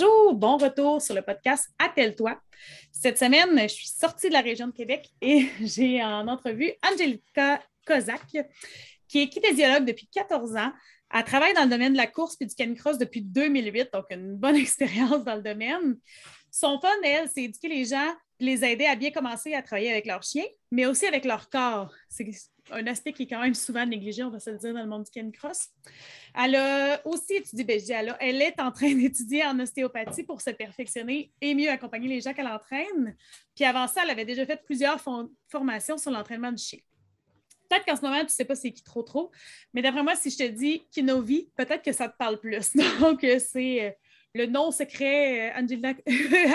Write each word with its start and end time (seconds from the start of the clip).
Bonjour, 0.00 0.34
bon 0.34 0.56
retour 0.56 1.02
sur 1.02 1.14
le 1.14 1.20
podcast 1.20 1.68
Attelle-toi. 1.78 2.40
Cette 2.90 3.18
semaine, 3.18 3.60
je 3.60 3.74
suis 3.74 3.88
sortie 3.88 4.28
de 4.28 4.32
la 4.32 4.40
région 4.40 4.66
de 4.66 4.72
Québec 4.72 5.10
et 5.20 5.48
j'ai 5.60 6.02
en 6.02 6.26
entrevue 6.26 6.72
Angelica 6.90 7.62
Kozak, 7.86 8.24
qui 9.08 9.20
est 9.20 9.28
kinésiologue 9.28 9.84
depuis 9.84 10.06
14 10.06 10.56
ans. 10.56 10.72
Elle 11.12 11.24
travaille 11.24 11.52
dans 11.52 11.64
le 11.64 11.68
domaine 11.68 11.92
de 11.92 11.98
la 11.98 12.06
course 12.06 12.36
et 12.40 12.46
du 12.46 12.54
canicross 12.54 12.96
depuis 12.96 13.20
2008, 13.20 13.90
donc 13.92 14.06
une 14.08 14.36
bonne 14.36 14.56
expérience 14.56 15.22
dans 15.22 15.34
le 15.34 15.42
domaine. 15.42 15.98
Son 16.50 16.80
fun, 16.80 16.88
elle, 17.04 17.28
c'est 17.28 17.42
éduquer 17.42 17.68
les 17.68 17.84
gens, 17.84 18.14
les 18.40 18.64
aider 18.64 18.86
à 18.86 18.96
bien 18.96 19.10
commencer 19.10 19.54
à 19.54 19.62
travailler 19.62 19.90
avec 19.90 20.06
leur 20.06 20.22
chien, 20.22 20.44
mais 20.70 20.86
aussi 20.86 21.06
avec 21.06 21.24
leur 21.24 21.48
corps. 21.50 21.92
C'est 22.08 22.30
un 22.70 22.86
aspect 22.86 23.12
qui 23.12 23.24
est 23.24 23.26
quand 23.26 23.40
même 23.40 23.54
souvent 23.54 23.86
négligé, 23.86 24.22
on 24.22 24.30
va 24.30 24.40
se 24.40 24.50
le 24.50 24.58
dire, 24.58 24.74
dans 24.74 24.82
le 24.82 24.88
monde 24.88 25.04
du 25.04 25.10
canicross. 25.10 25.68
Elle 26.34 26.56
a 26.56 27.06
aussi 27.06 27.34
étudié, 27.34 27.64
ben, 27.64 27.80
elle, 28.20 28.42
est 28.42 28.60
en 28.60 28.72
train 28.72 28.94
d'étudier 28.94 29.44
en 29.44 29.58
ostéopathie 29.58 30.24
pour 30.24 30.40
se 30.40 30.50
perfectionner 30.50 31.32
et 31.40 31.54
mieux 31.54 31.70
accompagner 31.70 32.08
les 32.08 32.20
gens 32.20 32.32
qu'elle 32.32 32.48
entraîne. 32.48 33.16
Puis 33.54 33.64
avant 33.64 33.86
ça, 33.86 34.02
elle 34.04 34.10
avait 34.10 34.24
déjà 34.24 34.46
fait 34.46 34.62
plusieurs 34.64 35.02
formations 35.48 35.98
sur 35.98 36.10
l'entraînement 36.10 36.52
du 36.52 36.62
chien. 36.62 36.78
Peut-être 37.68 37.84
qu'en 37.84 37.94
ce 37.94 38.02
moment, 38.02 38.18
tu 38.18 38.24
ne 38.24 38.28
sais 38.28 38.44
pas 38.44 38.56
c'est 38.56 38.72
qui 38.72 38.82
trop 38.82 39.04
trop, 39.04 39.30
mais 39.72 39.80
d'après 39.80 40.02
moi, 40.02 40.16
si 40.16 40.30
je 40.30 40.38
te 40.38 40.48
dis 40.48 40.82
Kinovi, 40.90 41.50
peut-être 41.56 41.84
que 41.84 41.92
ça 41.92 42.08
te 42.08 42.16
parle 42.16 42.40
plus. 42.40 42.74
Donc, 43.00 43.20
c'est 43.20 43.84
euh, 43.84 43.90
le 44.34 44.46
nom 44.46 44.70
secret 44.70 45.50
euh, 45.50 45.60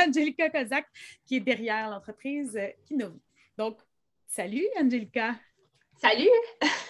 Angelica 0.08 0.50
Kozak 0.50 0.86
qui 1.26 1.38
est 1.38 1.42
derrière 1.42 1.90
l'entreprise 1.90 2.56
euh, 2.58 2.68
Kinovi. 2.86 3.20
Donc, 3.58 3.80
salut 4.28 4.66
Angelica. 4.80 5.36
Salut! 6.02 6.30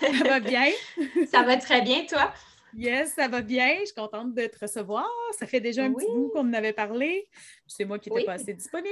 Ça 0.01 0.23
va 0.23 0.39
bien? 0.39 0.65
ça 1.31 1.43
va 1.43 1.57
très 1.57 1.81
bien, 1.81 2.05
toi? 2.05 2.33
Yes, 2.77 3.13
ça 3.13 3.27
va 3.27 3.41
bien. 3.41 3.77
Je 3.81 3.85
suis 3.85 3.95
contente 3.95 4.33
de 4.33 4.47
te 4.47 4.59
recevoir. 4.59 5.07
Ça 5.37 5.45
fait 5.45 5.61
déjà 5.61 5.83
un 5.83 5.93
petit 5.93 6.07
bout 6.07 6.29
qu'on 6.33 6.41
en 6.41 6.53
avait 6.53 6.73
parlé. 6.73 7.27
C'est 7.67 7.85
moi 7.85 7.99
qui 7.99 8.09
n'étais 8.09 8.25
pas 8.25 8.33
assez 8.33 8.53
disponible. 8.53 8.89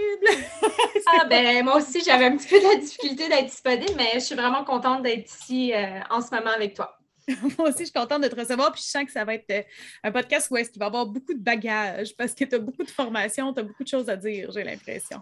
ah, 1.08 1.26
ben 1.26 1.66
moi 1.66 1.78
aussi, 1.78 2.02
j'avais 2.02 2.26
un 2.26 2.38
petit 2.38 2.48
peu 2.48 2.60
de 2.60 2.64
la 2.64 2.76
difficulté 2.76 3.28
d'être 3.28 3.48
disponible, 3.48 3.94
mais 3.98 4.12
je 4.14 4.20
suis 4.20 4.36
vraiment 4.36 4.64
contente 4.64 5.04
d'être 5.04 5.30
ici 5.30 5.74
euh, 5.74 6.00
en 6.10 6.22
ce 6.22 6.34
moment 6.34 6.52
avec 6.52 6.76
toi. 6.76 6.98
moi 7.58 7.70
aussi, 7.70 7.80
je 7.80 7.84
suis 7.86 7.92
contente 7.92 8.24
de 8.24 8.28
te 8.28 8.36
recevoir. 8.36 8.72
Puis 8.72 8.82
je 8.82 8.90
sens 8.90 9.06
que 9.06 9.12
ça 9.12 9.24
va 9.26 9.36
être 9.36 9.50
euh, 9.52 9.62
un 10.04 10.12
podcast 10.12 10.50
où 10.52 10.58
est-ce 10.58 10.70
qu'il 10.70 10.80
va 10.80 10.86
y 10.86 10.88
avoir 10.88 11.06
beaucoup 11.06 11.34
de 11.34 11.42
bagages 11.42 12.16
parce 12.16 12.34
que 12.34 12.46
tu 12.46 12.56
as 12.56 12.60
beaucoup 12.60 12.84
de 12.84 12.92
formation, 12.92 13.54
tu 13.54 13.60
as 13.60 13.64
beaucoup 13.64 13.84
de 13.84 13.90
choses 13.90 14.10
à 14.10 14.16
dire, 14.16 14.52
j'ai 14.52 14.64
l'impression. 14.64 15.22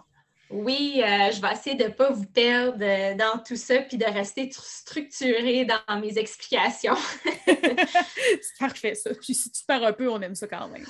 Oui, 0.52 1.02
euh, 1.02 1.30
je 1.30 1.40
vais 1.40 1.52
essayer 1.52 1.76
de 1.76 1.84
ne 1.84 1.88
pas 1.88 2.10
vous 2.10 2.26
perdre 2.26 2.76
euh, 2.82 3.14
dans 3.14 3.38
tout 3.42 3.56
ça 3.56 3.78
puis 3.78 3.96
de 3.96 4.04
rester 4.04 4.50
structurée 4.52 5.64
dans 5.64 5.98
mes 5.98 6.18
explications. 6.18 6.96
c'est 7.46 8.58
parfait, 8.58 8.94
ça. 8.94 9.14
Puis 9.14 9.34
si 9.34 9.50
tu 9.50 9.64
pars 9.64 9.82
un 9.82 9.94
peu, 9.94 10.10
on 10.10 10.20
aime 10.20 10.34
ça 10.34 10.46
quand 10.46 10.68
même. 10.68 10.84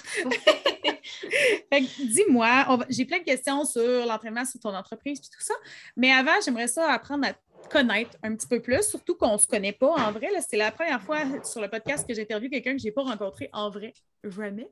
Dis-moi, 1.98 2.86
j'ai 2.88 3.04
plein 3.04 3.20
de 3.20 3.24
questions 3.24 3.64
sur 3.64 4.04
l'entraînement 4.04 4.44
sur 4.44 4.58
ton 4.58 4.74
entreprise 4.74 5.20
et 5.20 5.22
tout 5.22 5.44
ça, 5.44 5.54
mais 5.96 6.10
avant, 6.10 6.40
j'aimerais 6.44 6.68
ça 6.68 6.90
apprendre 6.90 7.28
à 7.28 7.32
connaître 7.68 8.16
un 8.22 8.34
petit 8.34 8.46
peu 8.46 8.60
plus, 8.60 8.82
surtout 8.82 9.14
qu'on 9.14 9.34
ne 9.34 9.38
se 9.38 9.46
connaît 9.46 9.72
pas 9.72 9.90
en 9.90 10.12
vrai. 10.12 10.28
C'est 10.48 10.56
la 10.56 10.70
première 10.70 11.02
fois 11.02 11.20
sur 11.44 11.60
le 11.60 11.68
podcast 11.68 12.06
que 12.06 12.14
j'interviewe 12.14 12.50
quelqu'un 12.50 12.72
que 12.72 12.78
je 12.78 12.84
n'ai 12.84 12.92
pas 12.92 13.02
rencontré 13.02 13.48
en 13.52 13.70
vrai, 13.70 13.92
jamais. 14.24 14.70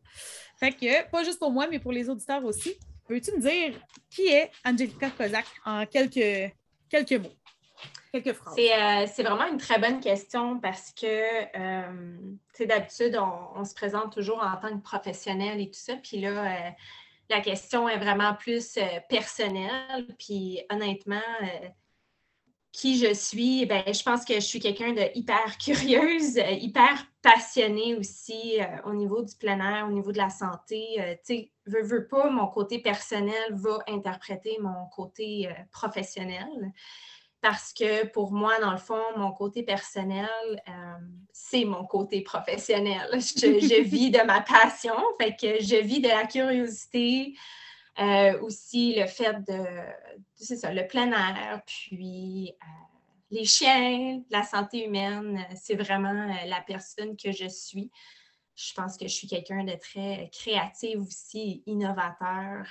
Fait 0.58 0.72
que, 0.72 1.10
pas 1.10 1.24
juste 1.24 1.38
pour 1.38 1.50
moi, 1.50 1.66
mais 1.70 1.78
pour 1.78 1.92
les 1.92 2.08
auditeurs 2.08 2.44
aussi. 2.44 2.76
Peux-tu 3.10 3.32
me 3.32 3.40
dire 3.40 3.74
qui 4.08 4.28
est 4.28 4.52
Angelica 4.64 5.10
Kozak 5.10 5.46
en 5.64 5.84
quelques, 5.84 6.52
quelques 6.88 7.20
mots, 7.20 7.34
quelques 8.12 8.34
phrases? 8.34 8.56
Euh, 8.56 9.06
c'est, 9.12 9.24
vraiment 9.24 9.48
une 9.48 9.58
très 9.58 9.80
bonne 9.80 9.98
question 9.98 10.60
parce 10.60 10.92
que, 10.92 11.06
euh, 11.06 12.16
d'habitude, 12.60 13.18
on, 13.56 13.64
se 13.64 13.74
présente 13.74 14.12
toujours 14.12 14.40
en 14.40 14.56
tant 14.58 14.76
que 14.76 14.82
professionnel 14.82 15.60
et 15.60 15.66
tout 15.66 15.80
ça. 15.80 15.96
Puis 15.96 16.20
là, 16.20 16.28
euh, 16.28 16.70
la 17.30 17.40
question 17.40 17.88
est 17.88 17.98
vraiment 17.98 18.34
plus 18.34 18.78
personnelle. 19.08 20.06
Puis 20.16 20.60
honnêtement, 20.70 21.20
qui 22.72 22.98
je 22.98 23.12
suis, 23.12 23.66
ben, 23.66 23.82
je 23.86 24.02
pense 24.02 24.24
que 24.24 24.34
je 24.34 24.40
suis 24.40 24.60
quelqu'un 24.60 24.92
de 24.92 25.02
hyper 25.14 25.58
curieuse, 25.58 26.36
hyper 26.36 27.04
passionnée 27.20 27.96
aussi 27.96 28.60
euh, 28.60 28.64
au 28.84 28.94
niveau 28.94 29.22
du 29.22 29.34
plein 29.36 29.58
air, 29.58 29.86
au 29.86 29.92
niveau 29.92 30.12
de 30.12 30.18
la 30.18 30.30
santé. 30.30 30.86
Euh, 30.98 31.14
tu 31.26 31.34
sais, 31.34 31.52
veux, 31.66 31.82
veux 31.82 32.06
pas, 32.06 32.30
mon 32.30 32.46
côté 32.46 32.78
personnel 32.78 33.54
va 33.54 33.78
interpréter 33.88 34.58
mon 34.60 34.86
côté 34.94 35.48
euh, 35.48 35.52
professionnel. 35.72 36.72
Parce 37.40 37.72
que 37.72 38.06
pour 38.06 38.32
moi, 38.32 38.60
dans 38.60 38.72
le 38.72 38.78
fond, 38.78 39.00
mon 39.16 39.32
côté 39.32 39.62
personnel, 39.62 40.28
c'est 41.32 41.64
mon 41.64 41.86
côté 41.86 42.20
professionnel. 42.20 43.08
Je, 43.14 43.58
je, 43.58 43.80
vis 43.82 44.10
de 44.10 44.20
ma 44.26 44.42
passion, 44.42 44.94
fait 45.18 45.34
que 45.36 45.64
je 45.64 45.76
vis 45.76 46.00
de 46.00 46.08
la 46.08 46.26
curiosité, 46.26 47.34
euh, 48.00 48.40
aussi 48.40 48.94
le 48.94 49.06
fait 49.06 49.34
de, 49.46 49.64
c'est 50.44 50.56
ça, 50.56 50.72
le 50.72 50.86
plein 50.86 51.10
air, 51.12 51.62
puis 51.66 52.54
euh, 52.62 52.66
les 53.30 53.44
chiens, 53.44 54.22
la 54.30 54.42
santé 54.42 54.86
humaine, 54.86 55.46
c'est 55.54 55.76
vraiment 55.76 56.28
euh, 56.30 56.46
la 56.46 56.60
personne 56.60 57.16
que 57.16 57.32
je 57.32 57.48
suis. 57.48 57.90
Je 58.56 58.74
pense 58.74 58.96
que 58.96 59.06
je 59.06 59.14
suis 59.14 59.26
quelqu'un 59.26 59.64
de 59.64 59.74
très 59.74 60.30
créatif 60.32 60.98
aussi, 60.98 61.62
innovateur 61.66 62.66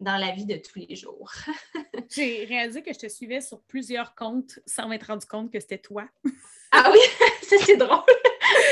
dans 0.00 0.16
la 0.16 0.32
vie 0.32 0.46
de 0.46 0.56
tous 0.56 0.78
les 0.78 0.96
jours. 0.96 1.30
J'ai 2.10 2.44
réalisé 2.46 2.82
que 2.82 2.92
je 2.92 2.98
te 2.98 3.08
suivais 3.08 3.40
sur 3.40 3.60
plusieurs 3.62 4.14
comptes 4.14 4.58
sans 4.66 4.88
m'être 4.88 5.06
rendu 5.08 5.26
compte 5.26 5.52
que 5.52 5.60
c'était 5.60 5.78
toi. 5.78 6.08
ah 6.72 6.90
oui, 6.92 7.00
ça 7.42 7.56
c'est 7.64 7.76
drôle. 7.76 8.00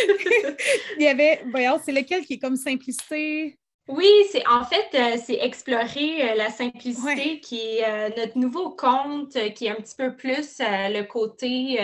Il 0.97 1.03
y 1.03 1.07
avait, 1.07 1.43
voyons, 1.51 1.79
c'est 1.85 1.93
lequel 1.93 2.25
qui 2.25 2.35
est 2.35 2.39
comme 2.39 2.57
simplicité, 2.57 3.59
oui, 3.89 4.07
c'est 4.31 4.47
en 4.47 4.65
fait, 4.65 4.89
euh, 4.95 5.17
c'est 5.25 5.37
explorer 5.37 6.31
euh, 6.31 6.35
la 6.35 6.51
simplicité 6.51 7.41
qui 7.41 7.59
est 7.59 7.89
euh, 7.89 8.11
notre 8.19 8.37
nouveau 8.37 8.71
compte, 8.71 9.33
qui 9.55 9.65
est 9.67 9.71
un 9.71 9.77
petit 9.77 9.97
peu 9.97 10.15
plus 10.15 10.59
le 10.61 11.03
côté 11.05 11.81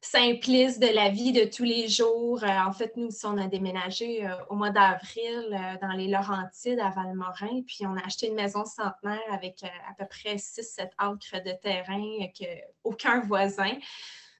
simpliste 0.00 0.80
de 0.80 0.86
la 0.86 1.08
vie 1.08 1.32
de 1.32 1.44
tous 1.44 1.64
les 1.64 1.88
jours. 1.88 2.44
en 2.44 2.72
fait, 2.72 2.96
nous, 2.96 3.08
on 3.24 3.36
a 3.36 3.48
déménagé 3.48 4.28
au 4.48 4.54
mois 4.54 4.70
d'avril 4.70 5.60
dans 5.82 5.92
les 5.92 6.06
Laurentides 6.06 6.78
à 6.78 6.90
Valmorin, 6.90 7.62
puis 7.66 7.80
on 7.82 7.96
a 7.96 8.06
acheté 8.06 8.28
une 8.28 8.36
maison 8.36 8.64
centenaire 8.64 9.18
avec 9.32 9.64
à 9.64 9.94
peu 9.98 10.06
près 10.06 10.36
6-7 10.36 10.90
acres 10.98 11.42
de 11.44 11.52
terrain 11.60 12.28
que 12.38 12.46
aucun 12.84 13.20
voisin. 13.20 13.72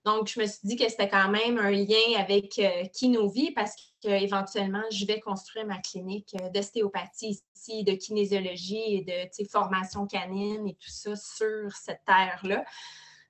Donc, 0.04 0.28
je 0.28 0.40
me 0.40 0.46
suis 0.46 0.60
dit 0.64 0.76
que 0.76 0.88
c'était 0.88 1.08
quand 1.08 1.28
même 1.28 1.58
un 1.58 1.70
lien 1.70 2.18
avec 2.18 2.58
euh, 2.58 2.84
parce 3.54 3.74
qu'éventuellement, 4.00 4.84
je 4.90 5.06
vais 5.06 5.20
construire 5.20 5.66
ma 5.66 5.78
clinique 5.78 6.34
euh, 6.40 6.48
d'ostéopathie 6.50 7.40
ici, 7.54 7.84
de 7.84 7.92
kinésiologie 7.92 8.96
et 8.96 9.04
de 9.04 9.48
formation 9.48 10.06
canine 10.06 10.66
et 10.68 10.74
tout 10.74 10.90
ça 10.90 11.14
sur 11.16 11.72
cette 11.72 12.04
terre-là. 12.06 12.64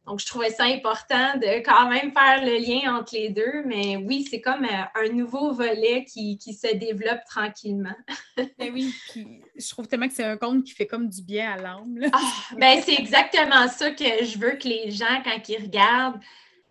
Donc, 0.09 0.21
je 0.21 0.27
trouvais 0.27 0.49
ça 0.49 0.65
important 0.65 1.37
de 1.37 1.63
quand 1.63 1.91
même 1.91 2.13
faire 2.13 2.43
le 2.43 2.57
lien 2.57 2.97
entre 2.97 3.15
les 3.15 3.29
deux, 3.29 3.63
mais 3.67 3.99
oui, 3.99 4.27
c'est 4.29 4.41
comme 4.41 4.65
euh, 4.65 4.85
un 4.95 5.13
nouveau 5.13 5.53
volet 5.53 6.07
qui, 6.07 6.39
se 6.41 6.75
développe 6.75 7.23
tranquillement. 7.29 7.95
ben 8.37 8.73
oui, 8.73 8.95
puis 9.11 9.43
je 9.55 9.69
trouve 9.69 9.87
tellement 9.87 10.09
que 10.09 10.15
c'est 10.15 10.25
un 10.25 10.39
compte 10.39 10.65
qui 10.65 10.73
fait 10.73 10.87
comme 10.87 11.11
du 11.11 11.23
bien 11.23 11.53
à 11.53 11.57
l'âme. 11.59 11.99
Ah, 12.11 12.33
ben 12.57 12.81
c'est 12.83 12.95
exactement 12.95 13.69
ça 13.69 13.91
que 13.91 14.25
je 14.25 14.39
veux 14.39 14.53
que 14.53 14.67
les 14.67 14.91
gens, 14.91 15.23
quand 15.23 15.47
ils 15.47 15.63
regardent, 15.63 16.21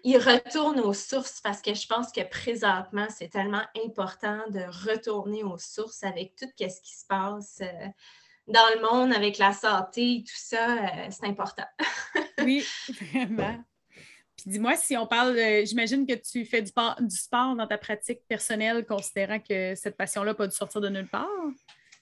il 0.10 0.18
retourne 0.20 0.80
aux 0.80 0.94
sources 0.94 1.42
parce 1.42 1.62
que 1.62 1.74
je 1.74 1.86
pense 1.86 2.14
que 2.14 2.22
présentement, 2.22 3.08
c'est 3.10 3.28
tellement 3.28 3.64
important 3.86 4.42
de 4.52 4.62
retourner 4.90 5.44
aux 5.44 5.58
sources 5.58 6.02
avec 6.02 6.34
tout 6.38 6.46
ce 6.58 6.82
qui 6.82 6.96
se 6.96 7.06
passe 7.06 7.60
euh, 7.62 7.88
dans 8.48 8.66
le 8.74 8.90
monde, 8.90 9.14
avec 9.14 9.38
la 9.38 9.52
santé, 9.52 10.24
tout 10.26 10.34
ça, 10.34 10.78
euh, 10.78 11.08
c'est 11.10 11.26
important. 11.26 11.66
oui, 12.42 12.66
vraiment. 13.02 13.62
Puis 14.38 14.52
dis-moi, 14.52 14.78
si 14.78 14.96
on 14.96 15.08
parle, 15.08 15.38
j'imagine 15.66 16.08
que 16.08 16.14
tu 16.14 16.46
fais 16.46 16.62
du, 16.62 16.72
du, 16.72 17.16
sport 17.18 17.58
dans 17.58 17.68
ta 17.68 17.78
pratique 17.78 18.22
personnelle, 18.30 18.86
considérant 18.86 19.40
que 19.40 19.76
cette 19.76 19.98
passion-là 19.98 20.32
n'a 20.32 20.36
pas 20.36 20.48
dû 20.48 20.56
sortir 20.56 20.80
de 20.80 20.88
nulle 20.88 21.10
part? 21.10 21.28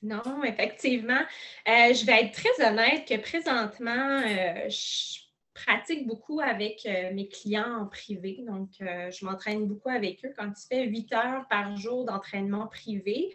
Non, 0.03 0.43
effectivement. 0.43 1.22
Euh, 1.67 1.91
je 1.91 2.05
vais 2.05 2.25
être 2.25 2.34
très 2.34 2.67
honnête 2.67 3.07
que 3.07 3.17
présentement, 3.17 4.22
je 4.69 5.24
pratique 5.55 6.05
beaucoup 6.05 6.41
avec 6.41 6.85
euh, 6.85 7.11
mes 7.13 7.28
clients 7.28 7.81
en 7.81 7.85
privé. 7.87 8.43
Donc, 8.46 8.69
euh, 8.81 9.09
je 9.09 9.25
m'entraîne 9.25 9.66
beaucoup 9.66 9.90
avec 9.90 10.23
eux. 10.23 10.34
Quand 10.37 10.52
tu 10.52 10.67
fais 10.67 10.85
8 10.85 11.13
heures 11.13 11.47
par 11.49 11.75
jour 11.78 12.05
d'entraînement 12.05 12.67
privé, 12.67 13.34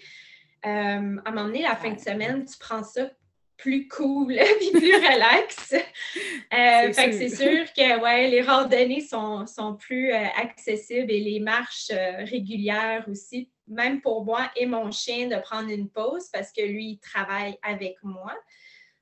euh, 0.67 0.69
à 0.69 0.69
un 0.69 1.01
moment 1.01 1.47
donné, 1.47 1.63
la 1.63 1.75
fin 1.75 1.91
de 1.91 1.99
semaine, 1.99 2.45
tu 2.45 2.59
prends 2.59 2.85
ça 2.85 3.11
plus 3.57 3.89
cool 3.89 4.33
et 4.39 4.71
plus 4.71 4.95
relax. 4.95 5.57
fait 5.71 6.93
que 6.93 7.13
c'est 7.13 7.29
sûr 7.31 7.73
que 7.73 8.01
ouais, 8.01 8.29
les 8.29 8.43
randonnées 8.43 9.01
sont, 9.01 9.47
sont 9.47 9.75
plus 9.77 10.13
accessibles 10.13 11.11
et 11.11 11.21
les 11.21 11.41
marches 11.41 11.91
régulières 11.91 13.07
aussi, 13.09 13.51
même 13.67 14.03
pour 14.03 14.25
moi 14.25 14.51
et 14.57 14.67
mon 14.67 14.91
chien, 14.91 15.29
de 15.29 15.41
prendre 15.41 15.71
une 15.71 15.89
pause 15.89 16.29
parce 16.33 16.53
que 16.53 16.63
lui, 16.63 16.85
il 16.93 16.99
travaille 16.99 17.57
avec 17.63 17.97
moi. 18.03 18.35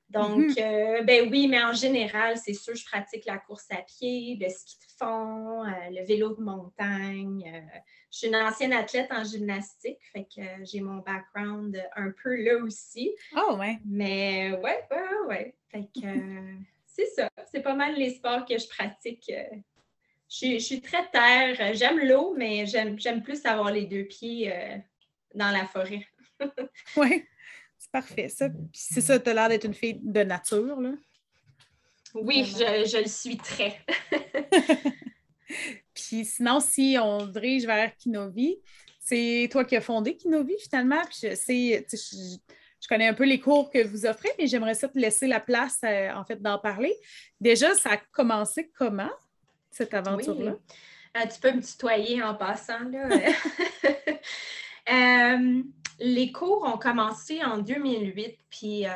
Donc, 0.09 0.39
mhm. 0.39 0.55
euh, 0.57 1.03
ben 1.03 1.29
oui, 1.29 1.47
mais 1.47 1.61
en 1.63 1.73
général, 1.73 2.35
c'est 2.37 2.53
sûr, 2.53 2.75
je 2.75 2.83
pratique 2.83 3.25
la 3.25 3.37
course 3.37 3.67
à 3.69 3.77
pied, 3.83 4.37
le 4.41 4.49
ski 4.49 4.75
de 4.77 4.91
fond, 4.97 5.63
euh, 5.63 5.71
le 5.91 6.03
vélo 6.05 6.35
de 6.35 6.41
montagne. 6.41 7.51
Euh, 7.53 7.79
je 8.11 8.17
suis 8.17 8.27
une 8.27 8.35
ancienne 8.35 8.73
athlète 8.73 9.11
en 9.11 9.23
gymnastique, 9.23 9.99
fait 10.11 10.23
que 10.23 10.41
j'ai 10.63 10.81
mon 10.81 10.97
background 10.97 11.79
un 11.95 12.11
peu 12.23 12.35
là 12.35 12.57
aussi. 12.57 13.11
Oh, 13.35 13.55
ouais. 13.57 13.77
Mais 13.85 14.51
ouais, 14.51 14.87
ouais, 14.89 15.27
ouais. 15.27 15.55
Fait 15.71 15.87
que 15.93 16.07
c'est 16.87 17.05
ça. 17.05 17.29
C'est 17.51 17.61
pas 17.61 17.75
mal 17.75 17.93
les 17.95 18.15
sports 18.15 18.45
que 18.45 18.57
je 18.57 18.67
pratique. 18.67 19.31
Je, 20.27 20.57
suis 20.57 20.81
très 20.81 21.07
terre. 21.11 21.75
J'aime 21.75 21.99
l'eau, 21.99 22.33
mais 22.35 22.65
j'aime 22.65 23.21
plus 23.21 23.45
avoir 23.45 23.71
les 23.71 23.85
deux 23.85 24.05
pieds 24.05 24.51
dans 25.35 25.51
la 25.51 25.65
forêt. 25.65 26.07
oui. 26.97 27.25
C'est 27.79 27.91
parfait, 27.91 28.27
ça. 28.27 28.49
C'est 28.73 29.01
ça, 29.01 29.17
tu 29.17 29.29
as 29.29 29.33
l'air 29.33 29.47
d'être 29.47 29.63
une 29.63 29.73
fille 29.73 29.99
de 30.03 30.21
nature, 30.21 30.79
là. 30.81 30.91
Oui, 32.13 32.43
je, 32.43 33.01
le 33.01 33.07
suis 33.07 33.37
très. 33.37 33.79
Puis 35.93 36.25
sinon, 36.25 36.59
si 36.59 36.97
on 37.01 37.25
dirige 37.25 37.65
vers 37.65 37.95
Kinovi, 37.95 38.57
c'est 38.99 39.47
toi 39.51 39.63
qui 39.63 39.75
as 39.77 39.81
fondé 39.81 40.17
Kinovi, 40.17 40.55
finalement. 40.59 41.01
Puis 41.05 41.29
je 41.29 41.35
sais, 41.35 41.85
je, 41.91 42.87
connais 42.87 43.07
un 43.07 43.13
peu 43.13 43.25
les 43.25 43.39
cours 43.39 43.69
que 43.69 43.85
vous 43.85 44.05
offrez, 44.05 44.29
mais 44.37 44.47
j'aimerais 44.47 44.73
ça 44.73 44.89
te 44.89 44.97
laisser 44.97 45.27
la 45.27 45.39
place, 45.39 45.79
euh, 45.83 46.11
en 46.13 46.25
fait, 46.25 46.41
d'en 46.41 46.57
parler. 46.57 46.95
Déjà, 47.39 47.73
ça 47.75 47.91
a 47.91 47.97
commencé 48.11 48.71
comment, 48.75 49.11
cette 49.69 49.93
aventure-là? 49.93 50.55
Euh, 51.17 51.27
tu 51.33 51.39
peux 51.39 51.51
me 51.51 51.61
tutoyer 51.61 52.21
en 52.21 52.35
passant, 52.35 52.83
là. 52.89 53.07
Euh, 54.89 55.61
les 55.99 56.31
cours 56.31 56.63
ont 56.63 56.77
commencé 56.77 57.43
en 57.43 57.57
2008, 57.57 58.39
puis 58.49 58.87
euh, 58.87 58.91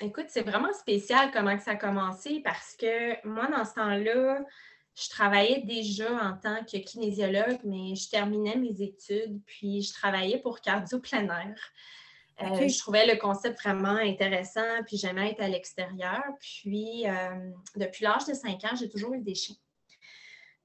écoute, 0.00 0.26
c'est 0.28 0.42
vraiment 0.42 0.72
spécial 0.72 1.30
comment 1.32 1.58
ça 1.58 1.72
a 1.72 1.76
commencé 1.76 2.40
parce 2.44 2.76
que 2.76 3.26
moi, 3.26 3.46
dans 3.48 3.64
ce 3.64 3.74
temps-là, 3.74 4.44
je 4.94 5.08
travaillais 5.10 5.62
déjà 5.62 6.10
en 6.10 6.36
tant 6.36 6.64
que 6.64 6.76
kinésiologue, 6.78 7.60
mais 7.64 7.94
je 7.94 8.08
terminais 8.08 8.56
mes 8.56 8.82
études, 8.82 9.40
puis 9.46 9.82
je 9.82 9.92
travaillais 9.92 10.38
pour 10.38 10.60
cardio 10.60 10.98
plein 10.98 11.24
air. 11.24 11.56
Euh, 12.40 12.68
je 12.68 12.78
trouvais 12.78 13.06
le 13.06 13.18
concept 13.18 13.60
vraiment 13.60 13.96
intéressant, 13.96 14.82
puis 14.86 14.96
j'aimais 14.96 15.32
être 15.32 15.42
à 15.42 15.48
l'extérieur. 15.48 16.22
Puis, 16.40 17.04
depuis 17.76 18.04
l'âge 18.04 18.26
de 18.26 18.34
5 18.34 18.64
ans, 18.64 18.76
j'ai 18.78 18.88
toujours 18.88 19.14
eu 19.14 19.20
des 19.20 19.34
chiens. 19.34 19.56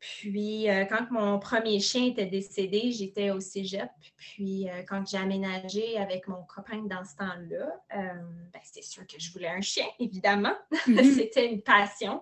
Puis, 0.03 0.69
euh, 0.69 0.83
quand 0.83 1.09
mon 1.11 1.39
premier 1.39 1.79
chien 1.79 2.07
était 2.07 2.25
décédé, 2.25 2.91
j'étais 2.91 3.31
au 3.31 3.39
cégep. 3.39 3.89
Puis, 4.17 4.69
euh, 4.69 4.83
quand 4.85 5.07
j'ai 5.07 5.15
aménagé 5.15 5.97
avec 5.97 6.27
mon 6.27 6.43
copain 6.43 6.79
dans 6.79 7.05
ce 7.05 7.15
temps-là, 7.15 7.81
euh, 7.95 8.13
ben, 8.51 8.59
c'est 8.63 8.83
sûr 8.83 9.07
que 9.07 9.17
je 9.17 9.31
voulais 9.31 9.47
un 9.47 9.61
chien, 9.61 9.85
évidemment. 9.99 10.55
Mhm. 10.87 11.03
C'était 11.15 11.49
une 11.49 11.61
passion. 11.61 12.21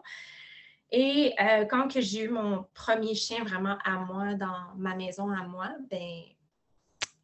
Et 0.92 1.33
quand 1.69 1.88
j'ai 2.01 2.25
eu 2.25 2.30
mon 2.30 2.66
premier 2.74 3.16
chien 3.16 3.45
vraiment 3.45 3.78
à 3.86 4.00
moi, 4.00 4.33
dans 4.33 4.75
ma 4.75 4.94
maison 4.94 5.31
à 5.31 5.48
moi, 5.48 5.69
ben, 5.89 6.22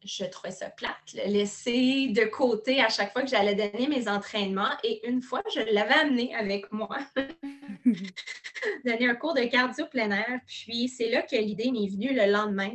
je 0.04 0.24
trouvais 0.24 0.52
ça 0.52 0.70
plate, 0.70 0.96
le 1.14 1.30
laisser 1.30 2.08
de 2.08 2.24
côté 2.24 2.80
à 2.80 2.88
chaque 2.88 3.12
fois 3.12 3.22
que 3.22 3.28
j'allais 3.28 3.54
donner 3.54 3.88
mes 3.88 4.08
entraînements. 4.08 4.70
Et 4.84 5.06
une 5.08 5.22
fois, 5.22 5.42
je 5.52 5.60
l'avais 5.72 5.94
amené 5.94 6.34
avec 6.34 6.72
moi, 6.72 6.98
donner 8.84 9.08
un 9.08 9.14
cours 9.14 9.34
de 9.34 9.42
cardio 9.42 9.86
plein 9.86 10.10
air. 10.10 10.40
Puis 10.46 10.88
c'est 10.88 11.10
là 11.10 11.22
que 11.22 11.36
l'idée 11.36 11.70
m'est 11.70 11.88
venue 11.88 12.14
le 12.14 12.30
lendemain. 12.30 12.72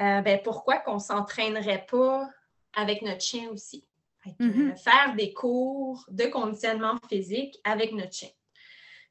Euh, 0.00 0.20
ben, 0.20 0.40
pourquoi 0.42 0.78
qu'on 0.78 0.94
ne 0.94 1.00
s'entraînerait 1.00 1.86
pas 1.90 2.28
avec 2.74 3.02
notre 3.02 3.22
chien 3.22 3.48
aussi? 3.50 3.84
Mm-hmm. 4.40 4.76
faire 4.76 5.14
des 5.16 5.32
cours 5.32 6.04
de 6.10 6.26
conditionnement 6.26 6.96
physique 7.08 7.58
avec 7.64 7.92
notre 7.92 8.12
chien. 8.12 8.28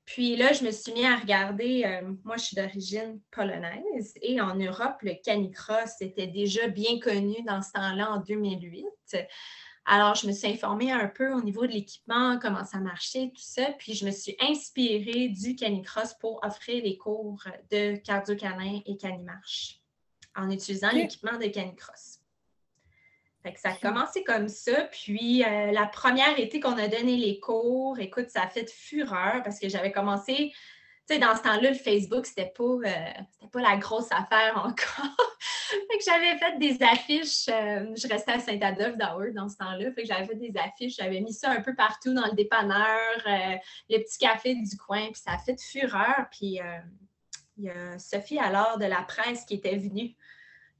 Puis 0.08 0.38
là, 0.38 0.54
je 0.54 0.64
me 0.64 0.72
suis 0.72 0.94
mis 0.94 1.06
à 1.06 1.18
regarder, 1.18 1.84
euh, 1.84 2.14
moi 2.24 2.38
je 2.38 2.46
suis 2.46 2.56
d'origine 2.56 3.20
polonaise 3.30 4.14
et 4.22 4.40
en 4.40 4.56
Europe, 4.56 5.02
le 5.02 5.14
canicross 5.22 6.02
était 6.02 6.28
déjà 6.28 6.70
bien 6.70 6.98
connu 7.00 7.36
dans 7.46 7.62
ce 7.62 7.74
temps-là 7.74 8.14
en 8.14 8.22
2008. 8.22 8.86
Alors, 9.86 10.16
je 10.16 10.28
me 10.28 10.32
suis 10.32 10.48
informée 10.48 10.94
un 10.94 11.08
peu 11.08 11.34
au 11.34 11.42
niveau 11.42 11.68
de 11.68 11.74
l'équipement, 11.74 12.40
comment 12.42 12.64
ça 12.64 12.80
marchait, 12.80 13.32
tout 13.36 13.42
ça. 13.42 13.74
Puis, 13.78 13.94
je 13.94 14.06
me 14.06 14.12
suis 14.12 14.36
inspirée 14.40 15.28
du 15.28 15.56
canicross 15.56 16.14
pour 16.14 16.40
offrir 16.42 16.84
les 16.84 16.98
cours 16.98 17.44
de 17.70 17.98
cardio-canin 17.98 18.80
et 18.86 18.98
canimarche 18.98 19.82
en 20.36 20.50
utilisant 20.50 20.92
l'équipement 20.92 21.38
de 21.38 21.48
canicross 21.48 22.17
ça 23.56 23.70
a 23.70 23.76
commencé 23.76 24.24
comme 24.24 24.48
ça. 24.48 24.84
Puis 24.92 25.44
euh, 25.44 25.72
la 25.72 25.86
première 25.86 26.38
été 26.40 26.60
qu'on 26.60 26.78
a 26.78 26.88
donné 26.88 27.16
les 27.16 27.40
cours, 27.40 28.00
écoute, 28.00 28.30
ça 28.30 28.44
a 28.44 28.48
fait 28.48 28.70
fureur 28.70 29.42
parce 29.44 29.60
que 29.60 29.70
j'avais 29.70 29.92
commencé, 29.92 30.52
tu 31.08 31.14
sais, 31.14 31.20
dans 31.20 31.36
ce 31.36 31.42
temps-là, 31.44 31.70
le 31.70 31.76
Facebook, 31.76 32.26
c'était 32.26 32.52
pas, 32.56 32.64
euh, 32.64 33.48
pas 33.52 33.62
la 33.62 33.78
grosse 33.78 34.12
affaire 34.12 34.54
encore. 34.58 35.16
fait 35.70 35.98
que 35.98 36.04
j'avais 36.06 36.38
fait 36.38 36.58
des 36.60 36.84
affiches. 36.84 37.48
Euh, 37.50 37.94
je 37.96 38.08
restais 38.08 38.34
à 38.34 38.40
Saint-Adolphe 38.40 38.98
d'Howard 38.98 39.34
dans 39.34 39.50
ce 39.50 39.58
temps-là. 39.58 39.92
Fait 39.94 40.02
que 40.02 40.08
j'avais 40.08 40.26
fait 40.26 40.36
des 40.36 40.54
affiches. 40.58 40.98
J'avais 40.98 41.22
mis 41.22 41.34
ça 41.34 41.52
un 41.52 41.62
peu 41.62 41.76
partout 41.76 42.14
dans 42.14 42.26
le 42.26 42.34
dépanneur, 42.34 43.18
le 43.90 43.98
petit 44.00 44.18
café 44.18 44.56
du 44.56 44.78
coin. 44.78 45.06
Puis 45.12 45.22
ça 45.24 45.32
a 45.34 45.38
fait 45.38 45.60
fureur. 45.62 46.28
Puis 46.32 46.60
il 47.58 47.64
y 47.64 47.70
a 47.70 47.98
Sophie 47.98 48.40
alors 48.40 48.78
de 48.78 48.86
la 48.86 49.02
presse 49.02 49.46
qui 49.46 49.56
était 49.56 49.78
venue 49.78 50.16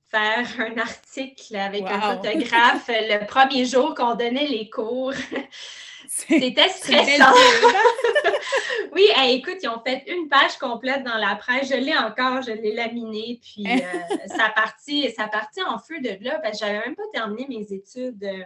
faire 0.10 0.48
un 0.60 0.78
article 0.78 1.56
avec 1.56 1.84
un 1.84 2.00
photographe 2.00 2.90
le 2.90 3.26
premier 3.26 3.66
jour 3.66 3.94
qu'on 3.94 4.16
donnait 4.16 4.48
les 4.48 4.70
cours. 4.70 5.14
C'était 6.08 6.70
stressant. 6.70 7.34
oui, 8.94 9.08
écoute, 9.28 9.58
ils 9.62 9.68
ont 9.68 9.82
fait 9.86 10.04
une 10.08 10.30
page 10.30 10.58
complète 10.58 11.04
dans 11.04 11.18
la 11.18 11.36
presse. 11.36 11.70
Je 11.70 11.76
l'ai 11.76 11.98
encore, 11.98 12.42
je 12.42 12.52
l'ai 12.52 12.74
laminé, 12.74 13.40
puis 13.42 13.66
euh, 13.68 14.28
ça, 14.28 14.50
partit, 14.56 15.12
ça 15.12 15.28
partit 15.28 15.62
en 15.64 15.78
feu 15.78 16.00
de 16.00 16.18
là, 16.22 16.40
parce 16.40 16.60
que 16.60 16.66
je 16.66 16.72
n'avais 16.72 16.86
même 16.86 16.96
pas 16.96 17.04
terminé 17.14 17.46
mes 17.50 17.74
études 17.74 18.24
euh, 18.24 18.44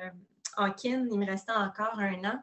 en 0.57 0.72
kin. 0.72 1.06
Il 1.12 1.19
me 1.19 1.25
restait 1.25 1.52
encore 1.52 2.00
un 2.00 2.24
an. 2.25 2.40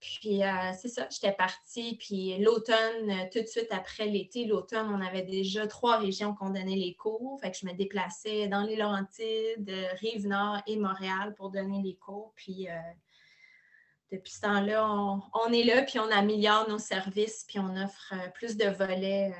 Puis 0.00 0.42
euh, 0.42 0.72
c'est 0.80 0.88
ça, 0.88 1.06
j'étais 1.10 1.32
partie. 1.32 1.96
Puis 1.96 2.38
l'automne, 2.38 3.10
euh, 3.10 3.24
tout 3.30 3.40
de 3.40 3.46
suite 3.46 3.68
après 3.70 4.06
l'été, 4.06 4.46
l'automne, 4.46 4.88
on 4.88 5.00
avait 5.00 5.22
déjà 5.22 5.66
trois 5.66 5.98
régions 5.98 6.34
qu'on 6.34 6.48
donnait 6.48 6.76
les 6.76 6.94
cours. 6.94 7.38
Fait 7.40 7.50
que 7.50 7.58
je 7.58 7.66
me 7.66 7.72
déplaçais 7.72 8.48
dans 8.48 8.62
les 8.62 8.76
Laurentides, 8.76 9.70
Rive-Nord 10.00 10.62
et 10.66 10.76
Montréal 10.76 11.34
pour 11.34 11.50
donner 11.50 11.82
les 11.82 11.96
cours. 11.96 12.32
Puis 12.34 12.68
euh, 12.70 12.72
depuis 14.10 14.32
ce 14.32 14.40
temps-là, 14.40 14.88
on, 15.34 15.52
est 15.52 15.64
là, 15.64 15.82
puis 15.82 15.98
on 15.98 16.10
améliore 16.10 16.68
nos 16.68 16.78
services, 16.78 17.44
puis 17.46 17.58
on 17.58 17.76
offre 17.76 18.14
plus 18.32 18.56
de 18.56 18.68
volets 18.68 19.32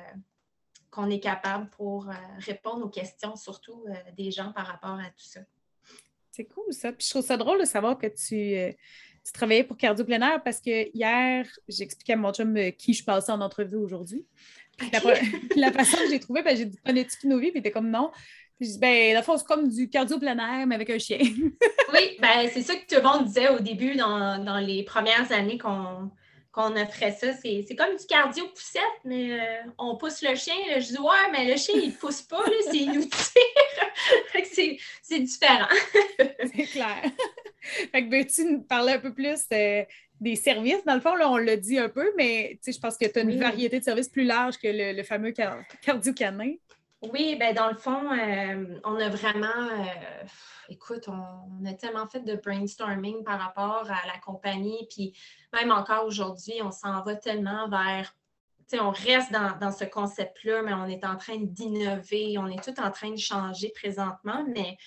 qu'on 0.91 1.09
est 1.09 1.19
capable 1.19 1.69
pour 1.71 2.07
répondre 2.37 2.85
aux 2.85 2.89
questions, 2.89 3.35
surtout 3.35 3.83
des 4.15 4.31
gens 4.31 4.53
par 4.53 4.67
rapport 4.67 4.97
à 4.97 5.09
tout 5.09 5.25
ça. 5.25 5.41
C'est 6.31 6.45
cool 6.45 6.71
ça. 6.71 6.93
Puis 6.93 7.05
je 7.05 7.09
trouve 7.09 7.25
ça 7.25 7.35
drôle 7.35 7.59
de 7.59 7.65
savoir 7.65 7.97
que 7.97 8.07
tu 8.07 8.73
tu 9.25 9.31
travaillais 9.33 9.63
pour 9.63 9.77
Cardio 9.77 10.05
Plein 10.05 10.21
Air 10.21 10.41
parce 10.43 10.59
que 10.59 10.89
hier, 10.95 11.45
j'expliquais 11.67 12.13
à 12.13 12.17
mon 12.17 12.33
chum 12.33 12.55
euh, 12.57 12.71
qui 12.71 12.93
je 12.93 13.03
passais 13.03 13.31
en 13.31 13.41
entrevue 13.41 13.77
aujourd'hui. 13.77 14.25
La, 15.55 15.71
façon 15.71 15.97
que 16.03 16.09
j'ai 16.09 16.19
trouvé, 16.19 16.41
ben, 16.41 16.57
j'ai 16.57 16.65
dit 16.65 16.77
Connais-tu 16.85 17.17
Kinovi? 17.17 17.51
Puis 17.51 17.57
il 17.57 17.59
était 17.59 17.71
comme 17.71 17.89
non. 17.89 18.11
Puis 18.57 18.67
je 18.67 18.73
dis 18.73 18.79
ben, 18.79 19.13
la 19.13 19.21
fois, 19.21 19.37
c'est 19.37 19.45
comme 19.45 19.69
du 19.69 19.89
cardio 19.89 20.17
plein 20.17 20.37
air, 20.37 20.65
mais 20.65 20.75
avec 20.75 20.89
un 20.89 20.97
chien. 20.97 21.19
oui, 21.93 22.17
ben, 22.19 22.49
c'est 22.51 22.61
ça 22.61 22.75
que 22.75 22.85
tout 22.87 22.95
le 22.95 23.03
monde 23.03 23.25
disait 23.25 23.49
au 23.49 23.59
début, 23.59 23.95
dans, 23.95 24.43
dans 24.43 24.57
les 24.57 24.83
premières 24.83 25.31
années 25.31 25.57
qu'on 25.57 26.11
qu'on 26.51 26.75
offrait 26.75 27.11
ça. 27.11 27.33
C'est 27.33 27.75
comme 27.77 27.95
du 27.95 28.05
cardio 28.05 28.47
poussette, 28.47 28.83
mais 29.05 29.39
euh, 29.39 29.69
on 29.77 29.95
pousse 29.95 30.21
le 30.21 30.35
chien. 30.35 30.53
je 30.75 30.87
dis 30.87 30.99
Ouais, 30.99 31.31
mais 31.31 31.51
le 31.51 31.57
chien, 31.57 31.75
il 31.81 31.89
ne 31.89 31.95
pousse 31.95 32.21
pas, 32.23 32.43
c'est 32.69 32.77
il 32.77 32.91
nous 32.91 33.05
tire. 33.05 34.43
c'est 35.01 35.19
différent. 35.19 35.67
c'est 36.17 36.63
clair. 36.63 37.01
fait 37.61 38.05
que 38.05 38.09
veux-tu 38.09 38.45
nous 38.45 38.61
parler 38.63 38.93
un 38.93 38.99
peu 38.99 39.13
plus 39.13 39.45
euh, 39.53 39.83
des 40.19 40.35
services? 40.35 40.83
Dans 40.85 40.95
le 40.95 41.01
fond, 41.01 41.15
là, 41.15 41.29
on 41.31 41.37
l'a 41.37 41.55
dit 41.55 41.77
un 41.77 41.89
peu, 41.89 42.11
mais 42.17 42.59
je 42.65 42.77
pense 42.79 42.97
que 42.97 43.05
tu 43.05 43.19
as 43.19 43.21
une 43.21 43.39
variété 43.39 43.79
de 43.79 43.83
services 43.83 44.09
plus 44.09 44.25
large 44.25 44.57
que 44.57 44.67
le, 44.67 45.03
fameux 45.03 45.33
cardio 45.81 46.13
canin. 46.13 46.53
Oui, 47.01 47.35
ben 47.35 47.55
dans 47.55 47.67
le 47.69 47.75
fond, 47.75 48.11
euh, 48.11 48.79
on 48.83 48.95
a 48.95 49.09
vraiment, 49.09 49.47
écoute, 50.69 51.07
on, 51.07 51.65
a 51.65 51.73
tellement 51.73 52.07
fait 52.07 52.19
de 52.19 52.35
brainstorming 52.35 53.23
par 53.23 53.39
rapport 53.39 53.89
à 53.89 54.05
la 54.05 54.19
compagnie, 54.23 54.87
puis 54.87 55.17
même 55.51 55.71
encore 55.71 56.05
aujourd'hui, 56.05 56.61
on 56.61 56.71
s'en 56.71 57.01
va 57.01 57.15
tellement 57.15 57.67
vers, 57.69 58.15
tu 58.69 58.77
sais, 58.77 58.79
on 58.79 58.91
reste 58.91 59.31
dans, 59.31 59.71
ce 59.71 59.85
concept-là, 59.85 60.61
mais 60.61 60.73
on 60.75 60.85
est 60.85 61.03
en 61.03 61.15
train 61.15 61.37
d'innover, 61.39 62.37
on 62.37 62.45
est 62.45 62.63
tout 62.63 62.79
en 62.79 62.91
train 62.91 63.09
de 63.09 63.17
changer 63.17 63.71
présentement, 63.73 64.45
mais 64.47 64.77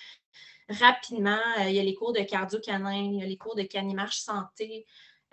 rapidement, 0.69 1.41
euh, 1.59 1.69
il 1.69 1.75
y 1.75 1.79
a 1.79 1.83
les 1.83 1.95
cours 1.95 2.13
de 2.13 2.21
cardio-canin, 2.21 2.93
il 2.93 3.19
y 3.19 3.23
a 3.23 3.25
les 3.25 3.37
cours 3.37 3.55
de 3.55 3.63
canimarche 3.63 4.19
santé, 4.19 4.85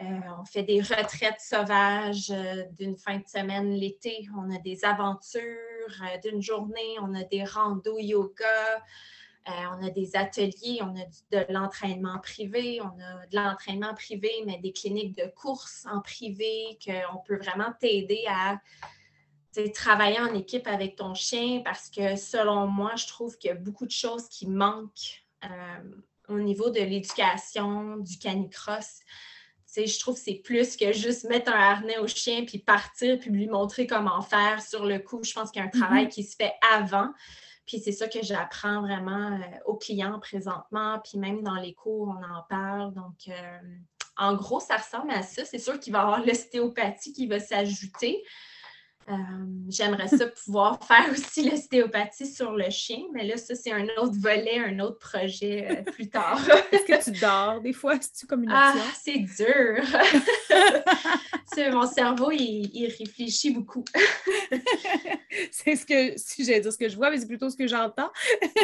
euh, 0.03 0.05
on 0.41 0.45
fait 0.45 0.63
des 0.63 0.81
retraites 0.81 1.41
sauvages 1.41 2.31
euh, 2.31 2.65
d'une 2.73 2.97
fin 2.97 3.19
de 3.19 3.27
semaine 3.27 3.71
l'été. 3.73 4.27
On 4.37 4.53
a 4.53 4.59
des 4.59 4.85
aventures 4.85 5.41
d'une 6.23 6.43
journée. 6.43 6.97
On 7.01 7.15
a 7.15 7.25
des 7.25 7.45
randos 7.45 7.99
yoga. 7.99 8.83
on 9.47 9.85
a 9.85 9.91
des 9.91 10.15
ateliers, 10.17 10.81
on 10.83 10.95
a 10.97 11.05
de 11.45 11.53
l'entraînement 11.53 12.19
privé, 12.21 12.81
on 12.81 13.01
a 13.01 13.27
de 13.27 13.37
l'entraînement 13.37 13.95
privé, 13.95 14.31
mais 14.47 14.59
des 14.59 14.73
cliniques 14.73 15.17
de 15.17 15.31
course 15.35 15.87
en 15.91 16.01
privé, 16.01 16.79
qu'on 16.85 17.19
peut 17.27 17.37
vraiment 17.37 17.73
t'aider 17.81 18.25
à 18.29 18.61
travailler 19.75 20.21
en 20.21 20.33
équipe 20.35 20.67
avec 20.67 20.97
ton 20.97 21.15
chien 21.15 21.61
parce 21.65 21.91
que 21.91 22.17
selon 22.17 22.67
moi, 22.67 22.93
je 22.97 23.07
trouve 23.07 23.37
qu'il 23.37 23.49
y 23.49 23.53
a 23.53 23.57
beaucoup 23.57 23.87
de 23.87 23.91
choses 23.91 24.29
qui 24.29 24.47
manquent 24.47 25.25
au 26.29 26.39
niveau 26.39 26.71
de 26.71 26.81
l'éducation, 26.81 27.97
du 27.97 28.19
canicross 28.19 29.01
je 29.75 30.01
trouve 30.01 30.15
que 30.15 30.21
c'est 30.21 30.43
plus 30.45 30.77
que 30.77 30.93
juste 30.93 31.25
mettre 31.25 31.53
un 31.53 31.59
harnais 31.59 31.99
au 31.99 32.07
chien 32.07 32.45
puis 32.45 32.59
partir 32.59 33.19
puis 33.19 33.31
lui 33.31 33.47
montrer 33.47 33.87
comment 33.87 34.21
faire 34.21 34.61
sur 34.63 34.85
le 34.85 34.99
coup. 34.99 35.23
Je 35.25 35.33
pense 35.33 35.51
qu'il 35.51 35.61
y 35.61 35.65
a 35.65 35.69
un 35.69 35.71
travail 35.71 36.07
mm-hmm. 36.07 36.11
qui 36.11 36.25
se 36.25 36.37
fait 36.37 36.53
avant. 36.73 37.09
Puis 37.67 37.81
c'est 37.81 37.93
ça 37.93 38.09
que 38.09 38.23
j'apprends 38.23 38.83
vraiment 38.83 39.33
euh, 39.33 39.59
aux 39.67 39.77
clients 39.77 40.19
présentement. 40.19 41.01
Puis 41.05 41.19
même 41.19 41.43
dans 41.43 41.57
les 41.57 41.75
cours, 41.75 42.09
on 42.09 42.23
en 42.23 42.43
parle. 42.49 42.93
Donc, 42.93 43.29
euh, 43.29 43.59
en 44.17 44.35
gros, 44.35 44.61
ça 44.61 44.77
ressemble 44.77 45.11
à 45.13 45.23
ça. 45.23 45.45
C'est 45.45 45.59
sûr 45.59 45.79
qu'il 45.81 45.93
va 45.93 46.01
y 46.01 46.03
avoir 46.03 46.25
l'ostéopathie 46.25 47.13
qui 47.13 47.27
va 47.27 47.41
s'ajouter. 47.41 48.23
Euh, 49.09 49.15
j'aimerais 49.69 50.09
ça 50.09 50.27
pouvoir 50.45 50.79
faire 50.85 51.11
aussi 51.11 51.49
l'ostéopathie 51.49 52.27
sur 52.27 52.53
le 52.53 52.71
chien, 52.71 53.03
mais 53.13 53.25
là, 53.27 53.37
ça, 53.37 53.55
c'est 53.55 53.73
un 53.73 53.87
autre 53.99 54.15
volet, 54.19 54.59
un 54.59 54.79
autre 54.79 54.99
projet 54.99 55.67
euh, 55.71 55.83
plus 55.91 56.09
tard. 56.09 56.41
Est-ce 56.73 56.85
que 56.85 57.11
tu 57.11 57.21
dors 57.21 57.61
des 57.61 57.73
fois? 57.73 57.95
C'est-tu 58.01 58.27
comme 58.27 58.45
une 58.45 58.53
Ah, 58.53 58.75
c'est 59.03 59.19
dur! 59.19 59.85
mon 61.73 61.87
cerveau, 61.87 62.31
il, 62.33 62.93
réfléchit 62.99 63.51
beaucoup. 63.51 63.85
c'est 65.51 65.77
ce 65.77 65.87
que, 65.87 66.17
si 66.17 66.45
j'allais 66.45 66.61
dire 66.61 66.73
ce 66.73 66.79
que 66.79 66.89
je 66.89 66.97
vois, 66.97 67.11
mais 67.11 67.19
c'est 67.19 67.27
plutôt 67.27 67.51
ce 67.51 67.57
que 67.57 67.67
j'entends. 67.67 68.11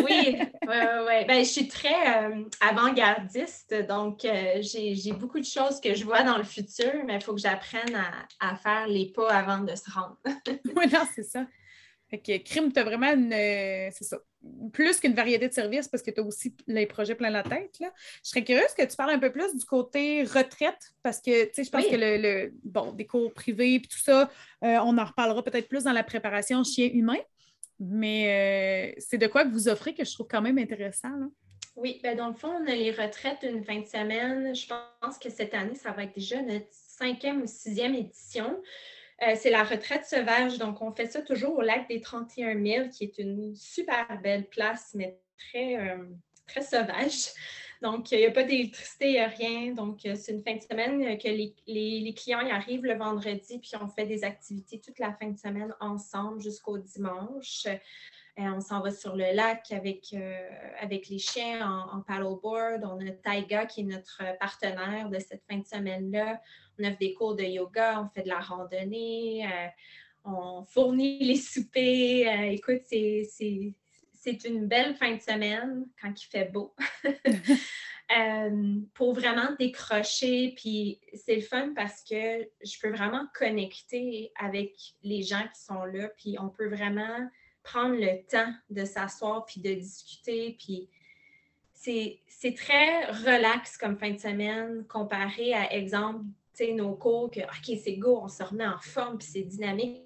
oui, 0.04 0.36
oui, 0.36 0.76
oui. 1.06 1.24
Ben, 1.26 1.44
je 1.44 1.48
suis 1.48 1.68
très 1.68 2.24
euh, 2.24 2.44
avant-gardiste, 2.60 3.74
donc 3.88 4.26
j'ai 4.60 5.12
beaucoup 5.12 5.38
de 5.38 5.44
choses 5.44 5.80
que 5.80 5.94
je 5.94 6.04
vois 6.04 6.22
dans 6.22 6.38
le 6.38 6.44
futur, 6.44 6.92
mais 7.06 7.16
il 7.16 7.22
faut 7.22 7.34
que 7.34 7.40
j'apprenne 7.40 7.96
à 8.40 8.56
faire 8.56 8.86
les 8.86 9.06
pas 9.06 9.30
avant 9.30 9.58
de 9.58 9.74
se 9.74 9.90
rendre. 9.90 10.16
oui, 10.76 10.86
non, 10.92 11.06
c'est 11.14 11.22
ça. 11.22 11.46
Fait 12.10 12.18
que 12.18 12.38
Crime, 12.38 12.72
tu 12.72 12.80
as 12.80 12.84
vraiment 12.84 13.12
une. 13.12 13.32
Euh, 13.32 13.90
c'est 13.92 14.04
ça. 14.04 14.18
Plus 14.72 14.98
qu'une 14.98 15.14
variété 15.14 15.48
de 15.48 15.52
services 15.52 15.88
parce 15.88 16.02
que 16.02 16.10
tu 16.10 16.20
as 16.20 16.22
aussi 16.22 16.56
les 16.66 16.86
projets 16.86 17.14
plein 17.14 17.28
la 17.28 17.42
tête. 17.42 17.78
Là. 17.80 17.92
Je 18.24 18.30
serais 18.30 18.44
curieuse 18.44 18.72
que 18.76 18.84
tu 18.84 18.96
parles 18.96 19.10
un 19.10 19.18
peu 19.18 19.30
plus 19.30 19.54
du 19.54 19.64
côté 19.66 20.22
retraite 20.22 20.94
parce 21.02 21.20
que, 21.20 21.44
tu 21.46 21.50
sais, 21.52 21.64
je 21.64 21.70
pense 21.70 21.84
que 21.84 21.96
le, 21.96 22.52
Bon, 22.64 22.92
des 22.92 23.06
cours 23.06 23.32
privés 23.34 23.74
et 23.74 23.82
tout 23.82 23.98
ça, 23.98 24.30
euh, 24.64 24.78
on 24.84 24.96
en 24.96 25.04
reparlera 25.04 25.42
peut-être 25.42 25.68
plus 25.68 25.84
dans 25.84 25.92
la 25.92 26.02
préparation 26.02 26.64
chien-humain. 26.64 27.18
Mais 27.80 28.92
euh, 28.96 29.00
c'est 29.00 29.18
de 29.18 29.26
quoi 29.26 29.44
que 29.44 29.50
vous 29.50 29.68
offrez 29.68 29.94
que 29.94 30.04
je 30.04 30.12
trouve 30.12 30.28
quand 30.28 30.42
même 30.42 30.58
intéressant. 30.58 31.10
Là? 31.10 31.26
Oui, 31.76 32.00
ben 32.02 32.16
dans 32.16 32.28
le 32.28 32.34
fond, 32.34 32.48
on 32.48 32.66
a 32.66 32.74
les 32.74 32.90
retraites 32.90 33.42
une 33.42 33.64
fin 33.64 33.78
de 33.80 33.86
semaine. 33.86 34.54
Je 34.54 34.66
pense 34.66 35.18
que 35.18 35.30
cette 35.30 35.54
année, 35.54 35.76
ça 35.76 35.92
va 35.92 36.04
être 36.04 36.14
déjà 36.14 36.40
notre 36.42 36.66
cinquième 36.70 37.42
ou 37.42 37.46
sixième 37.46 37.94
édition. 37.94 38.60
Euh, 39.22 39.34
c'est 39.36 39.50
la 39.50 39.64
retraite 39.64 40.04
sauvage. 40.04 40.58
Donc, 40.58 40.80
on 40.80 40.92
fait 40.92 41.06
ça 41.06 41.22
toujours 41.22 41.58
au 41.58 41.62
lac 41.62 41.88
des 41.88 42.00
31 42.00 42.62
000, 42.62 42.88
qui 42.88 43.04
est 43.04 43.18
une 43.18 43.54
super 43.56 44.06
belle 44.22 44.48
place, 44.48 44.92
mais 44.94 45.18
très, 45.36 45.76
euh, 45.76 46.04
sauvage. 46.62 47.32
Donc, 47.82 48.10
il 48.10 48.18
n'y 48.18 48.26
a 48.26 48.30
pas 48.30 48.44
d'électricité, 48.44 49.08
il 49.08 49.12
n'y 49.12 49.18
a 49.18 49.28
rien. 49.28 49.72
Donc, 49.72 50.06
euh, 50.06 50.14
c'est 50.14 50.32
une 50.32 50.42
fin 50.42 50.54
de 50.54 50.62
semaine 50.62 51.18
que 51.18 51.28
les, 51.28 52.14
clients 52.14 52.40
y 52.40 52.50
arrivent 52.50 52.84
le 52.84 52.94
vendredi, 52.94 53.58
puis 53.58 53.72
on 53.80 53.88
fait 53.88 54.06
des 54.06 54.24
activités 54.24 54.80
toute 54.80 54.98
la 54.98 55.12
fin 55.12 55.28
de 55.28 55.38
semaine 55.38 55.74
ensemble 55.80 56.40
jusqu'au 56.40 56.78
dimanche. 56.78 57.66
on 58.36 58.60
s'en 58.60 58.80
va 58.80 58.92
sur 58.92 59.16
le 59.16 59.34
lac 59.34 59.72
avec, 59.72 60.14
avec 60.80 61.08
les 61.08 61.18
chiens 61.18 61.68
en, 61.68 61.98
en 61.98 62.00
paddleboard. 62.02 62.84
On 62.84 63.04
a 63.06 63.10
Taiga 63.10 63.66
qui 63.66 63.80
est 63.80 63.84
notre 63.84 64.22
partenaire 64.38 65.08
de 65.08 65.18
cette 65.18 65.42
fin 65.48 65.58
de 65.58 65.66
semaine-là 65.66 66.40
on 66.78 66.84
offre 66.84 66.98
des 66.98 67.14
cours 67.14 67.34
de 67.34 67.44
yoga, 67.44 68.00
on 68.02 68.08
fait 68.08 68.22
de 68.22 68.28
la 68.28 68.40
randonnée, 68.40 69.46
euh, 69.46 69.68
on 70.24 70.64
fournit 70.64 71.18
les 71.24 71.36
soupers. 71.36 72.26
Euh, 72.26 72.50
écoute, 72.50 72.82
c'est 72.88 74.44
une 74.44 74.66
belle 74.66 74.94
fin 74.96 75.14
de 75.14 75.20
semaine 75.20 75.86
quand 76.00 76.12
il 76.20 76.26
fait 76.26 76.50
beau. 76.50 76.74
Euh, 78.16 78.76
pour 78.94 79.12
vraiment 79.12 79.54
décrocher. 79.58 80.54
Puis 80.56 80.98
c'est 81.12 81.34
le 81.34 81.42
fun 81.42 81.74
parce 81.76 82.02
que 82.02 82.48
je 82.64 82.80
peux 82.80 82.88
vraiment 82.88 83.26
connecter 83.34 84.32
avec 84.40 84.72
les 85.02 85.22
gens 85.22 85.42
qui 85.54 85.60
sont 85.60 85.84
là. 85.84 86.08
Puis 86.16 86.36
on 86.40 86.48
peut 86.48 86.68
vraiment 86.68 87.28
prendre 87.62 87.96
le 87.96 88.24
temps 88.26 88.50
de 88.70 88.86
s'asseoir 88.86 89.44
puis 89.44 89.60
de 89.60 89.74
discuter. 89.74 90.56
Puis 90.58 90.88
c'est 91.74 92.54
très 92.56 93.04
relax 93.06 93.76
comme 93.76 93.98
fin 93.98 94.10
de 94.10 94.18
semaine 94.18 94.84
comparé 94.88 95.52
à, 95.54 95.72
exemple, 95.74 96.24
nos 96.66 96.94
cours, 96.94 97.30
que 97.30 97.40
OK, 97.40 97.78
c'est 97.82 97.96
go, 97.96 98.20
on 98.22 98.28
se 98.28 98.42
remet 98.42 98.66
en 98.66 98.78
forme, 98.78 99.18
puis 99.18 99.28
c'est 99.28 99.42
dynamique. 99.42 100.02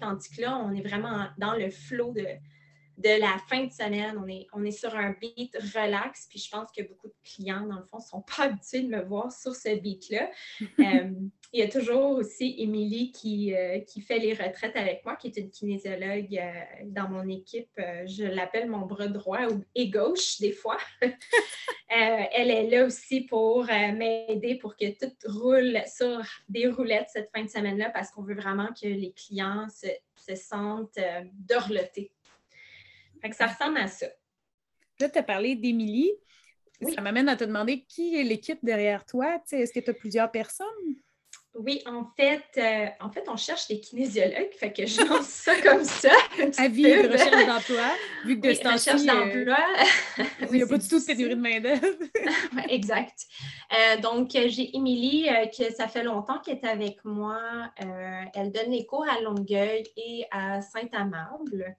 Tandis 0.00 0.30
que 0.30 0.40
là, 0.40 0.58
on 0.58 0.72
est 0.74 0.82
vraiment 0.82 1.28
dans 1.38 1.54
le 1.54 1.70
flot 1.70 2.12
de, 2.12 2.26
de 3.00 3.18
la 3.20 3.38
fin 3.48 3.64
de 3.64 3.72
semaine. 3.72 4.20
On 4.22 4.28
est, 4.28 4.46
on 4.52 4.64
est 4.64 4.70
sur 4.72 4.94
un 4.94 5.14
beat 5.20 5.56
relax, 5.74 6.26
puis 6.28 6.38
je 6.38 6.50
pense 6.50 6.70
que 6.70 6.82
beaucoup 6.82 7.08
de 7.08 7.14
clients, 7.24 7.66
dans 7.66 7.78
le 7.78 7.84
fond, 7.84 7.98
ne 7.98 8.02
sont 8.02 8.22
pas 8.22 8.44
habitués 8.44 8.82
de 8.82 8.88
me 8.88 9.02
voir 9.02 9.32
sur 9.32 9.54
ce 9.54 9.74
beat-là. 9.74 10.30
Euh, 10.80 11.10
il 11.52 11.60
y 11.60 11.62
a 11.62 11.68
toujours 11.68 12.12
aussi 12.12 12.54
Émilie 12.58 13.12
qui, 13.12 13.54
euh, 13.54 13.80
qui 13.80 14.00
fait 14.00 14.18
les 14.18 14.32
retraites 14.32 14.76
avec 14.76 15.04
moi, 15.04 15.16
qui 15.16 15.28
est 15.28 15.36
une 15.36 15.50
kinésiologue 15.50 16.38
euh, 16.38 16.84
dans 16.84 17.08
mon 17.08 17.28
équipe. 17.28 17.68
je 18.06 18.24
l'appelle 18.24 18.68
mon 18.68 18.86
bras 18.86 19.08
droit 19.08 19.40
et 19.74 19.90
gauche 19.90 20.38
des 20.40 20.52
fois. 20.52 20.78
elle 21.88 22.50
est 22.50 22.70
là 22.70 22.86
aussi 22.86 23.22
pour 23.22 23.64
m'aider 23.64 24.56
pour 24.56 24.76
que 24.76 24.86
tout 24.98 25.12
roule 25.26 25.78
sur 25.86 26.22
des 26.48 26.68
roulettes 26.68 27.08
cette 27.12 27.30
fin 27.34 27.44
de 27.44 27.50
semaine-là 27.50 27.90
parce 27.90 28.10
qu'on 28.10 28.22
veut 28.22 28.36
vraiment 28.36 28.68
que 28.68 28.86
les 28.86 29.12
clients 29.12 29.66
se, 29.68 29.88
se 30.16 30.36
sentent 30.36 30.98
dorlotés 31.32 32.12
fait 33.20 33.30
que 33.30 33.36
ça 33.36 33.46
ressemble 33.46 33.78
à 33.78 33.86
ça. 33.86 34.06
Là, 34.98 35.08
tu 35.08 35.18
as 35.18 35.22
parlé 35.22 35.56
d'Émilie. 35.56 36.12
Ça 36.94 37.00
m'amène 37.02 37.28
à 37.28 37.36
te 37.36 37.44
demander 37.44 37.84
qui 37.84 38.16
est 38.16 38.22
l'équipe 38.22 38.58
derrière 38.62 39.04
toi? 39.04 39.38
Est-ce 39.52 39.72
que 39.72 39.80
tu 39.80 39.90
as 39.90 39.94
plusieurs 39.94 40.30
personnes? 40.30 40.66
Oui, 41.54 41.82
en 41.84 42.04
fait, 42.16 42.44
euh, 42.58 42.86
en 43.04 43.10
fait, 43.10 43.24
on 43.28 43.36
cherche 43.36 43.66
des 43.66 43.80
kinésiologues, 43.80 44.52
fait 44.52 44.72
que 44.72 44.86
je 44.86 45.00
lance 45.04 45.26
ça 45.26 45.60
comme 45.60 45.82
ça. 45.82 46.12
Avis 46.58 46.84
de 46.84 47.08
recherche 47.08 47.46
d'emploi, 47.46 47.90
vu 48.24 48.36
que 48.36 48.46
de 48.46 48.52
oui, 48.52 48.72
recherche 48.72 49.02
d'emploi. 49.02 49.58
Euh, 50.18 50.24
il 50.52 50.56
n'y 50.56 50.62
a 50.62 50.66
pas 50.66 50.78
du 50.78 50.88
tout 50.88 51.00
de 51.00 51.04
pénurie 51.04 51.34
de 51.34 51.40
main-d'œuvre. 51.40 51.86
exact. 52.68 53.26
Euh, 53.72 54.00
donc, 54.00 54.30
j'ai 54.30 54.76
Émilie, 54.76 55.28
que 55.58 55.72
ça 55.72 55.88
fait 55.88 56.04
longtemps 56.04 56.38
qu'elle 56.38 56.58
est 56.58 56.66
avec 56.66 57.04
moi. 57.04 57.40
elle 58.34 58.52
donne 58.52 58.70
les 58.70 58.86
cours 58.86 59.08
à 59.08 59.20
Longueuil 59.20 59.82
et 59.96 60.26
à 60.30 60.62
Saint-Amable. 60.62 61.76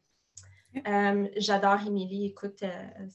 Euh, 0.87 1.27
j'adore 1.37 1.81
Émilie. 1.85 2.27
Écoute, 2.27 2.63
euh, 2.63 3.07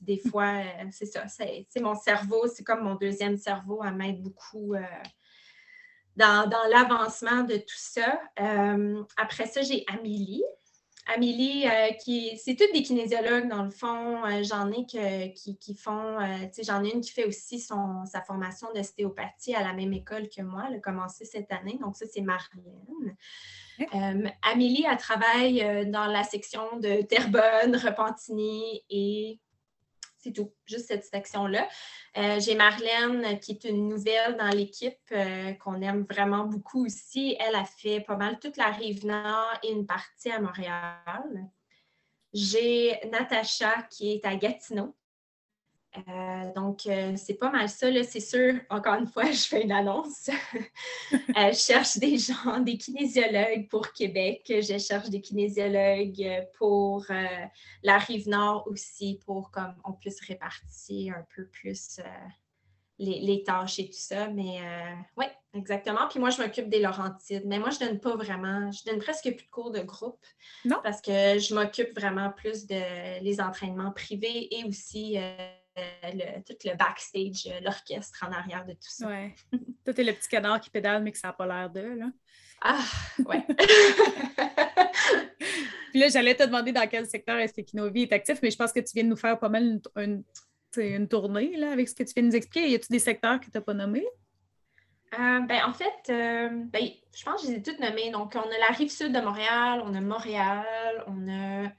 des 0.00 0.18
fois, 0.18 0.60
euh, 0.60 0.84
c'est 0.90 1.06
ça. 1.06 1.26
C'est 1.28 1.80
mon 1.80 1.94
cerveau, 1.94 2.46
c'est 2.46 2.64
comme 2.64 2.84
mon 2.84 2.94
deuxième 2.94 3.36
cerveau. 3.36 3.82
Elle 3.84 3.94
m'aide 3.94 4.22
beaucoup 4.22 4.74
dans, 6.16 6.50
l'avancement 6.70 7.42
de 7.42 7.56
tout 7.56 7.76
ça. 7.76 8.20
après 9.16 9.46
ça, 9.46 9.62
j'ai 9.62 9.84
Amélie. 9.88 10.44
Amélie, 11.06 11.64
qui 12.04 12.38
c'est 12.38 12.54
toutes 12.54 12.72
des 12.72 12.82
kinésiologues 12.82 13.48
dans 13.48 13.62
le 13.62 13.70
fond. 13.70 14.22
j'en 14.42 14.70
ai 14.70 14.84
qui, 14.84 15.56
qui, 15.56 15.74
font, 15.74 16.18
j'en 16.62 16.84
ai 16.84 16.92
une 16.92 17.00
qui 17.00 17.10
fait 17.10 17.24
aussi 17.24 17.58
son, 17.58 18.04
sa 18.06 18.22
formation 18.22 18.68
d'ostéopathie 18.74 19.54
à 19.54 19.62
la 19.62 19.72
même 19.72 19.92
école 19.92 20.28
que 20.28 20.42
moi. 20.42 20.64
Elle 20.68 20.76
a 20.76 20.78
commencé 20.78 21.24
cette 21.24 21.50
année. 21.52 21.78
Donc, 21.80 21.96
ça, 21.96 22.06
c'est 22.06 22.20
Marlène. 22.20 23.16
Euh, 23.94 24.28
Amélie, 24.42 24.84
elle 24.88 24.96
travaille 24.98 25.62
euh, 25.62 25.84
dans 25.84 26.06
la 26.06 26.22
section 26.22 26.78
de 26.78 27.02
Terrebonne, 27.02 27.76
Repentigny 27.76 28.82
et 28.90 29.38
c'est 30.22 30.32
tout, 30.32 30.52
juste 30.66 30.86
cette 30.86 31.04
section-là. 31.04 31.68
Euh, 32.16 32.40
j'ai 32.40 32.54
Marlène 32.54 33.38
qui 33.40 33.52
est 33.52 33.64
une 33.64 33.88
nouvelle 33.88 34.36
dans 34.36 34.48
l'équipe 34.48 35.14
qu'on 35.62 35.80
aime 35.82 36.06
vraiment 36.08 36.44
beaucoup 36.44 36.86
aussi. 36.86 37.36
Elle 37.40 37.54
a 37.54 37.64
fait 37.64 38.00
pas 38.00 38.16
mal 38.16 38.38
toute 38.38 38.56
la 38.56 38.70
rive 38.70 39.06
nord 39.06 39.52
et 39.62 39.70
une 39.72 39.86
partie 39.86 40.30
à 40.30 40.40
Montréal. 40.40 41.50
J'ai 42.32 43.00
Natacha 43.10 43.82
qui 43.90 44.12
est 44.12 44.24
à 44.24 44.36
Gatineau. 44.36 44.94
Euh, 45.96 46.52
donc, 46.54 46.86
euh, 46.86 47.14
c'est 47.16 47.34
pas 47.34 47.50
mal 47.50 47.68
ça. 47.68 47.88
C'est 48.04 48.20
sûr, 48.20 48.54
encore 48.70 48.94
une 48.94 49.06
fois, 49.06 49.24
je 49.32 49.42
fais 49.46 49.62
une 49.62 49.72
annonce. 49.72 50.30
Euh, 51.36 51.52
je 51.52 51.58
cherche 51.58 51.98
des 51.98 52.18
gens, 52.18 52.60
des 52.60 52.76
kinésiologues 52.76 53.68
pour 53.68 53.92
Québec. 53.92 54.42
Je 54.48 54.78
cherche 54.78 55.08
des 55.08 55.20
kinésiologues 55.20 56.46
pour 56.56 57.06
la 57.82 57.98
rive 57.98 58.28
nord 58.28 58.66
aussi, 58.66 59.20
pour 59.24 59.50
qu'on 59.50 59.92
puisse 59.92 60.20
répartir 60.20 61.16
un 61.16 61.24
peu 61.34 61.46
plus 61.46 62.00
les, 62.98 63.42
tâches 63.44 63.78
et 63.78 63.86
tout 63.86 63.98
ça. 63.98 64.28
Mais 64.28 64.58
oui, 65.16 65.26
exactement. 65.54 66.06
Puis 66.08 66.20
moi, 66.20 66.30
je 66.30 66.42
m'occupe 66.42 66.68
des 66.68 66.80
Laurentides. 66.80 67.44
Mais 67.46 67.58
moi, 67.58 67.70
je 67.70 67.84
ne 67.84 67.90
donne 67.90 68.00
pas 68.00 68.16
vraiment, 68.16 68.70
je 68.70 68.84
donne 68.84 69.00
presque 69.00 69.24
plus 69.24 69.46
de 69.46 69.50
cours 69.50 69.70
de 69.70 69.80
groupe. 69.80 70.24
Non. 70.64 70.78
Parce 70.82 71.00
que 71.00 71.38
je 71.38 71.54
m'occupe 71.54 71.98
vraiment 71.98 72.30
plus 72.30 72.66
de 72.66 73.20
les 73.22 73.40
entraînements 73.40 73.92
privés 73.92 74.48
et 74.54 74.64
aussi 74.64 75.16
le, 76.02 76.42
tout 76.42 76.56
le 76.64 76.76
backstage, 76.76 77.46
euh, 77.46 77.60
l'orchestre 77.60 78.24
en 78.26 78.32
arrière 78.32 78.64
de 78.64 78.72
tout 78.72 78.78
ça. 78.80 79.08
Oui. 79.08 79.58
Toi, 79.84 79.94
t'es 79.94 80.04
le 80.04 80.12
petit 80.12 80.28
canard 80.28 80.60
qui 80.60 80.70
pédale, 80.70 81.02
mais 81.02 81.12
que 81.12 81.18
ça 81.18 81.28
n'a 81.28 81.32
pas 81.32 81.46
l'air 81.46 81.70
de, 81.70 81.80
là. 81.80 82.06
Ah, 82.62 82.84
ouais. 83.26 83.46
Puis 85.90 86.00
là, 86.00 86.08
j'allais 86.08 86.34
te 86.34 86.44
demander 86.44 86.72
dans 86.72 86.86
quel 86.88 87.06
secteur 87.06 87.36
est-ce 87.38 87.54
qu'Equinovi 87.54 88.02
est 88.02 88.12
actif, 88.12 88.38
mais 88.42 88.50
je 88.50 88.56
pense 88.56 88.72
que 88.72 88.80
tu 88.80 88.92
viens 88.94 89.04
de 89.04 89.08
nous 89.08 89.16
faire 89.16 89.38
pas 89.38 89.48
mal 89.48 89.80
une, 89.96 90.24
une, 90.76 91.08
tournée 91.08 91.56
là, 91.56 91.72
avec 91.72 91.88
ce 91.88 91.94
que 91.94 92.04
tu 92.04 92.12
viens 92.14 92.22
de 92.22 92.28
nous 92.28 92.36
expliquer. 92.36 92.68
Y 92.68 92.74
a-t-il 92.76 92.92
des 92.92 93.00
secteurs 93.00 93.40
que 93.40 93.46
tu 93.46 93.50
n'as 93.54 93.60
pas 93.60 93.74
nommés? 93.74 94.06
Euh, 95.14 95.40
ben, 95.40 95.64
en 95.64 95.72
fait, 95.72 96.10
euh, 96.10 96.48
ben, 96.66 96.88
je 97.12 97.24
pense 97.24 97.42
que 97.42 97.48
je 97.48 97.52
les 97.52 97.58
ai 97.58 97.62
toutes 97.62 97.80
nommées. 97.80 98.10
Donc, 98.10 98.36
on 98.36 98.48
a 98.48 98.58
la 98.58 98.76
rive 98.76 98.90
sud 98.90 99.12
de 99.12 99.20
Montréal, 99.20 99.82
on 99.84 99.92
a 99.94 100.00
Montréal, 100.00 100.64
on 101.08 101.28
a 101.28 101.72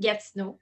Gatineau, 0.00 0.60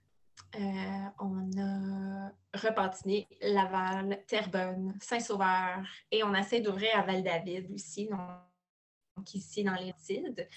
euh, 0.57 1.09
on 1.21 1.51
a 1.61 2.31
Repentigny, 2.55 3.27
Laval, 3.43 4.23
Terrebonne, 4.27 4.97
Saint-Sauveur 5.01 5.83
et 6.11 6.23
on 6.23 6.35
essaie 6.35 6.61
d'ouvrir 6.61 6.99
à 6.99 7.03
Val-David 7.03 7.71
aussi, 7.73 8.09
donc 8.09 9.35
ici 9.35 9.65
dans 9.65 9.75
les 9.75 9.93
Tides 10.05 10.49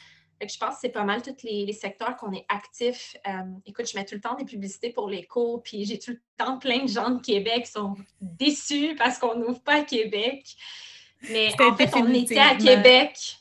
je 0.41 0.57
pense 0.57 0.75
que 0.75 0.81
c'est 0.81 0.89
pas 0.89 1.03
mal 1.03 1.21
tous 1.21 1.43
les, 1.43 1.71
secteurs 1.73 2.15
qu'on 2.15 2.31
est 2.31 2.45
actifs. 2.49 3.15
Euh, 3.27 3.31
écoute, 3.65 3.89
je 3.89 3.97
mets 3.97 4.05
tout 4.05 4.15
le 4.15 4.21
temps 4.21 4.35
des 4.35 4.45
publicités 4.45 4.91
pour 4.91 5.09
les 5.09 5.23
cours, 5.23 5.63
puis 5.63 5.85
j'ai 5.85 5.97
tout 5.97 6.11
le 6.11 6.21
temps 6.37 6.59
plein 6.59 6.83
de 6.83 6.87
gens 6.87 7.09
de 7.09 7.21
Québec 7.21 7.65
qui 7.65 7.71
sont 7.71 7.95
déçus 8.21 8.95
parce 8.97 9.17
qu'on 9.17 9.35
n'ouvre 9.35 9.61
pas 9.61 9.79
à 9.79 9.83
Québec. 9.83 10.45
Mais 11.29 11.49
en 11.59 11.75
fait, 11.75 11.89
on 11.95 12.13
était 12.13 12.37
à 12.37 12.55
Québec. 12.55 13.37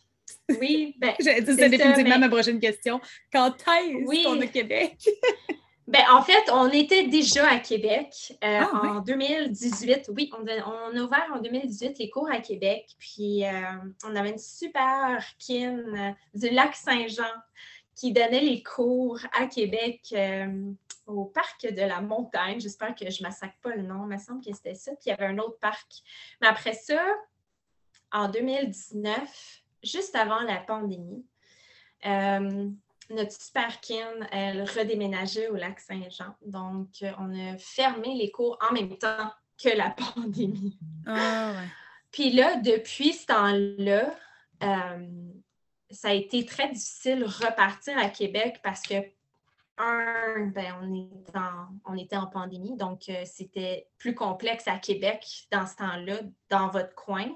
Oui, 0.60 0.94
ben, 0.98 1.12
c'est 1.20 1.42
définitivement 1.42 2.18
ma 2.18 2.28
prochaine 2.28 2.60
question. 2.60 3.00
Quand 3.32 3.50
est-ce 3.50 4.24
qu'on 4.24 4.40
est 4.40 4.48
Québec? 4.48 4.96
Ben, 5.86 6.02
en 6.10 6.20
fait, 6.20 6.50
on 6.50 6.68
était 6.70 7.06
déjà 7.06 7.48
à 7.48 7.58
Québec 7.60 8.36
euh, 8.42 8.60
ah, 8.60 8.80
en 8.82 9.00
2018. 9.00 10.10
Oui, 10.16 10.32
on, 10.36 10.44
a 10.44 11.00
ouvert 11.00 11.30
en 11.32 11.38
2018 11.38 11.98
les 11.98 12.10
cours 12.10 12.28
à 12.28 12.40
Québec. 12.40 12.96
Puis, 12.98 13.44
euh, 13.44 13.52
on 14.04 14.16
avait 14.16 14.30
une 14.30 14.38
super 14.38 15.24
kin 15.38 15.78
euh, 15.78 16.10
du 16.34 16.50
lac 16.50 16.74
Saint-Jean 16.74 17.22
qui 17.94 18.12
donnait 18.12 18.40
les 18.40 18.64
cours 18.64 19.20
à 19.32 19.46
Québec 19.46 20.14
au 21.06 21.24
parc 21.24 21.62
de 21.62 21.80
la 21.80 22.00
montagne. 22.00 22.60
J'espère 22.60 22.94
que 22.94 23.08
je 23.08 23.22
ne 23.22 23.28
massacre 23.28 23.56
pas 23.62 23.74
le 23.74 23.82
nom. 23.82 24.02
Il 24.04 24.08
me 24.08 24.18
semble 24.18 24.44
que 24.44 24.52
c'était 24.52 24.74
ça. 24.74 24.90
Puis, 24.90 25.04
il 25.06 25.08
y 25.10 25.12
avait 25.12 25.26
un 25.26 25.38
autre 25.38 25.58
parc. 25.60 26.02
Mais 26.40 26.48
après 26.48 26.74
ça, 26.74 27.00
en 28.12 28.28
2019, 28.28 29.62
juste 29.84 30.16
avant 30.16 30.40
la 30.40 30.58
pandémie, 30.58 31.24
notre 33.10 33.32
super 33.40 33.80
kin, 33.80 34.26
elle 34.32 34.62
redéménageait 34.62 35.48
au 35.48 35.56
lac 35.56 35.80
Saint-Jean. 35.80 36.34
Donc, 36.44 36.88
euh, 37.02 37.12
on 37.18 37.32
a 37.32 37.56
fermé 37.58 38.14
les 38.14 38.30
cours 38.30 38.58
en 38.68 38.72
même 38.72 38.96
temps 38.96 39.30
que 39.62 39.68
la 39.68 39.90
pandémie. 40.14 40.78
Ah, 41.06 41.52
Puis 42.10 42.32
là, 42.32 42.56
depuis 42.56 43.12
ce 43.12 43.26
temps-là, 43.26 44.14
euh, 44.62 45.06
ça 45.90 46.08
a 46.08 46.12
été 46.12 46.44
très 46.44 46.68
difficile 46.68 47.24
repartir 47.24 47.96
à 47.98 48.08
Québec 48.08 48.60
parce 48.62 48.82
que, 48.82 48.94
un, 49.78 50.46
ben, 50.46 50.74
on, 51.84 51.96
était 51.96 52.16
en 52.16 52.26
pandémie, 52.26 52.78
donc 52.78 53.10
euh, 53.10 53.22
c'était 53.26 53.86
plus 53.98 54.14
complexe 54.14 54.66
à 54.68 54.78
Québec 54.78 55.46
dans 55.52 55.66
ce 55.66 55.76
temps-là, 55.76 56.20
dans 56.48 56.68
votre 56.68 56.94
coin. 56.94 57.26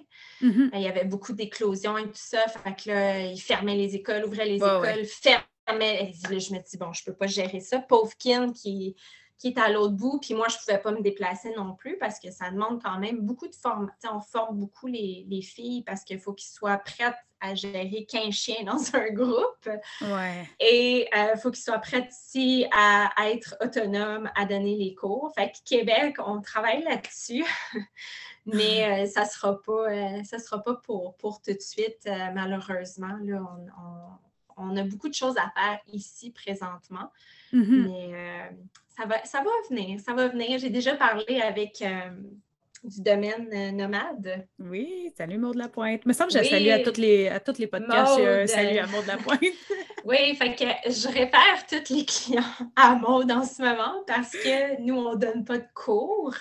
Mm-hmm. 0.40 0.70
Il 0.72 0.80
y 0.80 0.88
avait 0.88 1.04
beaucoup 1.04 1.34
d'éclosions 1.34 1.98
et 1.98 2.04
tout 2.04 2.12
ça. 2.14 2.48
Fait 2.48 2.74
que 2.74 2.88
là, 2.88 3.26
ils 3.26 3.40
fermaient 3.40 3.76
les 3.76 3.94
écoles, 3.94 4.24
ouvraient 4.24 4.46
les 4.46 4.56
écoles, 4.56 5.04
fermaient 5.04 5.44
mais 5.72 6.12
je 6.24 6.52
me 6.52 6.58
dis, 6.58 6.76
bon, 6.76 6.92
je 6.92 7.02
ne 7.02 7.12
peux 7.12 7.16
pas 7.16 7.26
gérer 7.26 7.60
ça. 7.60 7.78
Pauvre 7.78 8.14
qui, 8.16 8.96
qui 9.40 9.48
est 9.48 9.58
à 9.58 9.70
l'autre 9.70 9.94
bout, 9.94 10.18
puis 10.20 10.34
moi, 10.34 10.48
je 10.48 10.56
ne 10.56 10.60
pouvais 10.60 10.78
pas 10.78 10.92
me 10.92 11.00
déplacer 11.00 11.54
non 11.56 11.74
plus 11.74 11.96
parce 11.96 12.20
que 12.20 12.30
ça 12.30 12.50
demande 12.50 12.82
quand 12.82 12.98
même 12.98 13.20
beaucoup 13.20 13.48
de 13.48 13.54
formation. 13.54 14.10
On 14.16 14.20
forme 14.20 14.58
beaucoup 14.58 14.86
les, 14.86 15.40
filles 15.42 15.82
parce 15.82 16.04
qu'il 16.04 16.20
faut 16.20 16.34
qu'ils 16.34 16.50
soient 16.50 16.76
prêtes 16.76 17.16
à 17.40 17.54
gérer 17.54 18.06
15 18.06 18.34
chiens 18.34 18.62
dans 18.66 18.94
un 18.94 19.08
groupe. 19.08 19.68
Ouais. 20.02 20.46
Et 20.60 21.08
il 21.10 21.18
euh, 21.18 21.36
faut 21.36 21.50
qu'ils 21.50 21.64
soient 21.64 21.78
prêtes 21.78 22.10
aussi 22.10 22.66
à, 22.70 23.08
être 23.30 23.56
autonomes, 23.62 24.30
à 24.36 24.44
donner 24.44 24.76
les 24.76 24.94
cours. 24.94 25.32
Fait 25.34 25.50
que 25.50 25.56
Québec, 25.64 26.16
on 26.18 26.42
travaille 26.42 26.82
là-dessus. 26.82 27.46
Mais 28.44 29.04
euh, 29.04 29.06
ça 29.06 29.24
ne 29.24 29.28
sera 29.28 29.62
pas, 29.62 29.90
euh, 29.90 30.22
sera 30.24 30.62
pas 30.62 30.74
pour, 30.74 31.14
pour 31.16 31.40
tout 31.40 31.52
de 31.52 31.60
suite, 31.60 32.06
malheureusement. 32.34 33.16
Là, 33.22 33.40
on 33.42 33.66
on 33.82 34.29
a 34.76 34.84
beaucoup 34.84 35.08
de 35.08 35.14
choses 35.14 35.36
à 35.36 35.50
faire 35.58 35.78
ici 35.92 36.30
présentement. 36.30 37.10
Mm-hmm. 37.52 37.88
Mais 37.88 38.10
euh, 38.12 38.50
ça, 38.88 39.06
va, 39.06 39.24
ça 39.24 39.38
va 39.38 39.50
venir, 39.68 40.00
ça 40.00 40.12
va 40.14 40.28
venir. 40.28 40.58
J'ai 40.58 40.70
déjà 40.70 40.94
parlé 40.94 41.40
avec 41.40 41.82
euh, 41.82 42.10
du 42.84 43.02
domaine 43.02 43.48
euh, 43.52 43.72
nomade. 43.72 44.46
Oui, 44.58 45.12
salut 45.16 45.38
Maud 45.38 45.54
de 45.54 45.58
la 45.58 45.68
Pointe. 45.68 46.04
me 46.06 46.12
semble 46.12 46.32
que 46.32 46.38
je 46.42 46.48
salue 46.48 46.68
à 46.68 46.80
toutes 46.80 46.98
les, 46.98 47.28
à 47.28 47.40
toutes 47.40 47.58
les 47.58 47.66
podcasts. 47.66 48.20
salut 48.46 48.78
à 48.78 48.86
Maud 48.86 49.02
de 49.02 49.08
la 49.08 49.16
Pointe. 49.16 49.40
oui, 50.04 50.34
fait 50.36 50.54
que 50.54 50.90
je 50.90 51.08
réfère 51.08 51.66
tous 51.68 51.94
les 51.94 52.04
clients 52.04 52.42
à 52.76 52.94
Maud 52.94 53.30
en 53.30 53.44
ce 53.44 53.62
moment 53.62 54.02
parce 54.06 54.32
que 54.32 54.80
nous, 54.80 54.94
on 54.94 55.14
ne 55.14 55.18
donne 55.18 55.44
pas 55.44 55.58
de 55.58 55.68
cours. 55.74 56.36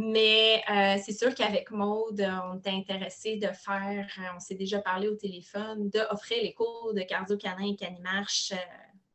Mais 0.00 0.62
euh, 0.70 0.96
c'est 1.04 1.12
sûr 1.12 1.34
qu'avec 1.34 1.72
Maude, 1.72 2.24
on 2.44 2.58
était 2.58 2.70
intéressé 2.70 3.36
de 3.36 3.48
faire, 3.48 4.06
euh, 4.18 4.36
on 4.36 4.38
s'est 4.38 4.54
déjà 4.54 4.78
parlé 4.78 5.08
au 5.08 5.16
téléphone, 5.16 5.90
d'offrir 5.90 6.40
les 6.40 6.54
cours 6.54 6.94
de 6.94 7.00
cardio 7.02 7.36
canin 7.36 7.72
et 7.72 7.74
canimarche 7.74 8.52
euh, 8.52 8.56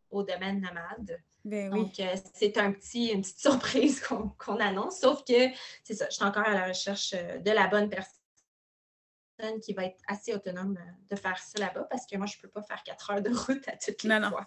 au 0.10 0.24
domaine 0.24 0.60
nomade. 0.60 1.24
Ben 1.46 1.70
Donc, 1.70 2.02
c'est 2.34 2.58
un 2.58 2.74
petit, 2.74 3.08
une 3.08 3.22
petite 3.22 3.40
surprise 3.40 4.02
qu'on 4.02 4.60
annonce, 4.60 5.00
sauf 5.00 5.24
que 5.24 5.50
c'est 5.86 5.94
ça, 5.94 6.08
je 6.10 6.16
suis 6.16 6.26
encore 6.26 6.48
à 6.48 6.54
la 6.54 6.68
recherche 6.68 7.12
de 7.12 7.52
la 7.52 7.68
bonne 7.68 7.90
personne 7.90 8.12
qui 9.62 9.72
va 9.72 9.86
être 9.86 10.02
assez 10.08 10.34
autonome 10.34 10.78
de 11.10 11.16
faire 11.16 11.38
ça 11.38 11.60
là-bas 11.60 11.88
parce 11.90 12.06
que 12.06 12.18
moi, 12.18 12.26
je 12.26 12.36
ne 12.38 12.42
peux 12.42 12.50
pas 12.50 12.62
faire 12.62 12.84
quatre 12.84 13.10
heures 13.10 13.22
de 13.22 13.30
route 13.30 13.66
à 13.70 13.78
toutes 13.78 14.04
les 14.04 14.10
non, 14.10 14.30
fois. 14.30 14.46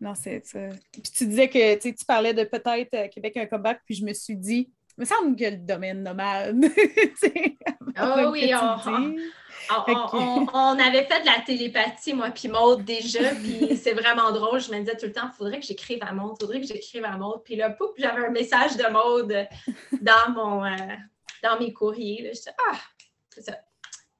Non, 0.00 0.14
c'est 0.14 0.44
ça. 0.46 0.68
Puis 0.92 1.02
tu 1.02 1.26
disais 1.26 1.48
que 1.48 1.78
tu 1.78 2.04
parlais 2.04 2.34
de 2.34 2.44
peut-être 2.44 3.10
Québec 3.10 3.36
un 3.38 3.46
comeback, 3.46 3.82
puis 3.84 3.94
je 3.94 4.04
me 4.04 4.12
suis 4.12 4.36
dit, 4.36 4.70
me 4.98 5.04
semble 5.04 5.36
que 5.36 5.44
le 5.44 5.56
domaine 5.58 6.02
nomade. 6.02 6.64
oh 8.00 8.30
oui, 8.32 8.52
on, 8.54 10.46
on, 10.52 10.78
avait 10.78 11.04
fait 11.04 11.20
de 11.20 11.26
la 11.26 11.40
télépathie, 11.44 12.14
moi, 12.14 12.30
puis 12.30 12.48
Maude 12.48 12.84
déjà, 12.84 13.34
puis 13.34 13.76
c'est 13.76 13.94
vraiment 13.94 14.30
drôle. 14.32 14.60
Je 14.60 14.70
me 14.70 14.78
disais 14.78 14.96
tout 14.96 15.06
le 15.06 15.12
temps, 15.12 15.28
il 15.32 15.36
faudrait 15.36 15.60
que 15.60 15.66
j'écrive 15.66 15.98
à 16.02 16.12
Maude, 16.12 16.36
il 16.38 16.44
faudrait 16.44 16.60
que 16.60 16.66
j'écrive 16.66 17.04
à 17.04 17.16
Maude. 17.16 17.42
Puis 17.44 17.56
là, 17.56 17.70
pouf, 17.70 17.90
j'avais 17.96 18.26
un 18.26 18.30
message 18.30 18.76
de 18.76 18.90
Maude 18.90 19.46
dans, 20.00 20.32
mon, 20.32 20.64
euh, 20.64 20.76
dans 21.42 21.58
mes 21.58 21.72
courriers. 21.72 22.22
Là. 22.22 22.28
Je 22.30 22.38
disais, 22.38 22.54
ah, 22.70 22.78
c'est 23.30 23.42
ça. 23.42 23.58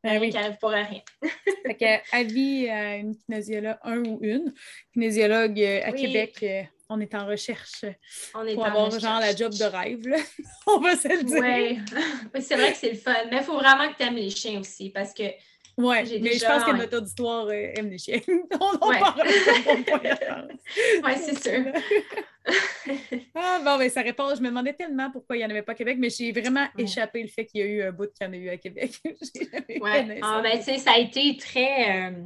Ben 0.02 0.20
oui. 0.20 0.32
pour 0.60 0.70
rien. 0.70 1.00
fait 1.66 1.74
que, 1.74 2.16
avis 2.16 2.68
à 2.68 2.96
une 2.96 3.16
kinésiologue, 3.16 3.78
un 3.82 3.98
ou 4.04 4.18
une 4.22 4.54
kinésiologue 4.92 5.60
euh, 5.60 5.80
à 5.84 5.92
Québec, 5.92 6.38
euh, 6.44 6.62
on 6.88 7.00
est 7.00 7.14
en 7.14 7.26
recherche 7.26 7.84
on 8.34 8.46
est 8.46 8.54
pour 8.54 8.66
avoir 8.66 8.90
genre 8.90 9.20
la 9.20 9.34
job 9.34 9.52
de 9.52 9.64
rêve. 9.64 10.06
Là. 10.06 10.18
on 10.66 10.78
va 10.78 10.96
se 10.96 11.08
le 11.08 11.22
dire. 11.22 11.82
Oui, 12.34 12.40
c'est 12.42 12.56
vrai 12.56 12.72
que 12.72 12.78
c'est 12.78 12.92
le 12.92 12.98
fun. 12.98 13.14
Mais 13.30 13.38
il 13.38 13.42
faut 13.42 13.58
vraiment 13.58 13.90
que 13.92 13.96
tu 13.96 14.02
aimes 14.02 14.16
les 14.16 14.30
chiens 14.30 14.60
aussi 14.60 14.90
parce 14.90 15.12
que. 15.12 15.24
Oui, 15.78 15.96
mais 16.22 16.32
je 16.38 16.46
pense 16.46 16.64
que 16.64 16.70
notre 16.70 16.96
auditoire 16.96 17.48
euh, 17.48 17.72
aime 17.76 17.90
les 17.90 17.98
chiens. 17.98 18.18
on 18.28 18.78
en 18.78 18.88
ouais. 18.88 18.98
parle 18.98 19.22
Oui, 21.04 21.12
c'est 21.16 21.42
sûr. 21.42 21.70
ah, 23.34 23.60
bon, 23.62 23.76
ben, 23.76 23.90
ça 23.90 24.00
répond. 24.00 24.34
Je 24.34 24.40
me 24.40 24.48
demandais 24.48 24.72
tellement 24.72 25.10
pourquoi 25.10 25.36
il 25.36 25.40
n'y 25.40 25.44
en 25.44 25.50
avait 25.50 25.60
pas 25.60 25.72
à 25.72 25.74
Québec, 25.74 25.98
mais 26.00 26.08
j'ai 26.08 26.32
vraiment 26.32 26.66
échappé 26.78 27.22
le 27.22 27.28
fait 27.28 27.44
qu'il 27.44 27.60
y 27.60 27.64
a 27.64 27.66
eu 27.66 27.82
un 27.82 27.92
bout 27.92 28.10
qu'il 28.10 28.26
y 28.26 28.30
en 28.30 28.32
a 28.32 28.36
eu 28.36 28.48
à 28.48 28.56
Québec. 28.56 28.98
oui, 29.04 29.90
ah, 30.22 30.40
ben, 30.42 30.62
ça 30.62 30.92
a 30.92 30.98
été 30.98 31.36
très 31.36 32.08
euh, 32.08 32.22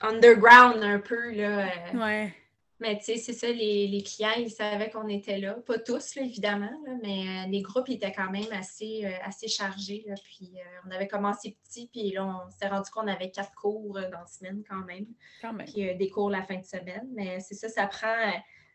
underground 0.00 0.82
un 0.82 1.00
peu. 1.00 1.32
Là. 1.32 1.66
Euh. 1.66 1.98
Ouais. 1.98 2.34
Mais 2.78 2.98
tu 2.98 3.04
sais, 3.04 3.16
c'est 3.16 3.32
ça, 3.32 3.48
les, 3.48 4.02
clients, 4.02 4.34
ils 4.36 4.50
savaient 4.50 4.90
qu'on 4.90 5.08
était 5.08 5.38
là. 5.38 5.54
Pas 5.54 5.78
tous, 5.78 6.16
évidemment, 6.18 6.78
mais 7.02 7.26
euh, 7.26 7.48
les 7.48 7.62
groupes 7.62 7.88
étaient 7.88 8.12
quand 8.12 8.30
même 8.30 8.52
assez, 8.52 9.06
euh, 9.06 9.16
assez 9.24 9.48
chargés. 9.48 10.04
Puis 10.24 10.52
euh, 10.56 10.80
on 10.86 10.90
avait 10.90 11.08
commencé 11.08 11.56
petit, 11.64 11.88
puis 11.88 12.12
là, 12.12 12.26
on 12.26 12.50
s'est 12.50 12.68
rendu 12.68 12.90
qu'on 12.90 13.08
avait 13.08 13.30
quatre 13.30 13.54
cours 13.54 13.94
dans 13.94 14.20
la 14.20 14.26
semaine 14.26 14.62
quand 14.68 14.84
même. 14.84 15.06
Quand 15.40 15.54
même. 15.54 15.66
Puis 15.66 15.94
des 15.96 16.10
cours 16.10 16.28
la 16.28 16.42
fin 16.42 16.56
de 16.56 16.64
semaine. 16.64 17.08
Mais 17.14 17.40
c'est 17.40 17.54
ça, 17.54 17.68
ça 17.68 17.86
prend, 17.86 18.32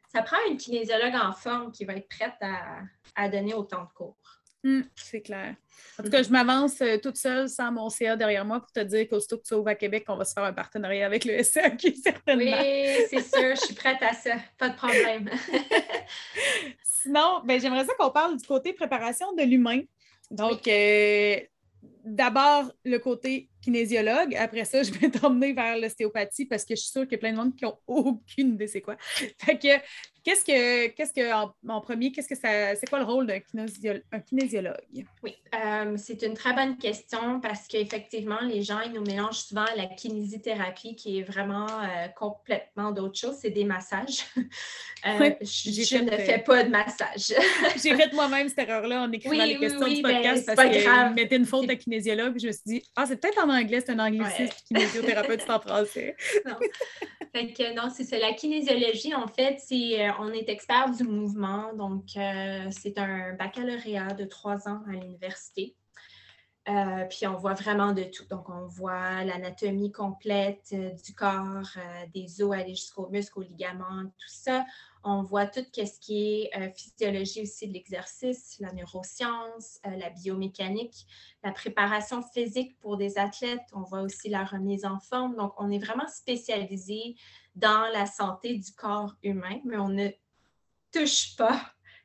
ça 0.08 0.24
prend 0.24 0.38
une 0.50 0.58
kinésiologue 0.58 1.16
en 1.16 1.34
forme 1.34 1.72
qui 1.72 1.86
va 1.86 1.94
être 1.94 2.10
prête 2.10 2.38
à, 2.42 2.80
à 3.16 3.30
donner 3.30 3.54
autant 3.54 3.84
de 3.84 3.94
cours. 3.94 4.18
Hum, 4.64 4.84
c'est 4.96 5.22
clair. 5.22 5.56
En 6.00 6.04
tout 6.04 6.10
cas, 6.10 6.22
je 6.22 6.30
m'avance 6.30 6.82
euh, 6.82 6.98
toute 6.98 7.18
seule 7.18 7.50
sans 7.50 7.72
mon 7.72 7.90
CA 7.90 8.16
derrière 8.16 8.46
moi 8.46 8.60
pour 8.60 8.72
te 8.72 8.80
dire 8.80 9.08
qu'aussitôt 9.10 9.38
que 9.38 9.44
tu 9.44 9.54
ouvres 9.56 9.70
à 9.70 9.76
Québec, 9.76 10.06
on 10.08 10.16
va 10.16 10.26
se 10.26 10.34
faire 10.34 10.44
un 10.44 10.54
partenariat 10.54 11.06
avec 11.06 11.26
le 11.26 11.42
SAQ, 11.42 11.96
certainement. 12.04 12.58
Oui, 12.62 13.06
c'est 13.10 13.22
sûr, 13.22 13.56
je 13.56 13.62
suis 13.66 13.74
prête 13.74 14.02
à 14.02 14.14
ça. 14.14 14.36
Pas 14.60 14.70
de 14.70 14.76
problème. 14.76 15.30
Sinon, 16.84 17.42
ben, 17.44 17.60
j'aimerais 17.60 17.86
ça 17.86 17.94
qu'on 17.98 18.12
parle 18.12 18.38
du 18.38 18.46
côté 18.46 18.74
préparation 18.74 19.34
de 19.34 19.42
l'humain. 19.42 19.82
Donc, 20.30 20.68
euh, 20.68 21.40
d'abord, 22.06 22.72
le 22.86 23.00
côté 23.00 23.50
kinésiologue. 23.62 24.36
Après 24.36 24.66
ça, 24.66 24.84
je 24.84 24.92
vais 24.92 25.10
t'emmener 25.10 25.54
vers 25.54 25.78
l'ostéopathie 25.78 26.46
parce 26.46 26.66
que 26.66 26.76
je 26.76 26.82
suis 26.82 26.92
sûre 26.92 27.04
qu'il 27.04 27.14
y 27.14 27.16
a 27.16 27.20
plein 27.20 27.32
de 27.32 27.38
monde 27.38 27.56
qui 27.56 27.66
n'ont 27.66 27.78
aucune 27.88 28.54
idée 28.54 28.68
c'est 28.68 28.82
quoi. 28.82 28.98
Fait 29.40 29.58
que, 29.58 29.84
qu'est-ce 30.24 30.46
que, 30.46 30.88
qu'est-ce 30.88 31.14
que 31.14 31.34
en, 31.34 31.82
premier, 31.82 32.12
qu'est-ce 32.12 32.28
que 32.28 32.36
ça, 32.36 32.76
c'est 32.76 32.90
quoi 32.90 33.00
le 33.00 33.06
rôle 33.06 33.28
d'un 33.28 33.40
kinésiologue? 34.20 34.76
Oui, 35.24 35.36
euh, 35.56 35.96
c'est 35.98 36.22
une 36.24 36.34
très 36.34 36.54
bonne 36.54 36.78
question 36.78 37.40
parce 37.40 37.68
qu'effectivement, 37.68 38.40
les 38.42 38.62
gens, 38.62 38.82
ils 38.82 38.94
nous 38.94 39.04
mélangent 39.04 39.44
souvent 39.44 39.66
la 39.76 39.88
kinésithérapie 39.88 40.96
qui 40.96 41.20
est 41.20 41.24
vraiment 41.24 41.68
euh, 41.68 42.08
complètement 42.16 42.92
d'autre 42.92 43.18
chose. 43.18 43.38
C'est 43.42 43.52
des 43.52 43.66
massages. 43.66 44.26
Euh, 45.04 45.32
je, 45.42 45.98
ne 45.98 46.12
fais 46.12 46.38
pas 46.38 46.64
de 46.64 46.70
massage. 46.70 47.34
j'ai 47.82 47.96
fait 47.96 48.14
moi-même 48.14 48.48
cette 48.50 48.60
erreur-là 48.60 49.02
en 49.02 49.12
écrivant 49.12 49.46
les 49.46 49.58
questions 49.58 49.88
du 49.88 50.00
ben, 50.04 50.14
podcast 50.14 50.46
parce 50.46 50.70
que 50.70 50.80
je 50.80 51.14
mettais 51.16 51.38
une 51.38 51.46
faute 51.46 51.68
de 51.68 51.74
kinésiologue. 51.74 52.38
Je 52.40 52.46
me 52.46 52.52
suis 52.52 52.62
dit, 52.68 52.84
ah, 52.96 53.06
c'est 53.08 53.20
peut-être 53.20 53.44
en 53.44 53.48
anglais, 53.52 53.82
c'est 53.86 53.92
un 53.92 54.00
anglicisme, 54.00 54.44
ouais. 54.44 54.50
kinésithérapeute, 54.68 55.42
c'est 55.42 55.52
en 55.52 55.60
français. 55.60 56.16
non. 56.46 56.56
Fait 57.34 57.54
que, 57.54 57.74
non, 57.76 57.90
c'est 57.90 58.04
ça. 58.04 58.18
La 58.18 58.34
kinésiologie, 58.34 59.16
en 59.16 59.28
fait, 59.28 59.58
c'est, 59.60 60.06
euh, 60.06 60.12
on 60.20 60.32
est 60.34 60.50
expert 60.50 60.92
du 60.92 61.04
mouvement. 61.04 61.74
Donc, 61.74 62.04
euh, 62.18 62.68
c'est 62.72 62.98
un 62.98 63.34
baccalauréat 63.34 64.14
de 64.14 64.26
trois 64.26 64.68
ans 64.68 64.82
à 64.88 64.92
l'université. 64.92 65.76
Euh, 66.70 67.06
puis 67.10 67.26
on 67.26 67.38
voit 67.38 67.56
vraiment 67.56 67.92
de 67.92 68.04
tout. 68.04 68.26
Donc, 68.30 68.50
on 68.50 68.68
voit 68.68 69.24
l'anatomie 69.24 69.92
complète 69.92 70.74
du 70.74 71.16
corps, 71.16 71.68
des 72.14 72.42
os 72.44 72.54
aller 72.54 72.76
jusqu'aux 72.76 73.10
muscles, 73.10 73.40
aux 73.40 73.44
ligaments, 73.44 74.04
tout 74.04 74.28
ça. 74.28 74.66
On 75.04 75.24
voit 75.24 75.48
tout 75.48 75.66
ce 75.74 76.00
qui 76.00 76.44
est 76.44 76.58
euh, 76.58 76.70
physiologie 76.72 77.42
aussi 77.42 77.68
de 77.68 77.74
l'exercice, 77.74 78.58
la 78.60 78.72
neuroscience, 78.72 79.80
euh, 79.88 79.96
la 79.96 80.12
biomécanique, 80.12 81.08
la 81.44 81.52
préparation 81.52 82.22
physique 82.22 82.78
pour 82.80 82.98
des 82.98 83.18
athlètes. 83.18 83.68
On 83.74 83.82
voit 83.82 84.02
aussi 84.02 84.30
la 84.30 84.44
remise 84.44 84.86
en 84.86 85.00
forme. 85.00 85.36
Donc, 85.36 85.54
on 85.58 85.72
est 85.72 85.84
vraiment 85.84 86.08
spécialisé 86.08 87.16
dans 87.56 87.92
la 87.92 88.06
santé 88.06 88.56
du 88.56 88.72
corps 88.74 89.16
humain, 89.24 89.60
mais 89.66 89.78
on 89.78 89.90
ne 89.90 90.10
touche 90.92 91.36
pas 91.36 91.60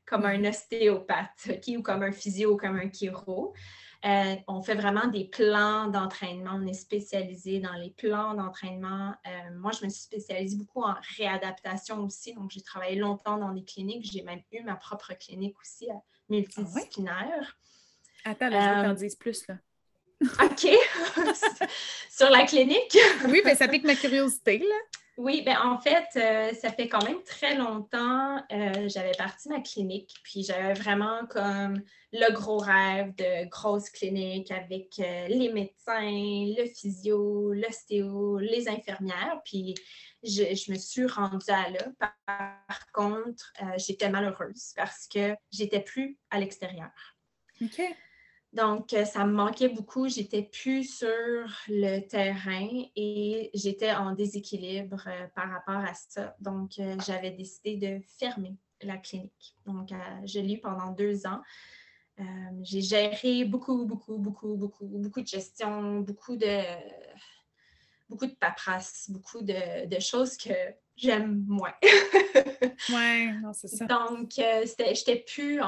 comme 0.06 0.24
un 0.24 0.44
ostéopathe 0.44 1.50
ou 1.68 1.82
comme 1.82 2.02
un 2.02 2.12
physio 2.12 2.54
ou 2.54 2.56
comme 2.56 2.76
un 2.76 2.90
chiro. 2.90 3.52
Euh, 4.06 4.36
on 4.46 4.62
fait 4.62 4.74
vraiment 4.74 5.08
des 5.08 5.24
plans 5.24 5.88
d'entraînement. 5.88 6.52
On 6.54 6.66
est 6.66 6.74
spécialisé 6.74 7.58
dans 7.58 7.72
les 7.72 7.90
plans 7.90 8.34
d'entraînement. 8.34 9.14
Euh, 9.26 9.30
moi, 9.56 9.72
je 9.72 9.84
me 9.84 9.90
suis 9.90 10.02
spécialisée 10.02 10.56
beaucoup 10.56 10.82
en 10.82 10.94
réadaptation 11.16 12.04
aussi. 12.04 12.32
Donc, 12.34 12.52
j'ai 12.52 12.62
travaillé 12.62 12.96
longtemps 12.96 13.36
dans 13.36 13.50
des 13.52 13.64
cliniques. 13.64 14.08
J'ai 14.12 14.22
même 14.22 14.42
eu 14.52 14.62
ma 14.62 14.76
propre 14.76 15.12
clinique 15.14 15.56
aussi 15.60 15.90
euh, 15.90 15.94
multidisciplinaire. 16.28 17.58
Ah 18.24 18.30
Attends, 18.30 18.48
là, 18.48 18.84
je 18.84 19.00
vais 19.00 19.08
t'en 19.08 19.16
plus. 19.18 19.46
Là. 19.48 19.56
OK. 20.44 20.66
Sur 22.10 22.30
la 22.30 22.44
clinique? 22.44 22.96
oui, 23.24 23.40
mais 23.44 23.50
ben, 23.50 23.56
ça 23.56 23.66
pique 23.66 23.84
ma 23.84 23.96
curiosité. 23.96 24.58
Là. 24.58 24.95
Oui, 25.16 25.42
ben 25.42 25.56
en 25.64 25.78
fait, 25.78 26.08
euh, 26.16 26.52
ça 26.52 26.70
fait 26.70 26.88
quand 26.88 27.02
même 27.02 27.22
très 27.22 27.54
longtemps. 27.54 28.36
Euh, 28.52 28.86
j'avais 28.88 29.12
parti 29.16 29.48
ma 29.48 29.60
clinique, 29.60 30.14
puis 30.22 30.42
j'avais 30.42 30.74
vraiment 30.74 31.26
comme 31.30 31.80
le 32.12 32.32
gros 32.34 32.58
rêve 32.58 33.14
de 33.14 33.48
grosse 33.48 33.88
clinique 33.88 34.50
avec 34.50 34.98
euh, 34.98 35.26
les 35.28 35.50
médecins, 35.50 36.02
le 36.02 36.66
physio, 36.66 37.50
l'ostéo, 37.54 38.38
les 38.38 38.68
infirmières. 38.68 39.40
Puis 39.46 39.74
je, 40.22 40.70
me 40.70 40.76
suis 40.76 41.06
rendue 41.06 41.50
à 41.50 41.70
là. 41.70 42.10
Par, 42.26 42.92
contre, 42.92 43.52
j'étais 43.76 44.10
malheureuse 44.10 44.72
parce 44.76 45.06
que 45.08 45.34
j'étais 45.50 45.80
plus 45.80 46.18
à 46.30 46.40
l'extérieur. 46.40 46.90
Donc, 48.56 48.94
euh, 48.94 49.04
ça 49.04 49.26
me 49.26 49.34
manquait 49.34 49.68
beaucoup. 49.68 50.08
J'étais 50.08 50.42
plus 50.42 50.98
sur 50.98 51.46
le 51.68 52.00
terrain 52.00 52.66
et 52.96 53.50
j'étais 53.52 53.92
en 53.92 54.14
déséquilibre 54.14 55.04
euh, 55.06 55.26
par 55.34 55.50
rapport 55.50 55.84
à 55.84 55.92
ça. 55.92 56.34
Donc, 56.40 56.78
euh, 56.78 56.96
j'avais 57.06 57.32
décidé 57.32 57.76
de 57.76 58.02
fermer 58.18 58.56
la 58.80 58.96
clinique. 58.96 59.54
Donc, 59.66 59.90
je 60.24 60.40
l'ai 60.40 60.54
eu 60.54 60.60
pendant 60.60 60.92
deux 60.92 61.26
ans. 61.26 61.42
j'ai 62.62 62.80
géré 62.80 63.44
beaucoup, 63.44 63.84
beaucoup, 63.84 64.16
beaucoup, 64.16 64.54
beaucoup, 64.56 64.86
beaucoup 64.86 65.20
de 65.20 65.26
gestion, 65.26 66.00
beaucoup 66.00 66.36
de, 66.36 66.62
beaucoup 68.08 68.26
de 68.26 68.34
paperasse, 68.34 69.10
beaucoup 69.10 69.42
de 69.42 70.00
choses 70.00 70.36
que 70.36 70.52
j'aime 70.96 71.44
moins. 71.46 71.74
non, 73.42 73.52
c'est 73.52 73.68
ça. 73.68 73.84
Donc, 73.86 74.38
euh, 74.38 74.64
je 74.64 74.82
n'étais 74.82 75.16
plus, 75.16 75.60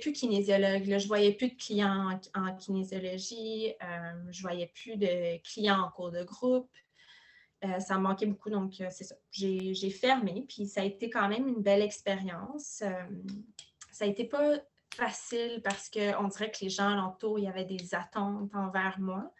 plus 0.00 0.12
kinésiologue. 0.12 0.84
Je 0.84 0.94
ne 0.94 1.06
voyais 1.06 1.32
plus 1.32 1.48
de 1.48 1.56
clients 1.56 2.18
en, 2.34 2.56
kinésiologie. 2.56 3.74
Euh, 3.82 4.12
je 4.30 4.38
ne 4.38 4.42
voyais 4.42 4.70
plus 4.74 4.96
de 4.96 5.42
clients 5.42 5.80
en 5.80 5.90
cours 5.90 6.10
de 6.10 6.22
groupe. 6.22 6.70
Euh, 7.64 7.80
ça 7.80 7.96
me 7.96 8.02
manquait 8.02 8.26
beaucoup. 8.26 8.50
Donc, 8.50 8.74
c'est 8.90 9.04
ça. 9.04 9.16
J'ai 9.30 9.90
fermé. 9.90 10.44
Puis, 10.48 10.66
ça 10.66 10.82
a 10.82 10.84
été 10.84 11.10
quand 11.10 11.28
même 11.28 11.48
une 11.48 11.62
belle 11.62 11.82
expérience. 11.82 12.82
ça 13.92 14.04
n'a 14.04 14.10
été 14.10 14.24
pas 14.24 14.58
facile 14.94 15.60
parce 15.64 15.90
qu'on 15.90 16.28
dirait 16.28 16.50
que 16.50 16.58
les 16.62 16.70
gens 16.70 16.90
alentour, 16.90 17.38
il 17.38 17.44
y 17.44 17.48
avait 17.48 17.64
des 17.64 17.94
attentes 17.94 18.54
envers 18.54 18.96
moi. 19.00 19.32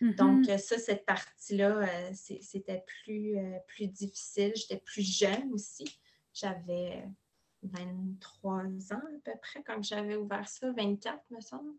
Donc, 0.00 0.46
mm-hmm. 0.46 0.58
ça, 0.58 0.78
cette 0.78 1.06
partie-là, 1.06 1.78
euh, 1.78 2.10
c'était 2.12 2.84
plus, 2.86 3.38
euh, 3.38 3.58
plus 3.66 3.86
difficile. 3.86 4.52
J'étais 4.54 4.78
plus 4.78 5.02
jeune 5.02 5.52
aussi. 5.52 5.84
J'avais 6.32 7.04
23 7.62 8.54
ans 8.54 8.66
à 8.90 9.20
peu 9.24 9.32
près 9.40 9.62
quand 9.64 9.82
j'avais 9.82 10.16
ouvert 10.16 10.48
ça, 10.48 10.70
24, 10.72 11.18
me 11.30 11.40
semble. 11.40 11.72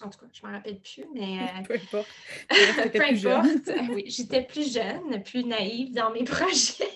En 0.00 0.08
tout 0.08 0.18
cas, 0.18 0.26
je 0.32 0.42
ne 0.42 0.50
me 0.50 0.56
rappelle 0.56 0.80
plus, 0.80 1.04
mais. 1.14 1.40
Euh, 1.40 1.62
peu 1.66 1.74
importe. 1.74 2.08
peu 2.92 3.02
importe. 3.02 3.70
oui, 3.94 4.04
j'étais 4.06 4.42
plus 4.42 4.72
jeune, 4.72 5.22
plus 5.22 5.44
naïve 5.44 5.92
dans 5.92 6.10
mes 6.10 6.24
projets. 6.24 6.90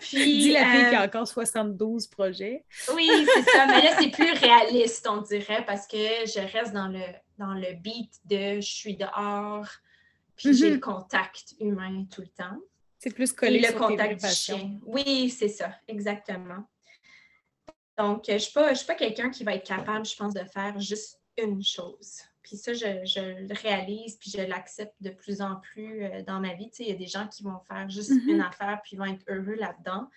Puis, 0.00 0.38
Dis 0.38 0.52
la 0.52 0.64
fille 0.64 0.88
qui 0.88 0.94
a 0.94 1.04
encore 1.04 1.28
72 1.28 2.06
projets. 2.06 2.64
oui, 2.94 3.10
c'est 3.34 3.42
ça. 3.50 3.66
Mais 3.66 3.82
là, 3.82 3.96
c'est 4.00 4.10
plus 4.10 4.32
réaliste, 4.32 5.06
on 5.08 5.20
dirait, 5.20 5.64
parce 5.66 5.86
que 5.86 5.96
je 5.96 6.40
reste 6.52 6.72
dans 6.72 6.88
le 6.88 7.02
dans 7.38 7.54
le 7.54 7.74
beat 7.74 8.20
de 8.24 8.60
je 8.60 8.74
suis 8.74 8.96
dehors, 8.96 9.68
puis 10.36 10.54
j'ai 10.54 10.70
le 10.70 10.76
mhm. 10.76 10.80
contact 10.80 11.54
humain 11.60 12.04
tout 12.10 12.20
le 12.20 12.28
temps. 12.28 12.58
C'est 12.98 13.14
plus 13.14 13.32
collé 13.32 13.60
le 13.60 13.78
contact 13.78 14.24
du 14.24 14.30
chien. 14.30 14.78
Oui, 14.84 15.30
c'est 15.30 15.48
ça, 15.48 15.70
exactement. 15.86 16.66
Donc, 17.98 18.24
je 18.26 18.32
ne 18.32 18.38
suis 18.38 18.52
pas, 18.52 18.72
pas 18.86 18.94
quelqu'un 18.94 19.30
qui 19.30 19.44
va 19.44 19.54
être 19.54 19.66
capable, 19.66 20.04
je 20.04 20.16
pense, 20.16 20.34
de 20.34 20.44
faire 20.44 20.78
juste 20.80 21.20
une 21.38 21.62
chose. 21.62 22.20
Puis 22.42 22.56
ça, 22.56 22.72
je, 22.74 22.86
le 23.46 23.54
réalise, 23.60 24.16
puis 24.16 24.30
je 24.30 24.40
l'accepte 24.40 24.94
de 25.00 25.10
plus 25.10 25.40
en 25.40 25.56
plus 25.56 26.04
euh, 26.04 26.22
dans 26.22 26.38
ma 26.38 26.54
vie. 26.54 26.70
Tu 26.70 26.76
sais, 26.76 26.82
il 26.84 26.88
y 26.90 26.92
a 26.92 26.96
des 26.96 27.06
gens 27.06 27.26
qui 27.26 27.42
vont 27.42 27.58
faire 27.66 27.88
juste 27.88 28.10
mhm. 28.10 28.28
une 28.28 28.40
affaire, 28.40 28.80
puis 28.84 28.96
vont 28.96 29.06
être 29.06 29.24
heureux 29.28 29.56
là-dedans. 29.56 30.08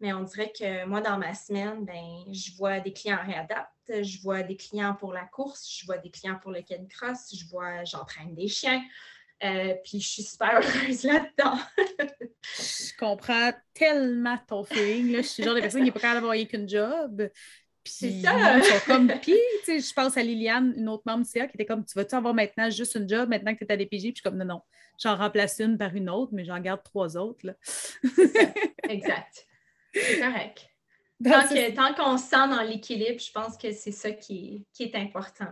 Mais 0.00 0.12
on 0.12 0.22
dirait 0.22 0.52
que 0.52 0.84
moi, 0.84 1.00
dans 1.00 1.18
ma 1.18 1.32
semaine, 1.32 1.84
ben, 1.84 2.32
je 2.32 2.54
vois 2.56 2.80
des 2.80 2.92
clients 2.92 3.18
réadaptent, 3.24 4.02
je 4.02 4.20
vois 4.20 4.42
des 4.42 4.56
clients 4.56 4.94
pour 4.94 5.12
la 5.12 5.24
course, 5.24 5.66
je 5.80 5.86
vois 5.86 5.98
des 5.98 6.10
clients 6.10 6.38
pour 6.42 6.50
le 6.50 6.60
cross, 6.88 7.34
je 7.34 7.46
vois, 7.46 7.84
j'entraîne 7.84 8.34
des 8.34 8.48
chiens. 8.48 8.82
Euh, 9.44 9.74
puis 9.84 10.00
je 10.00 10.08
suis 10.08 10.22
super 10.22 10.54
heureuse 10.62 11.04
là-dedans. 11.04 11.58
je 12.58 12.96
comprends 12.98 13.52
tellement 13.74 14.38
ton 14.46 14.64
feeling. 14.64 15.12
Là. 15.12 15.22
Je 15.22 15.26
suis 15.26 15.42
le 15.42 15.48
genre 15.48 15.56
de 15.56 15.60
personne 15.60 15.80
qui 15.80 15.86
n'est 15.86 15.92
pas 15.92 16.00
capable 16.00 16.26
d'avoir 16.26 16.48
qu'une 16.48 16.68
job. 16.68 17.28
Puis 17.84 18.22
ça. 18.22 18.58
comme. 18.86 19.08
Puis, 19.22 19.36
tu 19.64 19.64
sais, 19.64 19.80
je 19.80 19.92
pense 19.92 20.16
à 20.16 20.22
Liliane, 20.22 20.74
une 20.76 20.88
autre 20.88 21.04
membre 21.06 21.24
de 21.24 21.28
CA, 21.28 21.46
qui 21.46 21.54
était 21.54 21.66
comme 21.66 21.84
Tu 21.84 21.94
vas-tu 21.94 22.14
avoir 22.14 22.34
maintenant 22.34 22.68
juste 22.70 22.94
une 22.96 23.08
job 23.08 23.28
maintenant 23.28 23.54
que 23.54 23.64
tu 23.64 23.66
es 23.66 23.72
à 23.72 23.76
DPJ? 23.76 23.88
Puis 23.88 23.98
je 23.98 24.14
suis 24.14 24.22
comme 24.22 24.36
Non, 24.36 24.44
non. 24.44 24.62
J'en 24.98 25.16
remplace 25.16 25.60
une 25.60 25.76
par 25.76 25.94
une 25.94 26.08
autre, 26.08 26.32
mais 26.34 26.44
j'en 26.44 26.58
garde 26.58 26.82
trois 26.82 27.16
autres. 27.16 27.46
Là. 27.46 27.52
exact. 28.88 29.46
C'est 30.00 30.20
correct. 30.20 30.68
Tant, 31.76 31.94
qu'on 31.94 32.18
se 32.18 32.28
sent 32.28 32.48
dans 32.48 32.62
l'équilibre, 32.62 33.18
je 33.18 33.32
pense 33.32 33.56
que 33.56 33.72
c'est 33.72 33.92
ça 33.92 34.10
qui 34.10 34.66
est, 34.78 34.94
important. 34.94 35.46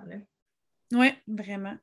Oui, 0.93 1.09
vraiment. 1.27 1.77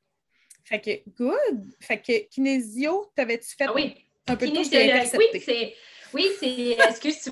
Fait 0.64 0.80
que, 0.80 1.10
good. 1.10 1.74
Fait 1.80 2.00
que, 2.00 2.28
kinésio, 2.28 3.10
t'avais-tu 3.16 3.56
fait 3.56 3.64
ah 3.66 3.74
oui. 3.74 3.96
un 4.28 4.36
peu 4.36 4.46
de 4.46 4.52
Oui, 4.52 5.40
c'est. 5.40 5.74
Oui, 6.14 6.28
c'est. 6.38 6.76
Excuse, 6.88 7.22
tu 7.22 7.30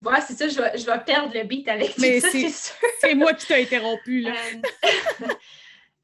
vois, 0.00 0.20
c'est 0.20 0.34
ça, 0.34 0.48
je 0.48 0.60
vais, 0.60 0.78
je 0.78 0.86
vais, 0.86 1.04
perdre 1.04 1.34
le 1.34 1.42
beat 1.42 1.66
avec 1.68 1.98
Mais 1.98 2.20
c'est 2.20 3.14
moi 3.14 3.34
qui 3.34 3.46
t'ai 3.46 3.62
interrompu, 3.62 4.20
là. 4.20 4.36
Euh, 4.84 5.26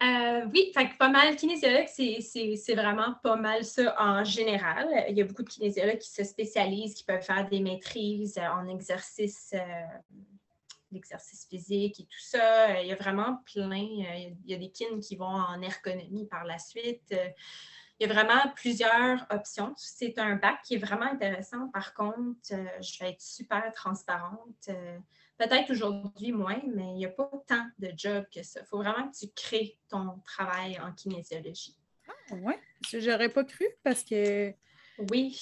Euh, 0.05 0.47
oui, 0.53 0.71
fait 0.75 0.99
pas 0.99 1.09
mal, 1.09 1.35
kinésiologue, 1.37 1.87
c'est 1.88 2.75
vraiment 2.75 3.14
pas 3.23 3.37
mal 3.37 3.64
ça 3.64 3.95
en 3.99 4.23
général. 4.23 4.88
Il 5.09 5.17
y 5.17 5.23
a 5.23 5.25
beaucoup 5.25 5.43
de 5.43 5.49
kinésiologues 5.49 5.99
qui 5.99 6.11
se 6.11 6.25
spécialisent, 6.25 6.95
qui 6.95 7.05
peuvent 7.05 7.23
faire 7.23 7.49
des 7.49 7.61
maîtrises 7.61 8.38
en 8.38 8.69
exercice, 8.69 9.55
euh, 9.55 10.99
physique 11.49 12.01
et 12.01 12.05
tout 12.05 12.21
ça. 12.21 12.83
Il 12.83 12.88
y 12.88 12.93
a 12.93 12.97
vraiment 12.97 13.38
plein. 13.47 13.71
Euh, 13.73 14.31
il 14.45 14.51
y 14.51 14.55
a 14.55 14.59
des 14.59 14.71
kines 14.71 15.01
qui 15.01 15.17
vont 15.17 15.25
en 15.25 15.61
ergonomie 15.62 16.27
par 16.27 16.45
la 16.45 16.59
suite. 16.59 17.14
Il 17.99 18.07
y 18.07 18.11
a 18.11 18.12
vraiment 18.12 18.53
plusieurs 18.57 19.25
options. 19.31 19.73
C'est 19.77 20.19
un 20.19 20.37
bac 20.37 20.59
qui 20.64 20.75
est 20.75 20.79
vraiment 20.79 21.07
intéressant. 21.07 21.69
Par 21.69 21.95
contre, 21.95 22.37
je 22.51 22.99
vais 22.99 23.11
être 23.11 23.23
super 23.23 23.73
transparente. 23.73 24.69
Peut-être 25.37 25.70
aujourd'hui 25.70 26.33
moins, 26.33 26.61
mais 26.75 26.92
il 26.92 26.97
n'y 26.97 27.07
a 27.07 27.11
pas 27.11 27.31
tant 27.49 27.66
de 27.79 27.90
jobs 27.97 28.25
que 28.33 28.42
ça. 28.42 28.61
Il 28.61 28.66
faut 28.66 28.79
vraiment 28.79 29.09
que 29.11 29.16
tu 29.16 29.33
crées 29.35 29.79
ton 29.88 30.20
travail 30.25 30.79
en 30.81 30.92
kinésiologie. 30.92 31.77
Ah, 32.09 32.35
oui, 32.35 32.55
j'aurais 33.01 33.29
pas 33.29 33.44
cru 33.44 33.66
parce 33.83 34.05
que. 34.05 34.53
Oui. 35.11 35.37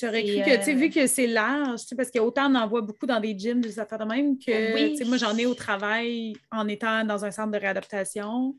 J'aurais 0.00 0.24
cru 0.24 0.42
que, 0.42 0.56
tu 0.56 0.64
sais, 0.64 0.74
vu 0.74 0.90
que 0.90 1.06
c'est 1.06 1.28
large, 1.28 1.82
parce 1.96 2.10
qu'autant 2.10 2.50
on 2.50 2.56
en 2.56 2.66
voit 2.66 2.80
beaucoup 2.80 3.06
dans 3.06 3.20
des 3.20 3.38
gyms, 3.38 3.60
des 3.60 3.78
affaires 3.78 3.98
de 3.98 4.04
même, 4.04 4.36
que, 4.36 4.74
oui. 4.74 5.00
moi, 5.06 5.16
j'en 5.16 5.36
ai 5.36 5.46
au 5.46 5.54
travail 5.54 6.34
en 6.50 6.66
étant 6.66 7.04
dans 7.04 7.24
un 7.24 7.30
centre 7.30 7.52
de 7.52 7.58
réadaptation 7.58 8.56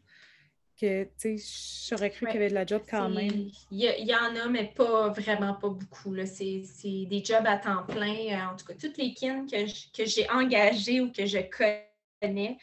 que 0.79 1.03
tu 1.19 1.37
sais, 1.37 1.87
j'aurais 1.89 2.09
cru 2.09 2.25
qu'il 2.27 2.35
y 2.35 2.37
avait 2.37 2.49
de 2.49 2.53
la 2.53 2.65
job 2.65 2.81
quand 2.89 3.09
même. 3.09 3.49
Il 3.71 3.81
y, 3.81 4.15
en 4.15 4.35
a, 4.35 4.47
mais 4.47 4.71
pas 4.75 5.09
vraiment 5.09 5.53
pas 5.53 5.69
beaucoup. 5.69 6.15
C'est 6.25 6.63
des 6.83 7.23
jobs 7.23 7.45
à 7.45 7.57
temps 7.57 7.83
plein. 7.87 8.15
Euh, 8.31 8.53
en 8.53 8.55
tout 8.55 8.65
cas, 8.65 8.73
toutes 8.79 8.97
les 8.97 9.13
kins 9.13 9.45
que 9.49 10.05
j'ai 10.05 10.29
engagées 10.29 11.01
ou 11.01 11.11
que 11.11 11.25
je 11.25 11.39
connais, 11.39 12.57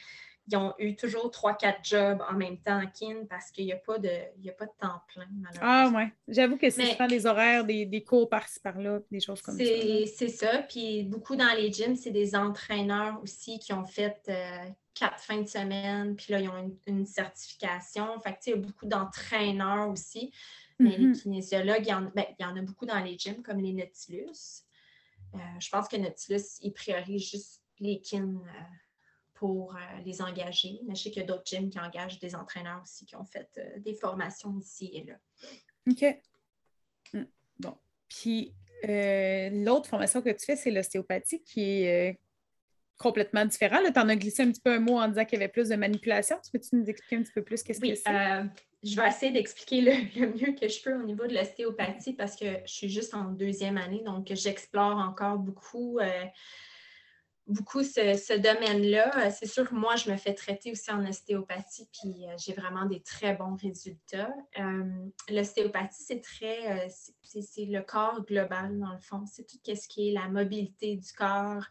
ils 0.47 0.57
ont 0.57 0.75
eu 0.79 0.95
toujours 0.95 1.31
trois, 1.31 1.55
quatre 1.55 1.81
jobs 1.83 2.23
en 2.31 2.35
même 2.35 2.59
temps 2.59 2.83
en 2.83 2.87
kin 2.87 3.25
parce 3.29 3.51
qu'il 3.51 3.65
n'y 3.65 3.73
a, 3.73 3.77
pas 3.77 3.99
de, 3.99 4.09
a 4.09 4.53
pas 4.53 4.67
de 4.67 4.73
temps 4.79 5.01
plein, 5.13 5.27
Ah 5.61 5.91
ouais. 5.95 6.13
J'avoue 6.29 6.57
que 6.57 6.69
c'est 6.69 6.93
souvent 6.93 7.07
des 7.07 7.27
horaires, 7.27 7.65
des, 7.65 7.87
des 7.87 8.05
cours 8.05 8.29
par-ci 8.29 8.61
par-là, 8.61 9.01
des 9.11 9.21
choses 9.21 9.41
comme 9.41 9.57
ça. 9.57 9.65
C'est 10.15 10.29
ça. 10.29 10.59
Puis 10.69 11.05
beaucoup 11.05 11.37
dans 11.37 11.55
les 11.57 11.73
gyms, 11.73 11.97
c'est 11.97 12.11
des 12.11 12.37
entraîneurs 12.37 13.21
aussi 13.23 13.59
qui 13.59 13.73
ont 13.73 13.87
fait 13.87 14.21
euh, 14.29 14.71
quatre 14.95 15.21
fins 15.21 15.43
de 15.43 15.49
semaine, 15.49 16.17
puis 16.17 16.33
là, 16.33 16.41
ils 16.41 16.49
ont 16.49 16.79
une, 16.87 17.07
certification. 17.07 18.21
Fait 18.21 18.33
que, 18.33 18.39
il 18.47 18.51
y 18.51 18.53
a 18.53 18.57
beaucoup 18.57 18.87
d'entraîneurs 18.87 19.89
aussi. 19.91 20.33
Mais 20.79 20.97
les 20.97 21.07
mm-hmm. 21.07 21.23
kinésiologues, 21.23 21.87
ben, 22.15 22.25
il 22.39 22.43
y, 22.43 22.45
en, 22.45 22.57
a 22.57 22.63
beaucoup 22.63 22.87
dans 22.87 22.99
les 22.99 23.17
gyms, 23.17 23.43
comme 23.43 23.61
les 23.61 23.73
Nautilus. 23.73 24.65
Euh, 25.35 25.39
je 25.61 25.69
pense 25.69 25.89
que 25.89 25.97
Nautilus, 25.97 26.59
ils 26.63 26.73
priorisent 26.73 27.31
juste 27.31 27.63
les 27.79 28.01
kins 28.01 28.41
euh, 28.45 28.61
pour 29.35 29.75
euh, 29.75 29.79
les 30.05 30.21
engager. 30.21 30.81
Mais 30.87 30.95
je 30.95 31.05
sais 31.05 31.11
qu'il 31.11 31.23
y 31.23 31.25
a 31.25 31.29
d'autres 31.29 31.47
gyms 31.47 31.71
qui 31.71 31.79
engagent 31.79 32.19
des 32.19 32.35
entraîneurs 32.35 32.83
aussi 32.83 33.07
qui 33.07 33.15
ont 33.15 33.25
fait 33.25 33.49
des 33.79 33.95
formations 33.95 34.57
ici 34.59 34.91
et 34.93 35.05
là. 35.05 35.15
OK. 35.89 36.23
Mm. 37.13 37.25
Bon. 37.61 37.77
Puis, 38.09 38.53
l'autre 38.83 39.89
formation 39.89 40.23
que 40.23 40.31
tu 40.31 40.45
fais, 40.45 40.57
c'est 40.57 40.71
l'ostéopathie 40.71 41.43
qui 41.43 41.85
est 41.85 42.19
complètement 42.99 43.45
différent. 43.45 43.79
Tu 43.83 43.99
en 43.99 44.09
as 44.09 44.17
glissé 44.17 44.43
un 44.43 44.51
petit 44.51 44.61
peu 44.61 44.73
un 44.73 44.81
mot 44.81 44.99
en 44.99 45.09
disant 45.09 45.25
qu'il 45.25 45.39
y 45.39 45.43
avait 45.43 45.53
plus 45.53 45.69
de 45.69 45.77
manipulation. 45.77 46.37
Tu 46.45 46.51
peux-tu 46.51 46.77
nous 46.77 46.87
expliquer 46.87 47.17
un 47.17 47.23
petit 47.23 47.33
peu 47.33 47.43
plus 47.43 47.63
qu'est-ce 47.63 47.81
que 47.81 47.95
c'est? 47.95 48.09
Euh, 48.09 48.45
je 48.83 48.97
vais 48.97 49.09
essayer 49.09 49.33
d'expliquer 49.33 49.81
le, 50.17 50.27
mieux 50.27 50.55
que 50.55 50.69
je 50.69 50.83
peux 50.83 50.95
au 50.95 51.03
niveau 51.03 51.27
de 51.27 51.35
l'ostéopathie 51.35 52.13
parce 52.13 52.37
que 52.37 52.47
je 52.67 52.73
suis 52.73 52.89
juste 52.89 53.15
en 53.15 53.25
deuxième 53.25 53.79
année, 53.79 54.03
donc 54.05 54.29
j'explore 54.33 54.97
encore 54.97 55.39
beaucoup, 55.39 55.99
euh, 55.99 56.25
beaucoup 57.47 57.83
ce, 57.83 58.39
domaine-là. 58.39 59.31
C'est 59.31 59.47
sûr 59.47 59.69
que 59.69 59.75
moi, 59.75 59.97
je 59.97 60.11
me 60.11 60.17
fais 60.17 60.35
traiter 60.35 60.71
aussi 60.71 60.91
en 60.93 61.05
ostéopathie, 61.05 61.89
puis 61.93 62.27
euh, 62.27 62.35
j'ai 62.39 62.53
vraiment 62.53 62.85
des 62.85 63.03
très 63.03 63.35
bons 63.35 63.57
résultats. 63.57 64.33
l'ostéopathie, 65.29 66.05
c'est 66.05 66.21
très, 66.21 66.89
c'est 66.89 67.65
le 67.65 67.81
corps 67.81 68.25
global 68.25 68.79
dans 68.79 68.93
le 68.93 69.01
fond. 69.01 69.25
C'est 69.27 69.47
tout 69.47 69.59
ce 69.65 69.89
qui 69.89 70.11
est 70.11 70.13
la 70.13 70.29
mobilité 70.29 70.97
du 70.97 71.13
corps, 71.13 71.65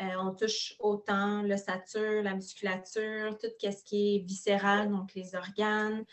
euh, 0.00 0.14
on 0.20 0.32
touche 0.32 0.74
autant 0.78 1.42
l'ossature, 1.42 2.22
la 2.22 2.34
musculature, 2.34 3.36
tout 3.38 3.48
ce 3.60 3.84
qui 3.84 4.16
est 4.16 4.18
viscéral, 4.20 4.90
donc 4.90 5.14
les 5.14 5.34
organes. 5.34 6.04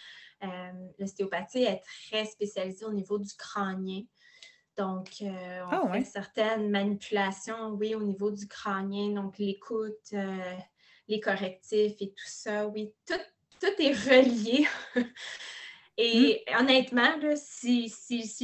Euh, 0.44 0.72
l'ostéopathie 1.00 1.64
est 1.64 1.82
très 2.10 2.26
spécialisée 2.26 2.86
au 2.86 2.94
niveau 2.94 3.20
du 3.20 3.34
crânien. 3.36 4.02
Donc, 4.76 5.10
euh, 5.22 5.62
on 5.72 5.90
ah, 5.90 5.94
fait 5.94 6.04
certaines 6.04 6.70
manipulations, 6.70 7.70
oui, 7.72 7.96
au 7.96 8.04
niveau 8.04 8.32
du 8.32 8.48
crânien, 8.48 9.12
donc 9.12 9.38
l'écoute, 9.38 10.14
les 11.08 11.20
correctifs 11.20 11.96
et 12.02 12.10
tout 12.10 12.28
ça, 12.28 12.68
oui, 12.68 12.94
tout, 13.08 13.14
tout 13.62 13.82
est 13.82 13.94
relié. 14.10 14.68
Et 15.98 16.44
hmm. 16.50 16.60
honnêtement, 16.60 17.16
si, 17.36 17.90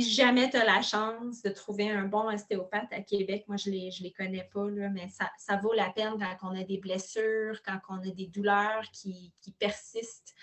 jamais 0.10 0.50
tu 0.50 0.58
as 0.58 0.64
la 0.64 0.82
chance 0.82 1.42
de 1.42 1.50
trouver 1.50 1.90
un 1.90 2.06
bon 2.06 2.34
ostéopathe 2.34 2.92
à 2.94 3.02
Québec, 3.02 3.44
moi 3.48 3.58
je 3.58 3.70
ne 3.70 3.76
les, 3.76 3.92
je 3.92 4.04
les 4.04 4.12
connais 4.12 4.48
pas, 4.54 4.66
mais 4.66 5.10
ça, 5.10 5.58
vaut 5.58 5.74
la 5.74 5.90
peine 5.90 6.14
quand 6.18 6.50
on 6.52 6.60
a 6.60 6.64
des 6.64 6.78
blessures, 6.78 7.62
quand 7.64 7.80
on 7.90 7.98
a 7.98 8.12
des 8.12 8.28
douleurs 8.28 8.84
qui, 8.94 9.34
persistent, 9.60 10.34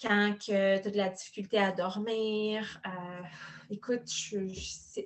quand 0.00 0.34
tu 0.40 0.52
as 0.52 0.78
de 0.78 0.96
la 0.96 1.10
difficulté 1.10 1.58
à 1.58 1.72
dormir. 1.72 2.80
Euh, 2.86 3.22
écoute, 3.68 4.08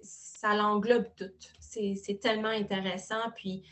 ça 0.03 0.55
l'englobe 0.55 1.09
tout. 1.17 1.33
C'est 1.59 2.21
tellement 2.21 2.49
intéressant. 2.49 3.31
Puis, 3.35 3.65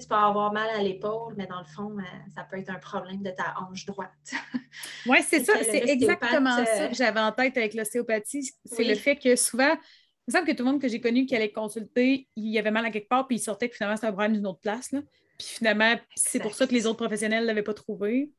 tu 0.00 0.08
peux 0.08 0.14
avoir 0.14 0.52
mal 0.52 0.70
à 0.70 0.82
l'épaule, 0.82 1.34
mais 1.36 1.46
dans 1.46 1.58
le 1.58 1.66
fond, 1.66 1.98
euh, 1.98 2.02
ça 2.34 2.44
peut 2.44 2.58
être 2.58 2.70
un 2.70 2.78
problème 2.78 3.22
de 3.22 3.30
ta 3.30 3.54
hanche 3.60 3.84
droite. 3.84 4.10
oui, 5.06 5.18
c'est 5.22 5.44
ça. 5.44 5.52
C'est 5.62 5.88
exactement 5.88 6.64
ça 6.64 6.88
que 6.88 6.94
j'avais 6.94 7.20
en 7.20 7.32
tête 7.32 7.56
avec 7.56 7.74
l'ostéopathie. 7.74 8.52
C'est 8.64 8.84
le 8.84 8.94
fait 8.94 9.16
que 9.16 9.36
souvent, 9.36 9.74
il 9.74 10.28
me 10.28 10.32
semble 10.32 10.46
que 10.46 10.52
tout 10.52 10.64
le 10.64 10.70
monde 10.70 10.80
que 10.80 10.88
j'ai 10.88 11.00
connu 11.00 11.26
qui 11.26 11.36
allait 11.36 11.52
consulter, 11.52 12.28
il 12.36 12.48
y 12.48 12.58
avait 12.58 12.70
mal 12.70 12.86
à 12.86 12.90
quelque 12.90 13.08
part, 13.08 13.26
puis 13.26 13.36
il 13.36 13.40
sortait 13.40 13.68
que 13.68 13.76
finalement, 13.76 13.96
c'était 13.96 14.08
un 14.08 14.12
problème 14.12 14.32
d'une 14.32 14.46
autre 14.46 14.60
place. 14.60 14.90
Puis 14.90 15.48
finalement, 15.48 15.94
c'est 16.14 16.40
pour 16.40 16.54
ça 16.54 16.66
que 16.66 16.72
les 16.72 16.86
autres 16.86 16.98
professionnels 16.98 17.42
ne 17.42 17.48
l'avaient 17.48 17.62
pas 17.62 17.74
trouvé. 17.74 18.32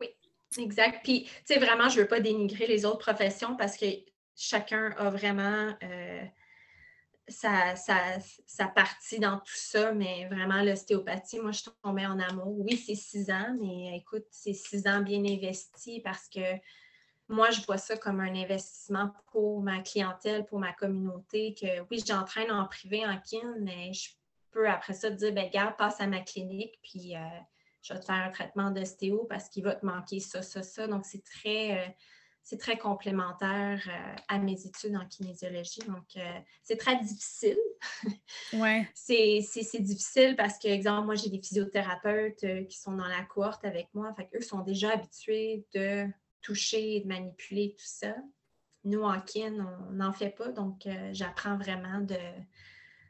Oui, 0.00 0.08
exact. 0.58 1.00
Puis, 1.04 1.24
tu 1.24 1.30
sais, 1.44 1.60
vraiment, 1.60 1.88
je 1.88 1.98
ne 1.98 2.02
veux 2.02 2.08
pas 2.08 2.20
dénigrer 2.20 2.66
les 2.66 2.84
autres 2.84 2.98
professions 2.98 3.56
parce 3.56 3.76
que 3.76 3.86
chacun 4.34 4.92
a 4.96 5.10
vraiment. 5.10 5.72
Euh, 5.84 6.24
sa, 7.30 8.66
partie 8.74 9.18
dans 9.18 9.38
tout 9.38 9.56
ça, 9.56 9.92
mais 9.92 10.26
vraiment 10.26 10.62
l'ostéopathie, 10.62 11.40
moi, 11.40 11.52
je 11.52 11.62
tombais 11.82 12.06
en 12.06 12.18
amour. 12.18 12.58
Oui, 12.60 12.76
c'est 12.76 12.94
six 12.94 13.30
ans, 13.30 13.56
mais 13.60 13.96
écoute, 13.96 14.26
c'est 14.30 14.52
six 14.52 14.86
ans 14.86 15.00
bien 15.00 15.24
investis 15.24 16.00
parce 16.02 16.28
que 16.28 16.40
moi, 17.28 17.50
je 17.50 17.60
vois 17.62 17.78
ça 17.78 17.96
comme 17.96 18.20
un 18.20 18.34
investissement 18.34 19.12
pour 19.30 19.62
ma 19.62 19.80
clientèle, 19.80 20.44
pour 20.46 20.58
ma 20.58 20.72
communauté, 20.72 21.54
que 21.54 21.80
oui, 21.90 22.02
j'entraîne 22.06 22.50
en 22.50 22.66
privé, 22.66 23.06
en 23.06 23.18
kin, 23.18 23.54
mais 23.60 23.92
je 23.92 24.10
peux 24.50 24.68
après 24.68 24.94
ça 24.94 25.10
dire, 25.10 25.32
ben 25.32 25.48
garde, 25.48 25.76
passe 25.76 26.00
à 26.00 26.06
ma 26.06 26.20
clinique, 26.20 26.78
puis 26.82 27.16
euh, 27.16 27.20
je 27.82 27.94
vais 27.94 28.00
te 28.00 28.04
faire 28.04 28.16
un 28.16 28.30
traitement 28.30 28.70
d'ostéo 28.70 29.26
parce 29.28 29.48
qu'il 29.48 29.62
va 29.62 29.76
te 29.76 29.86
manquer 29.86 30.18
ça, 30.18 30.42
ça, 30.42 30.62
ça. 30.62 30.86
Donc, 30.86 31.06
c'est 31.06 31.24
très... 31.24 31.78
Euh, 31.78 31.90
c'est 32.50 32.58
très 32.58 32.78
complémentaire 32.78 33.80
euh, 33.86 34.16
à 34.26 34.38
mes 34.40 34.66
études 34.66 34.96
en 34.96 35.06
kinésiologie. 35.06 35.82
Donc, 35.86 36.16
euh, 36.16 36.38
c'est 36.64 36.76
très 36.76 36.98
difficile. 37.00 37.58
Ouais. 38.52 38.88
c'est 38.94 39.78
difficile 39.78 40.34
parce 40.36 40.58
que, 40.58 40.66
exemple, 40.66 41.06
moi, 41.06 41.14
j'ai 41.14 41.30
des 41.30 41.40
physiothérapeutes 41.40 42.42
euh, 42.42 42.64
qui 42.64 42.76
sont 42.76 42.92
dans 42.92 43.06
la 43.06 43.22
cohorte 43.22 43.64
avec 43.64 43.88
moi. 43.94 44.12
Fait 44.14 44.28
eux 44.34 44.40
sont 44.40 44.62
déjà 44.62 44.94
habitués 44.94 45.64
de 45.74 46.08
toucher, 46.42 47.00
de 47.00 47.06
manipuler 47.06 47.76
tout 47.78 47.86
ça. 47.86 48.16
Nous, 48.82 49.02
en 49.02 49.20
kin, 49.20 49.64
on 49.88 49.92
n'en 49.92 50.12
fait 50.12 50.30
pas. 50.30 50.48
Donc, 50.48 50.88
j'apprends 51.12 51.56
vraiment 51.56 52.00
de 52.00 52.16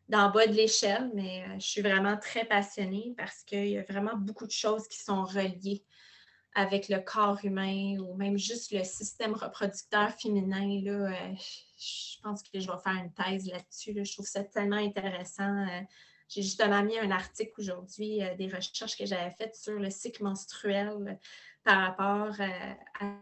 d'en 0.09 0.29
bas 0.31 0.49
de 0.49 0.53
l'échelle, 0.53 1.09
mais 1.15 1.45
je 1.61 1.65
suis 1.65 1.83
vraiment 1.83 2.17
très 2.17 2.45
passionnée 2.45 3.15
parce 3.17 3.45
qu'il 3.45 3.69
y 3.69 3.79
a 3.79 3.85
vraiment 3.85 4.17
beaucoup 4.17 4.47
de 4.47 4.51
choses 4.51 4.89
qui 4.89 4.99
sont 4.99 5.23
reliées 5.23 5.85
avec 6.55 6.89
le 6.89 6.99
corps 6.99 7.39
humain 7.45 7.99
ou 8.01 8.15
même 8.15 8.37
juste 8.37 8.73
le 8.73 8.83
système 8.83 9.35
reproducteur 9.35 10.11
féminin. 10.11 10.81
Là, 10.83 11.13
euh, 11.13 11.35
je 11.79 12.21
pense 12.23 12.43
que 12.43 12.59
je 12.59 12.67
vais 12.67 12.79
faire 12.83 12.97
une 12.97 13.13
thèse 13.13 13.47
là-dessus. 13.47 14.05
Je 14.05 14.13
trouve 14.13 14.27
ça 14.27 14.43
tellement 14.43 14.77
intéressant. 14.77 15.67
Euh, 15.67 15.81
j'ai 16.29 16.43
justement 16.43 16.83
mis 16.83 16.99
un 16.99 17.11
article 17.11 17.53
aujourd'hui, 17.59 18.23
euh, 18.23 18.35
des 18.37 18.49
recherches 18.49 18.97
que 18.97 19.07
j'avais 19.07 19.31
faites 19.33 19.55
sur 19.55 19.79
le 19.79 19.91
cycle 19.91 20.23
menstruel 20.25 21.19
par 21.63 21.79
rapport 21.87 22.35
à, 22.41 23.17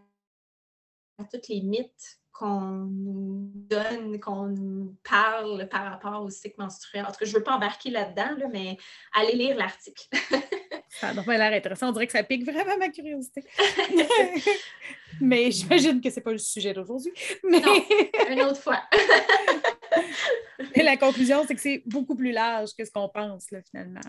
tous 1.30 1.48
les 1.48 1.62
mythes 1.62 2.20
qu'on 2.32 2.60
nous 2.60 3.50
donne, 3.52 4.20
qu'on 4.20 4.46
nous 4.46 4.96
parle 5.02 5.68
par 5.68 5.90
rapport 5.90 6.22
au 6.22 6.30
cycle 6.30 6.54
menstruel. 6.58 7.04
En 7.04 7.08
tout 7.08 7.18
cas, 7.18 7.24
je 7.24 7.32
ne 7.32 7.38
veux 7.38 7.42
pas 7.42 7.56
embarquer 7.56 7.90
là-dedans, 7.90 8.36
là, 8.38 8.46
mais 8.48 8.76
allez 9.12 9.34
lire 9.34 9.56
l'article. 9.56 10.06
ça 11.00 11.14
pas 11.14 11.38
l'air 11.38 11.52
intéressant. 11.52 11.88
On 11.88 11.92
dirait 11.92 12.06
que 12.06 12.12
ça 12.12 12.22
pique 12.22 12.44
vraiment 12.44 12.76
ma 12.78 12.88
curiosité. 12.88 13.44
mais 15.20 15.50
j'imagine 15.50 16.00
que 16.00 16.10
ce 16.10 16.16
n'est 16.16 16.22
pas 16.22 16.32
le 16.32 16.38
sujet 16.38 16.72
d'aujourd'hui. 16.72 17.12
Mais... 17.44 17.60
Non, 17.60 17.74
une 18.30 18.42
autre 18.42 18.60
fois. 18.60 18.82
Et 20.74 20.82
la 20.82 20.96
conclusion, 20.96 21.44
c'est 21.46 21.54
que 21.54 21.60
c'est 21.60 21.82
beaucoup 21.86 22.16
plus 22.16 22.32
large 22.32 22.70
que 22.76 22.84
ce 22.84 22.90
qu'on 22.90 23.08
pense, 23.08 23.50
là, 23.50 23.60
finalement. 23.62 24.00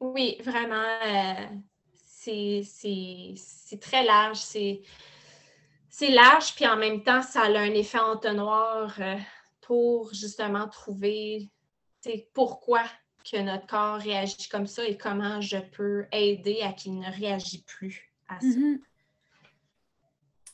Oui, 0.00 0.38
vraiment. 0.42 0.86
Euh, 1.06 1.46
c'est 2.04 3.80
très 3.80 4.04
large. 4.04 4.38
C'est 4.38 4.82
c'est 5.92 6.10
large, 6.10 6.54
puis 6.54 6.66
en 6.66 6.76
même 6.76 7.02
temps, 7.02 7.20
ça 7.20 7.42
a 7.42 7.58
un 7.58 7.74
effet 7.74 7.98
entonnoir 7.98 8.96
euh, 9.00 9.16
pour 9.60 10.14
justement 10.14 10.68
trouver 10.68 11.50
pourquoi 12.32 12.82
que 13.24 13.38
notre 13.38 13.66
corps 13.66 13.98
réagit 13.98 14.48
comme 14.48 14.66
ça 14.66 14.84
et 14.84 14.96
comment 14.96 15.40
je 15.40 15.58
peux 15.58 16.06
aider 16.12 16.60
à 16.62 16.72
qu'il 16.72 16.98
ne 16.98 17.10
réagit 17.10 17.62
plus 17.62 18.12
à 18.28 18.40
ça. 18.40 18.46
Mm-hmm. 18.46 18.80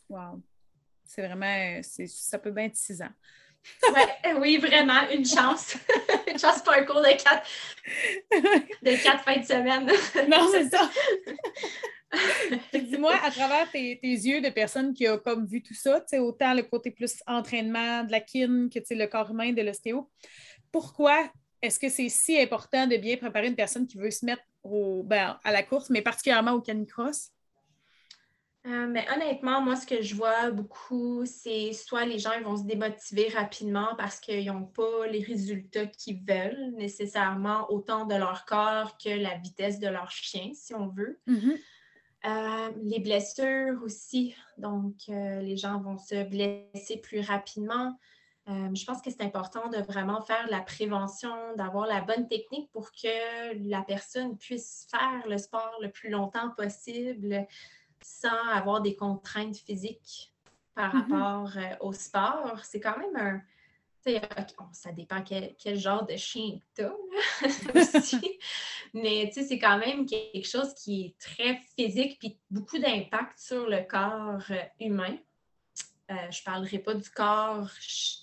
Wow. 0.08 0.42
C'est 1.04 1.26
vraiment, 1.26 1.80
ça 1.82 2.38
peut 2.38 2.50
bien 2.50 2.64
être 2.64 2.76
six 2.76 3.00
ans. 3.02 3.12
Ouais, 3.92 4.34
oui, 4.38 4.58
vraiment, 4.58 5.08
une 5.10 5.26
chance. 5.26 5.76
une 6.30 6.38
chance 6.38 6.62
pour 6.62 6.72
un 6.72 6.84
cours 6.84 7.00
de 7.00 7.20
quatre, 7.20 7.48
de 8.82 9.02
quatre 9.02 9.24
fins 9.24 9.40
de 9.40 9.44
semaine. 9.44 9.86
non, 10.30 10.48
c'est 10.52 10.68
ça. 10.68 10.88
Dis-moi, 12.72 13.12
à 13.24 13.30
travers 13.30 13.70
tes, 13.70 13.98
yeux 14.02 14.40
de 14.40 14.50
personnes 14.50 14.94
qui 14.94 15.08
ont 15.08 15.18
comme 15.18 15.46
vu 15.46 15.62
tout 15.62 15.74
ça, 15.74 16.00
autant 16.20 16.54
le 16.54 16.62
côté 16.62 16.90
plus 16.92 17.16
entraînement 17.26 18.04
de 18.04 18.12
la 18.12 18.20
kin 18.20 18.68
que 18.72 18.78
le 18.94 19.06
corps 19.06 19.30
humain 19.30 19.52
de 19.52 19.62
l'ostéo, 19.62 20.08
pourquoi 20.70 21.30
est-ce 21.62 21.78
que 21.78 21.88
c'est 21.88 22.08
si 22.08 22.38
important 22.40 22.86
de 22.86 22.96
bien 22.96 23.16
préparer 23.16 23.48
une 23.48 23.56
personne 23.56 23.86
qui 23.86 23.98
veut 23.98 24.10
se 24.10 24.24
mettre 24.24 24.42
au, 24.62 25.02
ben, 25.02 25.38
à 25.44 25.52
la 25.52 25.62
course, 25.62 25.90
mais 25.90 26.02
particulièrement 26.02 26.52
au 26.52 26.60
canicross? 26.60 27.30
Euh, 28.66 28.88
mais 28.88 29.06
honnêtement, 29.14 29.60
moi, 29.60 29.76
ce 29.76 29.86
que 29.86 30.02
je 30.02 30.16
vois 30.16 30.50
beaucoup, 30.50 31.24
c'est 31.24 31.72
soit 31.72 32.04
les 32.04 32.18
gens 32.18 32.40
vont 32.42 32.56
se 32.56 32.64
démotiver 32.64 33.28
rapidement 33.28 33.94
parce 33.96 34.18
qu'ils 34.18 34.46
n'ont 34.46 34.64
pas 34.64 35.06
les 35.06 35.22
résultats 35.22 35.86
qu'ils 35.86 36.20
veulent 36.26 36.72
nécessairement, 36.76 37.70
autant 37.70 38.06
de 38.06 38.16
leur 38.16 38.44
corps 38.44 38.98
que 38.98 39.10
la 39.10 39.36
vitesse 39.36 39.78
de 39.78 39.86
leur 39.86 40.10
chien, 40.10 40.50
si 40.52 40.74
on 40.74 40.88
veut. 40.88 41.20
Mm-hmm. 41.28 41.58
Euh, 42.26 42.70
les 42.82 42.98
blessures 42.98 43.80
aussi, 43.84 44.34
donc 44.58 44.94
euh, 45.10 45.40
les 45.42 45.56
gens 45.56 45.80
vont 45.80 45.96
se 45.96 46.24
blesser 46.24 46.96
plus 46.96 47.20
rapidement. 47.20 47.96
Je 48.46 48.84
pense 48.84 49.02
que 49.02 49.10
c'est 49.10 49.22
important 49.22 49.68
de 49.68 49.78
vraiment 49.78 50.20
faire 50.22 50.46
la 50.50 50.60
prévention, 50.60 51.34
d'avoir 51.56 51.86
la 51.86 52.00
bonne 52.00 52.28
technique 52.28 52.70
pour 52.70 52.92
que 52.92 53.68
la 53.68 53.82
personne 53.82 54.36
puisse 54.38 54.86
faire 54.90 55.26
le 55.28 55.36
sport 55.36 55.76
le 55.80 55.90
plus 55.90 56.10
longtemps 56.10 56.50
possible 56.50 57.46
sans 58.02 58.48
avoir 58.52 58.80
des 58.80 58.94
contraintes 58.94 59.56
physiques 59.56 60.32
par 60.74 60.94
mm-hmm. 60.94 61.12
rapport 61.12 61.56
euh, 61.56 61.76
au 61.80 61.92
sport. 61.92 62.60
C'est 62.62 62.80
quand 62.80 62.96
même 62.98 63.16
un. 63.16 63.42
ça 64.72 64.92
dépend 64.92 65.22
quel, 65.22 65.76
genre 65.76 66.06
de 66.06 66.16
chien 66.16 66.58
tu 66.76 66.82
as 66.82 66.94
aussi. 67.74 68.38
Mais 68.94 69.30
c'est 69.32 69.58
quand 69.58 69.78
même 69.78 70.06
quelque 70.06 70.46
chose 70.46 70.72
qui 70.74 71.06
est 71.06 71.18
très 71.18 71.60
physique 71.76 72.18
puis 72.20 72.38
beaucoup 72.50 72.78
d'impact 72.78 73.38
sur 73.38 73.66
le 73.66 73.82
corps 73.82 74.42
euh, 74.50 74.62
humain. 74.78 75.16
Euh, 76.08 76.14
je 76.30 76.40
ne 76.40 76.44
parlerai 76.44 76.78
pas 76.78 76.94
du 76.94 77.10
corps 77.10 77.68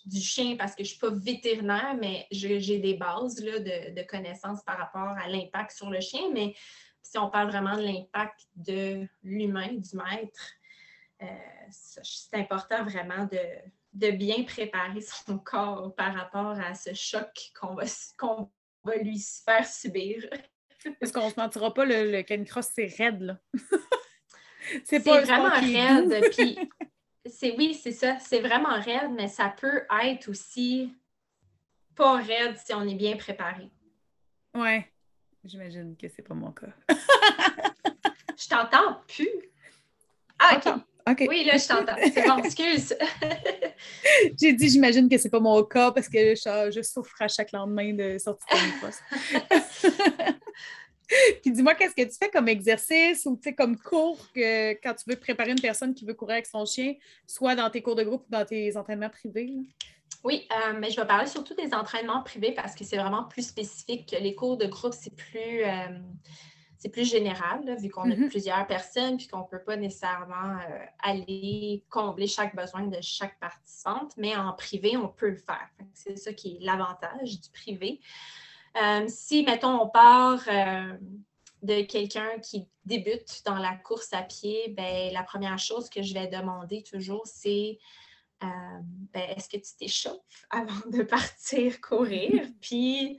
du 0.06 0.22
chien 0.22 0.56
parce 0.56 0.74
que 0.74 0.86
je 0.86 0.89
ne 0.89 0.91
suis 0.91 1.00
pas 1.00 1.10
vétérinaire, 1.10 1.98
mais 2.00 2.28
j'ai 2.32 2.80
des 2.80 2.93
bases 2.93 3.43
là, 3.43 3.60
de, 3.60 3.93
de, 3.93 4.08
connaissances 4.08 4.63
par 4.63 4.78
rapport 4.78 5.17
à 5.17 5.28
l'impact 5.28 5.72
sur 5.72 5.89
le 5.89 6.00
chien. 6.00 6.32
Mais 6.32 6.56
si 7.02 7.17
on 7.17 7.30
parle 7.30 7.50
vraiment 7.50 7.76
de 7.76 7.82
l'impact 7.82 8.48
de 8.56 9.06
l'humain, 9.22 9.74
du 9.74 9.98
maître, 9.98 10.54
euh, 11.24 11.26
c'est 11.69 12.38
important 12.38 12.86
vraiment 12.86 13.28
de, 13.30 14.12
bien 14.12 14.43
préparer 14.43 15.02
son 15.26 15.38
corps 15.39 15.93
par 15.96 16.15
rapport 16.15 16.58
à 16.60 16.74
ce 16.76 16.93
choc 16.93 17.52
qu'on 17.60 17.76
va, 17.76 17.84
va 18.86 18.96
lui 18.96 19.19
faire 19.19 19.67
subir. 19.67 20.24
Parce 21.00 21.12
qu'on 21.12 21.26
ne 21.26 21.32
se 21.32 21.39
mentira 21.39 21.74
pas, 21.74 21.84
le, 21.84 22.12
le 22.12 22.24
canicross, 22.24 22.69
c'est 22.74 22.93
raide, 22.98 23.22
là. 23.22 23.39
c'est 24.86 25.04
pas 25.04 25.22
vraiment 25.22 25.50
raide. 25.50 26.30
Puis, 26.32 26.58
c'est, 27.26 27.56
oui, 27.58 27.74
c'est 27.82 27.92
ça. 27.92 28.18
C'est 28.20 28.40
vraiment 28.40 28.80
raide, 28.80 29.12
mais 29.12 29.28
ça 29.28 29.50
peut 29.50 29.84
être 30.04 30.30
aussi 30.30 30.94
pas 31.96 32.18
raide 32.18 32.58
si 32.58 32.74
on 32.74 32.88
est 32.88 32.96
bien 32.96 33.16
préparé. 33.16 33.70
Ouais. 34.54 34.90
J'imagine 35.44 35.96
que 35.98 36.08
c'est 36.08 36.22
pas 36.22 36.34
mon 36.34 36.52
cas. 36.52 36.68
je 38.38 38.48
t'entends 38.48 39.02
plus. 39.08 39.30
Ah, 40.40 40.60
OK. 41.08 41.26
Oui, 41.28 41.44
là, 41.44 41.58
je 41.58 41.68
t'entends. 41.68 41.96
C'est 42.14 42.26
bon, 42.26 42.38
excuse. 42.38 42.96
J'ai 44.40 44.54
dit, 44.54 44.70
j'imagine 44.70 45.10
que 45.10 45.18
c'est 45.18 45.30
pas 45.30 45.42
mon 45.42 45.62
cas 45.64 45.92
parce 45.92 46.08
que 46.08 46.34
je, 46.36 46.82
souffre 46.82 47.22
à 47.22 47.28
chaque 47.28 47.52
lendemain 47.52 47.94
de 47.94 48.18
sortie 48.18 48.46
de 48.54 48.80
poste. 48.80 49.04
Puis 51.42 51.52
dis-moi, 51.52 51.76
qu'est-ce 51.76 51.96
que 51.96 52.04
tu 52.04 52.18
fais 52.18 52.30
comme 52.30 52.48
exercice 52.48 53.26
ou 53.26 53.39
comme 53.58 53.78
cours 53.78 54.32
que, 54.34 54.74
quand 54.82 54.94
tu 54.94 55.10
veux 55.10 55.16
préparer 55.16 55.52
une 55.52 55.62
personne 55.62 55.94
qui 55.94 56.06
veut 56.06 56.13
courir 56.13 56.34
avec 56.34 56.46
son 56.46 56.66
chien, 56.66 56.96
soit 57.28 57.56
dans 57.56 57.70
tes 57.70 57.82
cours 57.82 57.96
de 57.96 58.04
groupe 58.04 58.26
ou 58.28 58.32
dans 58.32 58.46
tes 58.46 58.76
entraînements 58.78 59.10
privés? 59.10 59.54
Oui, 60.24 60.48
euh, 60.52 60.74
mais 60.80 60.89
je 60.89 61.00
vais 61.00 61.08
parler 61.08 61.28
surtout 61.28 61.54
des 61.54 61.74
entraînements 61.74 62.24
privés 62.24 62.54
parce 62.54 62.76
que 62.76 62.86
c'est 62.86 62.98
vraiment 62.98 63.26
plus 63.26 63.48
spécifique. 63.48 64.16
Les 64.20 64.36
cours 64.36 64.58
de 64.58 64.66
groupe, 64.68 64.94
c'est 64.94 65.13
plus, 65.13 65.63
euh, 65.66 66.00
c'est 66.78 66.89
plus 66.89 67.10
général, 67.10 67.76
vu 67.78 67.89
qu'on 67.89 68.10
a 68.10 68.16
mm-hmm. 68.16 68.30
plusieurs 68.30 68.66
personnes 68.66 69.18
puis 69.18 69.28
qu'on 69.28 69.39
ne 69.39 69.48
peut 69.52 69.63
pas 69.63 69.76
nécessairement 69.76 70.60
euh, 70.60 70.86
aller 71.00 71.84
combler 71.89 72.28
chaque 72.28 72.56
besoin 72.56 72.84
de 72.84 72.98
chaque 73.02 73.38
participante. 73.39 74.13
Mais 74.16 74.34
en 74.36 74.54
privé, 74.54 74.96
on 74.96 75.10
peut 75.10 75.30
le 75.30 75.38
faire. 75.38 75.68
C'est 75.94 76.18
ça 76.18 76.32
qui 76.32 76.56
est 76.56 76.63
l'avantage 76.63 77.42
du 77.42 77.50
privé. 77.50 78.00
Si, 79.08 79.44
mettons, 79.44 79.82
on 79.82 79.90
part 79.90 80.46
de 81.64 81.82
quelqu'un 81.82 82.40
qui 82.40 82.68
débute 82.86 83.42
dans 83.46 83.58
la 83.58 83.76
course 83.76 84.14
à 84.14 84.22
pied, 84.22 84.70
ben, 84.70 85.12
la 85.14 85.24
première 85.24 85.58
chose 85.58 85.90
que 85.90 86.02
je 86.02 86.14
vais 86.14 86.28
demander 86.28 86.84
toujours, 86.84 87.26
c'est 87.26 87.80
euh, 88.44 88.48
ben, 89.14 89.24
est-ce 89.36 89.48
que 89.48 89.58
tu 89.58 89.76
t'échauffes 89.78 90.18
avant 90.50 90.90
de 90.92 91.04
partir 91.04 91.80
courir? 91.82 92.48
Puis 92.62 93.18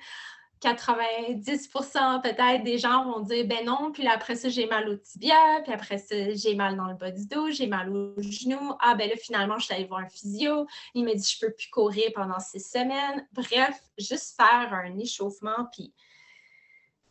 90% 0.65 2.23
peut-être 2.23 2.65
des 2.65 2.79
gens 2.79 3.05
vont 3.05 3.21
dire 3.21 3.47
ben 3.47 3.65
non, 3.65 3.93
puis 3.93 4.07
après 4.07 4.35
ça, 4.35 4.49
j'ai 4.49 4.67
mal 4.67 4.89
au 4.89 4.97
tibia, 4.97 5.61
puis 5.63 5.73
après 5.73 5.99
ça, 5.99 6.15
j'ai 6.35 6.55
mal 6.55 6.77
dans 6.77 6.87
le 6.87 6.95
bas 6.95 7.11
du 7.11 7.27
dos, 7.27 7.51
j'ai 7.51 7.67
mal 7.67 7.95
au 7.95 8.15
genou. 8.21 8.73
Ah 8.81 8.95
ben 8.95 9.09
là, 9.09 9.17
finalement, 9.17 9.59
je 9.59 9.67
suis 9.67 9.75
allée 9.75 9.85
voir 9.85 10.01
un 10.01 10.09
physio. 10.09 10.67
Il 10.95 11.05
m'a 11.05 11.15
dit 11.15 11.37
je 11.39 11.47
peux 11.47 11.53
plus 11.53 11.69
courir 11.69 12.11
pendant 12.15 12.41
six 12.41 12.61
semaines. 12.61 13.27
Bref, 13.33 13.79
juste 13.99 14.37
faire 14.37 14.73
un 14.73 14.99
échauffement. 14.99 15.69
Puis 15.73 15.93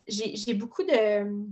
j'ai 0.08 0.54
beaucoup 0.54 0.82
de, 0.82 1.46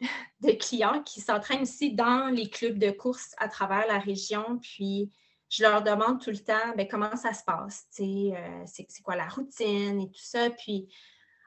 de 0.40 0.52
clients 0.52 1.02
qui 1.02 1.20
s'entraînent 1.20 1.62
aussi 1.62 1.92
dans 1.92 2.28
les 2.34 2.48
clubs 2.48 2.78
de 2.78 2.90
course 2.90 3.34
à 3.38 3.48
travers 3.48 3.86
la 3.86 3.98
région. 3.98 4.58
Puis 4.58 5.10
je 5.52 5.62
leur 5.62 5.82
demande 5.82 6.18
tout 6.18 6.30
le 6.30 6.38
temps 6.38 6.74
ben, 6.76 6.88
comment 6.88 7.14
ça 7.14 7.34
se 7.34 7.44
passe, 7.44 7.86
euh, 8.00 8.62
c'est 8.64 9.02
quoi 9.02 9.16
la 9.16 9.28
routine 9.28 10.00
et 10.00 10.10
tout 10.10 10.22
ça. 10.22 10.48
Puis, 10.48 10.88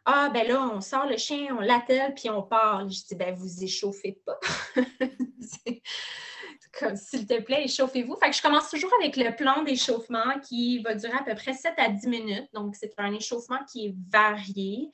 ah, 0.05 0.29
ben 0.33 0.47
là, 0.47 0.69
on 0.73 0.81
sort 0.81 1.07
le 1.07 1.17
chien, 1.17 1.55
on 1.57 1.61
l'attelle, 1.61 2.13
puis 2.13 2.29
on 2.29 2.43
part. 2.43 2.87
Je 2.87 3.03
dis, 3.07 3.15
ben, 3.15 3.33
vous 3.33 3.63
échauffez 3.63 4.19
pas. 4.25 4.39
comme, 6.79 6.95
s'il 6.95 7.25
te 7.25 7.41
plaît, 7.41 7.63
échauffez-vous. 7.65 8.15
Fait 8.17 8.29
que 8.29 8.35
je 8.35 8.41
commence 8.41 8.69
toujours 8.69 8.91
avec 8.99 9.17
le 9.17 9.35
plan 9.35 9.63
d'échauffement 9.63 10.39
qui 10.47 10.79
va 10.79 10.93
durer 10.93 11.17
à 11.17 11.23
peu 11.23 11.35
près 11.35 11.53
7 11.53 11.73
à 11.77 11.89
10 11.89 12.07
minutes. 12.07 12.49
Donc, 12.53 12.75
c'est 12.75 12.93
un 12.97 13.13
échauffement 13.13 13.59
qui 13.71 13.87
est 13.87 13.95
varié. 14.09 14.91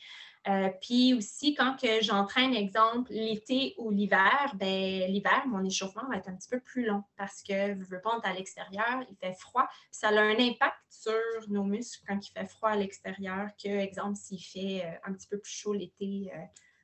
Euh, 0.47 0.69
puis 0.81 1.13
aussi, 1.13 1.53
quand 1.53 1.77
j'entraîne, 2.01 2.55
exemple, 2.55 3.11
l'été 3.11 3.75
ou 3.77 3.91
l'hiver, 3.91 4.53
ben, 4.55 5.11
l'hiver, 5.11 5.45
mon 5.45 5.63
échauffement 5.63 6.07
va 6.09 6.17
être 6.17 6.29
un 6.29 6.35
petit 6.35 6.49
peu 6.49 6.59
plus 6.59 6.85
long 6.85 7.03
parce 7.15 7.43
que 7.43 7.53
je 7.53 7.89
veux 7.89 8.01
pas, 8.01 8.19
à 8.23 8.33
l'extérieur, 8.33 9.03
il 9.09 9.15
fait 9.17 9.33
froid. 9.33 9.67
ça 9.91 10.07
a 10.09 10.19
un 10.19 10.39
impact 10.39 10.77
sur 10.89 11.13
nos 11.49 11.63
muscles 11.63 12.03
quand 12.07 12.27
il 12.27 12.31
fait 12.31 12.47
froid 12.47 12.71
à 12.71 12.75
l'extérieur 12.75 13.49
que, 13.63 13.69
exemple, 13.69 14.15
s'il 14.15 14.41
fait 14.41 14.83
euh, 14.83 14.91
un 15.03 15.13
petit 15.13 15.27
peu 15.27 15.37
plus 15.37 15.51
chaud 15.51 15.73
l'été 15.73 16.31
euh, 16.33 16.39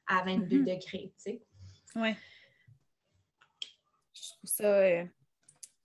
à 0.05 0.23
22 0.23 0.57
mm-hmm. 0.57 0.59
degrés, 0.59 1.13
tu 1.17 1.31
sais. 1.31 1.41
Oui. 1.95 2.13
Je 4.13 4.29
trouve 4.29 4.49
ça... 4.49 5.03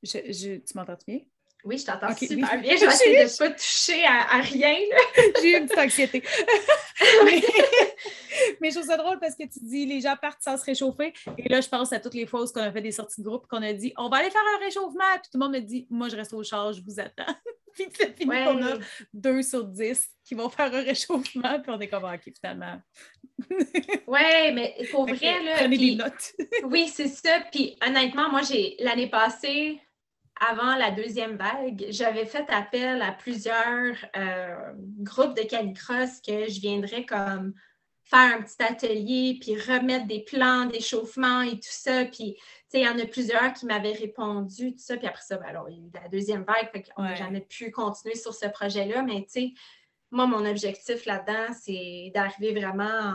Je, 0.02 0.58
tu 0.58 0.76
m'entends 0.76 0.98
bien? 1.06 1.20
Oui, 1.64 1.78
je 1.78 1.86
t'entends 1.86 2.14
super 2.16 2.60
bien. 2.60 2.76
Je 2.76 2.80
vais 2.80 2.86
essayer 2.86 3.18
de 3.18 3.24
ne 3.24 3.38
pas 3.38 3.50
toucher 3.50 4.04
à, 4.04 4.40
rien. 4.40 4.76
J'ai 5.42 5.56
une 5.56 5.66
petite 5.66 5.78
anxiété. 5.78 6.22
mais, 8.60 8.70
je 8.70 8.74
trouve 8.74 8.86
ça 8.86 8.96
drôle 8.96 9.20
parce 9.20 9.36
que 9.36 9.44
tu 9.44 9.60
dis 9.62 9.86
les 9.86 10.00
gens 10.00 10.16
partent 10.20 10.42
sans 10.42 10.56
se 10.56 10.64
réchauffer. 10.64 11.12
Et 11.38 11.48
là, 11.48 11.60
je 11.60 11.68
pense 11.68 11.92
à 11.92 12.00
toutes 12.00 12.14
les 12.14 12.26
fois 12.26 12.42
où 12.42 12.46
on 12.56 12.60
a 12.60 12.72
fait 12.72 12.80
des 12.80 12.90
sorties 12.90 13.20
de 13.20 13.26
groupe, 13.26 13.46
qu'on 13.46 13.62
a 13.62 13.72
dit 13.72 13.92
on 13.96 14.08
va 14.08 14.18
aller 14.18 14.30
faire 14.30 14.42
un 14.56 14.64
réchauffement. 14.64 15.12
Puis 15.14 15.30
tout 15.30 15.38
le 15.38 15.40
monde 15.40 15.52
me 15.52 15.60
dit 15.60 15.86
moi, 15.88 16.08
je 16.08 16.16
reste 16.16 16.32
au 16.32 16.42
char, 16.42 16.72
je 16.72 16.82
vous 16.82 16.98
attends. 16.98 17.32
puis 17.74 17.86
c'est 17.94 18.16
fini 18.16 18.44
qu'on 18.44 18.62
a 18.64 18.78
deux 19.14 19.42
sur 19.42 19.64
dix 19.64 20.08
qui 20.24 20.34
vont 20.34 20.48
faire 20.48 20.74
un 20.74 20.82
réchauffement. 20.82 21.60
Puis 21.60 21.70
on 21.70 21.80
est 21.80 21.88
comme 21.88 22.04
OK, 22.04 22.32
finalement. 22.40 22.80
oui, 24.06 24.52
mais 24.52 24.74
pour 24.90 25.06
vrai, 25.06 25.42
là. 25.42 25.54
Prenez 25.58 25.78
des 25.78 25.94
notes. 25.94 26.32
oui, 26.64 26.90
c'est 26.92 27.08
ça. 27.08 27.40
Puis 27.52 27.76
honnêtement, 27.86 28.30
moi, 28.30 28.42
j'ai 28.42 28.76
l'année 28.80 29.08
passée 29.08 29.80
avant 30.48 30.74
la 30.76 30.90
deuxième 30.90 31.36
vague, 31.36 31.86
j'avais 31.90 32.26
fait 32.26 32.48
appel 32.50 33.00
à 33.00 33.12
plusieurs 33.12 33.96
euh, 34.16 34.72
groupes 34.98 35.36
de 35.36 35.42
canicross 35.42 36.20
que 36.20 36.48
je 36.48 36.60
viendrais 36.60 37.06
comme 37.06 37.54
faire 38.02 38.36
un 38.36 38.42
petit 38.42 38.62
atelier, 38.62 39.38
puis 39.40 39.54
remettre 39.54 40.06
des 40.06 40.24
plans 40.24 40.66
d'échauffement 40.66 41.42
et 41.42 41.54
tout 41.54 41.70
ça. 41.70 42.04
Puis, 42.06 42.34
tu 42.34 42.42
sais, 42.68 42.80
il 42.80 42.84
y 42.84 42.88
en 42.88 42.98
a 42.98 43.06
plusieurs 43.06 43.52
qui 43.52 43.66
m'avaient 43.66 43.92
répondu, 43.92 44.72
tout 44.72 44.82
ça. 44.82 44.96
Puis 44.96 45.06
après 45.06 45.22
ça, 45.22 45.36
ben, 45.36 45.46
alors, 45.46 45.68
il 45.70 45.76
y 45.76 45.80
a 45.80 45.86
eu 45.86 45.90
la 46.02 46.08
deuxième 46.08 46.42
vague, 46.42 46.70
fait 46.72 46.82
qu'on 46.82 47.02
n'a 47.02 47.14
jamais 47.14 47.40
pu 47.40 47.70
continuer 47.70 48.16
sur 48.16 48.34
ce 48.34 48.48
projet-là. 48.48 49.02
Mais, 49.02 49.22
tu 49.22 49.28
sais, 49.28 49.52
moi, 50.10 50.26
mon 50.26 50.44
objectif 50.44 51.06
là-dedans, 51.06 51.54
c'est 51.58 52.10
d'arriver 52.14 52.52
vraiment 52.60 53.14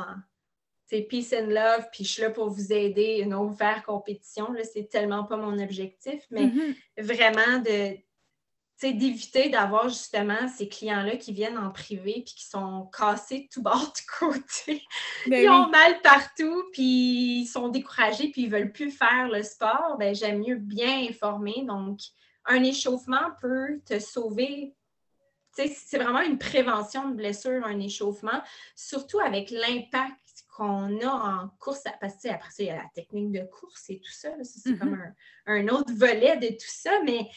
c'est 0.87 1.01
peace 1.01 1.33
and 1.37 1.47
love, 1.47 1.87
puis 1.91 2.05
je 2.05 2.11
suis 2.11 2.21
là 2.21 2.29
pour 2.29 2.49
vous 2.49 2.71
aider, 2.71 3.25
non 3.25 3.45
vous 3.45 3.55
faire 3.55 3.83
compétition. 3.83 4.51
Là, 4.53 4.61
c'est 4.63 4.87
tellement 4.89 5.25
pas 5.25 5.35
mon 5.35 5.59
objectif, 5.59 6.23
mais 6.31 6.45
mm-hmm. 6.45 6.75
vraiment 7.03 7.59
de 7.59 7.97
d'éviter 8.83 9.49
d'avoir 9.49 9.89
justement 9.89 10.47
ces 10.55 10.69
clients-là 10.69 11.17
qui 11.17 11.33
viennent 11.33 11.57
en 11.57 11.71
privé 11.71 12.21
puis 12.23 12.35
qui 12.35 12.45
sont 12.45 12.91
cassés 12.95 13.49
tout 13.51 13.63
bord 13.63 13.91
de 14.21 14.27
côté. 14.27 14.83
Ben 15.25 15.43
ils 15.43 15.49
ont 15.49 15.67
mal 15.69 15.99
partout, 16.01 16.63
puis 16.71 17.41
ils 17.41 17.47
sont 17.47 17.69
découragés, 17.69 18.29
puis 18.29 18.43
ils 18.43 18.51
ne 18.51 18.55
veulent 18.55 18.71
plus 18.71 18.91
faire 18.91 19.29
le 19.29 19.41
sport. 19.41 19.95
Ben, 19.97 20.13
j'aime 20.13 20.39
mieux 20.39 20.57
bien 20.57 21.07
informer. 21.09 21.63
Donc, 21.65 21.99
un 22.45 22.63
échauffement 22.63 23.31
peut 23.41 23.81
te 23.83 23.99
sauver. 23.99 24.75
C'est 25.53 25.97
vraiment 25.97 26.21
une 26.21 26.37
prévention 26.37 27.09
de 27.09 27.15
blessure, 27.15 27.65
un 27.65 27.79
échauffement, 27.79 28.43
surtout 28.75 29.19
avec 29.19 29.49
l'impact 29.49 30.26
qu'on 30.57 30.99
a 31.01 31.43
en 31.43 31.49
course, 31.59 31.83
parce 32.01 32.15
que 32.15 32.29
après 32.29 32.49
ça, 32.49 32.63
il 32.63 32.65
y 32.65 32.71
a 32.71 32.77
la 32.77 32.89
technique 32.95 33.31
de 33.31 33.45
course 33.45 33.91
et 33.91 33.99
tout 33.99 34.11
ça. 34.11 34.29
c'est 34.43 34.71
mm-hmm. 34.71 34.79
comme 34.79 35.13
un, 35.45 35.67
autre 35.67 35.93
volet 35.93 36.37
de 36.37 36.47
tout 36.47 36.67
ça, 36.67 36.99
mais 37.05 37.29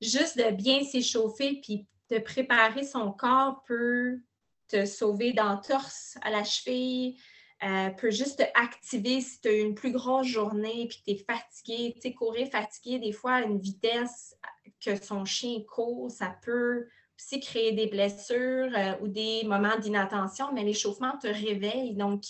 juste 0.00 0.36
de 0.36 0.50
bien 0.50 0.82
s'échauffer 0.82 1.60
puis 1.62 1.86
de 2.10 2.18
préparer 2.18 2.82
son 2.82 3.12
corps 3.12 3.62
peut 3.64 4.18
te 4.66 4.86
sauver 4.86 5.32
d'entorse 5.32 6.18
à 6.22 6.30
la 6.30 6.42
cheville, 6.42 7.16
euh, 7.62 7.90
peut 7.90 8.10
juste 8.10 8.38
te 8.38 8.60
activer 8.60 9.20
si 9.20 9.40
tu 9.40 9.48
as 9.48 9.52
une 9.52 9.76
plus 9.76 9.92
grosse 9.92 10.26
journée 10.26 10.88
puis 10.88 10.98
que 10.98 11.04
tu 11.04 11.10
es 11.12 11.24
fatigué. 11.24 11.92
Tu 11.94 12.00
sais, 12.00 12.14
courir 12.14 12.48
fatigué, 12.48 12.98
des 12.98 13.12
fois, 13.12 13.34
à 13.34 13.42
une 13.42 13.60
vitesse 13.60 14.36
que 14.84 15.00
son 15.00 15.24
chien 15.24 15.62
court, 15.62 16.10
ça 16.10 16.36
peut 16.42 16.88
aussi 17.18 17.40
créer 17.40 17.72
des 17.72 17.86
blessures 17.86 18.70
euh, 18.76 18.94
ou 19.00 19.08
des 19.08 19.42
moments 19.44 19.78
d'inattention, 19.78 20.52
mais 20.52 20.62
l'échauffement 20.62 21.18
te 21.18 21.26
réveille. 21.26 21.94
Donc, 21.94 22.22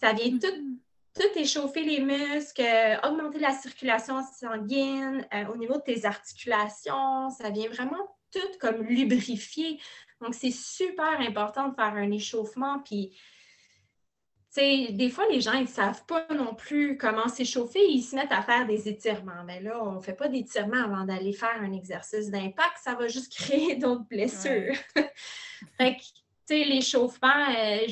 ça 0.00 0.12
vient 0.12 0.30
tout 0.38 0.46
mm-hmm 0.46 0.78
tout 1.14 1.38
échauffer 1.38 1.82
les 1.82 2.00
muscles, 2.00 2.98
augmenter 3.04 3.38
la 3.38 3.52
circulation 3.52 4.22
sanguine, 4.22 5.26
euh, 5.34 5.46
au 5.52 5.56
niveau 5.56 5.74
de 5.74 5.82
tes 5.82 6.04
articulations, 6.04 7.30
ça 7.30 7.50
vient 7.50 7.68
vraiment 7.68 8.16
tout 8.32 8.58
comme 8.60 8.82
lubrifier. 8.82 9.78
Donc, 10.20 10.34
c'est 10.34 10.52
super 10.52 11.20
important 11.20 11.68
de 11.68 11.74
faire 11.74 11.94
un 11.94 12.10
échauffement. 12.10 12.78
Puis, 12.80 13.16
des 14.56 15.10
fois, 15.10 15.24
les 15.30 15.40
gens, 15.40 15.54
ils 15.54 15.62
ne 15.62 15.66
savent 15.66 16.04
pas 16.06 16.26
non 16.34 16.54
plus 16.54 16.98
comment 16.98 17.28
s'échauffer. 17.28 17.84
Ils 17.88 18.02
se 18.02 18.14
mettent 18.14 18.32
à 18.32 18.42
faire 18.42 18.66
des 18.66 18.88
étirements. 18.88 19.44
Mais 19.46 19.60
là, 19.62 19.82
on 19.82 19.96
ne 19.96 20.00
fait 20.00 20.12
pas 20.12 20.28
d'étirements 20.28 20.84
avant 20.84 21.04
d'aller 21.04 21.32
faire 21.32 21.56
un 21.60 21.72
exercice 21.72 22.30
d'impact. 22.30 22.78
Ça 22.82 22.94
va 22.94 23.08
juste 23.08 23.32
créer 23.36 23.76
d'autres 23.76 24.06
blessures. 24.08 24.76
fait 25.78 25.96
que, 25.96 26.02
tu 26.02 26.04
sais, 26.46 26.64
l'échauffement, 26.64 27.46
euh, 27.56 27.86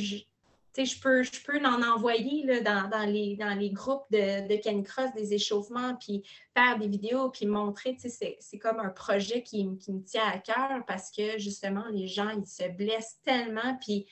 je 0.84 1.00
peux, 1.00 1.22
je 1.22 1.42
peux 1.44 1.58
en 1.64 1.82
envoyer 1.82 2.44
là, 2.44 2.88
dans, 2.88 3.06
les, 3.06 3.36
dans 3.36 3.58
les 3.58 3.70
groupes 3.70 4.04
de, 4.10 4.46
de 4.46 4.60
Ken 4.60 4.82
Cross 4.82 5.12
des 5.14 5.34
échauffements, 5.34 5.94
puis 5.96 6.22
faire 6.54 6.78
des 6.78 6.88
vidéos, 6.88 7.30
puis 7.30 7.46
montrer. 7.46 7.96
C'est 7.98 8.58
comme 8.58 8.80
un 8.80 8.90
projet 8.90 9.42
qui, 9.42 9.66
me 9.66 10.02
tient 10.02 10.28
à 10.28 10.38
cœur 10.38 10.84
parce 10.86 11.10
que 11.10 11.38
justement, 11.38 11.84
les 11.92 12.06
gens, 12.06 12.30
ils 12.30 12.46
se 12.46 12.68
blessent 12.68 13.18
tellement. 13.24 13.76
Puis, 13.80 14.06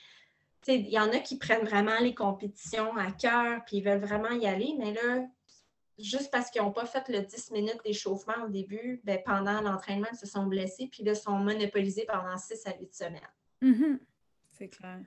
il 0.67 0.89
y 0.89 0.99
en 0.99 1.11
a 1.13 1.19
qui 1.19 1.39
prennent 1.39 1.65
vraiment 1.65 1.99
les 2.01 2.15
compétitions 2.15 2.97
à 2.97 3.13
cœur, 3.13 3.65
puis 3.65 3.79
ils 3.79 3.85
veulent 3.85 4.05
vraiment 4.05 4.31
y 4.31 4.47
aller, 4.47 4.75
mais 4.79 4.93
là, 4.93 5.27
juste 5.99 6.31
parce 6.31 6.51
qu'ils 6.51 6.63
n'ont 6.63 6.73
pas 6.73 6.87
fait 6.87 7.09
le 7.09 7.21
10 7.21 7.51
minutes 7.53 7.81
d'échauffement 7.85 8.45
au 8.45 8.49
début, 8.49 9.01
ben, 9.05 9.21
pendant 9.25 9.61
l'entraînement, 9.61 10.09
ils 10.13 10.19
se 10.19 10.27
sont 10.27 10.47
blessés, 10.47 10.89
puis 10.91 11.03
là, 11.05 11.15
sont 11.15 11.39
monopolisés 11.39 12.07
pendant 12.07 12.37
6 12.37 12.67
à 12.67 12.75
8 12.79 12.95
semaines. 12.95 13.21
Mm-hmm. 13.63 13.99
C'est 14.53 14.69
clair. 14.69 15.01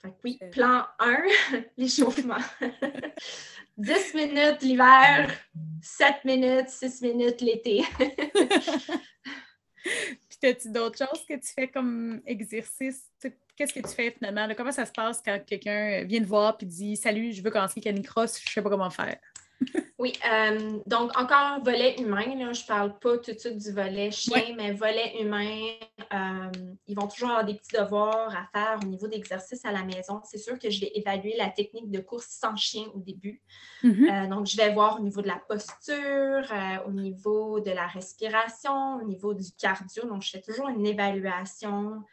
Fait 0.00 0.14
oui, 0.24 0.38
plan 0.52 0.86
1, 0.98 1.22
l'échauffement. 1.76 2.38
10 3.76 4.14
minutes 4.14 4.62
l'hiver, 4.62 5.30
7 5.82 6.24
minutes, 6.24 6.68
6 6.68 7.02
minutes 7.02 7.40
l'été. 7.40 7.84
Puis, 9.82 10.50
as-tu 10.50 10.70
d'autres 10.70 10.98
choses 10.98 11.24
que 11.26 11.34
tu 11.34 11.48
fais 11.52 11.68
comme 11.68 12.20
exercice? 12.26 13.10
Qu'est-ce 13.58 13.74
que 13.74 13.80
tu 13.80 13.92
fais 13.92 14.12
finalement? 14.12 14.46
Comment 14.56 14.70
ça 14.70 14.86
se 14.86 14.92
passe 14.92 15.20
quand 15.20 15.36
quelqu'un 15.44 16.04
vient 16.04 16.20
te 16.20 16.26
voir 16.26 16.56
et 16.60 16.64
dit 16.64 16.96
Salut, 16.96 17.32
je 17.32 17.42
veux 17.42 17.50
commencer 17.50 17.80
Canicross, 17.80 18.38
je 18.40 18.48
ne 18.48 18.52
sais 18.52 18.62
pas 18.62 18.70
comment 18.70 18.88
faire? 18.88 19.16
Oui, 19.98 20.12
euh, 20.30 20.78
donc 20.86 21.18
encore 21.18 21.60
volet 21.64 22.00
humain, 22.00 22.22
je 22.52 22.62
ne 22.62 22.66
parle 22.68 22.96
pas 23.00 23.18
tout 23.18 23.32
de 23.32 23.36
suite 23.36 23.58
du 23.58 23.72
volet 23.72 24.12
chien, 24.12 24.54
mais 24.56 24.70
volet 24.70 25.20
humain, 25.20 25.72
euh, 26.14 26.52
ils 26.86 26.94
vont 26.94 27.08
toujours 27.08 27.30
avoir 27.30 27.44
des 27.44 27.54
petits 27.54 27.76
devoirs 27.76 28.32
à 28.32 28.46
faire 28.56 28.78
au 28.80 28.86
niveau 28.86 29.08
d'exercice 29.08 29.64
à 29.64 29.72
la 29.72 29.82
maison. 29.82 30.20
C'est 30.22 30.38
sûr 30.38 30.56
que 30.56 30.70
je 30.70 30.82
vais 30.82 30.92
évaluer 30.94 31.34
la 31.36 31.48
technique 31.48 31.90
de 31.90 31.98
course 31.98 32.28
sans 32.28 32.54
chien 32.54 32.84
au 32.94 33.00
début. 33.00 33.42
Mm-hmm. 33.82 34.26
Euh, 34.26 34.28
donc, 34.28 34.46
je 34.46 34.56
vais 34.56 34.72
voir 34.72 35.00
au 35.00 35.02
niveau 35.02 35.20
de 35.20 35.26
la 35.26 35.42
posture, 35.48 36.44
au 36.86 36.92
niveau 36.92 37.58
de 37.58 37.72
la 37.72 37.88
respiration, 37.88 38.98
au 39.02 39.02
niveau 39.02 39.34
du 39.34 39.50
cardio. 39.60 40.06
Donc, 40.06 40.22
je 40.22 40.30
fais 40.30 40.40
toujours 40.40 40.68
une 40.68 40.86
évaluation 40.86 42.04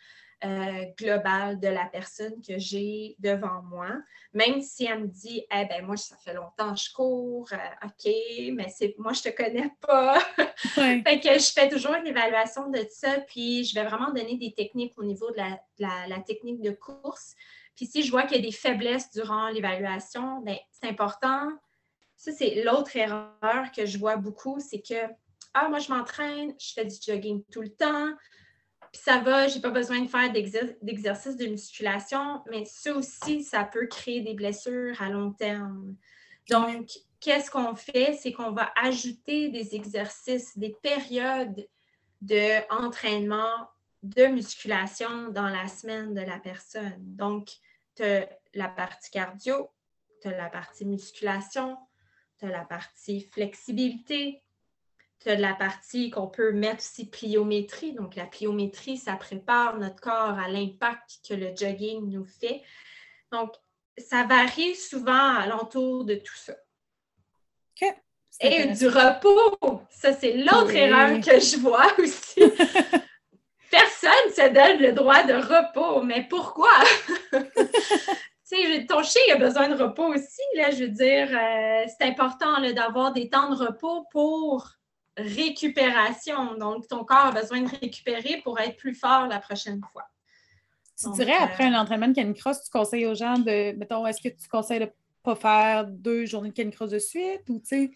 euh, 0.46 0.86
globale 0.98 1.60
de 1.60 1.68
la 1.68 1.86
personne 1.86 2.40
que 2.48 2.60
j'ai 2.60 3.16
devant 3.18 3.64
moi. 3.64 3.88
Même 4.32 4.62
si 4.62 4.86
elle 4.86 5.00
me 5.00 5.08
dit, 5.08 5.44
eh 5.52 5.66
ben 5.66 5.84
moi, 5.84 5.98
ça 5.98 6.16
fait 6.18 6.36
longtemps 6.36 6.74
que 6.74 6.80
je 6.80 6.94
cours, 6.94 7.50
euh, 7.52 7.86
OK, 7.88 8.14
mais 8.54 8.70
c'est 8.70 8.94
moi, 9.00 9.14
je 9.14 9.24
te 9.24 9.30
connais 9.30 9.72
pas. 9.82 10.20
fait 10.76 11.20
que 11.20 11.40
je 11.40 11.52
fais 11.52 11.68
toujours 11.68 11.96
une 11.96 12.06
évaluation 12.06 12.70
de 12.70 12.86
ça, 12.92 13.22
puis 13.22 13.64
je 13.64 13.74
vais 13.74 13.86
vraiment 13.86 14.12
donner 14.12 14.38
des 14.38 14.54
techniques 14.54 14.94
au 14.98 15.04
niveau 15.04 15.32
de 15.32 15.42
la, 15.80 16.20
technique 16.28 16.62
de 16.62 16.72
course. 16.72 17.34
Puis 17.76 17.88
si 17.88 18.04
je 18.04 18.12
vois 18.12 18.24
qu'il 18.24 18.38
y 18.38 18.40
a 18.40 18.44
des 18.44 18.52
faiblesses 18.52 19.10
durant 19.12 19.50
l'évaluation, 19.50 20.42
ben, 20.42 20.58
c'est 20.70 20.88
important. 20.88 21.50
Ça, 22.18 22.32
c'est 22.32 22.64
l'autre 22.64 22.96
erreur 22.96 23.72
que 23.76 23.86
je 23.86 23.98
vois 23.98 24.18
beaucoup, 24.18 24.60
c'est 24.60 24.82
que, 24.82 25.12
ah, 25.56 25.70
moi, 25.70 25.80
je 25.80 25.92
m'entraîne, 25.92 26.54
je 26.60 26.74
fais 26.74 26.86
du 26.86 26.96
jogging 27.04 27.44
tout 27.52 27.62
le 27.62 27.70
temps, 27.70 28.12
ça 28.98 29.20
va, 29.20 29.48
je 29.48 29.56
n'ai 29.56 29.62
pas 29.62 29.72
besoin 29.72 30.02
de 30.02 30.08
faire 30.08 30.32
d'exercice 30.32 31.36
de 31.38 31.48
musculation, 31.48 32.42
mais 32.50 32.66
ça 32.66 32.94
aussi, 32.96 33.44
ça 33.44 33.64
peut 33.64 33.88
créer 33.88 34.22
des 34.22 34.34
blessures 34.34 35.02
à 35.02 35.10
long 35.10 35.32
terme. 35.32 35.96
Donc, 36.50 36.90
qu'est-ce 37.20 37.52
qu'on 37.52 37.76
fait? 37.76 38.18
C'est 38.22 38.32
qu'on 38.32 38.52
va 38.52 38.72
ajouter 38.82 39.50
des 39.50 39.76
exercices, 39.76 40.58
des 40.58 40.76
périodes 40.82 41.68
d'entraînement 42.22 43.70
de 44.04 44.28
musculation 44.28 45.30
dans 45.30 45.50
la 45.50 45.68
semaine 45.68 46.14
de 46.14 46.22
la 46.22 46.40
personne. 46.40 46.96
Donc, 47.00 47.50
tu 47.96 48.04
as 48.04 48.30
la 48.54 48.70
partie 48.70 49.12
cardio, 49.12 49.70
tu 50.22 50.28
as 50.28 50.38
la 50.38 50.50
partie 50.50 50.86
musculation, 50.86 51.78
tu 52.40 52.46
as 52.46 52.50
la 52.50 52.66
partie 52.66 53.22
flexibilité, 53.34 54.44
tu 55.20 55.30
as 55.30 55.36
de 55.36 55.42
la 55.42 55.54
partie 55.54 56.10
qu'on 56.10 56.28
peut 56.28 56.52
mettre 56.52 56.78
aussi 56.78 57.10
pliométrie. 57.10 57.94
Donc, 57.94 58.16
la 58.16 58.26
pliométrie, 58.26 58.98
ça 58.98 59.16
prépare 59.16 59.78
notre 59.78 60.00
corps 60.00 60.38
à 60.38 60.48
l'impact 60.48 61.20
que 61.28 61.34
le 61.34 61.56
jogging 61.56 62.10
nous 62.10 62.26
fait. 62.26 62.62
Donc, 63.32 63.54
ça 63.98 64.24
varie 64.24 64.76
souvent 64.76 65.36
à 65.36 65.48
l'entour 65.48 66.06
de 66.06 66.16
tout 66.16 66.36
ça. 66.36 66.54
Et 68.42 68.68
du 68.68 68.88
repos, 68.90 69.82
ça 69.90 70.12
c'est 70.12 70.34
l'autre 70.34 70.76
erreur 70.76 71.22
que 71.22 71.40
je 71.40 71.58
vois 71.58 71.88
aussi. 72.00 72.42
Personne 73.72 74.12
ne 74.28 74.32
se 74.32 74.54
donne 74.54 74.82
le 74.82 74.92
droit 74.92 75.24
de 75.24 75.34
repos, 75.34 76.02
mais 76.02 76.28
pourquoi? 76.30 76.70
ton 78.88 79.04
chien 79.04 79.22
a 79.34 79.38
besoin 79.38 79.70
de 79.70 79.82
repos 79.82 80.14
aussi. 80.14 80.42
Là, 80.56 80.72
je 80.72 80.84
veux 80.84 80.90
dire, 80.90 81.30
euh, 81.32 81.86
c'est 81.88 82.06
important 82.06 82.62
d'avoir 82.74 83.12
des 83.12 83.30
temps 83.30 83.50
de 83.50 83.66
repos 83.66 84.06
pour 84.12 84.70
récupération. 85.18 86.56
Donc, 86.56 86.88
ton 86.88 87.04
corps 87.04 87.28
a 87.28 87.32
besoin 87.32 87.62
de 87.62 87.70
récupérer 87.70 88.42
pour 88.44 88.60
être 88.60 88.78
plus 88.78 88.96
fort 88.96 89.28
la 89.28 89.40
prochaine 89.40 89.82
fois. 89.92 90.04
Tu 90.98 91.12
dirais, 91.12 91.36
après 91.40 91.66
euh, 91.66 91.76
un 91.76 91.82
entraînement 91.82 92.08
de 92.08 92.14
canicross, 92.14 92.64
tu 92.64 92.70
conseilles 92.70 93.06
aux 93.06 93.16
gens 93.16 93.38
de, 93.38 93.74
mettons, 93.78 94.06
est-ce 94.08 94.22
que 94.22 94.34
tu 94.34 94.48
conseilles 94.48 94.80
de 94.80 94.86
ne 94.86 94.92
pas 95.24 95.36
faire 95.36 95.86
deux 95.86 96.26
journées 96.26 96.50
de 96.50 96.54
canicross 96.54 96.90
de 96.90 97.00
suite 97.00 97.44
ou 97.50 97.60
tu 97.60 97.66
sais? 97.66 97.92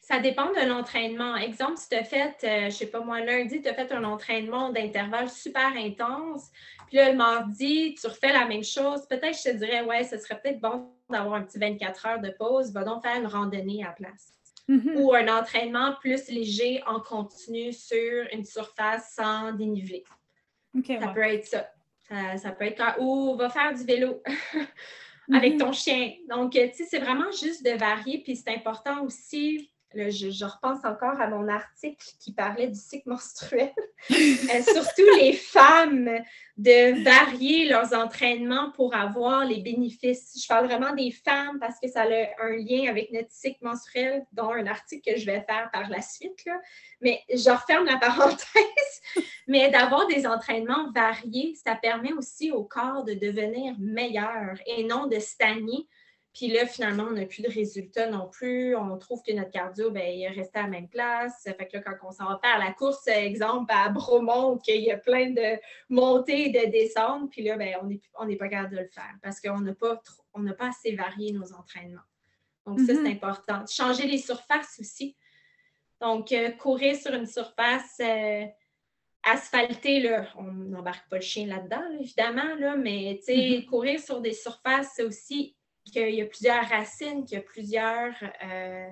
Ça 0.00 0.20
dépend 0.20 0.50
de 0.50 0.68
l'entraînement. 0.68 1.36
Exemple, 1.36 1.76
si 1.76 1.88
tu 1.88 1.96
as 1.96 2.04
fait, 2.04 2.36
euh, 2.44 2.60
je 2.60 2.64
ne 2.66 2.70
sais 2.70 2.86
pas 2.86 3.00
moi, 3.00 3.20
lundi, 3.20 3.62
tu 3.62 3.68
as 3.68 3.74
fait 3.74 3.90
un 3.92 4.04
entraînement 4.04 4.70
d'intervalle 4.70 5.28
super 5.28 5.72
intense, 5.76 6.50
puis 6.86 6.98
là, 6.98 7.10
le 7.10 7.16
mardi, 7.16 7.94
tu 8.00 8.06
refais 8.06 8.32
la 8.32 8.46
même 8.46 8.62
chose, 8.62 9.06
peut-être 9.08 9.36
je 9.36 9.50
te 9.50 9.56
dirais, 9.56 9.82
ouais, 9.82 10.04
ce 10.04 10.18
serait 10.18 10.40
peut-être 10.40 10.60
bon 10.60 10.90
d'avoir 11.08 11.34
un 11.34 11.42
petit 11.42 11.58
24 11.58 12.06
heures 12.06 12.20
de 12.20 12.30
pause, 12.30 12.72
va 12.72 12.84
donc 12.84 13.02
faire 13.02 13.16
une 13.16 13.26
randonnée 13.26 13.84
à 13.84 13.92
place. 13.92 14.32
Mm-hmm. 14.68 14.96
ou 14.96 15.12
un 15.12 15.26
entraînement 15.26 15.96
plus 16.00 16.28
léger 16.28 16.82
en 16.86 17.00
continu 17.00 17.72
sur 17.72 18.26
une 18.32 18.44
surface 18.44 19.12
sans 19.16 19.52
dénivelé. 19.52 20.04
ça 20.86 21.08
peut 21.08 21.22
être 21.22 21.46
ça. 21.46 21.68
ça. 22.38 22.52
peut 22.52 22.66
être 22.66 23.00
ou 23.00 23.34
va 23.36 23.50
faire 23.50 23.74
du 23.74 23.84
vélo 23.84 24.22
avec 25.32 25.54
mm-hmm. 25.54 25.58
ton 25.58 25.72
chien. 25.72 26.12
Donc, 26.30 26.52
tu 26.52 26.60
sais, 26.60 26.84
c'est 26.88 27.00
vraiment 27.00 27.30
juste 27.32 27.64
de 27.64 27.72
varier. 27.72 28.22
Puis 28.22 28.36
c'est 28.36 28.54
important 28.54 29.02
aussi 29.02 29.71
je, 29.94 30.44
repense 30.44 30.84
encore 30.84 31.20
à 31.20 31.28
mon 31.28 31.48
article 31.48 32.06
qui 32.18 32.32
parlait 32.32 32.68
du 32.68 32.78
cycle 32.78 33.08
menstruel. 33.08 33.72
Euh, 34.10 34.62
surtout 34.62 35.06
les 35.16 35.32
femmes, 35.32 36.10
de 36.56 37.02
varier 37.04 37.68
leurs 37.68 37.94
entraînements 37.94 38.72
pour 38.72 38.94
avoir 38.96 39.44
les 39.44 39.60
bénéfices. 39.60 40.32
Je 40.42 40.46
parle 40.48 40.66
vraiment 40.66 40.92
des 40.94 41.12
femmes 41.12 41.58
parce 41.60 41.78
que 41.80 41.88
ça 41.88 42.02
a 42.02 42.44
un 42.44 42.56
lien 42.56 42.90
avec 42.90 43.12
notre 43.12 43.30
cycle 43.30 43.64
menstruel, 43.64 44.26
dont 44.32 44.50
un 44.50 44.66
article 44.66 45.12
que 45.12 45.18
je 45.18 45.24
vais 45.24 45.44
faire 45.48 45.70
par 45.72 45.88
la 45.88 46.02
suite. 46.02 46.44
Mais 47.00 47.20
je 47.30 47.50
referme 47.50 47.86
la 47.86 47.96
parenthèse. 48.00 49.24
Mais 49.46 49.70
d'avoir 49.70 50.06
des 50.08 50.26
entraînements 50.26 50.90
variés, 50.92 51.54
ça 51.64 51.76
permet 51.76 52.12
aussi 52.12 52.50
au 52.50 52.64
corps 52.64 53.04
de 53.04 53.14
devenir 53.14 53.74
meilleur 53.78 54.58
et 54.66 54.84
non 54.84 55.06
de 55.06 55.20
stagner 55.20 55.86
puis 56.34 56.48
là, 56.48 56.66
finalement, 56.66 57.04
on 57.10 57.12
n'a 57.12 57.26
plus 57.26 57.42
de 57.42 57.50
résultats 57.50 58.08
non 58.08 58.26
plus. 58.26 58.74
On 58.74 58.96
trouve 58.96 59.22
que 59.22 59.32
notre 59.32 59.50
cardio, 59.50 59.90
ben, 59.90 60.02
il 60.02 60.22
est 60.22 60.30
resté 60.30 60.60
à 60.60 60.62
la 60.62 60.68
même 60.68 60.88
place. 60.88 61.42
Fait 61.44 61.68
que 61.68 61.76
là, 61.76 61.82
quand 61.82 62.08
on 62.08 62.10
s'en 62.10 62.26
va 62.26 62.40
faire 62.42 62.58
la 62.58 62.72
course, 62.72 63.06
exemple, 63.06 63.70
à 63.74 63.90
Bromont, 63.90 64.56
qu'il 64.56 64.80
y 64.80 64.90
a 64.90 64.96
plein 64.96 65.30
de 65.30 65.60
montées 65.90 66.46
et 66.46 66.48
de 66.48 66.70
descentes, 66.70 67.30
puis 67.30 67.42
là, 67.42 67.58
ben, 67.58 67.76
on 68.18 68.26
n'est 68.26 68.36
pas 68.36 68.48
capable 68.48 68.76
de 68.76 68.80
le 68.80 68.88
faire 68.88 69.14
parce 69.22 69.40
qu'on 69.40 69.60
n'a 69.60 69.74
pas, 69.74 70.00
pas 70.58 70.68
assez 70.68 70.96
varié 70.96 71.32
nos 71.32 71.52
entraînements. 71.52 72.00
Donc, 72.64 72.80
ça, 72.80 72.86
c'est 72.86 72.94
mm-hmm. 72.94 73.12
important. 73.12 73.66
Changer 73.66 74.06
les 74.06 74.18
surfaces 74.18 74.78
aussi. 74.80 75.16
Donc, 76.00 76.32
euh, 76.32 76.50
courir 76.52 76.96
sur 76.96 77.12
une 77.12 77.26
surface 77.26 78.00
euh, 78.00 78.46
asphaltée, 79.22 80.00
là, 80.00 80.26
on 80.36 80.44
n'embarque 80.44 81.08
pas 81.10 81.16
le 81.16 81.22
chien 81.22 81.46
là-dedans, 81.46 81.82
évidemment, 82.00 82.54
là, 82.58 82.76
mais 82.76 83.20
mm-hmm. 83.28 83.66
courir 83.66 84.00
sur 84.00 84.22
des 84.22 84.32
surfaces, 84.32 84.92
c'est 84.96 85.04
aussi 85.04 85.56
qu'il 85.84 86.14
y 86.14 86.22
a 86.22 86.26
plusieurs 86.26 86.64
racines, 86.68 87.24
qu'il 87.24 87.38
y 87.38 87.40
a 87.40 87.44
plusieurs, 87.44 88.14
euh, 88.44 88.88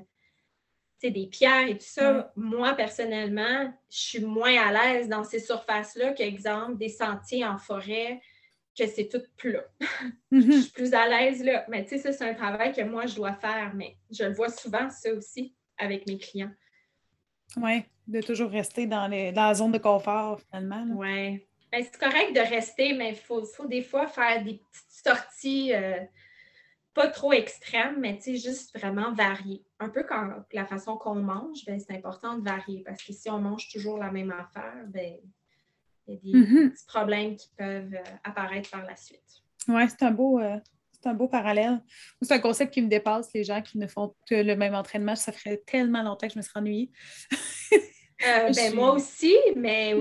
des 1.09 1.27
pierres 1.27 1.69
et 1.69 1.79
tout 1.79 1.87
ça. 1.87 2.31
Moi, 2.37 2.75
personnellement, 2.75 3.73
je 3.89 3.99
suis 3.99 4.21
moins 4.21 4.57
à 4.61 4.73
l'aise 4.73 5.09
dans 5.09 5.25
ces 5.25 5.41
surfaces-là 5.41 6.13
qu'exemple 6.13 6.77
des 6.77 6.91
sentiers 6.91 7.47
en 7.47 7.57
forêt, 7.57 8.21
que 8.79 8.87
c'est 8.87 9.09
tout 9.09 9.23
plat. 9.37 9.65
Mm-hmm. 10.31 10.53
je 10.53 10.61
suis 10.61 10.73
plus 10.73 10.93
à 10.93 11.09
l'aise 11.09 11.43
là. 11.43 11.65
Mais 11.69 11.85
tu 11.85 11.91
sais, 11.91 11.99
ça, 11.99 12.13
c'est 12.13 12.29
un 12.29 12.35
travail 12.35 12.73
que 12.73 12.83
moi, 12.83 13.07
je 13.07 13.15
dois 13.15 13.35
faire, 13.35 13.73
mais 13.75 13.97
je 14.11 14.25
le 14.25 14.35
vois 14.35 14.51
souvent, 14.51 14.91
ça 14.91 15.13
aussi, 15.15 15.55
avec 15.79 16.07
mes 16.07 16.19
clients. 16.19 16.53
Oui, 17.57 17.83
de 18.07 18.21
toujours 18.21 18.51
rester 18.51 18.87
dans, 18.87 19.09
les, 19.09 19.33
dans 19.33 19.47
la 19.47 19.55
zone 19.55 19.73
de 19.73 19.79
confort, 19.79 20.41
finalement. 20.41 20.85
Oui. 20.95 21.47
Ben, 21.73 21.85
c'est 21.85 21.99
correct 21.99 22.35
de 22.35 22.41
rester, 22.41 22.93
mais 22.93 23.11
il 23.11 23.17
faut, 23.17 23.45
faut, 23.45 23.67
des 23.67 23.83
fois 23.83 24.07
faire 24.07 24.43
des 24.45 24.55
petites 24.55 25.05
sorties. 25.05 25.73
Euh, 25.73 26.01
pas 26.95 27.09
trop 27.09 27.33
extrême, 27.33 27.97
mais 28.01 28.17
tu 28.17 28.37
sais, 28.37 28.37
juste 28.37 28.77
vraiment 28.77 29.13
varié. 29.13 29.65
Un 29.79 29.89
peu 29.89 30.03
comme 30.03 30.45
la 30.53 30.67
façon 30.67 30.97
qu'on 30.97 31.15
mange, 31.15 31.65
ben, 31.67 31.79
c'est 31.79 31.95
important 31.95 32.37
de 32.37 32.45
varier 32.45 32.83
parce 32.85 33.03
que 33.03 33.13
si 33.13 33.31
on 33.31 33.39
mange 33.39 33.69
toujours 33.69 33.99
la 33.99 34.11
même 34.11 34.33
affaire, 34.33 34.85
ben, 34.89 35.15
il 36.07 36.15
y 36.15 36.17
a 36.17 36.21
des 36.21 36.33
mm-hmm. 36.33 36.71
petits 36.71 36.87
problèmes 36.87 37.37
qui 37.37 37.49
peuvent 37.57 37.95
euh, 37.95 38.17
apparaître 38.25 38.71
par 38.71 38.85
la 38.85 38.97
suite. 38.97 39.21
Oui, 39.69 39.83
c'est 39.89 40.03
un 40.03 40.11
beau. 40.11 40.41
Euh, 40.41 40.59
un 41.07 41.15
beau 41.15 41.29
parallèle. 41.29 41.81
C'est 42.21 42.35
un 42.35 42.39
concept 42.41 42.75
qui 42.75 42.83
me 42.83 42.89
dépasse, 42.89 43.33
les 43.33 43.45
gens 43.45 43.63
qui 43.63 43.79
ne 43.79 43.87
font 43.87 44.15
que 44.29 44.35
le 44.35 44.55
même 44.57 44.75
entraînement. 44.75 45.17
Ça 45.17 45.33
ferait 45.33 45.63
tellement 45.67 46.03
longtemps 46.03 46.27
que 46.27 46.35
je 46.35 46.39
me 46.39 46.43
serais 46.43 46.61
ennuyée. 46.61 46.91
Euh, 48.27 48.51
ben, 48.55 48.75
Moi 48.75 48.93
aussi, 48.93 49.35
mais 49.57 49.95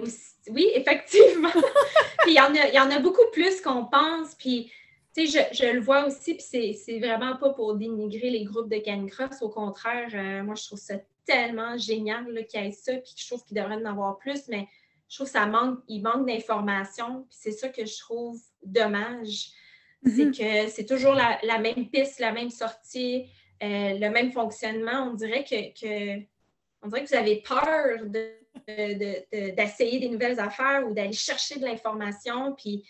oui, 0.50 0.70
effectivement. 0.76 1.52
puis 2.20 2.32
il 2.32 2.34
y, 2.34 2.42
en 2.42 2.54
a, 2.54 2.68
il 2.68 2.74
y 2.74 2.80
en 2.80 2.92
a 2.92 3.00
beaucoup 3.00 3.30
plus 3.32 3.62
qu'on 3.62 3.86
pense. 3.86 4.36
Puis 4.36 4.72
je, 5.18 5.74
le 5.74 5.80
vois 5.80 6.06
aussi, 6.06 6.36
puis 6.36 6.74
c'est 6.74 7.00
vraiment 7.00 7.36
pas 7.38 7.52
pour 7.52 7.76
dénigrer 7.76 8.30
les 8.30 8.44
groupes 8.44 8.70
de 8.70 8.78
canicross. 8.78 9.42
Au 9.42 9.50
contraire, 9.50 10.10
euh, 10.14 10.44
moi, 10.44 10.56
je 10.56 10.66
trouve 10.66 10.80
ça 10.80 10.96
tellement 11.26 11.78
génial 11.78 12.26
qu'il 12.48 12.64
y 12.64 12.68
ait 12.68 12.72
ça, 12.72 12.94
puis 12.94 13.14
je 13.16 13.28
trouve 13.28 13.44
qu'il 13.44 13.58
devrait 13.58 13.76
en 13.76 13.86
avoir 13.86 14.18
plus, 14.18 14.48
mais 14.48 14.68
je 15.10 15.16
trouve 15.16 15.28
ça 15.28 15.46
manque, 15.46 15.80
il 15.88 16.02
manque 16.02 16.28
d'informations, 16.28 17.26
puis 17.30 17.38
c'est 17.40 17.52
ça 17.52 17.70
que 17.70 17.86
je 17.86 17.98
trouve 18.00 18.40
dommage. 18.64 19.52
C'est 20.06 20.12
mm-hmm. 20.12 20.66
que 20.66 20.72
c'est 20.72 20.86
toujours 20.86 21.14
la, 21.14 21.58
même 21.60 21.90
piste, 21.90 22.20
la 22.20 22.32
même 22.32 22.50
sortie, 22.50 23.26
euh, 23.62 23.98
le 24.00 24.10
même 24.10 24.32
fonctionnement. 24.32 25.10
On 25.12 25.14
dirait 25.14 25.44
que, 25.44 26.20
on 26.82 26.88
dirait 26.88 27.04
que 27.04 27.10
vous 27.10 27.16
avez 27.16 27.42
peur 27.42 28.06
d'essayer 29.58 30.00
des 30.00 30.10
nouvelles 30.10 30.40
affaires 30.40 30.88
ou 30.88 30.94
d'aller 30.94 31.12
chercher 31.12 31.60
de 31.60 31.66
l'information, 31.66 32.54
puis 32.56 32.86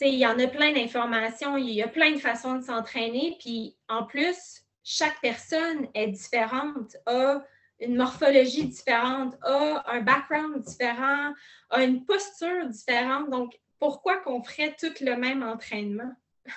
il 0.00 0.14
y 0.14 0.26
en 0.26 0.38
a 0.38 0.46
plein 0.46 0.72
d'informations, 0.72 1.56
il 1.56 1.70
y 1.70 1.82
a 1.82 1.88
plein 1.88 2.12
de 2.12 2.18
façons 2.18 2.56
de 2.56 2.62
s'entraîner. 2.62 3.36
Puis 3.40 3.76
en 3.88 4.04
plus, 4.04 4.62
chaque 4.84 5.20
personne 5.20 5.88
est 5.94 6.08
différente, 6.08 6.96
a 7.06 7.42
une 7.80 7.96
morphologie 7.96 8.66
différente, 8.66 9.36
a 9.42 9.84
un 9.90 10.00
background 10.00 10.62
différent, 10.62 11.32
a 11.70 11.84
une 11.84 12.04
posture 12.04 12.68
différente. 12.68 13.30
Donc, 13.30 13.58
pourquoi 13.78 14.16
qu'on 14.18 14.42
ferait 14.42 14.74
tout 14.78 14.92
le 15.00 15.16
même 15.16 15.42
entraînement? 15.42 16.12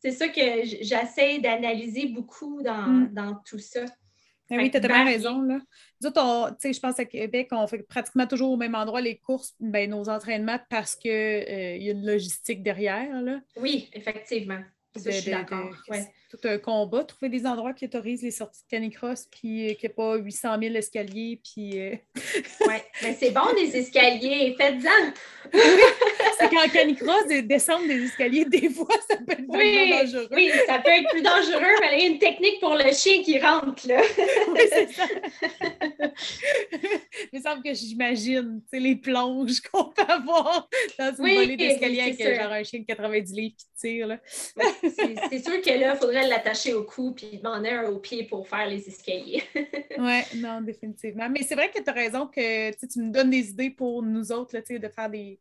C'est 0.00 0.12
ça 0.12 0.28
que 0.28 0.64
j'essaie 0.64 1.40
d'analyser 1.40 2.06
beaucoup 2.06 2.62
dans, 2.62 2.86
mm. 2.86 3.14
dans 3.14 3.34
tout 3.44 3.58
ça. 3.58 3.80
Ben 4.50 4.58
oui, 4.58 4.70
tu 4.70 4.76
as 4.76 4.80
tellement 4.80 5.04
raison. 5.04 5.42
Là. 5.42 5.58
je 6.00 6.80
pense 6.80 6.98
à 6.98 7.04
Québec, 7.04 7.48
on 7.52 7.66
fait 7.66 7.82
pratiquement 7.82 8.26
toujours 8.26 8.52
au 8.52 8.56
même 8.56 8.74
endroit 8.74 9.00
les 9.00 9.18
courses, 9.18 9.54
ben, 9.60 9.90
nos 9.90 10.08
entraînements 10.08 10.58
parce 10.70 10.96
qu'il 10.96 11.10
euh, 11.10 11.76
y 11.76 11.88
a 11.88 11.92
une 11.92 12.06
logistique 12.06 12.62
derrière. 12.62 13.20
Là. 13.20 13.40
Oui, 13.56 13.90
effectivement. 13.92 14.60
je 14.96 15.10
suis 15.10 15.30
d'accord 15.30 15.74
tout 16.30 16.38
un 16.44 16.58
combat, 16.58 17.04
trouver 17.04 17.30
des 17.30 17.46
endroits 17.46 17.72
qui 17.72 17.86
autorisent 17.86 18.22
les 18.22 18.30
sorties 18.30 18.62
de 18.62 18.68
canicross, 18.68 19.26
puis 19.30 19.70
euh, 19.70 19.74
qu'il 19.74 19.88
n'y 19.88 19.92
ait 19.92 19.94
pas 19.94 20.16
800 20.16 20.58
000 20.60 20.74
escaliers, 20.74 21.40
puis... 21.42 21.80
Euh, 21.80 21.96
oui, 22.66 22.74
mais 23.02 23.14
c'est 23.14 23.30
bon, 23.30 23.52
des 23.54 23.76
escaliers, 23.76 24.54
faites-en! 24.58 25.12
C'est 26.38 26.48
qu'en 26.48 26.68
canicross, 26.68 27.26
descendre 27.44 27.86
des 27.86 28.04
escaliers, 28.04 28.44
des 28.44 28.70
fois, 28.70 28.88
ça 29.08 29.16
peut 29.16 29.32
être 29.32 29.44
oui, 29.48 29.90
dangereux. 29.90 30.28
Oui, 30.32 30.50
ça 30.66 30.78
peut 30.78 30.90
être 30.90 31.08
plus 31.10 31.22
dangereux, 31.22 31.74
mais 31.80 31.98
il 31.98 32.00
y 32.00 32.04
a 32.04 32.06
une 32.08 32.18
technique 32.18 32.60
pour 32.60 32.74
le 32.74 32.92
chien 32.92 33.22
qui 33.22 33.38
rentre, 33.38 33.86
là. 33.86 34.00
oui, 34.48 34.60
c'est 34.70 34.92
ça. 34.92 35.04
il 37.32 37.38
me 37.38 37.42
semble 37.42 37.62
que 37.62 37.74
j'imagine, 37.74 38.60
tu 38.62 38.68
sais, 38.76 38.80
les 38.80 38.96
plonges 38.96 39.60
qu'on 39.60 39.84
peut 39.84 40.02
avoir 40.08 40.68
dans 40.98 41.14
une 41.14 41.24
oui, 41.24 41.56
d'escalier 41.56 42.00
avec 42.00 42.18
genre 42.18 42.52
un 42.52 42.62
chien 42.62 42.80
de 42.80 42.86
90 42.86 43.32
livres 43.32 43.56
qui 43.56 43.66
tire, 43.76 44.06
là. 44.06 44.18
c'est 44.32 45.44
sûr 45.44 45.60
que 45.60 45.80
là, 45.80 45.94
il 45.94 45.98
faudrait 45.98 46.26
l'attacher 46.26 46.74
au 46.74 46.84
cou 46.84 47.12
puis 47.12 47.40
m'en 47.42 47.54
un 47.54 47.88
au 47.88 47.98
pied 47.98 48.24
pour 48.24 48.48
faire 48.48 48.66
les 48.66 48.86
escaliers. 48.88 49.42
oui, 49.54 50.20
non, 50.36 50.60
définitivement. 50.60 51.28
Mais 51.28 51.42
c'est 51.42 51.54
vrai 51.54 51.70
que 51.70 51.82
tu 51.82 51.90
as 51.90 51.92
raison 51.92 52.26
que 52.26 52.70
tu 52.70 53.00
me 53.00 53.10
donnes 53.10 53.30
des 53.30 53.50
idées 53.50 53.70
pour 53.70 54.02
nous 54.02 54.32
autres 54.32 54.54
là, 54.54 54.78
de 54.78 54.88
faire 54.88 55.10
des, 55.10 55.38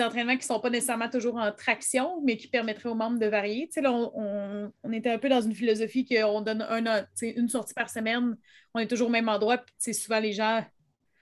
entraînements 0.00 0.34
qui 0.34 0.40
ne 0.40 0.54
sont 0.54 0.60
pas 0.60 0.70
nécessairement 0.70 1.08
toujours 1.08 1.36
en 1.36 1.50
traction, 1.52 2.20
mais 2.22 2.36
qui 2.36 2.48
permettraient 2.48 2.88
aux 2.88 2.94
membres 2.94 3.18
de 3.18 3.26
varier. 3.26 3.70
Là, 3.76 3.92
on, 3.92 4.72
on, 4.82 4.92
était 4.92 5.10
un 5.10 5.18
peu 5.18 5.28
dans 5.28 5.40
une 5.40 5.54
philosophie 5.54 6.04
qu'on 6.04 6.40
donne 6.42 6.62
un, 6.62 7.06
une 7.22 7.48
sortie 7.48 7.74
par 7.74 7.88
semaine, 7.88 8.36
on 8.74 8.80
est 8.80 8.86
toujours 8.86 9.08
au 9.08 9.10
même 9.10 9.28
endroit, 9.28 9.58
puis 9.58 9.94
souvent 9.94 10.20
les 10.20 10.32
gens 10.32 10.62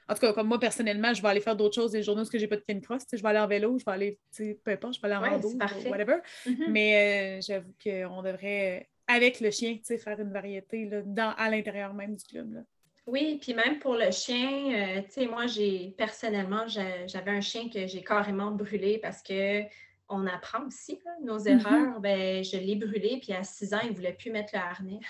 en 0.08 0.14
tout 0.14 0.20
cas, 0.20 0.32
comme 0.32 0.46
moi, 0.46 0.60
personnellement, 0.60 1.12
je 1.12 1.20
vais 1.20 1.28
aller 1.28 1.40
faire 1.40 1.56
d'autres 1.56 1.74
choses 1.74 1.90
des 1.90 2.02
journées 2.02 2.22
où 2.22 2.28
je 2.32 2.36
n'ai 2.36 2.46
pas 2.46 2.56
de 2.56 2.62
canicross. 2.62 3.02
Je 3.12 3.20
vais 3.20 3.28
aller 3.28 3.40
en 3.40 3.48
vélo, 3.48 3.76
je 3.78 3.84
vais 3.84 3.92
aller, 3.92 4.18
peu 4.36 4.70
importe, 4.70 4.94
je 4.94 5.00
vais 5.00 5.12
aller 5.12 5.16
en 5.16 5.30
rando, 5.30 5.48
whatever. 5.88 6.18
Mm-hmm. 6.46 6.68
Mais 6.68 7.38
euh, 7.38 7.40
j'avoue 7.44 7.74
qu'on 7.82 8.22
devrait, 8.22 8.88
avec 9.08 9.40
le 9.40 9.50
chien, 9.50 9.78
faire 9.84 10.20
une 10.20 10.32
variété 10.32 10.88
là, 10.88 11.02
dans, 11.02 11.34
à 11.36 11.50
l'intérieur 11.50 11.92
même 11.92 12.14
du 12.14 12.24
club. 12.24 12.64
Oui, 13.07 13.38
puis 13.40 13.54
même 13.54 13.78
pour 13.78 13.94
le 13.94 14.11
chien, 14.11 14.72
euh, 14.72 15.02
tu 15.02 15.12
sais, 15.12 15.26
moi, 15.26 15.46
j'ai 15.46 15.94
personnellement, 15.96 16.66
j'avais 16.66 17.30
un 17.30 17.40
chien 17.40 17.68
que 17.68 17.86
j'ai 17.86 18.02
carrément 18.02 18.50
brûlé 18.50 18.98
parce 18.98 19.22
que 19.22 19.62
on 20.09 20.26
apprend 20.26 20.64
aussi 20.66 20.98
nos 21.22 21.38
mm-hmm. 21.38 21.61
erreurs. 21.61 22.00
ben, 22.00 22.44
je 22.44 22.57
l'ai 22.57 22.76
brûlé, 22.76 23.18
puis 23.20 23.32
à 23.32 23.42
six 23.42 23.74
ans, 23.74 23.80
il 23.82 23.90
ne 23.90 23.94
voulait 23.94 24.12
plus 24.12 24.30
mettre 24.30 24.54
le 24.54 24.61
harnais. 24.61 25.00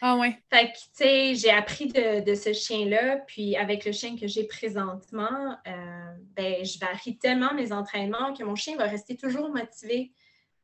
Ah 0.00 0.16
ouais. 0.16 0.38
Fait 0.52 0.66
que, 0.66 0.76
tu 0.76 0.88
sais, 0.92 1.34
j'ai 1.34 1.50
appris 1.50 1.88
de, 1.88 2.34
ce 2.34 2.52
chien-là, 2.52 3.18
puis 3.26 3.56
avec 3.56 3.84
le 3.84 3.92
chien 3.92 4.16
que 4.16 4.26
j'ai 4.26 4.44
présentement, 4.44 5.56
euh, 5.66 6.14
ben, 6.36 6.64
je 6.64 6.78
varie 6.78 7.18
tellement 7.18 7.52
mes 7.54 7.72
entraînements 7.72 8.32
que 8.32 8.44
mon 8.44 8.54
chien 8.54 8.76
va 8.76 8.84
rester 8.84 9.16
toujours 9.16 9.50
motivé. 9.50 10.12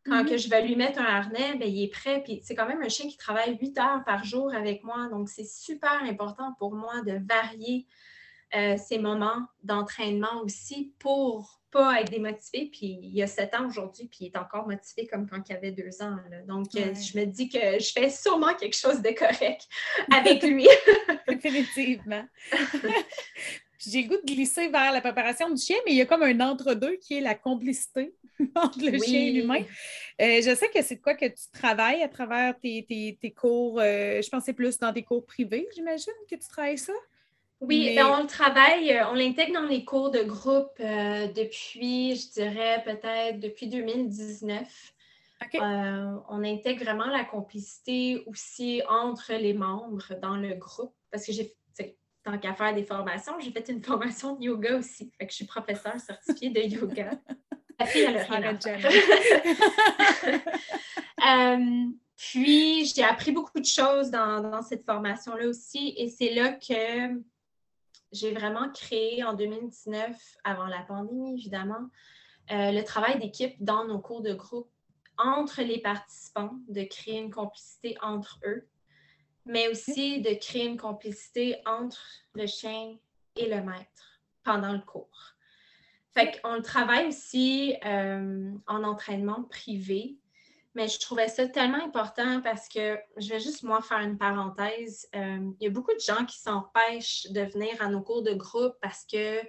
Quand 0.06 0.22
mhm. 0.22 0.28
que 0.28 0.36
je 0.36 0.48
vais 0.50 0.62
lui 0.66 0.76
mettre 0.76 1.00
un 1.00 1.04
harnais, 1.06 1.56
ben, 1.56 1.68
il 1.68 1.84
est 1.84 1.88
prêt. 1.88 2.22
Puis 2.22 2.40
c'est 2.42 2.54
quand 2.54 2.66
même 2.66 2.82
un 2.82 2.88
chien 2.88 3.08
qui 3.08 3.16
travaille 3.16 3.56
huit 3.60 3.78
heures 3.78 4.04
par 4.04 4.24
jour 4.24 4.52
avec 4.54 4.84
moi. 4.84 5.08
Donc, 5.10 5.28
c'est 5.28 5.48
super 5.48 6.02
important 6.02 6.54
pour 6.58 6.74
moi 6.74 7.00
de 7.02 7.20
varier 7.26 7.86
euh, 8.54 8.76
ces 8.76 8.98
moments 8.98 9.46
d'entraînement 9.62 10.42
aussi 10.42 10.94
pour 10.98 11.60
pas 11.70 12.00
être 12.00 12.10
démotivé. 12.10 12.70
Puis 12.70 12.98
il 13.02 13.14
y 13.14 13.22
a 13.22 13.26
sept 13.26 13.54
ans 13.54 13.66
aujourd'hui, 13.66 14.06
puis 14.06 14.18
il 14.20 14.26
est 14.26 14.36
encore 14.36 14.68
motivé 14.68 15.06
comme 15.06 15.28
quand 15.28 15.42
il 15.48 15.56
avait 15.56 15.72
deux 15.72 16.02
ans. 16.02 16.16
Donc, 16.46 16.68
euh, 16.76 16.94
je 16.94 17.18
me 17.18 17.24
dis 17.24 17.48
que 17.48 17.80
je 17.80 17.92
fais 17.92 18.10
sûrement 18.10 18.54
quelque 18.54 18.76
chose 18.76 19.00
de 19.02 19.10
correct 19.10 19.66
avec 20.12 20.42
lui. 20.42 20.68
Définitivement. 21.26 22.24
j'ai 23.90 24.02
le 24.02 24.08
goût 24.08 24.16
de 24.16 24.26
glisser 24.26 24.68
vers 24.68 24.92
la 24.92 25.00
préparation 25.00 25.50
du 25.50 25.60
chien, 25.60 25.76
mais 25.84 25.92
il 25.92 25.96
y 25.96 26.00
a 26.00 26.06
comme 26.06 26.22
un 26.22 26.40
entre-deux 26.40 26.96
qui 26.96 27.14
est 27.14 27.20
la 27.20 27.34
complicité 27.34 28.14
entre 28.54 28.78
le 28.80 28.98
chien 28.98 29.20
et 29.20 29.30
l'humain. 29.30 29.62
Euh, 30.20 30.40
je 30.42 30.54
sais 30.54 30.68
que 30.68 30.82
c'est 30.82 30.96
de 30.96 31.02
quoi 31.02 31.14
que 31.14 31.26
tu 31.26 31.50
travailles 31.52 32.02
à 32.02 32.08
travers 32.08 32.58
tes, 32.58 33.34
cours. 33.36 33.80
Euh, 33.80 34.22
je 34.22 34.28
pensais 34.28 34.52
plus 34.52 34.78
dans 34.78 34.92
des 34.92 35.02
cours 35.02 35.24
privés, 35.24 35.68
j'imagine, 35.74 36.12
que 36.30 36.36
tu 36.36 36.48
travailles 36.48 36.78
ça? 36.78 36.92
Oui, 37.60 37.94
ben, 37.94 38.06
on 38.06 38.22
le 38.22 38.26
travaille, 38.26 38.92
euh, 38.92 39.08
on 39.10 39.14
l'intègre 39.14 39.54
dans 39.54 39.66
les 39.66 39.84
cours 39.84 40.10
de 40.10 40.22
groupe 40.22 40.78
depuis, 40.78 42.16
je 42.16 42.32
dirais 42.32 42.82
peut-être 42.84 43.40
depuis 43.40 43.68
2019. 43.68 44.92
on 45.60 46.44
intègre 46.44 46.84
vraiment 46.84 47.06
la 47.06 47.24
complicité 47.24 48.22
aussi 48.26 48.82
entre 48.88 49.32
les 49.32 49.54
membres 49.54 50.14
dans 50.20 50.36
le 50.36 50.54
groupe 50.54 50.92
parce 51.10 51.26
que 51.26 51.32
j'ai 51.32 51.54
tant 52.24 52.38
qu'à 52.38 52.54
faire 52.54 52.74
des 52.74 52.84
formations, 52.84 53.38
j'ai 53.38 53.52
fait 53.52 53.68
une 53.68 53.82
formation 53.84 54.34
de 54.34 54.44
yoga 54.44 54.76
aussi. 54.76 55.12
Fait 55.18 55.26
que 55.26 55.32
je 55.32 55.36
suis 55.36 55.46
professeure 55.46 56.00
certifiée 56.00 56.50
de 56.50 56.60
yoga. 56.60 57.10
La 57.78 57.86
fille, 57.86 58.02
elle 58.02 58.18
a 58.18 58.22
rien 58.22 58.56
euh, 61.58 61.90
puis, 62.16 62.84
j'ai 62.84 63.02
appris 63.02 63.32
beaucoup 63.32 63.58
de 63.58 63.64
choses 63.64 64.12
dans, 64.12 64.62
cette 64.62 64.84
formation-là 64.84 65.48
aussi. 65.48 65.92
Et 65.96 66.08
c'est 66.08 66.32
là 66.34 66.52
que 66.52 67.20
j'ai 68.12 68.30
vraiment 68.30 68.70
créé 68.70 69.24
en 69.24 69.34
2019, 69.34 70.16
avant 70.44 70.66
la 70.66 70.82
pandémie, 70.82 71.34
évidemment, 71.34 71.90
euh, 72.52 72.70
le 72.70 72.84
travail 72.84 73.18
d'équipe 73.18 73.56
dans 73.58 73.84
nos 73.84 73.98
cours 73.98 74.22
de 74.22 74.34
groupe 74.34 74.70
entre 75.18 75.60
les 75.60 75.80
participants, 75.80 76.52
de 76.68 76.84
créer 76.84 77.18
une 77.18 77.32
complicité 77.32 77.96
entre 78.02 78.38
eux 78.46 78.68
mais 79.46 79.68
aussi 79.68 80.20
de 80.20 80.34
créer 80.34 80.66
une 80.66 80.76
complicité 80.76 81.56
entre 81.66 82.02
le 82.34 82.46
chien 82.46 82.96
et 83.36 83.48
le 83.48 83.62
maître 83.62 84.20
pendant 84.42 84.72
le 84.72 84.80
cours. 84.80 85.34
Fait 86.12 86.40
qu'on 86.40 86.54
le 86.54 86.62
travaille 86.62 87.08
aussi 87.08 87.76
euh, 87.84 88.52
en 88.68 88.84
entraînement 88.84 89.42
privé, 89.44 90.16
mais 90.74 90.88
je 90.88 90.98
trouvais 91.00 91.28
ça 91.28 91.48
tellement 91.48 91.84
important 91.84 92.40
parce 92.40 92.68
que 92.68 92.98
je 93.16 93.28
vais 93.28 93.40
juste 93.40 93.62
moi 93.62 93.80
faire 93.82 93.98
une 93.98 94.18
parenthèse. 94.18 95.08
Euh, 95.14 95.50
il 95.60 95.64
y 95.64 95.66
a 95.66 95.70
beaucoup 95.70 95.92
de 95.92 96.00
gens 96.00 96.24
qui 96.24 96.38
s'empêchent 96.38 97.26
de 97.30 97.42
venir 97.42 97.80
à 97.80 97.88
nos 97.88 98.00
cours 98.00 98.22
de 98.22 98.32
groupe 98.32 98.74
parce 98.80 99.04
que 99.04 99.40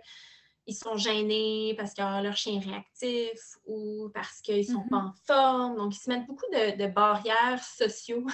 ils 0.67 0.75
sont 0.75 0.97
gênés 0.97 1.75
parce 1.77 1.93
que 1.93 2.01
leur 2.01 2.35
chien 2.35 2.59
est 2.59 2.65
réactif 2.65 3.57
ou 3.67 4.09
parce 4.13 4.41
qu'ils 4.41 4.59
ne 4.59 4.63
sont 4.63 4.85
pas 4.89 4.97
mm-hmm. 4.97 5.09
en 5.09 5.13
forme. 5.25 5.77
Donc, 5.77 5.95
ils 5.95 5.99
se 5.99 6.09
mettent 6.09 6.25
beaucoup 6.25 6.49
de, 6.51 6.87
barrières 6.87 7.63
sociaux 7.63 8.25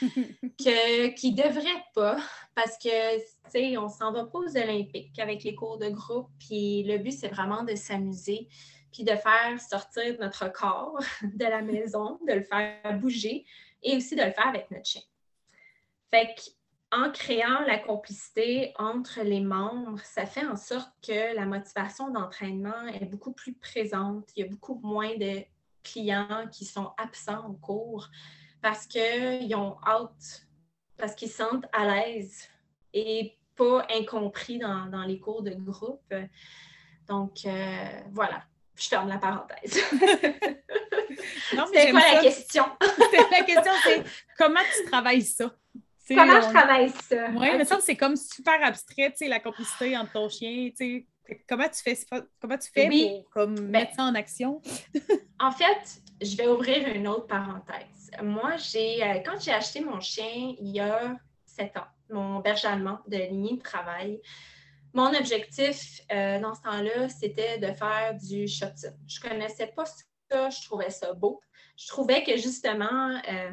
qui 0.58 0.70
ne 0.70 1.36
devraient 1.36 1.84
pas 1.94 2.16
parce 2.54 2.78
que, 2.78 3.18
tu 3.18 3.24
sais, 3.50 3.76
on 3.76 3.88
s'en 3.88 4.12
va 4.12 4.24
pas 4.24 4.38
aux 4.38 4.56
Olympiques 4.56 5.18
avec 5.18 5.44
les 5.44 5.54
cours 5.54 5.78
de 5.78 5.88
groupe. 5.88 6.28
Puis 6.38 6.82
le 6.82 6.98
but, 6.98 7.12
c'est 7.12 7.28
vraiment 7.28 7.62
de 7.62 7.74
s'amuser 7.74 8.48
puis 8.92 9.04
de 9.04 9.14
faire 9.14 9.60
sortir 9.60 10.16
notre 10.18 10.50
corps 10.50 10.98
de 11.22 11.44
la 11.44 11.62
maison, 11.62 12.18
de 12.26 12.32
le 12.32 12.42
faire 12.42 12.98
bouger 12.98 13.44
et 13.82 13.96
aussi 13.96 14.16
de 14.16 14.22
le 14.22 14.32
faire 14.32 14.48
avec 14.48 14.70
notre 14.70 14.86
chien. 14.86 15.02
Fait 16.10 16.34
que 16.34 16.57
en 16.90 17.10
créant 17.10 17.60
la 17.66 17.78
complicité 17.78 18.72
entre 18.78 19.20
les 19.22 19.40
membres, 19.40 20.00
ça 20.00 20.24
fait 20.24 20.46
en 20.46 20.56
sorte 20.56 20.90
que 21.06 21.34
la 21.34 21.44
motivation 21.44 22.10
d'entraînement 22.10 22.86
est 22.86 23.04
beaucoup 23.04 23.32
plus 23.32 23.54
présente. 23.54 24.28
Il 24.36 24.40
y 24.40 24.46
a 24.46 24.48
beaucoup 24.48 24.80
moins 24.82 25.14
de 25.16 25.44
clients 25.82 26.48
qui 26.50 26.64
sont 26.64 26.92
absents 26.96 27.46
au 27.46 27.52
cours 27.52 28.08
parce 28.62 28.86
qu'ils 28.86 29.54
ont 29.54 29.76
hâte, 29.86 30.46
parce 30.96 31.14
qu'ils 31.14 31.28
se 31.28 31.36
sentent 31.36 31.66
à 31.72 31.84
l'aise 31.86 32.48
et 32.94 33.36
pas 33.54 33.86
incompris 33.90 34.58
dans, 34.58 35.04
les 35.06 35.20
cours 35.20 35.42
de 35.42 35.54
groupe. 35.54 36.14
Donc, 37.06 37.40
euh, 37.44 38.00
voilà, 38.12 38.44
je 38.76 38.88
ferme 38.88 39.08
la 39.08 39.18
parenthèse. 39.18 39.78
C'est 41.72 41.90
quoi 41.90 42.00
la 42.00 42.20
question? 42.20 42.64
la 43.30 43.42
question, 43.42 43.72
c'est 43.84 44.04
comment 44.36 44.60
tu 44.76 44.90
travailles 44.90 45.22
ça? 45.22 45.50
Comment 46.08 46.40
je 46.40 46.48
travaille 46.48 46.90
ça? 46.90 47.28
Oui, 47.34 47.48
mais 47.56 47.64
ça, 47.64 47.78
c'est 47.80 47.96
comme 47.96 48.16
super 48.16 48.62
abstrait, 48.62 49.10
tu 49.10 49.18
sais, 49.18 49.28
la 49.28 49.40
complicité 49.40 49.96
entre 49.96 50.12
ton 50.12 50.28
chien, 50.28 50.70
tu 50.70 50.76
sais. 50.76 51.06
Comment 51.46 51.68
tu 51.68 51.82
fais, 51.82 51.98
comment 52.40 52.56
tu 52.56 52.70
fais 52.72 52.88
pour 52.88 53.30
comme, 53.30 53.54
ben, 53.54 53.70
mettre 53.70 53.94
ça 53.96 54.04
en 54.04 54.14
action? 54.14 54.62
en 55.40 55.50
fait, 55.50 56.00
je 56.22 56.36
vais 56.36 56.48
ouvrir 56.48 56.88
une 56.88 57.06
autre 57.06 57.26
parenthèse. 57.26 58.10
Moi, 58.22 58.56
j'ai 58.56 59.02
euh, 59.02 59.18
quand 59.24 59.38
j'ai 59.38 59.52
acheté 59.52 59.80
mon 59.80 60.00
chien 60.00 60.54
il 60.58 60.68
y 60.68 60.80
a 60.80 61.16
sept 61.44 61.76
ans, 61.76 61.86
mon 62.08 62.40
berger 62.40 62.68
allemand 62.68 63.00
de 63.08 63.18
lignée 63.18 63.58
de 63.58 63.62
travail, 63.62 64.22
mon 64.94 65.14
objectif 65.14 66.00
euh, 66.10 66.40
dans 66.40 66.54
ce 66.54 66.62
temps-là, 66.62 67.08
c'était 67.08 67.58
de 67.58 67.72
faire 67.74 68.14
du 68.14 68.48
shotgun. 68.48 68.94
Je 69.06 69.20
ne 69.20 69.28
connaissais 69.28 69.66
pas 69.66 69.84
ça, 69.84 70.50
je 70.50 70.64
trouvais 70.64 70.90
ça 70.90 71.12
beau. 71.12 71.40
Je 71.76 71.86
trouvais 71.88 72.24
que 72.24 72.36
justement, 72.36 73.20
euh, 73.28 73.50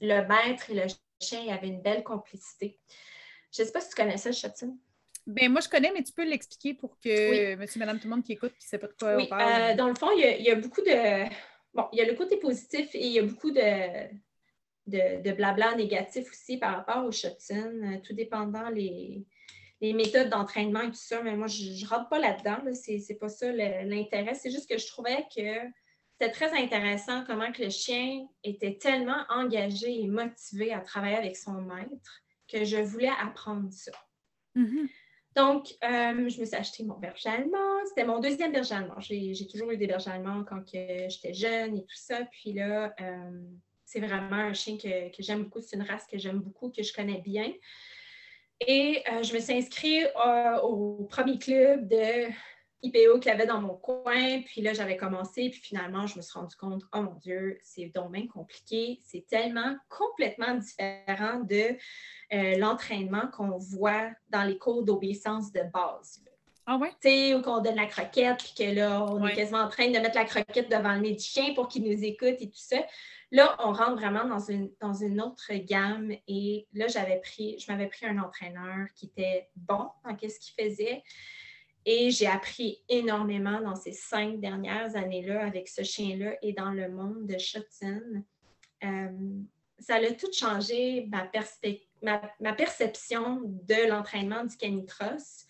le 0.00 0.26
maître 0.28 0.70
et 0.70 0.74
le 0.74 0.86
chien 1.20 1.48
avait 1.48 1.68
une 1.68 1.82
belle 1.82 2.02
complicité. 2.02 2.78
Je 3.52 3.62
ne 3.62 3.66
sais 3.66 3.72
pas 3.72 3.80
si 3.80 3.90
tu 3.90 3.94
connais 3.94 4.16
ça, 4.16 4.32
Chatine. 4.32 4.76
Ben, 5.26 5.50
moi, 5.50 5.60
je 5.60 5.68
connais, 5.68 5.92
mais 5.92 6.02
tu 6.02 6.12
peux 6.12 6.24
l'expliquer 6.24 6.74
pour 6.74 6.98
que 6.98 7.54
monsieur, 7.56 7.78
madame, 7.78 7.98
tout 7.98 8.08
le 8.08 8.14
monde 8.14 8.24
qui 8.24 8.32
écoute, 8.32 8.52
qui 8.58 8.64
ne 8.66 8.68
sait 8.68 8.78
pas 8.78 8.86
de 8.86 8.94
quoi 8.94 9.16
on 9.18 9.26
parle. 9.26 9.72
Euh, 9.72 9.74
dans 9.76 9.88
le 9.88 9.94
fond, 9.94 10.08
il 10.16 10.42
y, 10.42 10.50
a, 10.50 10.54
beaucoup 10.54 10.80
de. 10.80 11.28
Bon, 11.74 11.86
il 11.92 11.98
y 11.98 12.00
a 12.00 12.06
le 12.06 12.14
côté 12.14 12.38
positif 12.38 12.94
et 12.94 13.06
il 13.06 13.12
y 13.12 13.18
a 13.18 13.22
beaucoup 13.22 13.50
de, 13.50 14.08
de, 14.86 15.32
blabla 15.32 15.74
négatif 15.74 16.30
aussi 16.30 16.56
par 16.56 16.76
rapport 16.76 17.04
au 17.04 17.12
Shotun, 17.12 17.72
euh, 17.82 17.98
tout 18.02 18.14
dépendant 18.14 18.70
les, 18.70 19.26
les 19.82 19.92
méthodes 19.92 20.30
d'entraînement 20.30 20.80
et 20.80 20.88
tout 20.90 20.94
ça. 20.94 21.22
Mais 21.22 21.36
moi, 21.36 21.46
je 21.46 21.84
ne 21.84 21.88
rentre 21.88 22.08
pas 22.08 22.18
là-dedans. 22.18 22.62
Là. 22.64 22.74
Ce 22.74 22.90
n'est 22.90 23.18
pas 23.18 23.28
ça 23.28 23.52
l'intérêt. 23.52 24.34
C'est 24.34 24.50
juste 24.50 24.68
que 24.68 24.78
je 24.78 24.86
trouvais 24.86 25.26
que 25.34 25.68
c'était 26.18 26.32
très 26.32 26.52
intéressant 26.60 27.24
comment 27.24 27.52
que 27.52 27.62
le 27.62 27.70
chien 27.70 28.26
était 28.42 28.76
tellement 28.76 29.24
engagé 29.28 30.02
et 30.02 30.08
motivé 30.08 30.72
à 30.72 30.80
travailler 30.80 31.16
avec 31.16 31.36
son 31.36 31.60
maître 31.62 32.22
que 32.50 32.64
je 32.64 32.78
voulais 32.78 33.10
apprendre 33.20 33.72
ça. 33.72 33.92
Mm-hmm. 34.56 34.88
Donc, 35.36 35.68
euh, 35.84 36.28
je 36.28 36.40
me 36.40 36.44
suis 36.44 36.54
acheté 36.56 36.82
mon 36.82 36.98
berger 36.98 37.28
allemand. 37.28 37.84
C'était 37.86 38.04
mon 38.04 38.18
deuxième 38.18 38.50
berger 38.50 38.74
allemand. 38.74 38.98
J'ai 38.98 39.46
toujours 39.46 39.70
eu 39.70 39.76
des 39.76 39.86
bergers 39.86 40.10
allemands 40.10 40.42
quand 40.42 40.62
j'étais 40.72 41.34
jeune 41.34 41.76
et 41.76 41.82
tout 41.82 41.96
ça. 41.96 42.24
Puis 42.32 42.52
là, 42.54 42.92
euh, 43.00 43.42
c'est 43.84 44.00
vraiment 44.00 44.36
un 44.36 44.54
chien 44.54 44.76
que, 44.76 45.10
j'aime 45.20 45.44
beaucoup. 45.44 45.60
C'est 45.60 45.76
une 45.76 45.82
race 45.82 46.06
que 46.10 46.18
j'aime 46.18 46.40
beaucoup, 46.40 46.70
que 46.70 46.82
je 46.82 46.92
connais 46.92 47.20
bien. 47.20 47.52
Et 48.66 49.04
euh, 49.12 49.22
je 49.22 49.32
me 49.32 49.38
suis 49.38 49.52
inscrite 49.52 50.08
au 50.64 51.06
premier 51.08 51.38
club 51.38 51.86
de 51.86 52.28
IPO 52.82 53.18
qu'il 53.18 53.30
y 53.30 53.34
avait 53.34 53.46
dans 53.46 53.60
mon 53.60 53.74
coin. 53.74 54.42
Puis 54.42 54.60
là, 54.60 54.72
j'avais 54.72 54.96
commencé. 54.96 55.50
Puis 55.50 55.60
finalement, 55.60 56.06
je 56.06 56.16
me 56.16 56.22
suis 56.22 56.38
rendu 56.38 56.56
compte, 56.56 56.82
oh 56.92 57.02
mon 57.02 57.14
Dieu, 57.14 57.58
c'est 57.62 57.86
domaine 57.86 58.28
compliqué. 58.28 59.00
C'est 59.04 59.26
tellement 59.26 59.76
complètement 59.88 60.54
différent 60.54 61.40
de 61.40 61.76
euh, 62.32 62.58
l'entraînement 62.58 63.28
qu'on 63.32 63.58
voit 63.58 64.10
dans 64.30 64.44
les 64.44 64.58
cours 64.58 64.84
d'obéissance 64.84 65.52
de 65.52 65.62
base. 65.72 66.22
Ah 66.70 66.76
ouais? 66.76 66.90
Tu 67.00 67.08
sais, 67.08 67.34
où 67.34 67.42
on 67.46 67.62
donne 67.62 67.76
la 67.76 67.86
croquette, 67.86 68.40
puis 68.40 68.52
que 68.54 68.74
là, 68.74 69.02
on 69.02 69.26
est 69.26 69.34
quasiment 69.34 69.60
en 69.60 69.70
train 69.70 69.86
de 69.86 69.98
mettre 69.98 70.16
la 70.16 70.26
croquette 70.26 70.70
devant 70.70 70.96
le 70.96 71.16
chien 71.16 71.54
pour 71.54 71.66
qu'il 71.66 71.82
nous 71.82 72.04
écoute 72.04 72.36
et 72.40 72.50
tout 72.50 72.58
ça. 72.58 72.76
Là, 73.30 73.56
on 73.60 73.72
rentre 73.72 73.94
vraiment 73.94 74.26
dans 74.26 74.38
une, 74.38 74.70
dans 74.78 74.92
une 74.92 75.20
autre 75.22 75.50
gamme. 75.54 76.12
Et 76.28 76.66
là, 76.74 76.86
j'avais 76.86 77.20
pris, 77.20 77.58
je 77.58 77.72
m'avais 77.72 77.86
pris 77.86 78.04
un 78.04 78.18
entraîneur 78.18 78.86
qui 78.94 79.06
était 79.06 79.48
bon 79.56 79.88
dans 80.04 80.16
ce 80.18 80.38
qu'il 80.38 80.62
faisait. 80.62 81.02
Et 81.84 82.10
j'ai 82.10 82.26
appris 82.26 82.82
énormément 82.88 83.60
dans 83.60 83.76
ces 83.76 83.92
cinq 83.92 84.40
dernières 84.40 84.94
années-là 84.96 85.46
avec 85.46 85.68
ce 85.68 85.82
chien-là 85.82 86.36
et 86.42 86.52
dans 86.52 86.70
le 86.70 86.90
monde 86.90 87.26
de 87.26 87.38
Shotton. 87.38 88.24
Euh, 88.84 89.08
ça 89.78 89.94
a 89.94 90.12
tout 90.12 90.32
changé 90.32 91.08
ma, 91.08 91.30
ma, 92.40 92.52
perception 92.52 93.40
de 93.44 93.88
l'entraînement 93.88 94.44
du 94.44 94.56
canicross. 94.56 95.46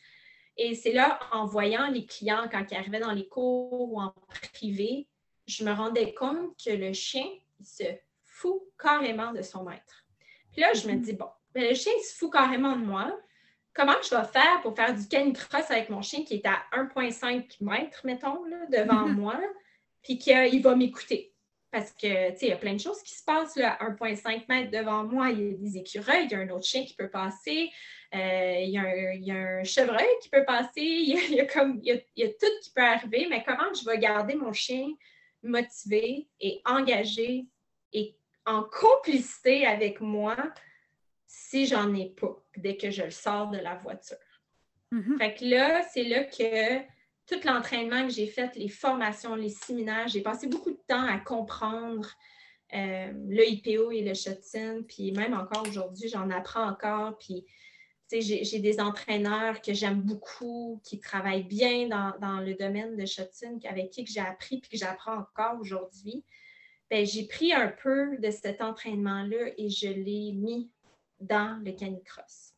Et 0.57 0.75
c'est 0.75 0.93
là, 0.93 1.19
en 1.33 1.47
voyant 1.47 1.89
les 1.89 2.05
clients 2.05 2.49
quand 2.51 2.65
ils 2.71 2.77
arrivaient 2.77 3.01
dans 3.01 3.13
les 3.13 3.29
cours 3.29 3.93
ou 3.93 4.01
en 4.01 4.13
privé, 4.53 5.09
je 5.47 5.65
me 5.65 5.73
rendais 5.73 6.15
compte 6.15 6.57
que 6.63 6.71
le 6.71 6.93
chien, 6.93 7.27
il 7.59 7.67
se 7.67 7.85
fout 8.23 8.63
carrément 8.79 9.33
de 9.33 9.43
son 9.43 9.65
maître. 9.65 10.07
Puis 10.53 10.61
là, 10.61 10.73
je 10.75 10.87
me 10.87 10.93
mm-hmm. 10.93 11.01
dis, 11.01 11.13
bon, 11.15 11.29
le 11.55 11.75
chien, 11.75 11.93
il 11.97 12.05
se 12.05 12.17
fout 12.17 12.33
carrément 12.33 12.77
de 12.77 12.85
moi 12.85 13.19
comment 13.79 13.97
je 14.03 14.11
vais 14.11 14.25
faire 14.25 14.61
pour 14.63 14.75
faire 14.75 14.93
du 14.93 15.07
canicross 15.07 15.71
avec 15.71 15.89
mon 15.89 16.03
chien 16.03 16.25
qui 16.25 16.35
est 16.35 16.47
à 16.47 16.65
1,5 16.73 17.59
mètres, 17.61 18.01
mettons, 18.05 18.43
devant 18.71 19.07
mhm. 19.07 19.17
moi, 19.17 19.41
puis 20.03 20.19
qu'il 20.19 20.63
va 20.63 20.75
m'écouter? 20.75 21.33
Parce 21.71 21.93
que, 21.93 22.31
tu 22.33 22.39
sais, 22.39 22.47
il 22.47 22.49
y 22.49 22.53
a 22.53 22.57
plein 22.57 22.73
de 22.73 22.81
choses 22.81 23.01
qui 23.03 23.15
se 23.15 23.23
passent 23.23 23.57
là, 23.57 23.75
à 23.75 23.91
1,5 23.91 24.47
mètres 24.49 24.71
devant 24.71 25.05
moi. 25.05 25.31
Il 25.31 25.39
y 25.39 25.55
a 25.55 25.57
des 25.57 25.77
écureuils, 25.79 26.25
il 26.25 26.33
y 26.33 26.35
a 26.35 26.39
un 26.39 26.49
autre 26.49 26.65
chien 26.65 26.85
qui 26.85 26.95
peut 26.95 27.11
passer, 27.11 27.71
euh, 28.15 28.55
il, 28.59 28.71
y 28.71 29.31
a 29.31 29.35
un, 29.35 29.65
chevreuil 29.65 30.09
qui 30.23 30.29
peut 30.29 30.45
passer, 30.45 30.71
il 30.81 31.35
y, 31.35 31.41
a, 31.41 31.47
comme, 31.47 31.81
il 31.85 32.03
y 32.17 32.25
a 32.25 32.29
tout 32.29 32.47
qui 32.63 32.71
peut 32.75 32.83
arriver, 32.83 33.29
mais 33.31 33.45
comment 33.47 33.73
je 33.73 33.89
vais 33.89 33.99
garder 33.99 34.35
mon 34.35 34.53
chien 34.53 34.89
motivé 35.43 36.27
et 36.41 36.61
engagé 36.65 37.47
et 37.93 38.17
en 38.45 38.65
complicité 38.65 39.67
avec 39.67 40.01
moi 40.01 40.37
si 41.29 41.67
j'en 41.67 41.95
ai 41.95 42.09
pas 42.09 42.43
dès 42.57 42.77
que 42.77 42.91
je 42.91 43.05
le 43.05 43.11
sors 43.11 43.49
de 43.51 43.59
la 43.59 43.77
voiture. 43.77 44.17
Mm-hmm. 44.91 45.19
Fait 45.19 45.35
que 45.35 45.45
là, 45.45 45.83
c'est 45.83 46.05
là 46.05 46.25
que 46.25 46.79
tout 47.27 47.41
l'entraînement 47.45 48.05
que 48.05 48.13
j'ai 48.13 48.27
fait, 48.27 48.57
les 48.57 48.69
formations, 48.69 49.37
les 49.37 49.51
séminaires, 49.51 50.09
j'ai 50.09 50.23
passé 50.23 50.49
beaucoup 50.49 50.71
de 50.71 50.81
temps 50.89 51.07
à 51.07 51.19
comprendre 51.19 52.09
euh, 52.75 53.13
le 53.29 53.47
IPO 53.47 53.93
et 53.93 54.03
le 54.03 54.15
Shetson. 54.15 54.85
Puis 54.89 55.13
même 55.13 55.35
encore 55.35 55.67
aujourd'hui, 55.69 56.09
j'en 56.09 56.31
apprends 56.31 56.67
encore. 56.67 57.19
Puis 57.19 57.45
j'ai 58.11 58.59
des 58.61 58.81
entraîneurs 58.81 59.61
que 59.61 59.75
j'aime 59.75 60.01
beaucoup, 60.01 60.81
qui 60.83 60.99
travaillent 60.99 61.45
bien 61.45 61.89
dans, 61.89 62.41
le 62.41 62.55
domaine 62.55 62.97
de 62.97 63.05
Shetson, 63.05 63.59
avec 63.69 63.91
qui 63.91 64.07
j'ai 64.07 64.21
appris 64.21 64.61
puis 64.61 64.71
que 64.71 64.79
j'apprends 64.79 65.19
encore 65.19 65.61
aujourd'hui. 65.61 66.25
Ben, 66.91 67.05
j'ai 67.05 67.27
pris 67.27 67.53
un 67.53 67.69
peu 67.69 68.17
de 68.17 68.31
cet 68.31 68.63
entraînement-là 68.63 69.51
et 69.59 69.69
je 69.69 69.89
l'ai 69.89 70.33
mis 70.33 70.71
dans 71.21 71.63
le 71.65 71.73
canicross. 71.73 72.55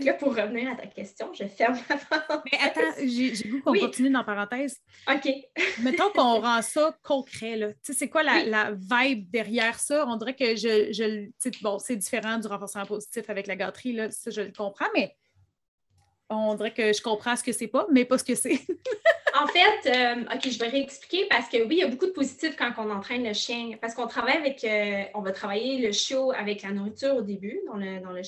Là, 0.00 0.12
pour 0.14 0.36
revenir 0.36 0.70
à 0.70 0.74
ta 0.74 0.86
question, 0.86 1.32
je 1.32 1.44
ferme 1.46 1.78
la 1.88 1.96
parenthèse. 1.96 2.42
Mais 2.52 2.58
attends, 2.62 3.06
j'ai 3.06 3.48
goût 3.48 3.62
qu'on 3.62 3.72
continue 3.72 4.10
dans 4.10 4.18
la 4.18 4.24
parenthèse. 4.24 4.76
OK. 5.10 5.32
Mettons 5.82 6.10
qu'on 6.10 6.40
rend 6.42 6.60
ça 6.60 6.94
concret. 7.02 7.56
Là. 7.56 7.72
Tu 7.72 7.78
sais, 7.82 7.92
c'est 7.94 8.08
quoi 8.10 8.22
la, 8.22 8.44
la, 8.44 8.72
vibe 8.72 9.30
derrière 9.30 9.80
ça? 9.80 10.04
On 10.06 10.16
dirait 10.16 10.36
que 10.36 10.56
je, 10.56 10.92
je 10.92 11.62
bon, 11.62 11.78
c'est 11.78 11.96
différent 11.96 12.36
du 12.36 12.46
renforcement 12.46 12.84
positif 12.84 13.30
avec 13.30 13.46
la 13.46 13.56
gâterie, 13.56 13.94
là, 13.94 14.10
ça, 14.10 14.30
je 14.30 14.42
le 14.42 14.52
comprends, 14.52 14.88
mais 14.94 15.16
on 16.28 16.54
dirait 16.54 16.74
que 16.74 16.92
je 16.92 17.00
comprends 17.00 17.36
ce 17.36 17.42
que 17.42 17.52
c'est 17.52 17.68
pas, 17.68 17.86
mais 17.90 18.04
pas 18.04 18.18
ce 18.18 18.24
que 18.24 18.34
c'est. 18.34 18.60
en 19.42 19.46
fait, 19.46 19.86
euh, 19.86 20.34
OK, 20.34 20.50
je 20.50 20.58
vais 20.58 20.68
réexpliquer 20.68 21.26
parce 21.28 21.48
que 21.48 21.58
oui, 21.58 21.76
il 21.76 21.78
y 21.78 21.82
a 21.82 21.88
beaucoup 21.88 22.06
de 22.06 22.12
positifs 22.12 22.56
quand 22.56 22.72
on 22.78 22.90
entraîne 22.90 23.24
le 23.24 23.32
chien. 23.32 23.72
Parce 23.80 23.94
qu'on 23.94 24.06
travaille 24.06 24.36
avec, 24.36 24.64
euh, 24.64 25.04
on 25.14 25.20
va 25.20 25.32
travailler 25.32 25.78
le 25.78 25.92
chiot 25.92 26.32
avec 26.32 26.62
la 26.62 26.70
nourriture 26.72 27.16
au 27.16 27.22
début, 27.22 27.60
dans 27.66 27.76
le, 27.76 28.00
dans 28.00 28.10
le 28.10 28.22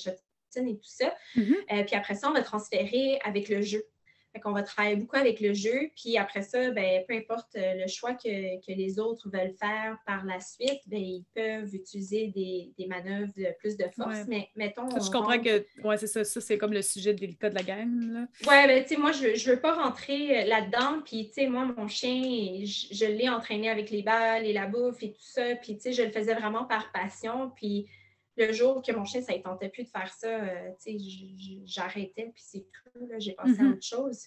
et 0.57 0.77
tout 0.77 0.81
ça. 0.83 1.15
Mm-hmm. 1.37 1.55
Euh, 1.73 1.85
puis 1.85 1.95
après 1.95 2.15
ça, 2.15 2.29
on 2.29 2.33
va 2.33 2.43
transférer 2.43 3.21
avec 3.25 3.49
le 3.49 3.63
jeu. 3.63 3.85
Fait 4.33 4.41
qu'on 4.41 4.53
va 4.53 4.63
travailler 4.63 4.97
beaucoup 4.97 5.17
avec 5.17 5.41
le 5.41 5.53
jeu, 5.53 5.91
puis 5.97 6.17
après 6.17 6.43
ça, 6.43 6.71
ben, 6.71 7.03
peu 7.09 7.15
importe 7.15 7.57
euh, 7.57 7.75
le 7.75 7.89
choix 7.89 8.15
que, 8.15 8.29
les 8.71 8.99
autres 9.01 9.29
veulent 9.29 9.55
faire 9.59 9.99
par 10.07 10.25
la 10.25 10.39
suite, 10.39 10.81
ben, 10.87 11.01
ils 11.01 11.25
peuvent 11.35 11.75
utiliser 11.75 12.29
des, 12.29 12.73
des 12.79 12.87
manœuvres 12.87 13.33
de 13.37 13.49
plus 13.59 13.77
de 13.77 13.87
force. 13.95 14.27
Mais 14.29 14.49
mettons. 14.55 14.89
je 14.89 15.11
comprends 15.11 15.41
que 15.41 15.67
ouais, 15.83 15.97
c'est 15.97 16.07
ça, 16.07 16.23
ça 16.23 16.41
c'est 16.41 16.59
comme 16.59 16.73
le 16.73 16.83
sujet 16.83 17.13
délicat 17.13 17.51
de 17.51 17.57
la 17.57 17.63
gang. 17.63 18.29
Oui, 18.43 18.67
ben, 18.67 18.83
tu 18.83 18.91
sais, 18.91 18.97
moi, 18.97 19.11
je 19.13 19.29
ne 19.29 19.55
veux 19.55 19.61
pas 19.61 19.75
rentrer 19.75 20.43
euh, 20.43 20.45
là-dedans. 20.47 21.03
Puis, 21.05 21.29
tu 21.29 21.35
sais, 21.35 21.47
moi, 21.49 21.65
mon 21.65 21.89
chien, 21.89 22.65
je, 22.65 22.95
je 22.95 23.07
l'ai 23.07 23.29
entraîné 23.29 23.69
avec 23.69 23.91
les 23.91 24.03
balles 24.03 24.47
et 24.47 24.53
la 24.53 24.67
bouffe 24.67 25.03
et 25.03 25.11
tout 25.11 25.19
ça. 25.21 25.57
Puis, 25.57 25.77
tu 25.77 25.83
sais, 25.83 25.93
je 25.93 26.03
le 26.03 26.11
faisais 26.11 26.35
vraiment 26.35 26.65
par 26.65 26.93
passion. 26.93 27.51
Puis, 27.57 27.89
le 28.37 28.53
jour 28.53 28.83
que 28.83 28.93
mon 28.93 29.05
chien, 29.05 29.23
ça 29.23 29.37
ne 29.37 29.43
tentait 29.43 29.69
plus 29.69 29.85
de 29.85 29.89
faire 29.89 30.13
ça, 30.13 30.29
euh, 30.29 30.71
j'arrêtais, 31.65 32.31
puis 32.33 32.43
c'est 32.43 32.67
tout. 32.73 33.09
J'ai 33.19 33.33
passé 33.33 33.51
à 33.51 33.63
mm-hmm. 33.63 33.73
autre 33.73 33.87
chose. 33.87 34.27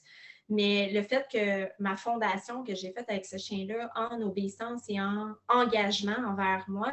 Mais 0.49 0.91
le 0.91 1.01
fait 1.03 1.25
que 1.31 1.69
ma 1.81 1.95
fondation 1.95 2.63
que 2.63 2.75
j'ai 2.75 2.91
faite 2.91 3.05
avec 3.09 3.25
ce 3.25 3.37
chien-là, 3.37 3.91
en 3.95 4.21
obéissance 4.21 4.83
et 4.89 4.99
en 4.99 5.33
engagement 5.47 6.17
envers 6.27 6.65
moi, 6.67 6.91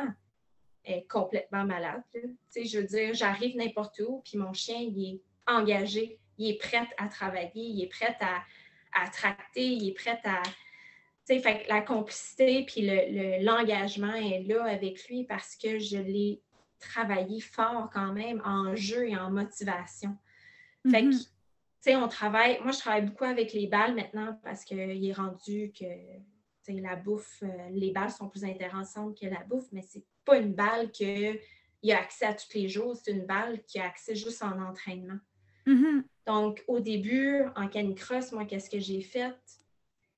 est 0.85 1.07
complètement 1.09 1.65
malade. 1.65 2.03
Je 2.55 2.79
veux 2.79 2.87
dire, 2.87 3.15
j'arrive 3.15 3.57
n'importe 3.57 4.01
où, 4.01 4.23
puis 4.25 4.39
mon 4.39 4.53
chien, 4.53 4.79
il 4.79 5.15
est 5.15 5.21
engagé, 5.47 6.19
il 6.39 6.51
est 6.51 6.59
prêt 6.59 6.89
à 6.97 7.09
travailler, 7.09 7.51
il 7.55 7.83
est 7.83 7.89
prêt 7.89 8.17
à, 8.21 8.43
à 8.93 9.09
tracter, 9.09 9.67
il 9.67 9.89
est 9.89 9.95
prêt 9.95 10.21
à. 10.25 10.43
Fait 11.27 11.65
la 11.69 11.81
complicité 11.81 12.65
puis 12.67 12.83
l'engagement 13.41 14.11
le, 14.11 14.33
est 14.33 14.43
là 14.49 14.65
avec 14.65 15.07
lui 15.07 15.23
parce 15.23 15.55
que 15.55 15.79
je 15.79 15.97
l'ai 15.97 16.43
travailler 16.81 17.41
fort 17.41 17.91
quand 17.93 18.13
même 18.13 18.43
en 18.45 18.75
jeu 18.75 19.09
et 19.09 19.17
en 19.17 19.31
motivation. 19.31 20.17
Fait 20.91 21.03
que, 21.03 21.09
mm-hmm. 21.09 21.19
tu 21.19 21.31
sais, 21.81 21.97
on 21.97 22.09
travaille, 22.09 22.59
moi 22.63 22.73
je 22.73 22.79
travaille 22.79 23.03
beaucoup 23.03 23.25
avec 23.25 23.53
les 23.53 23.67
balles 23.67 23.95
maintenant 23.95 24.39
parce 24.43 24.65
qu'il 24.65 24.79
est 24.79 25.13
rendu 25.13 25.73
que 25.79 25.85
la 26.69 26.97
bouffe, 26.97 27.43
euh, 27.43 27.69
les 27.71 27.91
balles 27.91 28.11
sont 28.11 28.29
plus 28.29 28.45
intéressantes 28.45 29.19
que 29.19 29.27
la 29.27 29.43
bouffe, 29.45 29.67
mais 29.73 29.83
c'est 29.83 30.05
pas 30.25 30.39
une 30.39 30.55
balle 30.55 30.91
qu'il 30.91 31.41
a 31.91 31.99
accès 31.99 32.27
à 32.27 32.35
tous 32.35 32.55
les 32.55 32.69
jours, 32.69 32.97
c'est 32.97 33.11
une 33.11 33.27
balle 33.27 33.63
qui 33.65 33.79
a 33.79 33.87
accès 33.87 34.15
juste 34.15 34.43
en 34.43 34.61
entraînement. 34.61 35.19
Mm-hmm. 35.67 36.03
Donc, 36.27 36.63
au 36.69 36.81
début, 36.81 37.43
en 37.57 37.69
canicross, 37.69 38.33
moi, 38.33 38.45
qu'est-ce 38.45 38.71
que 38.71 38.79
j'ai 38.79 39.03
fait? 39.03 39.37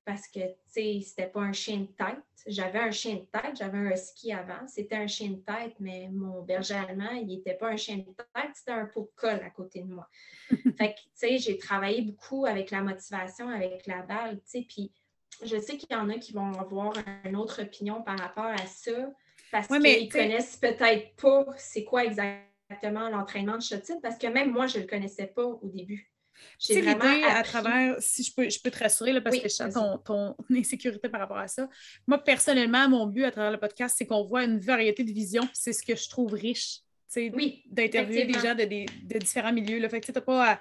Parce 0.05 0.27
que, 0.27 0.39
tu 0.39 0.55
sais, 0.67 0.99
c'était 1.01 1.27
pas 1.27 1.41
un 1.41 1.53
chien 1.53 1.79
de 1.79 1.85
tête. 1.85 2.23
J'avais 2.45 2.79
un 2.79 2.91
chien 2.91 3.15
de 3.15 3.25
tête, 3.39 3.55
j'avais 3.57 3.77
un 3.77 3.91
husky 3.91 4.33
avant. 4.33 4.67
C'était 4.67 4.95
un 4.95 5.07
chien 5.07 5.29
de 5.29 5.37
tête, 5.37 5.75
mais 5.79 6.09
mon 6.11 6.41
berger 6.41 6.75
allemand, 6.75 7.11
il 7.11 7.27
n'était 7.27 7.53
pas 7.53 7.69
un 7.69 7.77
chien 7.77 7.97
de 7.97 8.03
tête, 8.03 8.51
c'était 8.53 8.71
un 8.71 8.85
pot 8.85 9.01
de 9.01 9.11
colle 9.15 9.41
à 9.45 9.49
côté 9.49 9.81
de 9.81 9.93
moi. 9.93 10.09
fait 10.49 10.93
que, 10.93 10.99
tu 10.99 11.09
sais, 11.13 11.37
j'ai 11.37 11.57
travaillé 11.57 12.01
beaucoup 12.01 12.45
avec 12.45 12.71
la 12.71 12.81
motivation, 12.81 13.47
avec 13.47 13.87
la 13.87 14.01
balle, 14.01 14.41
tu 14.41 14.59
sais, 14.59 14.65
puis 14.67 14.91
je 15.41 15.57
sais 15.57 15.77
qu'il 15.77 15.91
y 15.91 15.95
en 15.95 16.09
a 16.09 16.15
qui 16.15 16.33
vont 16.33 16.53
avoir 16.53 16.93
une 17.23 17.35
autre 17.35 17.61
opinion 17.61 18.01
par 18.03 18.19
rapport 18.19 18.45
à 18.45 18.65
ça, 18.67 18.91
parce 19.51 19.67
qu'ils 19.67 19.79
ne 19.79 20.11
connaissent 20.11 20.57
peut-être 20.57 21.15
pas 21.15 21.45
c'est 21.57 21.83
quoi 21.83 22.03
exactement 22.05 23.09
l'entraînement 23.09 23.57
de 23.57 23.63
shotine, 23.63 23.99
parce 24.01 24.17
que 24.17 24.27
même 24.27 24.51
moi, 24.51 24.67
je 24.67 24.77
ne 24.77 24.83
le 24.83 24.89
connaissais 24.89 25.27
pas 25.27 25.45
au 25.45 25.69
début. 25.69 26.12
C'est 26.59 26.81
l'idée 26.81 27.23
à 27.27 27.43
travers, 27.43 27.95
si 27.99 28.23
je 28.23 28.33
peux, 28.33 28.49
je 28.49 28.59
peux 28.61 28.71
te 28.71 28.79
rassurer, 28.79 29.13
là, 29.13 29.21
parce 29.21 29.37
que 29.37 29.43
je 29.43 29.53
sens 29.53 29.73
ton, 29.73 29.97
ton, 30.05 30.35
insécurité 30.55 31.09
par 31.09 31.21
rapport 31.21 31.37
à 31.37 31.47
ça. 31.47 31.67
Moi, 32.07 32.17
personnellement, 32.17 32.87
mon 32.89 33.07
but 33.07 33.25
à 33.25 33.31
travers 33.31 33.51
le 33.51 33.59
podcast, 33.59 33.95
c'est 33.97 34.05
qu'on 34.05 34.23
voit 34.23 34.43
une 34.43 34.59
variété 34.59 35.03
de 35.03 35.11
visions, 35.11 35.47
c'est 35.53 35.73
ce 35.73 35.83
que 35.83 35.95
je 35.95 36.09
trouve 36.09 36.33
riche, 36.33 36.79
oui, 37.33 37.63
d'interviewer 37.67 38.25
des 38.25 38.39
gens 38.39 38.55
de, 38.55 38.63
de, 38.65 39.19
différents 39.19 39.53
milieux. 39.53 39.79
Là. 39.79 39.89
Fait 39.89 40.01
que 40.01 40.05
tu 40.05 40.11
n'as 40.11 40.21
pas 40.21 40.59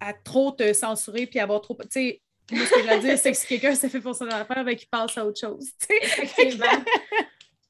à, 0.00 0.12
trop 0.12 0.52
te 0.52 0.72
censurer 0.72 1.26
puis 1.26 1.38
avoir 1.38 1.60
trop. 1.60 1.76
Tu 1.82 1.88
sais, 1.90 2.22
ce 2.50 2.54
que 2.54 2.82
je 2.82 2.94
veux 2.94 3.00
dire, 3.00 3.18
c'est 3.18 3.32
que 3.32 3.36
si 3.36 3.46
quelqu'un 3.46 3.74
s'est 3.74 3.88
fait 3.88 4.00
pour 4.00 4.14
son 4.14 4.26
affaire, 4.26 4.64
ben, 4.64 4.76
qu'il 4.76 4.88
passe 4.88 5.16
à 5.18 5.26
autre 5.26 5.40
chose. 5.40 5.70
Effectivement. 6.02 6.66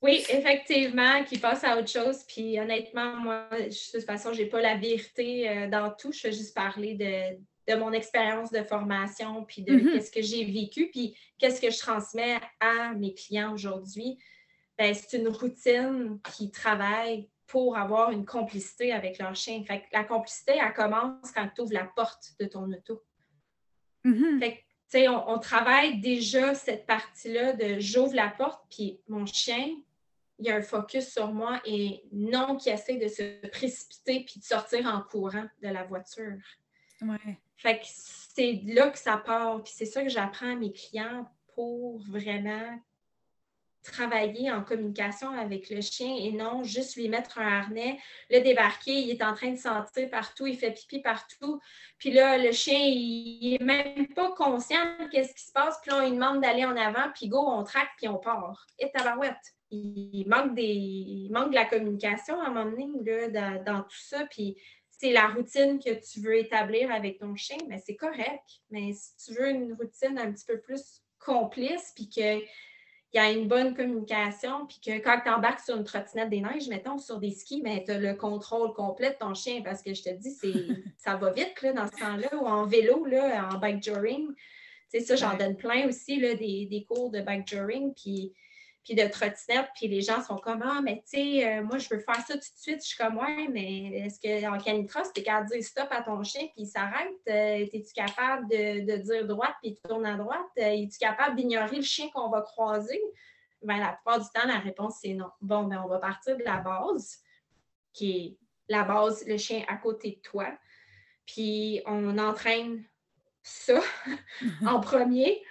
Oui, 0.06 0.24
effectivement, 0.28 1.24
qui 1.24 1.36
passe 1.36 1.64
à 1.64 1.76
autre 1.76 1.88
chose. 1.88 2.22
Puis 2.28 2.60
honnêtement, 2.60 3.16
moi, 3.16 3.48
de 3.50 3.90
toute 3.92 4.06
façon, 4.06 4.32
je 4.32 4.42
n'ai 4.42 4.48
pas 4.48 4.60
la 4.60 4.76
vérité 4.76 5.48
euh, 5.48 5.68
dans 5.68 5.90
tout. 5.90 6.12
Je 6.12 6.28
vais 6.28 6.32
juste 6.32 6.54
parler 6.54 6.94
de, 6.94 7.74
mon 7.74 7.90
expérience 7.90 8.52
de 8.52 8.62
formation, 8.62 9.44
puis 9.44 9.62
de 9.62 9.72
mm-hmm. 9.72 10.00
ce 10.00 10.12
que 10.12 10.22
j'ai 10.22 10.44
vécu, 10.44 10.90
puis 10.92 11.16
qu'est-ce 11.38 11.60
que 11.60 11.72
je 11.72 11.78
transmets 11.80 12.38
à 12.60 12.94
mes 12.94 13.14
clients 13.14 13.52
aujourd'hui. 13.52 14.16
Ben, 14.78 14.94
c'est 14.94 15.18
une 15.18 15.26
routine 15.26 16.20
qui 16.36 16.52
travaille 16.52 17.28
pour 17.48 17.76
avoir 17.76 18.12
une 18.12 18.24
complicité 18.24 18.92
avec 18.92 19.18
leur 19.18 19.34
chien. 19.34 19.64
Fait 19.64 19.82
la 19.92 20.04
complicité, 20.04 20.52
elle 20.64 20.72
commence 20.72 21.32
quand 21.32 21.48
tu 21.52 21.62
ouvres 21.62 21.72
la 21.72 21.90
porte 21.96 22.34
de 22.38 22.46
ton 22.46 22.70
auto. 22.72 23.02
Mm-hmm. 24.04 24.38
Fait 24.38 24.64
que, 24.92 25.08
on, 25.08 25.34
on, 25.34 25.38
travaille 25.40 25.98
déjà 25.98 26.54
cette 26.54 26.86
partie-là 26.86 27.54
de 27.54 27.80
j'ouvre 27.80 28.14
la 28.14 28.28
porte, 28.28 28.62
puis 28.70 29.00
mon 29.08 29.26
chien, 29.26 29.66
il 30.38 30.46
y 30.46 30.50
a 30.50 30.56
un 30.56 30.62
focus 30.62 31.12
sur 31.12 31.32
moi 31.32 31.60
et 31.64 32.02
non 32.12 32.56
qui 32.56 32.68
essaie 32.68 32.96
de 32.96 33.08
se 33.08 33.46
précipiter 33.48 34.24
puis 34.24 34.40
de 34.40 34.44
sortir 34.44 34.86
en 34.86 35.00
courant 35.02 35.46
de 35.62 35.68
la 35.68 35.84
voiture. 35.84 36.38
Ouais. 37.02 37.38
Fait 37.56 37.78
que 37.78 37.86
c'est 37.86 38.60
là 38.64 38.90
que 38.90 38.98
ça 38.98 39.16
part. 39.16 39.62
Puis 39.62 39.72
c'est 39.74 39.86
ça 39.86 40.02
que 40.02 40.08
j'apprends 40.08 40.52
à 40.52 40.56
mes 40.56 40.72
clients 40.72 41.26
pour 41.54 41.98
vraiment 42.00 42.78
travailler 43.82 44.50
en 44.50 44.62
communication 44.62 45.30
avec 45.30 45.70
le 45.70 45.80
chien 45.80 46.12
et 46.18 46.32
non 46.32 46.64
juste 46.64 46.96
lui 46.96 47.08
mettre 47.08 47.38
un 47.38 47.60
harnais, 47.60 47.98
le 48.30 48.40
débarquer, 48.40 48.92
il 48.92 49.10
est 49.10 49.22
en 49.22 49.32
train 49.32 49.52
de 49.52 49.56
sentir 49.58 50.10
partout, 50.10 50.46
il 50.46 50.58
fait 50.58 50.72
pipi 50.72 51.00
partout. 51.00 51.60
Puis 51.98 52.10
là, 52.10 52.36
le 52.36 52.50
chien, 52.50 52.78
il 52.78 53.56
n'est 53.58 53.64
même 53.64 54.08
pas 54.08 54.32
conscient 54.32 54.84
de 55.00 55.22
ce 55.22 55.32
qui 55.32 55.44
se 55.44 55.52
passe. 55.52 55.78
Puis 55.82 55.92
là, 55.92 55.98
on 55.98 56.02
lui 56.02 56.16
demande 56.16 56.42
d'aller 56.42 56.64
en 56.64 56.76
avant, 56.76 57.12
puis 57.14 57.28
go, 57.28 57.38
on 57.38 57.62
traque, 57.62 57.90
puis 57.96 58.08
on 58.08 58.18
part. 58.18 58.66
Et 58.78 58.90
tabarouette 58.90 59.55
il 59.70 60.26
manque, 60.28 60.54
des, 60.54 61.28
manque 61.30 61.50
de 61.50 61.54
la 61.54 61.64
communication 61.64 62.40
à 62.40 62.46
un 62.46 62.50
moment 62.50 62.70
donné 62.70 63.28
dans, 63.30 63.82
tout 63.82 63.98
ça. 63.98 64.26
Puis 64.30 64.56
c'est 64.90 65.12
la 65.12 65.28
routine 65.28 65.78
que 65.78 65.90
tu 65.90 66.20
veux 66.20 66.38
établir 66.38 66.90
avec 66.90 67.18
ton 67.18 67.34
chien, 67.34 67.58
mais 67.68 67.78
c'est 67.78 67.96
correct. 67.96 68.42
Mais 68.70 68.92
si 68.92 69.16
tu 69.16 69.38
veux 69.38 69.50
une 69.50 69.74
routine 69.74 70.18
un 70.18 70.32
petit 70.32 70.46
peu 70.46 70.60
plus 70.60 71.02
complice, 71.18 71.92
puis 71.94 72.08
qu'il 72.08 72.42
y 73.12 73.18
a 73.18 73.30
une 73.30 73.48
bonne 73.48 73.74
communication, 73.74 74.66
puis 74.66 74.80
que 74.84 74.98
quand 75.02 75.20
tu 75.22 75.30
embarques 75.30 75.60
sur 75.60 75.76
une 75.76 75.84
trottinette 75.84 76.30
des 76.30 76.40
neiges, 76.40 76.68
mettons 76.68 76.98
sur 76.98 77.18
des 77.18 77.32
skis, 77.32 77.60
mais 77.62 77.82
tu 77.84 77.90
as 77.90 77.98
le 77.98 78.14
contrôle 78.14 78.72
complet 78.72 79.10
de 79.10 79.16
ton 79.18 79.34
chien 79.34 79.62
parce 79.62 79.82
que 79.82 79.92
je 79.92 80.02
te 80.02 80.10
dis, 80.10 80.38
ça 80.98 81.16
va 81.16 81.32
vite 81.32 81.60
là, 81.62 81.72
dans 81.72 81.86
ce 81.86 81.96
temps-là, 81.98 82.28
ou 82.36 82.46
en 82.46 82.66
vélo, 82.66 83.04
là, 83.04 83.48
en 83.52 83.58
bike 83.58 83.82
joring. 83.82 84.28
Tu 84.92 85.00
sais, 85.00 85.04
ça, 85.04 85.16
j'en 85.16 85.36
donne 85.36 85.56
plein 85.56 85.88
aussi, 85.88 86.20
là, 86.20 86.34
des, 86.34 86.66
des 86.66 86.84
cours 86.84 87.10
de 87.10 87.20
bike 87.20 87.48
joring. 87.48 87.92
Puis 87.92 88.32
puis 88.86 88.94
de 88.94 89.04
trottinette, 89.08 89.68
puis 89.74 89.88
les 89.88 90.00
gens 90.00 90.22
sont 90.22 90.36
comme 90.36 90.62
Ah, 90.62 90.80
mais 90.80 91.02
tu 91.10 91.18
sais, 91.18 91.58
euh, 91.58 91.64
moi, 91.64 91.76
je 91.78 91.88
veux 91.92 91.98
faire 91.98 92.24
ça 92.24 92.34
tout 92.34 92.38
de 92.38 92.58
suite. 92.60 92.80
Je 92.82 92.86
suis 92.86 92.96
comme 92.96 93.18
Ouais, 93.18 93.48
mais 93.50 94.06
est-ce 94.06 94.20
qu'en 94.20 94.58
canicross, 94.58 95.12
tu 95.12 95.20
es 95.20 95.24
capable 95.24 95.50
de 95.50 95.54
dire 95.56 95.64
stop 95.64 95.88
à 95.90 96.02
ton 96.02 96.22
chien, 96.22 96.42
puis 96.42 96.62
il 96.62 96.66
s'arrête? 96.66 97.10
Euh, 97.28 97.66
es-tu 97.72 97.92
capable 97.92 98.48
de, 98.48 98.96
dire 98.98 99.26
droite, 99.26 99.56
puis 99.60 99.72
il 99.72 99.88
tourne 99.88 100.06
à 100.06 100.16
droite? 100.16 100.46
Euh, 100.58 100.84
es-tu 100.84 100.98
capable 100.98 101.34
d'ignorer 101.34 101.76
le 101.76 101.82
chien 101.82 102.08
qu'on 102.14 102.30
va 102.30 102.42
croiser? 102.42 103.02
Ben, 103.60 103.78
la 103.78 103.94
plupart 103.94 104.20
du 104.20 104.26
temps, 104.32 104.46
la 104.46 104.60
réponse, 104.60 104.98
c'est 105.02 105.14
non. 105.14 105.30
Bon, 105.40 105.64
ben, 105.64 105.82
on 105.84 105.88
va 105.88 105.98
partir 105.98 106.36
de 106.36 106.44
la 106.44 106.58
base, 106.58 107.18
qui 107.92 108.12
est 108.12 108.38
la 108.68 108.84
base, 108.84 109.26
le 109.26 109.36
chien 109.36 109.64
à 109.66 109.78
côté 109.78 110.12
de 110.12 110.20
toi. 110.20 110.46
Puis 111.26 111.82
on 111.86 112.18
entraîne 112.18 112.84
ça 113.42 113.80
en 114.64 114.78
premier. 114.78 115.42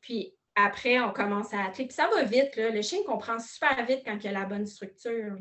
Puis 0.00 0.33
après, 0.56 1.00
on 1.00 1.12
commence 1.12 1.52
à 1.52 1.64
atteler. 1.64 1.86
Puis 1.86 1.94
ça 1.94 2.08
va 2.08 2.22
vite. 2.22 2.56
Le 2.56 2.80
chien 2.82 3.00
comprend 3.04 3.38
super 3.38 3.84
vite 3.86 4.02
quand 4.04 4.16
il 4.22 4.28
a 4.28 4.32
la 4.32 4.44
bonne 4.44 4.66
structure. 4.66 5.36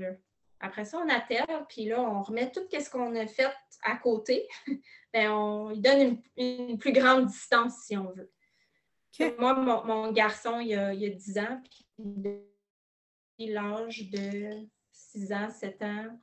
Après 0.60 0.86
ça, 0.86 0.98
on 0.98 1.10
attelle, 1.10 1.46
puis 1.68 1.86
là, 1.86 2.02
on 2.02 2.22
remet 2.22 2.50
tout 2.52 2.62
ce 2.72 2.90
qu'on 2.90 3.16
a 3.16 3.28
fait 3.28 3.52
à 3.84 3.98
côté. 3.98 4.48
Bien, 5.14 5.34
on 5.36 5.70
lui 5.70 5.80
donne 5.80 6.22
une, 6.38 6.78
plus 6.78 6.94
grande 6.94 7.28
distance, 7.28 7.84
si 7.86 7.98
on 7.98 8.12
veut. 8.12 8.32
Moi, 9.38 9.54
mon, 9.54 10.12
garçon, 10.12 10.60
il 10.60 10.74
a, 10.74 10.94
il 10.94 11.06
a 11.06 11.10
10 11.10 11.38
ans, 11.38 11.62
puis 13.38 13.48
l'âge 13.52 14.10
de 14.10 14.66
6 14.92 15.34
ans, 15.34 15.50
7 15.50 15.82
ans, 15.84 16.20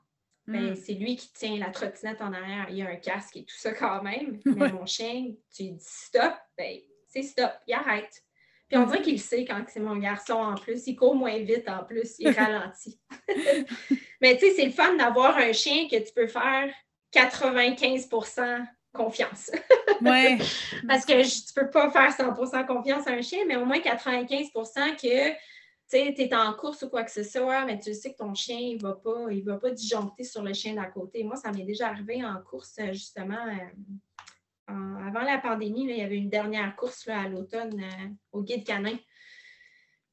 ben, 0.46 0.72
hmm. 0.72 0.74
c'est 0.74 0.94
lui 0.94 1.16
qui 1.16 1.32
tient 1.32 1.58
la 1.58 1.70
trottinette 1.70 2.20
en 2.22 2.32
arrière. 2.32 2.68
Il 2.70 2.82
a 2.82 2.88
un 2.88 2.96
casque 2.96 3.36
et 3.36 3.44
tout 3.44 3.56
ça 3.56 3.72
quand 3.72 4.02
même. 4.02 4.40
Mais 4.44 4.72
mon 4.72 4.86
chien, 4.86 5.32
tu 5.54 5.64
lui 5.64 5.72
dis 5.72 5.84
stop, 5.86 6.34
ben, 6.56 6.78
c'est 7.06 7.22
stop, 7.22 7.52
il 7.68 7.74
arrête. 7.74 8.24
Puis 8.70 8.78
on 8.78 8.86
dirait 8.86 9.02
qu'il 9.02 9.20
sait 9.20 9.44
quand 9.44 9.60
c'est 9.66 9.80
mon 9.80 9.96
garçon 9.96 10.34
en 10.34 10.54
plus. 10.54 10.86
Il 10.86 10.94
court 10.94 11.16
moins 11.16 11.36
vite 11.38 11.68
en 11.68 11.82
plus, 11.82 12.14
il 12.20 12.30
ralentit. 12.38 13.00
Mais 14.20 14.36
tu 14.36 14.46
sais, 14.46 14.52
c'est 14.54 14.66
le 14.66 14.70
fun 14.70 14.94
d'avoir 14.94 15.36
un 15.36 15.52
chien 15.52 15.88
que 15.90 15.96
tu 15.96 16.12
peux 16.14 16.28
faire 16.28 16.72
95% 17.12 18.64
confiance. 18.92 19.50
ouais. 20.02 20.38
Parce 20.86 21.04
que 21.04 21.22
tu 21.22 21.52
peux 21.52 21.68
pas 21.68 21.90
faire 21.90 22.10
100% 22.10 22.66
confiance 22.66 23.08
à 23.08 23.10
un 23.10 23.22
chien, 23.22 23.40
mais 23.46 23.56
au 23.56 23.64
moins 23.64 23.78
95% 23.78 24.96
que 24.96 25.32
tu 25.88 25.96
es 25.96 26.34
en 26.34 26.52
course 26.54 26.82
ou 26.82 26.88
quoi 26.88 27.02
que 27.02 27.10
ce 27.10 27.24
soit, 27.24 27.64
mais 27.64 27.78
tu 27.80 27.92
sais 27.92 28.12
que 28.12 28.18
ton 28.18 28.34
chien, 28.34 28.58
il 28.58 28.80
va 28.80 28.94
pas, 28.94 29.26
il 29.30 29.44
va 29.44 29.58
pas 29.58 29.70
disjoncter 29.70 30.22
sur 30.22 30.42
le 30.42 30.52
chien 30.52 30.74
d'à 30.74 30.86
côté. 30.86 31.24
Moi, 31.24 31.36
ça 31.36 31.50
m'est 31.50 31.64
déjà 31.64 31.88
arrivé 31.88 32.24
en 32.24 32.40
course, 32.42 32.76
justement, 32.92 33.46
euh, 33.46 33.82
avant 35.06 35.22
la 35.22 35.38
pandémie, 35.38 35.84
il 35.84 35.96
y 35.96 36.02
avait 36.02 36.16
une 36.16 36.30
dernière 36.30 36.74
course 36.76 37.08
à 37.08 37.28
l'automne 37.28 37.82
euh, 37.82 38.08
au 38.32 38.42
guide 38.42 38.64
canin. 38.64 38.96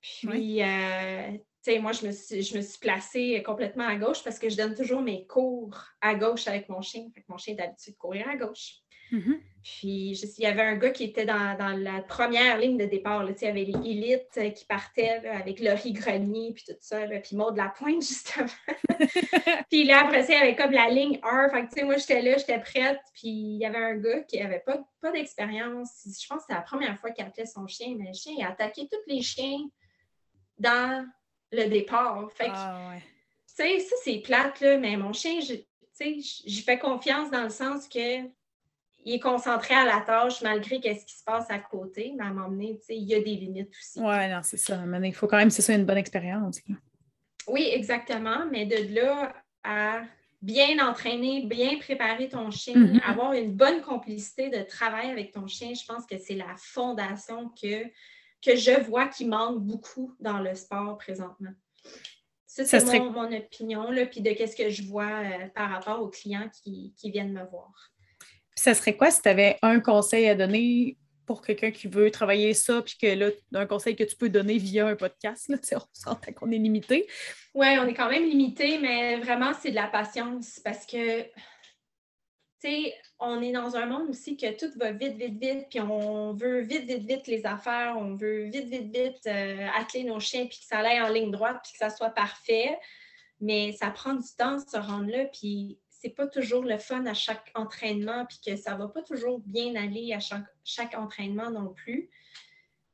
Puis, 0.01 0.61
euh, 0.61 1.31
tu 1.31 1.39
sais, 1.61 1.79
moi, 1.79 1.91
je 1.91 2.07
me, 2.07 2.11
suis, 2.11 2.41
je 2.41 2.57
me 2.57 2.61
suis 2.61 2.79
placée 2.79 3.43
complètement 3.43 3.87
à 3.87 3.95
gauche 3.95 4.23
parce 4.23 4.39
que 4.39 4.49
je 4.49 4.57
donne 4.57 4.75
toujours 4.75 5.01
mes 5.01 5.25
cours 5.27 5.77
à 6.01 6.15
gauche 6.15 6.47
avec 6.47 6.69
mon 6.69 6.81
chien. 6.81 7.09
mon 7.27 7.37
chien 7.37 7.55
est 7.55 7.61
habitué 7.61 7.91
de 7.91 7.97
courir 7.97 8.27
à 8.29 8.35
gauche. 8.35 8.81
Mm-hmm. 9.11 9.39
Puis, 9.67 10.11
il 10.11 10.43
y 10.43 10.45
avait 10.45 10.61
un 10.61 10.77
gars 10.77 10.91
qui 10.91 11.03
était 11.03 11.25
dans, 11.25 11.77
la 11.77 12.01
première 12.01 12.57
ligne 12.57 12.77
de 12.77 12.85
départ. 12.85 13.25
Là, 13.25 13.31
il 13.35 13.45
y 13.45 13.47
avait 13.49 13.65
les 13.65 13.89
élites 13.89 14.37
euh, 14.37 14.49
qui 14.49 14.63
partaient 14.63 15.27
avec 15.27 15.59
Laurie 15.59 15.91
Grenier, 15.91 16.53
puis 16.53 16.63
tout 16.65 16.77
ça, 16.79 17.01
puis 17.21 17.35
Maud 17.35 17.57
Lapointe, 17.57 18.01
justement. 18.07 18.47
puis 19.69 19.83
là, 19.83 20.05
après 20.05 20.23
ça, 20.23 20.33
il 20.33 20.39
y 20.39 20.41
avait 20.41 20.55
comme 20.55 20.71
la 20.71 20.89
ligne 20.89 21.19
1. 21.21 21.49
Fait 21.49 21.81
que, 21.81 21.85
moi, 21.85 21.97
j'étais 21.97 22.21
là, 22.21 22.37
j'étais 22.37 22.59
prête, 22.59 23.01
puis 23.13 23.27
il 23.27 23.57
y 23.57 23.65
avait 23.65 23.77
un 23.77 23.97
gars 23.97 24.21
qui 24.21 24.39
n'avait 24.39 24.61
pas, 24.61 24.79
pas 25.01 25.11
d'expérience. 25.11 25.89
Je 26.05 26.27
pense 26.27 26.37
que 26.37 26.43
c'était 26.43 26.53
la 26.53 26.61
première 26.61 26.97
fois 26.97 27.11
qu'il 27.11 27.25
appelait 27.25 27.45
son 27.45 27.67
chien, 27.67 27.93
mais 27.97 28.07
le 28.07 28.13
chien, 28.13 28.35
il 28.37 28.43
a 28.45 28.51
attaqué 28.51 28.87
tous 28.89 29.13
les 29.13 29.21
chiens 29.21 29.59
dans 30.57 31.05
le 31.51 31.67
départ. 31.67 32.31
Fait 32.31 32.45
que, 32.45 32.51
ah, 32.53 32.93
tu 32.95 33.03
sais, 33.47 33.79
ça, 33.79 33.95
c'est 34.05 34.19
plate, 34.19 34.61
là, 34.61 34.77
mais 34.77 34.95
mon 34.95 35.11
chien, 35.11 35.41
j'y 35.41 36.61
fais 36.61 36.79
confiance 36.79 37.29
dans 37.31 37.43
le 37.43 37.49
sens 37.49 37.89
que 37.89 38.37
il 39.07 39.13
est 39.13 39.19
concentré 39.21 39.73
à 39.73 39.85
la 39.85 40.01
tâche 40.01 40.41
malgré 40.41 40.81
qu'est-ce 40.81 41.05
qui 41.05 41.15
se 41.15 41.23
passe 41.23 41.49
à 41.49 41.59
côté, 41.59 42.13
mais 42.17 42.25
à 42.25 42.27
un 42.27 42.33
moment 42.33 42.49
donné, 42.49 42.77
il 42.89 43.03
y 43.03 43.15
a 43.15 43.21
des 43.21 43.35
limites 43.35 43.73
aussi. 43.73 44.01
Oui, 44.01 44.29
non, 44.29 44.41
c'est 44.43 44.57
ça. 44.57 44.79
Mais 44.85 45.07
il 45.07 45.13
faut 45.13 45.27
quand 45.27 45.37
même, 45.37 45.49
c'est 45.49 45.61
ça, 45.61 45.73
une 45.73 45.85
bonne 45.85 45.97
expérience. 45.97 46.59
Oui, 47.47 47.69
exactement. 47.71 48.45
Mais 48.51 48.65
de 48.65 48.93
là 48.93 49.33
à 49.63 50.01
bien 50.41 50.85
entraîner, 50.85 51.45
bien 51.45 51.77
préparer 51.79 52.27
ton 52.27 52.51
chien, 52.51 52.75
mm-hmm. 52.75 53.01
avoir 53.03 53.31
une 53.31 53.53
bonne 53.53 53.81
complicité 53.81 54.49
de 54.49 54.61
travail 54.63 55.09
avec 55.09 55.31
ton 55.31 55.47
chien, 55.47 55.73
je 55.73 55.85
pense 55.85 56.05
que 56.05 56.17
c'est 56.17 56.35
la 56.35 56.53
fondation 56.57 57.47
que, 57.49 57.85
que 58.41 58.57
je 58.57 58.77
vois 58.81 59.07
qui 59.07 59.25
manque 59.25 59.63
beaucoup 59.63 60.13
dans 60.19 60.39
le 60.39 60.53
sport 60.53 60.97
présentement. 60.97 61.53
Ça, 62.45 62.65
c'est 62.65 62.99
mon, 62.99 63.31
opinion, 63.31 63.89
là, 63.89 64.05
puis 64.05 64.19
de 64.19 64.31
qu'est-ce 64.31 64.55
que 64.55 64.69
je 64.69 64.83
vois 64.83 65.21
euh, 65.21 65.47
par 65.55 65.69
rapport 65.69 66.01
aux 66.01 66.09
clients 66.09 66.49
qui, 66.61 66.93
qui 66.97 67.09
viennent 67.11 67.31
me 67.31 67.45
voir 67.45 67.93
ça 68.57 68.73
serait 68.73 68.97
quoi 68.97 69.11
si 69.11 69.21
tu 69.21 69.29
avais 69.29 69.57
un 69.61 69.79
conseil 69.79 70.27
à 70.27 70.35
donner 70.35 70.97
pour 71.25 71.41
quelqu'un 71.41 71.71
qui 71.71 71.87
veut 71.87 72.09
travailler 72.09 72.53
ça, 72.53 72.81
puis 72.81 72.95
que 72.99 73.07
là, 73.07 73.29
un 73.53 73.65
conseil 73.65 73.95
que 73.95 74.03
tu 74.03 74.15
peux 74.15 74.29
donner 74.29 74.57
via 74.57 74.87
un 74.87 74.95
podcast, 74.95 75.49
là, 75.49 75.57
on 75.75 76.15
sent 76.15 76.33
qu'on 76.33 76.51
est 76.51 76.57
limité? 76.57 77.07
Oui, 77.53 77.67
on 77.79 77.85
est 77.85 77.93
quand 77.93 78.09
même 78.09 78.23
limité, 78.23 78.79
mais 78.79 79.17
vraiment, 79.17 79.51
c'est 79.61 79.71
de 79.71 79.75
la 79.75 79.87
patience 79.87 80.59
parce 80.63 80.85
que, 80.85 81.23
tu 81.23 81.29
sais, 82.61 82.93
on 83.19 83.41
est 83.41 83.51
dans 83.51 83.75
un 83.75 83.85
monde 83.85 84.09
aussi 84.09 84.37
que 84.37 84.57
tout 84.57 84.71
va 84.79 84.91
vite, 84.91 85.17
vite, 85.17 85.39
vite, 85.39 85.65
puis 85.69 85.81
on 85.81 86.33
veut 86.33 86.61
vite, 86.61 86.85
vite, 86.85 87.05
vite 87.05 87.27
les 87.27 87.45
affaires, 87.45 87.95
on 87.97 88.15
veut 88.15 88.45
vite, 88.45 88.69
vite, 88.69 88.95
vite 88.95 89.27
euh, 89.27 89.67
atteler 89.77 90.05
nos 90.05 90.19
chiens, 90.19 90.45
puis 90.45 90.59
que 90.59 90.65
ça 90.65 90.79
aille 90.79 91.01
en 91.01 91.09
ligne 91.09 91.31
droite, 91.31 91.57
puis 91.61 91.73
que 91.73 91.77
ça 91.77 91.89
soit 91.89 92.11
parfait. 92.11 92.77
Mais 93.39 93.73
ça 93.73 93.91
prend 93.91 94.15
du 94.15 94.27
temps 94.35 94.55
de 94.55 94.67
se 94.67 94.77
rendre 94.77 95.11
là, 95.11 95.25
puis 95.25 95.77
c'est 95.99 96.09
pas 96.09 96.27
toujours 96.27 96.63
le 96.63 96.77
fun 96.77 97.05
à 97.05 97.13
chaque 97.13 97.51
entraînement, 97.55 98.25
puis 98.25 98.39
que 98.45 98.55
ça 98.55 98.75
va 98.75 98.87
pas 98.87 99.01
toujours 99.01 99.39
bien 99.39 99.75
aller 99.75 100.13
à 100.13 100.19
chaque, 100.19 100.93
entraînement 100.95 101.49
non 101.49 101.73
plus. 101.73 102.09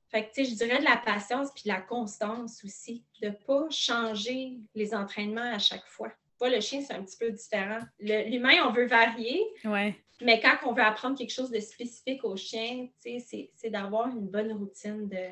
Fait 0.09 0.25
que, 0.25 0.33
tu 0.33 0.45
sais, 0.45 0.51
je 0.51 0.55
dirais 0.55 0.79
de 0.79 0.83
la 0.83 0.97
patience 0.97 1.49
puis 1.53 1.63
de 1.63 1.69
la 1.69 1.81
constance 1.81 2.63
aussi, 2.63 3.03
de 3.21 3.27
ne 3.27 3.33
pas 3.33 3.67
changer 3.69 4.59
les 4.75 4.93
entraînements 4.93 5.53
à 5.53 5.59
chaque 5.59 5.85
fois. 5.87 6.11
Pas 6.39 6.49
le 6.49 6.61
chien, 6.61 6.81
c'est 6.81 6.93
un 6.93 7.03
petit 7.03 7.17
peu 7.17 7.31
différent. 7.31 7.81
L'humain, 7.99 8.67
on 8.67 8.71
veut 8.71 8.85
varier, 8.85 9.41
ouais. 9.65 9.95
mais 10.21 10.39
quand 10.39 10.57
on 10.65 10.73
veut 10.73 10.83
apprendre 10.83 11.17
quelque 11.17 11.33
chose 11.33 11.51
de 11.51 11.59
spécifique 11.59 12.23
au 12.23 12.35
chien, 12.35 12.87
tu 13.03 13.19
sais, 13.19 13.51
c'est 13.55 13.69
d'avoir 13.69 14.07
une 14.07 14.27
bonne 14.27 14.53
routine 14.53 15.09
de, 15.09 15.29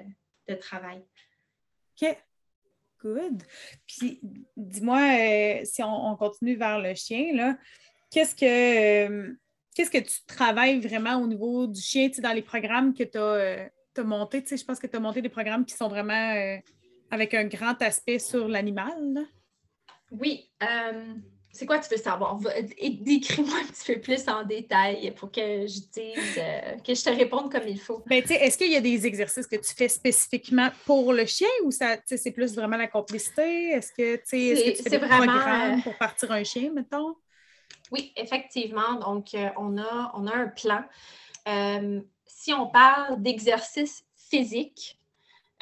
de 0.47 0.55
travail. 0.55 1.03
OK. 2.01 2.17
Good. 3.01 3.43
Puis, 3.87 4.19
dis-moi, 4.55 4.99
euh, 4.99 5.61
si 5.63 5.81
on, 5.83 6.15
continue 6.15 6.55
vers 6.55 6.79
le 6.79 6.93
chien, 6.93 7.35
là, 7.35 7.57
qu'est-ce 8.11 8.35
que, 8.35 9.07
euh, 9.09 9.33
qu'est-ce 9.75 9.89
que 9.89 9.97
tu 9.97 10.19
travailles 10.27 10.79
vraiment 10.79 11.17
au 11.17 11.27
niveau 11.27 11.67
du 11.67 11.81
chien, 11.81 12.09
dans 12.19 12.33
les 12.33 12.41
programmes 12.41 12.93
que 12.93 13.03
tu 13.03 13.17
as, 13.17 13.21
euh, 13.21 14.03
montés? 14.03 14.43
Je 14.49 14.63
pense 14.63 14.79
que 14.79 14.87
tu 14.87 14.95
as 14.95 14.99
monté 14.99 15.21
des 15.21 15.29
programmes 15.29 15.65
qui 15.65 15.75
sont 15.75 15.87
vraiment 15.87 16.59
avec 17.09 17.33
un 17.33 17.45
grand 17.45 17.81
aspect 17.81 18.19
sur 18.19 18.47
l'animal. 18.47 19.25
Oui 20.11 20.51
c'est 21.53 21.65
quoi 21.65 21.79
tu 21.79 21.89
veux 21.89 22.01
savoir? 22.01 22.37
Décris-moi 22.37 23.57
un 23.61 23.65
petit 23.65 23.93
peu 23.93 23.99
plus 23.99 24.27
en 24.27 24.43
détail 24.43 25.11
pour 25.11 25.31
que 25.31 25.67
je 25.67 25.79
dise, 25.91 26.37
euh, 26.37 26.77
que 26.77 26.93
je 26.93 27.03
te 27.03 27.09
réponde 27.09 27.51
comme 27.51 27.67
il 27.67 27.79
faut. 27.79 28.01
Ben, 28.05 28.23
est-ce 28.27 28.57
qu'il 28.57 28.71
y 28.71 28.75
a 28.75 28.81
des 28.81 29.05
exercices 29.05 29.47
que 29.47 29.57
tu 29.57 29.73
fais 29.75 29.89
spécifiquement 29.89 30.69
pour 30.85 31.11
le 31.13 31.25
chien 31.25 31.49
ou 31.65 31.71
ça, 31.71 31.97
c'est 32.05 32.31
plus 32.31 32.55
vraiment 32.55 32.77
la 32.77 32.87
complicité? 32.87 33.71
Est-ce 33.71 33.91
que, 33.91 34.13
est 34.13 34.17
que 34.17 34.77
tu 34.77 34.83
fais 34.83 34.89
des 34.89 34.97
vraiment, 34.97 35.25
programmes 35.25 35.79
euh, 35.79 35.81
pour 35.83 35.97
partir 35.97 36.31
un 36.31 36.43
chien, 36.43 36.71
mettons? 36.73 37.15
Oui, 37.91 38.13
effectivement. 38.15 38.95
Donc, 38.95 39.33
euh, 39.33 39.49
on, 39.57 39.77
a, 39.77 40.11
on 40.13 40.27
a 40.27 40.35
un 40.35 40.47
plan. 40.47 40.83
si 42.25 42.53
on 42.53 42.67
parle 42.67 43.21
d'exercices 43.21 44.05
physiques, 44.15 45.00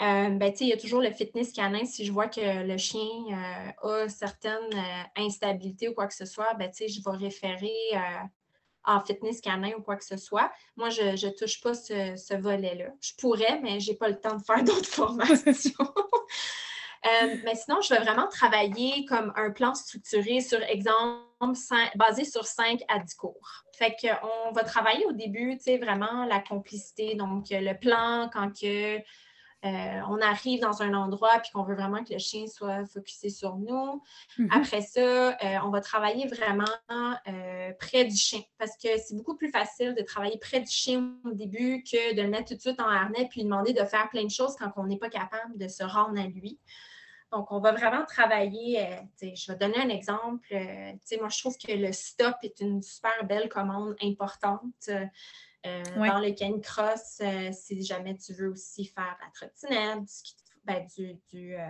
euh, 0.02 0.30
ben, 0.30 0.54
il 0.62 0.68
y 0.68 0.74
a 0.74 0.78
toujours 0.78 1.02
le 1.02 1.12
fitness 1.12 1.52
canin. 1.52 1.84
Si 1.84 2.06
je 2.06 2.12
vois 2.12 2.28
que 2.28 2.64
le 2.66 2.78
chien 2.78 3.02
euh, 3.04 4.04
a 4.06 4.10
certaines 4.10 4.74
euh, 4.74 5.04
instabilités 5.18 5.90
ou 5.90 5.94
quoi 5.94 6.08
que 6.08 6.14
ce 6.14 6.26
soit, 6.26 6.54
ben, 6.54 6.72
je 6.74 7.04
vais 7.04 7.18
référer 7.18 7.74
en 8.86 9.02
fitness 9.02 9.42
canin 9.42 9.72
ou 9.78 9.82
quoi 9.82 9.98
que 9.98 10.06
ce 10.06 10.16
soit. 10.16 10.52
Moi, 10.78 10.90
je 10.90 11.04
ne 11.04 11.32
touche 11.32 11.60
pas 11.62 11.74
ce, 11.74 12.38
volet-là. 12.38 12.92
Je 13.02 13.12
pourrais, 13.20 13.60
mais 13.62 13.82
je 13.82 13.92
n'ai 13.92 13.98
pas 13.98 14.08
le 14.08 14.20
temps 14.20 14.38
de 14.38 14.44
faire 14.44 14.64
d'autres 14.64 14.90
formations. 14.90 15.94
mais 17.44 17.56
sinon, 17.56 17.82
je 17.82 17.94
vais 17.94 18.00
vraiment 18.00 18.28
travailler 18.30 19.04
comme 19.06 19.34
un 19.36 19.52
plan 19.52 19.76
structuré 19.76 20.40
sur 20.40 20.62
exemple 20.64 21.26
basé 21.96 22.24
sur 22.24 22.46
5 22.46 22.82
à 22.88 23.00
10 23.00 23.16
cours. 23.16 23.66
Fait 23.74 23.96
qu'on 24.02 24.52
va 24.54 24.64
travailler 24.64 25.06
au 25.06 25.12
début, 25.12 25.58
vraiment 25.82 26.26
la 26.26 26.40
complicité, 26.40 27.16
donc 27.16 27.48
le 27.50 27.74
plan, 27.74 28.30
quand 28.32 28.52
que 28.58 29.02
euh, 29.66 30.02
on 30.08 30.22
arrive 30.22 30.62
dans 30.62 30.82
un 30.82 30.94
endroit 30.94 31.38
puis 31.40 31.52
qu'on 31.52 31.64
veut 31.64 31.76
vraiment 31.76 32.02
que 32.04 32.14
le 32.14 32.20
chien 32.20 32.48
soit 32.48 32.86
focusé 32.86 33.30
sur 33.30 33.58
nous. 33.58 34.02
Mhm. 34.38 34.50
Après 34.52 34.82
ça, 34.82 35.32
euh, 35.32 35.58
on 35.66 35.70
va 35.70 35.82
travailler 35.82 36.28
vraiment 36.28 36.64
euh, 37.28 37.74
près 37.78 38.06
du 38.06 38.16
chien 38.16 38.42
parce 38.58 38.78
que 38.78 38.88
c'est 38.98 39.16
beaucoup 39.16 39.36
plus 39.36 39.52
facile 39.52 39.96
de 39.96 40.02
travailler 40.02 40.38
près 40.38 40.62
du 40.62 40.72
chien 40.72 41.14
au 41.26 41.34
début 41.34 41.84
que 41.84 42.16
de 42.16 42.22
le 42.22 42.30
mettre 42.30 42.50
tout 42.50 42.56
de 42.56 42.62
suite 42.62 42.80
en 42.80 42.88
harnais 42.88 43.28
puis 43.30 43.44
demander 43.44 43.74
de 43.74 43.84
faire 43.84 44.10
plein 44.10 44.24
de 44.24 44.32
choses 44.32 44.56
quand 44.58 44.72
on 44.78 44.86
n'est 44.86 44.98
pas 44.98 45.10
capable 45.10 45.58
de 45.58 45.68
se 45.68 45.84
rendre 45.84 46.20
à 46.20 46.28
lui. 46.28 46.58
Donc, 47.34 47.52
on 47.52 47.60
va 47.60 47.74
vraiment 47.74 48.06
travailler. 48.06 48.88
je 49.22 49.52
vais 49.52 49.58
donner 49.58 49.78
un 49.78 49.90
exemple. 49.90 50.48
moi, 50.52 51.30
je 51.30 51.40
trouve 51.40 51.58
que 51.58 51.72
le 51.74 51.92
stop 51.92 52.36
est 52.42 52.60
une 52.62 52.82
super 52.82 53.24
belle 53.26 53.50
commande 53.50 53.96
importante. 54.02 54.90
Euh, 55.66 55.84
dans 55.96 56.20
le 56.20 56.32
canicross, 56.32 57.20
euh, 57.22 57.50
si 57.52 57.84
jamais 57.84 58.16
tu 58.18 58.34
veux 58.34 58.50
aussi 58.50 58.86
faire 58.86 59.18
la 59.22 59.30
trottinette, 59.34 60.04
du, 60.04 60.32
ben, 60.64 60.88
du, 61.32 61.56
euh, 61.56 61.68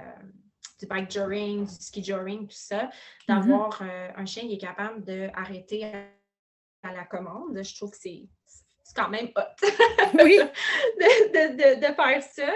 du, 0.79 0.85
bike 0.85 1.11
joring, 1.11 1.65
du 1.65 1.73
ski 1.73 2.03
joring, 2.03 2.47
tout 2.47 2.55
ça, 2.55 2.89
d'avoir 3.27 3.81
mm-hmm. 3.81 4.13
un 4.15 4.25
chien 4.25 4.43
qui 4.43 4.53
est 4.53 4.59
capable 4.59 5.03
d'arrêter 5.03 5.85
à 6.83 6.93
la 6.93 7.03
commande. 7.05 7.63
Je 7.63 7.75
trouve 7.75 7.91
que 7.91 7.97
c'est 7.97 8.27
quand 8.95 9.09
même 9.09 9.29
hot 9.35 9.41
de, 10.13 11.93
faire 11.95 12.23
ça. 12.23 12.49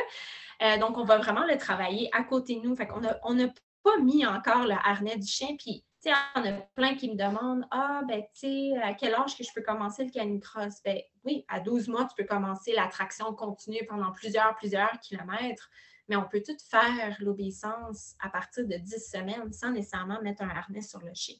Euh, 0.61 0.77
donc, 0.77 0.97
on 0.97 1.03
va 1.03 1.17
vraiment 1.17 1.45
le 1.45 1.57
travailler 1.57 2.09
à 2.13 2.23
côté 2.23 2.55
de 2.55 2.61
nous. 2.61 2.75
Fait 2.75 2.87
qu'on 2.87 3.01
n'a 3.01 3.19
on 3.23 3.35
pas 3.83 3.97
mis 4.01 4.25
encore 4.25 4.65
le 4.65 4.75
harnais 4.83 5.17
du 5.17 5.27
chien. 5.27 5.55
Puis, 5.57 5.83
tu 6.03 6.09
sais, 6.09 6.15
on 6.35 6.45
a 6.45 6.51
plein 6.75 6.95
qui 6.95 7.09
me 7.09 7.15
demandent 7.15 7.65
Ah, 7.71 8.01
ben, 8.07 8.21
tu 8.33 8.47
sais, 8.47 8.77
à 8.81 8.93
quel 8.93 9.15
âge 9.15 9.37
que 9.37 9.43
je 9.43 9.49
peux 9.55 9.61
commencer 9.61 10.03
le 10.03 10.11
canicross? 10.11 10.81
Ben, 10.83 10.99
oui, 11.23 11.45
à 11.47 11.59
12 11.59 11.87
mois, 11.87 12.05
tu 12.05 12.15
peux 12.17 12.27
commencer 12.27 12.73
la 12.73 12.87
traction 12.87 13.33
continue 13.33 13.85
pendant 13.87 14.11
plusieurs, 14.11 14.55
plusieurs 14.55 14.99
kilomètres. 14.99 15.69
Mais 16.09 16.17
on 16.17 16.27
peut 16.27 16.43
tout 16.45 16.57
faire 16.69 17.15
l'obéissance 17.19 18.15
à 18.19 18.29
partir 18.29 18.67
de 18.67 18.75
10 18.75 19.11
semaines 19.11 19.53
sans 19.53 19.71
nécessairement 19.71 20.21
mettre 20.21 20.41
un 20.41 20.49
harnais 20.49 20.81
sur 20.81 20.99
le 20.99 21.13
chien. 21.13 21.35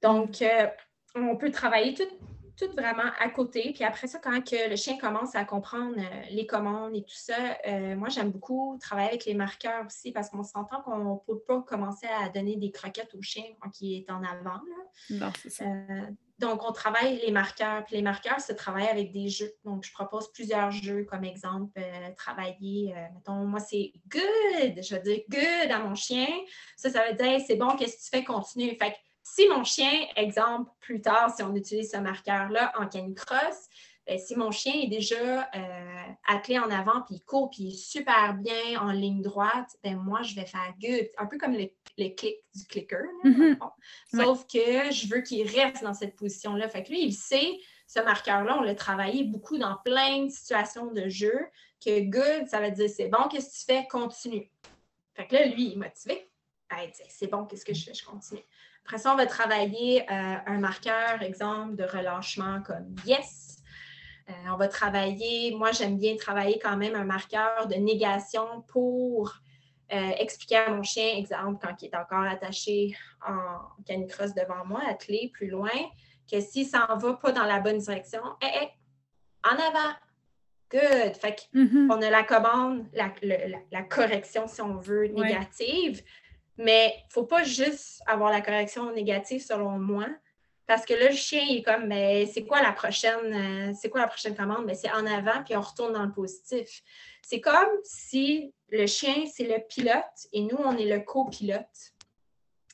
Donc, 0.00 0.40
euh, 0.40 0.66
on 1.14 1.36
peut 1.36 1.50
travailler 1.50 1.92
tout, 1.92 2.08
tout 2.56 2.70
vraiment 2.72 3.10
à 3.18 3.28
côté. 3.28 3.72
Puis 3.74 3.84
après 3.84 4.06
ça, 4.06 4.18
quand 4.18 4.40
que 4.42 4.70
le 4.70 4.76
chien 4.76 4.96
commence 4.98 5.34
à 5.34 5.44
comprendre 5.44 5.96
euh, 5.98 6.22
les 6.30 6.46
commandes 6.46 6.94
et 6.94 7.02
tout 7.02 7.14
ça, 7.14 7.58
euh, 7.66 7.96
moi, 7.96 8.08
j'aime 8.08 8.30
beaucoup 8.30 8.78
travailler 8.80 9.08
avec 9.08 9.24
les 9.24 9.34
marqueurs 9.34 9.86
aussi 9.86 10.12
parce 10.12 10.30
qu'on 10.30 10.42
s'entend 10.42 10.82
qu'on 10.82 11.14
ne 11.14 11.18
peut 11.26 11.40
pas 11.40 11.60
commencer 11.62 12.06
à 12.06 12.28
donner 12.28 12.56
des 12.56 12.70
croquettes 12.70 13.14
au 13.14 13.22
chien 13.22 13.44
quand 13.60 13.80
il 13.80 13.98
est 13.98 14.10
en 14.10 14.22
avant. 14.22 14.60
Non, 15.10 15.32
c'est 15.40 15.50
ça. 15.50 15.64
Euh, 15.64 16.06
donc, 16.38 16.68
on 16.68 16.72
travaille 16.72 17.20
les 17.24 17.30
marqueurs. 17.30 17.84
Puis 17.84 17.96
les 17.96 18.02
marqueurs 18.02 18.40
se 18.40 18.52
travaillent 18.52 18.88
avec 18.88 19.12
des 19.12 19.28
jeux. 19.28 19.52
Donc, 19.64 19.84
je 19.84 19.92
propose 19.92 20.32
plusieurs 20.32 20.70
jeux 20.70 21.04
comme 21.04 21.24
exemple, 21.24 21.80
travailler, 22.16 22.92
mettons, 23.14 23.44
moi, 23.44 23.60
c'est 23.60 23.92
good. 24.08 24.82
Je 24.82 24.96
veux 24.96 25.02
dire 25.02 25.20
good 25.28 25.70
à 25.70 25.78
mon 25.78 25.94
chien. 25.94 26.26
Ça, 26.76 26.90
ça 26.90 27.08
veut 27.08 27.14
dire 27.14 27.40
c'est 27.46 27.54
bon, 27.54 27.76
qu'est-ce 27.76 27.96
que 27.96 28.02
tu 28.02 28.18
fais, 28.18 28.24
continue. 28.24 28.76
Fait 28.76 28.94
si 29.24 29.48
mon 29.48 29.64
chien, 29.64 30.06
exemple, 30.16 30.70
plus 30.80 31.00
tard, 31.00 31.34
si 31.34 31.42
on 31.42 31.54
utilise 31.56 31.90
ce 31.90 31.96
marqueur-là 31.96 32.72
en 32.78 32.86
canicross, 32.86 33.68
ben, 34.06 34.18
si 34.18 34.36
mon 34.36 34.50
chien 34.50 34.74
est 34.74 34.88
déjà 34.88 35.48
euh, 35.54 36.12
attelé 36.28 36.58
en 36.58 36.70
avant, 36.70 37.00
puis 37.06 37.16
il 37.16 37.20
court, 37.24 37.48
puis 37.48 37.62
il 37.62 37.68
est 37.68 37.76
super 37.76 38.34
bien 38.34 38.78
en 38.78 38.92
ligne 38.92 39.22
droite, 39.22 39.78
ben 39.82 39.96
moi, 39.96 40.20
je 40.20 40.34
vais 40.34 40.44
faire 40.44 40.74
good. 40.78 41.08
Un 41.16 41.24
peu 41.24 41.38
comme 41.38 41.54
le, 41.54 41.70
clic 41.96 42.36
du 42.54 42.66
clicker. 42.68 43.06
Mm-hmm. 43.24 43.58
Sauf 44.14 44.46
que 44.46 44.92
je 44.92 45.08
veux 45.08 45.22
qu'il 45.22 45.48
reste 45.48 45.82
dans 45.82 45.94
cette 45.94 46.16
position-là. 46.16 46.68
Fait 46.68 46.82
que 46.82 46.90
lui, 46.90 47.04
il 47.04 47.14
sait, 47.14 47.58
ce 47.86 48.00
marqueur-là, 48.00 48.58
on 48.58 48.62
l'a 48.62 48.74
travaillé 48.74 49.24
beaucoup 49.24 49.56
dans 49.56 49.76
plein 49.82 50.26
de 50.26 50.30
situations 50.30 50.92
de 50.92 51.08
jeu, 51.08 51.46
que 51.82 52.00
good, 52.00 52.46
ça 52.46 52.60
veut 52.60 52.72
dire 52.72 52.90
c'est 52.90 53.08
bon, 53.08 53.26
qu'est-ce 53.30 53.64
que 53.64 53.72
tu 53.72 53.78
fais? 53.78 53.86
Continue. 53.88 54.50
Fait 55.14 55.26
que 55.26 55.34
là, 55.34 55.46
lui, 55.46 55.68
il 55.68 55.72
est 55.72 55.76
motivé. 55.76 56.30
c'est 57.08 57.28
bon, 57.28 57.46
qu'est-ce 57.46 57.64
que 57.64 57.72
je 57.72 57.84
fais? 57.84 57.94
Je 57.94 58.04
continue. 58.04 58.44
Après 58.84 58.98
ça, 58.98 59.12
on 59.12 59.16
va 59.16 59.26
travailler 59.26 60.02
euh, 60.02 60.36
un 60.46 60.58
marqueur, 60.58 61.22
exemple, 61.22 61.76
de 61.76 61.84
relâchement 61.84 62.60
comme 62.62 62.94
yes. 63.06 63.58
Euh, 64.28 64.32
on 64.52 64.56
va 64.56 64.68
travailler, 64.68 65.54
moi 65.54 65.72
j'aime 65.72 65.98
bien 65.98 66.16
travailler 66.16 66.58
quand 66.58 66.76
même 66.76 66.94
un 66.94 67.04
marqueur 67.04 67.66
de 67.66 67.74
négation 67.74 68.62
pour 68.68 69.34
euh, 69.92 70.10
expliquer 70.18 70.56
à 70.56 70.70
mon 70.70 70.82
chien, 70.82 71.16
exemple, 71.16 71.66
quand 71.66 71.82
il 71.82 71.86
est 71.86 71.96
encore 71.96 72.24
attaché 72.24 72.96
en 73.26 73.82
canicross 73.84 74.34
devant 74.34 74.64
moi, 74.64 74.80
attelé 74.88 75.30
plus 75.32 75.48
loin, 75.48 75.70
que 76.30 76.40
s'il 76.40 76.66
s'en 76.66 76.96
va 76.96 77.14
pas 77.14 77.32
dans 77.32 77.44
la 77.44 77.60
bonne 77.60 77.78
direction, 77.78 78.22
hé, 78.40 78.46
hé, 78.46 78.68
en 79.44 79.54
avant, 79.56 79.94
good. 80.70 81.16
Fait 81.16 81.48
qu'on 81.52 81.58
mm-hmm. 81.60 82.04
a 82.04 82.10
la 82.10 82.22
commande, 82.22 82.86
la, 82.94 83.82
correction, 83.82 84.46
si 84.46 84.60
on 84.62 84.76
veut, 84.76 85.06
négative. 85.08 86.02
Mais 86.58 86.94
il 86.96 87.06
ne 87.08 87.12
faut 87.12 87.24
pas 87.24 87.42
juste 87.42 88.00
avoir 88.06 88.30
la 88.30 88.40
correction 88.40 88.92
négative 88.92 89.44
selon 89.44 89.78
moi. 89.78 90.06
Parce 90.66 90.86
que 90.86 90.94
là, 90.94 91.10
le 91.10 91.16
chien 91.16 91.42
est 91.50 91.62
comme, 91.62 91.86
mais 91.86 92.26
c'est 92.26 92.44
quoi 92.44 92.62
la 92.62 92.72
prochaine, 92.72 93.70
euh, 93.70 93.72
c'est 93.78 93.90
quoi 93.90 94.00
la 94.00 94.06
prochaine 94.06 94.34
commande? 94.34 94.64
Mais 94.64 94.74
c'est 94.74 94.90
en 94.90 95.04
avant, 95.04 95.42
puis 95.44 95.54
on 95.56 95.60
retourne 95.60 95.92
dans 95.92 96.04
le 96.04 96.12
positif. 96.12 96.82
C'est 97.20 97.40
comme 97.40 97.68
si 97.82 98.54
le 98.70 98.86
chien, 98.86 99.24
c'est 99.30 99.44
le 99.44 99.58
pilote 99.68 100.28
et 100.32 100.40
nous, 100.40 100.56
on 100.56 100.76
est 100.76 100.86
le 100.86 101.00
copilote. 101.00 101.94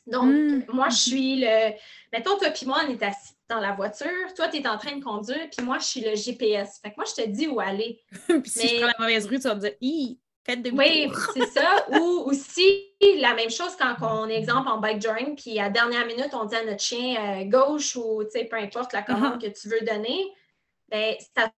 Donc, 0.06 0.32
hmm. 0.32 0.64
moi, 0.72 0.88
je 0.88 0.96
suis 0.96 1.40
le. 1.40 1.72
Mettons, 2.12 2.36
toi 2.38 2.50
puis 2.50 2.66
moi, 2.66 2.80
on 2.86 2.90
est 2.90 3.02
assis 3.02 3.34
dans 3.48 3.60
la 3.60 3.72
voiture. 3.72 4.06
Toi, 4.36 4.48
tu 4.48 4.58
es 4.58 4.68
en 4.68 4.78
train 4.78 4.96
de 4.96 5.02
conduire, 5.02 5.48
puis 5.54 5.64
moi, 5.64 5.78
je 5.78 5.84
suis 5.84 6.00
le 6.00 6.14
GPS. 6.14 6.80
Fait 6.82 6.90
que 6.90 6.96
moi, 6.96 7.04
je 7.06 7.22
te 7.22 7.28
dis 7.28 7.48
où 7.48 7.60
aller. 7.60 8.00
puis 8.26 8.42
si 8.46 8.68
je 8.68 8.76
prends 8.76 8.86
la 8.86 8.94
mauvaise 8.98 9.26
rue, 9.26 9.38
tu 9.38 9.48
vas 9.48 9.54
me 9.54 9.60
dire, 9.60 9.74
oui, 10.48 11.10
c'est 11.34 11.46
ça. 11.46 11.86
Ou 11.90 12.22
aussi, 12.26 12.94
la 13.18 13.34
même 13.34 13.50
chose 13.50 13.76
quand 13.78 13.96
on 14.00 14.28
est, 14.28 14.36
exemple, 14.36 14.68
en 14.68 14.78
bike 14.78 15.02
journey, 15.02 15.34
puis 15.36 15.58
à 15.58 15.64
la 15.64 15.70
dernière 15.70 16.06
minute, 16.06 16.30
on 16.32 16.44
dit 16.44 16.56
à 16.56 16.64
notre 16.64 16.82
chien 16.82 17.40
euh, 17.40 17.44
gauche 17.44 17.96
ou 17.96 18.22
peu 18.50 18.56
importe 18.56 18.92
la 18.92 19.02
commande 19.02 19.42
uh-huh. 19.42 19.52
que 19.52 19.60
tu 19.60 19.68
veux 19.68 19.80
donner, 19.80 20.32
ben, 20.88 21.14
c'est 21.18 21.42
à 21.42 21.52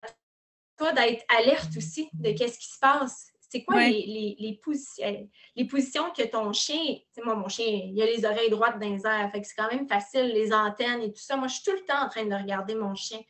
toi 0.77 0.93
d'être 0.93 1.25
alerte 1.29 1.77
aussi 1.77 2.09
de 2.13 2.33
qu'est-ce 2.33 2.59
qui 2.59 2.69
se 2.69 2.79
passe. 2.79 3.29
C'est 3.49 3.65
quoi 3.65 3.81
les, 3.85 4.35
les, 4.39 4.59
positions, 4.63 5.29
les 5.57 5.67
positions 5.67 6.11
que 6.17 6.23
ton 6.23 6.55
chien, 6.55 6.97
moi, 7.23 7.35
mon 7.35 7.49
chien, 7.49 7.67
il 7.67 8.01
a 8.01 8.07
les 8.07 8.25
oreilles 8.25 8.49
droites 8.49 8.79
dans 8.79 8.89
les 8.89 9.07
airs, 9.07 9.31
fait 9.31 9.43
que 9.43 9.47
c'est 9.47 9.55
quand 9.55 9.71
même 9.71 9.87
facile, 9.87 10.29
les 10.29 10.55
antennes 10.55 11.03
et 11.03 11.13
tout 11.13 11.21
ça. 11.21 11.37
Moi, 11.37 11.49
je 11.49 11.57
suis 11.57 11.65
tout 11.65 11.73
le 11.73 11.85
temps 11.85 12.03
en 12.03 12.09
train 12.09 12.25
de 12.25 12.35
regarder 12.35 12.75
mon 12.75 12.95
chien. 12.95 13.21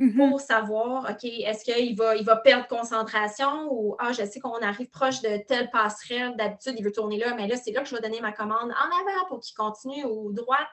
Mm-hmm. 0.00 0.30
pour 0.30 0.40
savoir, 0.40 1.10
OK, 1.10 1.24
est-ce 1.24 1.62
qu'il 1.62 1.94
va, 1.94 2.16
il 2.16 2.24
va 2.24 2.36
perdre 2.36 2.66
concentration 2.68 3.68
ou, 3.70 3.96
ah, 3.98 4.12
je 4.12 4.24
sais 4.24 4.40
qu'on 4.40 4.62
arrive 4.62 4.88
proche 4.88 5.20
de 5.20 5.36
telle 5.46 5.68
passerelle, 5.68 6.34
d'habitude, 6.36 6.74
il 6.78 6.82
veut 6.82 6.90
tourner 6.90 7.18
là, 7.18 7.34
mais 7.34 7.46
là, 7.46 7.56
c'est 7.58 7.70
là 7.70 7.82
que 7.82 7.88
je 7.88 7.94
vais 7.94 8.00
donner 8.00 8.22
ma 8.22 8.32
commande 8.32 8.70
en 8.70 8.70
avant 8.70 9.28
pour 9.28 9.40
qu'il 9.40 9.54
continue 9.54 10.06
ou 10.06 10.32
droite. 10.32 10.68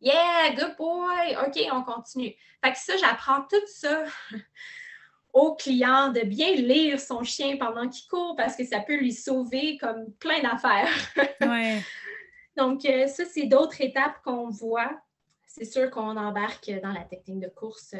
Yeah, 0.00 0.50
good 0.56 0.74
boy, 0.76 1.36
OK, 1.46 1.68
on 1.72 1.84
continue. 1.84 2.34
Fait 2.64 2.72
que 2.72 2.78
ça, 2.78 2.96
j'apprends 2.96 3.42
tout 3.42 3.64
ça 3.68 4.06
au 5.32 5.54
client 5.54 6.08
de 6.08 6.22
bien 6.22 6.54
lire 6.56 6.98
son 6.98 7.22
chien 7.22 7.56
pendant 7.56 7.88
qu'il 7.88 8.08
court 8.08 8.34
parce 8.34 8.56
que 8.56 8.64
ça 8.64 8.80
peut 8.80 8.96
lui 8.96 9.12
sauver 9.12 9.78
comme 9.78 10.12
plein 10.18 10.42
d'affaires. 10.42 10.90
ouais. 11.42 11.80
Donc, 12.56 12.84
euh, 12.86 13.06
ça, 13.06 13.24
c'est 13.24 13.46
d'autres 13.46 13.80
étapes 13.80 14.20
qu'on 14.24 14.50
voit. 14.50 14.90
C'est 15.46 15.64
sûr 15.64 15.92
qu'on 15.92 16.16
embarque 16.16 16.72
dans 16.82 16.92
la 16.92 17.04
technique 17.04 17.38
de 17.38 17.48
course. 17.48 17.94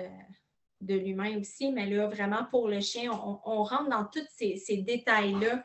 De 0.85 0.95
l'humain 0.95 1.39
aussi, 1.41 1.73
mais 1.73 1.87
là, 1.87 2.09
vraiment 2.09 2.45
pour 2.51 2.69
le 2.69 2.81
chien, 2.81 3.11
on, 3.11 3.63
rentre 3.63 3.89
dans 3.89 4.05
tous 4.05 4.27
ces, 4.37 4.77
détails-là 4.77 5.65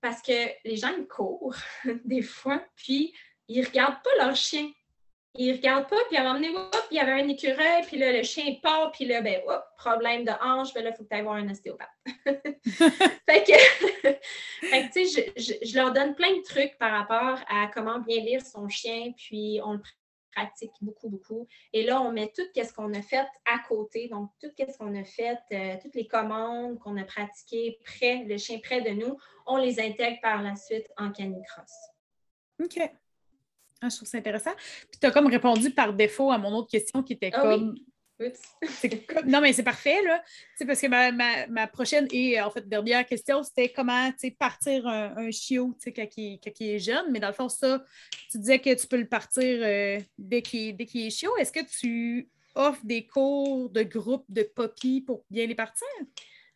parce 0.00 0.22
que 0.22 0.32
les 0.64 0.76
gens, 0.76 0.92
ils 0.96 1.06
courent 1.06 1.56
des 2.04 2.22
fois, 2.22 2.62
puis 2.76 3.12
ils 3.48 3.60
ne 3.60 3.66
regardent 3.66 4.02
pas 4.02 4.24
leur 4.24 4.36
chien. 4.36 4.70
Ils 5.36 5.52
regardent 5.52 5.88
pas, 5.88 5.96
puis 6.08 6.16
à 6.16 6.20
un 6.20 6.22
moment 6.22 6.34
donné, 6.34 6.54
il 6.92 6.96
y 6.96 7.00
avait 7.00 7.20
un 7.20 7.28
écureuil, 7.28 7.82
puis 7.88 7.98
là, 7.98 8.12
le 8.12 8.22
chien 8.22 8.54
part, 8.62 8.92
puis 8.92 9.04
là, 9.04 9.20
ben, 9.20 9.40
problème 9.76 10.24
de 10.24 10.30
hanche, 10.40 10.72
ben 10.72 10.84
là, 10.84 10.90
il 10.90 10.96
faut 10.96 11.02
que 11.02 11.08
tu 11.08 11.14
ailles 11.16 11.22
voir 11.22 11.34
un 11.34 11.50
ostéopathe. 11.50 11.88
fait 13.26 13.42
que, 13.42 14.92
tu 14.92 15.06
sais, 15.08 15.32
je, 15.36 15.52
je, 15.66 15.76
leur 15.76 15.92
donne 15.92 16.14
plein 16.14 16.36
de 16.36 16.42
trucs 16.42 16.78
par 16.78 16.92
rapport 16.92 17.40
à 17.48 17.68
comment 17.74 17.98
bien 17.98 18.20
lire 18.20 18.42
son 18.42 18.68
chien, 18.68 19.12
puis 19.16 19.58
on 19.64 19.72
le 19.72 19.80
pratique 20.34 20.72
beaucoup, 20.80 21.08
beaucoup. 21.08 21.46
Et 21.72 21.84
là, 21.84 22.00
on 22.00 22.12
met 22.12 22.32
tout 22.34 22.42
ce 22.54 22.72
qu'on 22.72 22.92
a 22.94 23.02
fait 23.02 23.26
à 23.44 23.58
côté, 23.68 24.08
donc 24.08 24.30
tout 24.40 24.50
ce 24.56 24.78
qu'on 24.78 24.94
a 24.94 25.04
fait, 25.04 25.38
euh, 25.52 25.76
toutes 25.80 25.94
les 25.94 26.06
commandes 26.06 26.78
qu'on 26.78 26.96
a 26.96 27.04
pratiquées 27.04 27.78
près, 27.84 28.24
le 28.24 28.36
chien 28.38 28.58
près 28.62 28.80
de 28.80 28.90
nous, 28.90 29.16
on 29.46 29.56
les 29.56 29.80
intègre 29.80 30.20
par 30.22 30.42
la 30.42 30.56
suite 30.56 30.86
en 30.96 31.10
canicross. 31.10 31.72
OK. 32.62 32.78
Ah, 33.80 33.88
je 33.88 33.96
trouve 33.96 34.08
ça 34.08 34.18
intéressant. 34.18 34.52
Puis 34.90 35.00
tu 35.00 35.06
as 35.06 35.10
comme 35.10 35.26
répondu 35.26 35.70
par 35.70 35.92
défaut 35.92 36.30
à 36.30 36.38
mon 36.38 36.54
autre 36.54 36.70
question 36.70 37.02
qui 37.02 37.14
était 37.14 37.30
ah 37.34 37.40
comme 37.40 37.74
non, 39.26 39.40
mais 39.40 39.52
c'est 39.52 39.62
parfait, 39.62 40.02
là. 40.02 40.22
parce 40.66 40.80
que 40.80 41.48
ma, 41.48 41.66
prochaine 41.66 42.06
et 42.12 42.40
en 42.40 42.50
fait 42.50 42.68
dernière 42.68 43.04
question, 43.06 43.42
c'était 43.42 43.70
comment 43.70 44.10
partir 44.38 44.86
un, 44.86 45.16
un 45.16 45.30
chiot 45.30 45.76
quand 45.84 46.06
il, 46.16 46.38
quand, 46.38 46.60
il, 46.60 46.70
est 46.70 46.78
jeune. 46.78 47.10
Mais 47.10 47.20
dans 47.20 47.28
le 47.28 47.34
fond, 47.34 47.48
ça, 47.48 47.82
tu 48.30 48.38
disais 48.38 48.58
que 48.60 48.74
tu 48.74 48.86
peux 48.86 48.98
le 48.98 49.08
partir 49.08 49.42
euh, 49.62 49.98
dès 50.18 50.42
qu'il 50.42 50.80
est 50.80 51.10
chiot. 51.10 51.36
Est-ce 51.38 51.52
que 51.52 51.64
tu 51.64 52.28
offres 52.54 52.84
des 52.84 53.06
cours 53.06 53.68
de 53.70 53.82
groupe 53.82 54.24
de 54.28 54.42
poppy 54.42 55.00
pour 55.00 55.24
bien 55.30 55.46
les 55.46 55.54
partir? 55.54 55.88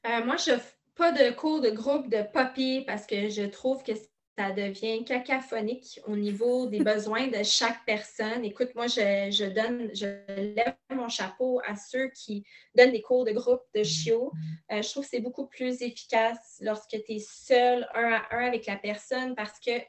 Euh, 0.07 0.25
moi, 0.25 0.37
je 0.37 0.53
n'offre 0.53 0.75
pas 0.95 1.13
de 1.13 1.31
cours 1.33 1.61
de 1.61 1.71
groupe 1.71 2.09
de 2.09 2.23
poppy 2.33 2.85
parce 2.87 3.07
que 3.07 3.29
je 3.29 3.43
trouve 3.43 3.83
que 3.83 3.93
ça 4.39 4.53
devient 4.53 5.05
cacaphonique 5.05 6.01
au 6.07 6.15
niveau 6.15 6.67
des 6.67 6.79
besoins 6.79 7.27
de 7.27 7.43
chaque 7.43 7.85
personne. 7.85 8.45
Écoute, 8.45 8.73
moi, 8.77 8.87
je, 8.87 9.47
donne, 9.53 9.91
je 9.93 10.07
lève 10.55 10.77
mon 10.91 11.09
chapeau 11.09 11.61
à 11.67 11.75
ceux 11.75 12.09
qui 12.11 12.45
donnent 12.73 12.93
des 12.93 13.03
cours 13.03 13.25
de 13.25 13.33
groupe 13.33 13.63
de 13.75 13.83
chiot. 13.83 14.31
Euh, 14.71 14.81
je 14.81 14.89
trouve 14.91 15.03
que 15.03 15.11
c'est 15.11 15.21
beaucoup 15.21 15.47
plus 15.49 15.83
efficace 15.83 16.59
lorsque 16.61 16.91
tu 17.05 17.15
es 17.15 17.19
seul, 17.19 17.89
un 17.95 18.13
à 18.13 18.37
un 18.37 18.47
avec 18.47 18.67
la 18.67 18.77
personne, 18.77 19.35
parce 19.35 19.59
que, 19.59 19.77
tu 19.77 19.87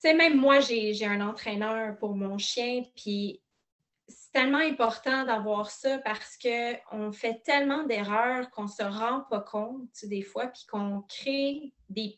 sais, 0.00 0.14
même 0.14 0.36
moi, 0.36 0.58
j'ai 0.58 1.06
un 1.06 1.20
entraîneur 1.20 1.96
pour 1.98 2.16
mon 2.16 2.36
chien, 2.36 2.82
puis 2.96 3.40
c'est 4.08 4.32
tellement 4.32 4.58
important 4.58 5.24
d'avoir 5.24 5.70
ça 5.70 5.98
parce 5.98 6.36
qu'on 6.36 7.12
fait 7.12 7.40
tellement 7.44 7.84
d'erreurs 7.84 8.50
qu'on 8.50 8.64
ne 8.64 8.68
se 8.68 8.82
rend 8.82 9.20
pas 9.30 9.40
compte 9.40 9.88
des 10.02 10.22
fois, 10.22 10.48
puis 10.48 10.66
qu'on 10.68 11.02
crée 11.02 11.72
des 11.88 12.16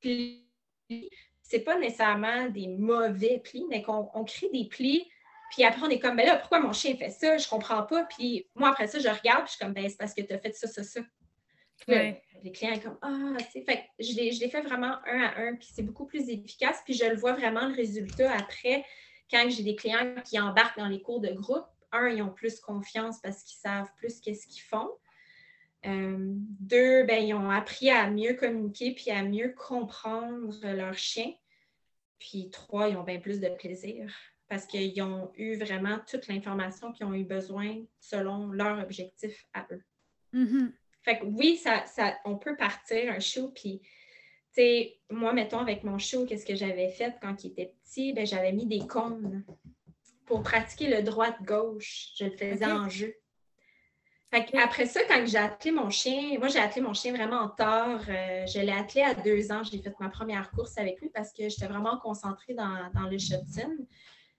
plis. 0.00 0.44
C'est 1.42 1.60
pas 1.60 1.78
nécessairement 1.78 2.48
des 2.48 2.68
mauvais 2.68 3.40
plis, 3.42 3.64
mais 3.68 3.82
qu'on 3.82 4.24
crée 4.24 4.50
des 4.50 4.66
plis 4.66 5.08
Puis 5.50 5.64
après, 5.64 5.82
on 5.82 5.88
est 5.88 5.98
comme, 5.98 6.16
ben 6.16 6.26
là, 6.26 6.36
pourquoi 6.36 6.60
mon 6.60 6.72
chien 6.72 6.94
fait 6.96 7.10
ça? 7.10 7.38
Je 7.38 7.48
comprends 7.48 7.82
pas. 7.84 8.04
Puis 8.04 8.46
moi, 8.54 8.70
après 8.70 8.86
ça, 8.86 8.98
je 8.98 9.08
regarde, 9.08 9.44
puis 9.44 9.52
je 9.52 9.56
suis 9.56 9.64
comme, 9.64 9.72
ben 9.72 9.88
c'est 9.88 9.96
parce 9.96 10.14
que 10.14 10.22
tu 10.22 10.32
as 10.32 10.38
fait 10.38 10.52
ça, 10.54 10.66
ça, 10.68 10.82
ça. 10.82 11.00
les 12.42 12.52
clients 12.52 12.74
sont 12.74 12.80
comme, 12.80 12.98
ah, 13.02 13.36
tu 13.38 13.50
sais, 13.50 13.62
fait 13.62 13.84
je 13.98 14.14
les, 14.14 14.32
je 14.32 14.40
les 14.40 14.50
fais 14.50 14.60
vraiment 14.60 14.96
un 15.06 15.22
à 15.22 15.38
un, 15.40 15.54
puis 15.56 15.68
c'est 15.72 15.82
beaucoup 15.82 16.06
plus 16.06 16.28
efficace. 16.28 16.82
Puis 16.84 16.94
je 16.94 17.04
le 17.04 17.16
vois 17.16 17.32
vraiment 17.32 17.66
le 17.66 17.74
résultat 17.74 18.32
après, 18.32 18.84
quand 19.30 19.48
j'ai 19.48 19.62
des 19.62 19.76
clients 19.76 20.14
qui 20.24 20.38
embarquent 20.38 20.78
dans 20.78 20.88
les 20.88 21.02
cours 21.02 21.20
de 21.20 21.32
groupe. 21.32 21.66
Un, 21.90 22.08
ils 22.08 22.20
ont 22.22 22.30
plus 22.30 22.60
confiance 22.60 23.18
parce 23.22 23.42
qu'ils 23.42 23.58
savent 23.58 23.90
plus 23.96 24.20
qu'est-ce 24.20 24.46
qu'ils 24.46 24.62
font. 24.62 24.90
Euh, 25.86 26.16
deux, 26.18 27.04
ben, 27.04 27.24
ils 27.24 27.34
ont 27.34 27.50
appris 27.50 27.90
à 27.90 28.10
mieux 28.10 28.34
communiquer 28.34 28.94
puis 28.94 29.10
à 29.10 29.22
mieux 29.22 29.54
comprendre 29.56 30.54
leur 30.64 30.94
chien. 30.94 31.32
Puis 32.18 32.50
trois, 32.50 32.88
ils 32.88 32.96
ont 32.96 33.04
bien 33.04 33.20
plus 33.20 33.40
de 33.40 33.48
plaisir 33.48 34.12
parce 34.48 34.66
qu'ils 34.66 35.00
ont 35.02 35.30
eu 35.36 35.56
vraiment 35.56 35.98
toute 36.06 36.26
l'information 36.26 36.92
qu'ils 36.92 37.06
ont 37.06 37.14
eu 37.14 37.24
besoin 37.24 37.84
selon 38.00 38.48
leur 38.48 38.82
objectif 38.82 39.46
à 39.52 39.66
eux. 39.70 39.82
Mm-hmm. 40.34 40.72
Fait 41.02 41.18
que 41.18 41.24
oui, 41.26 41.56
ça, 41.56 41.86
ça, 41.86 42.16
on 42.24 42.36
peut 42.36 42.56
partir 42.56 43.12
un 43.12 43.20
show, 43.20 43.50
puis, 43.54 43.80
tu 43.80 44.62
sais, 44.62 44.98
moi, 45.10 45.32
mettons, 45.32 45.58
avec 45.58 45.84
mon 45.84 45.98
show, 45.98 46.26
qu'est-ce 46.26 46.46
que 46.46 46.56
j'avais 46.56 46.88
fait 46.88 47.14
quand 47.20 47.44
il 47.44 47.52
était 47.52 47.74
petit? 47.84 48.12
Ben, 48.12 48.26
j'avais 48.26 48.52
mis 48.52 48.66
des 48.66 48.86
cônes 48.86 49.44
pour 50.24 50.42
pratiquer 50.42 50.88
le 50.88 51.02
droite-gauche. 51.02 52.12
Je 52.16 52.24
le 52.24 52.36
faisais 52.36 52.66
en 52.66 52.88
jeu. 52.88 53.14
Après 54.30 54.86
ça, 54.86 55.00
quand 55.08 55.24
j'ai 55.26 55.38
attelé 55.38 55.72
mon 55.72 55.88
chien, 55.88 56.38
moi 56.38 56.48
j'ai 56.48 56.58
attelé 56.58 56.82
mon 56.82 56.92
chien 56.92 57.14
vraiment 57.14 57.40
en 57.40 57.48
tard. 57.48 58.00
Euh, 58.08 58.46
je 58.46 58.60
l'ai 58.60 58.72
attelé 58.72 59.02
à 59.02 59.14
deux 59.14 59.50
ans. 59.50 59.62
J'ai 59.62 59.78
fait 59.78 59.94
ma 60.00 60.10
première 60.10 60.50
course 60.50 60.76
avec 60.76 61.00
lui 61.00 61.08
parce 61.08 61.32
que 61.32 61.48
j'étais 61.48 61.66
vraiment 61.66 61.98
concentrée 61.98 62.52
dans, 62.52 62.90
dans 62.94 63.08
le 63.08 63.16
shotting. 63.16 63.86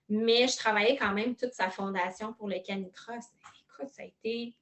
Mais 0.08 0.46
je 0.46 0.56
travaillais 0.56 0.96
quand 0.96 1.12
même 1.12 1.34
toute 1.34 1.54
sa 1.54 1.70
fondation 1.70 2.32
pour 2.34 2.48
le 2.48 2.60
canicross. 2.64 3.24
Écoute, 3.68 3.88
ça 3.92 4.02
a 4.02 4.06
été 4.06 4.54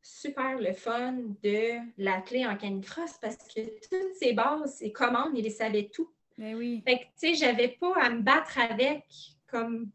super 0.00 0.58
le 0.58 0.72
fun 0.72 1.16
de 1.42 1.78
l'atteler 1.98 2.46
en 2.46 2.56
canicross 2.56 3.18
parce 3.20 3.36
que 3.36 3.60
toutes 3.60 4.14
ses 4.18 4.32
bases, 4.32 4.76
ses 4.76 4.90
commandes, 4.90 5.32
il 5.34 5.44
les 5.44 5.50
savait 5.50 5.90
tout. 5.92 6.10
Mais 6.38 6.52
ben 6.52 6.58
oui. 6.58 6.82
Fait 6.84 6.98
que, 6.98 7.04
tu 7.04 7.10
sais, 7.16 7.34
j'avais 7.34 7.68
pas 7.68 7.94
à 8.00 8.10
me 8.10 8.22
battre 8.22 8.58
avec 8.58 9.04
comme 9.46 9.90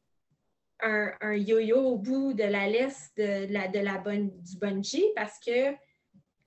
un, 0.82 1.34
yo-yo 1.34 1.78
au 1.78 1.98
bout 1.98 2.34
de 2.34 2.44
la 2.44 2.68
laisse 2.68 3.12
de, 3.18 3.52
la, 3.52 3.68
de 3.68 3.80
la 3.80 3.98
bonne, 3.98 4.30
du 4.42 4.58
bungee 4.58 5.12
parce 5.16 5.40
que 5.40 5.74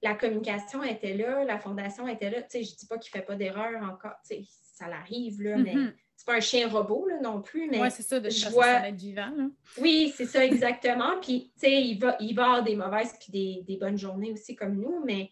la 0.03 0.15
communication 0.15 0.83
était 0.83 1.15
là, 1.15 1.45
la 1.45 1.59
fondation 1.59 2.09
était 2.09 2.31
là. 2.31 2.43
Tu 2.43 2.51
sais, 2.51 2.63
je 2.63 2.77
dis 2.77 2.87
pas 2.87 2.99
qu'il 2.99 3.11
fait 3.11 3.23
pas 3.23 3.37
d'erreur 3.37 3.83
encore, 3.83 4.15
tu 4.27 4.37
sais, 4.37 4.43
ça 4.75 4.89
l'arrive, 4.89 5.43
là, 5.43 5.59
mais 5.59 5.75
mm-hmm. 5.75 5.93
c'est 6.17 6.27
pas 6.27 6.37
un 6.37 6.41
chien 6.41 6.69
robot, 6.69 7.07
là, 7.07 7.21
non 7.21 7.43
plus, 7.43 7.69
mais 7.69 7.81
ouais, 7.81 7.91
c'est 7.91 8.03
ça, 8.03 8.19
de 8.19 8.31
je 8.31 8.49
vois... 8.49 8.91
vivant, 8.91 9.51
Oui, 9.79 10.13
c'est 10.17 10.25
ça, 10.25 10.45
exactement. 10.47 11.21
puis, 11.21 11.53
tu 11.55 11.67
sais, 11.67 11.83
il 11.83 11.99
va, 11.99 12.17
il 12.21 12.35
va 12.35 12.45
avoir 12.45 12.63
des 12.63 12.77
mauvaises 12.77 13.15
puis 13.21 13.31
des, 13.31 13.65
des 13.67 13.77
bonnes 13.77 13.99
journées 13.99 14.33
aussi 14.33 14.57
comme 14.57 14.77
nous, 14.77 15.05
mais 15.05 15.31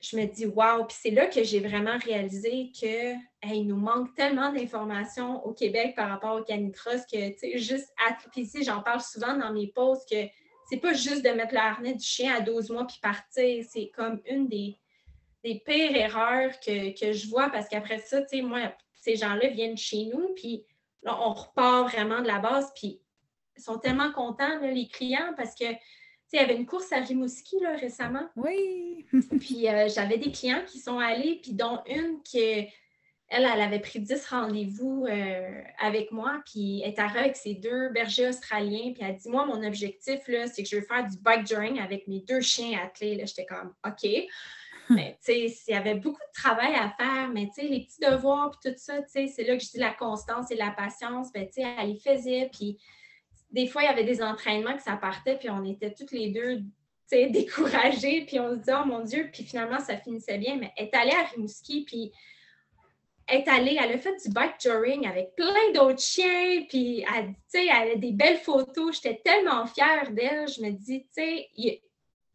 je 0.00 0.16
me 0.16 0.26
dis 0.26 0.46
waouh, 0.46 0.84
puis 0.84 0.96
c'est 0.98 1.10
là 1.10 1.26
que 1.26 1.42
j'ai 1.42 1.60
vraiment 1.60 1.98
réalisé 1.98 2.70
que 2.80 3.14
il 3.42 3.66
nous 3.66 3.76
manque 3.76 4.14
tellement 4.14 4.52
d'informations 4.52 5.44
au 5.46 5.52
Québec 5.52 5.94
par 5.96 6.08
rapport 6.08 6.40
au 6.40 6.42
canicross 6.42 7.02
que 7.10 7.30
tu 7.30 7.38
sais 7.38 7.58
juste 7.58 7.92
puis 8.32 8.42
ici 8.42 8.62
j'en 8.62 8.82
parle 8.82 9.00
souvent 9.00 9.36
dans 9.36 9.52
mes 9.52 9.68
posts 9.68 10.08
que 10.08 10.28
c'est 10.68 10.76
pas 10.76 10.92
juste 10.92 11.24
de 11.24 11.30
mettre 11.30 11.54
le 11.54 11.60
harnais 11.60 11.94
du 11.94 12.04
chien 12.04 12.34
à 12.34 12.40
12 12.40 12.70
mois 12.70 12.86
puis 12.86 12.98
partir, 13.02 13.64
c'est 13.68 13.90
comme 13.94 14.20
une 14.26 14.46
des, 14.46 14.76
des 15.42 15.60
pires 15.64 15.96
erreurs 15.96 16.52
que, 16.60 17.12
je 17.12 17.28
vois 17.28 17.48
parce 17.50 17.68
qu'après 17.68 17.98
ça, 17.98 18.22
tu 18.22 18.36
sais 18.36 18.42
moi 18.42 18.72
ces 18.92 19.16
gens-là 19.16 19.48
viennent 19.48 19.78
chez 19.78 20.04
nous 20.04 20.34
puis 20.36 20.64
là, 21.02 21.18
on 21.20 21.32
repart 21.32 21.90
vraiment 21.90 22.20
de 22.20 22.26
la 22.26 22.38
base 22.38 22.70
puis 22.74 23.00
ils 23.56 23.62
sont 23.62 23.78
tellement 23.78 24.12
contents 24.12 24.60
les 24.60 24.88
clients 24.88 25.32
parce 25.36 25.54
que 25.54 25.64
il 26.32 26.36
y 26.36 26.38
avait 26.38 26.54
une 26.54 26.66
course 26.66 26.92
à 26.92 27.00
Rimouski 27.00 27.58
là, 27.60 27.74
récemment. 27.74 28.28
Oui. 28.36 29.04
puis 29.40 29.68
euh, 29.68 29.88
j'avais 29.88 30.16
des 30.16 30.30
clients 30.30 30.62
qui 30.64 30.78
sont 30.78 31.00
allés, 31.00 31.40
puis 31.42 31.54
dont 31.54 31.80
une 31.86 32.22
qui, 32.22 32.68
elle, 33.30 33.44
elle 33.44 33.60
avait 33.60 33.78
pris 33.78 34.00
10 34.00 34.26
rendez-vous 34.26 35.06
euh, 35.08 35.62
avec 35.78 36.10
moi, 36.10 36.42
puis 36.44 36.82
elle 36.82 36.90
est 36.90 36.98
arrivée 36.98 37.20
avec 37.20 37.36
ses 37.36 37.54
deux 37.54 37.88
bergers 37.90 38.28
australiens, 38.28 38.92
puis 38.92 39.02
elle 39.02 39.14
dit 39.14 39.28
Moi, 39.28 39.46
mon 39.46 39.64
objectif, 39.64 40.26
là, 40.26 40.48
c'est 40.48 40.64
que 40.64 40.68
je 40.68 40.76
veux 40.76 40.82
faire 40.82 41.06
du 41.06 41.16
bike 41.18 41.46
journey 41.46 41.80
avec 41.80 42.08
mes 42.08 42.20
deux 42.20 42.40
chiens 42.40 42.80
attelés. 42.84 43.24
J'étais 43.24 43.46
comme 43.46 43.72
OK. 43.86 44.10
Mais 44.90 45.16
tu 45.24 45.32
sais, 45.32 45.56
il 45.68 45.72
y 45.72 45.76
avait 45.76 45.94
beaucoup 45.94 46.18
de 46.18 46.40
travail 46.40 46.74
à 46.74 46.92
faire, 46.98 47.28
mais 47.32 47.46
tu 47.54 47.62
sais, 47.62 47.68
les 47.68 47.84
petits 47.84 48.00
devoirs, 48.00 48.50
puis 48.50 48.72
tout 48.72 48.78
ça, 48.78 49.00
tu 49.02 49.08
sais, 49.08 49.26
c'est 49.28 49.44
là 49.44 49.56
que 49.56 49.62
je 49.62 49.70
dis 49.70 49.78
la 49.78 49.92
constance 49.92 50.50
et 50.50 50.56
la 50.56 50.72
patience. 50.72 51.32
Ben, 51.32 51.46
tu 51.46 51.62
sais, 51.62 51.74
elle 51.78 51.90
les 51.90 51.98
faisait, 52.00 52.50
puis 52.52 52.78
des 53.52 53.68
fois, 53.68 53.82
il 53.82 53.86
y 53.86 53.88
avait 53.88 54.02
des 54.02 54.20
entraînements 54.20 54.76
que 54.76 54.82
ça 54.82 54.96
partait, 54.96 55.36
puis 55.36 55.48
on 55.50 55.64
était 55.64 55.94
toutes 55.94 56.10
les 56.10 56.30
deux 56.30 56.62
découragées, 57.30 58.24
puis 58.26 58.40
on 58.40 58.50
se 58.50 58.58
disait, 58.58 58.74
oh 58.82 58.86
mon 58.86 59.04
Dieu, 59.04 59.28
puis 59.32 59.44
finalement, 59.44 59.78
ça 59.78 59.96
finissait 59.96 60.38
bien. 60.38 60.56
Mais 60.56 60.72
elle 60.76 60.86
est 60.86 60.94
allée 60.96 61.12
à 61.12 61.22
Rimouski, 61.22 61.84
puis 61.84 62.10
est 63.30 63.48
allée, 63.48 63.78
elle 63.82 63.92
a 63.92 63.98
fait 63.98 64.16
du 64.24 64.30
bike 64.30 64.58
touring 64.58 65.06
avec 65.06 65.34
plein 65.34 65.72
d'autres 65.74 66.00
chiens, 66.00 66.64
puis 66.68 67.04
elle, 67.16 67.34
elle 67.54 67.92
a 67.92 67.96
des 67.96 68.12
belles 68.12 68.38
photos. 68.38 68.96
J'étais 68.96 69.20
tellement 69.24 69.66
fière 69.66 70.10
d'elle. 70.10 70.48
Je 70.48 70.62
me 70.62 70.70
dis, 70.70 71.02
tu 71.14 71.22
sais, 71.22 71.48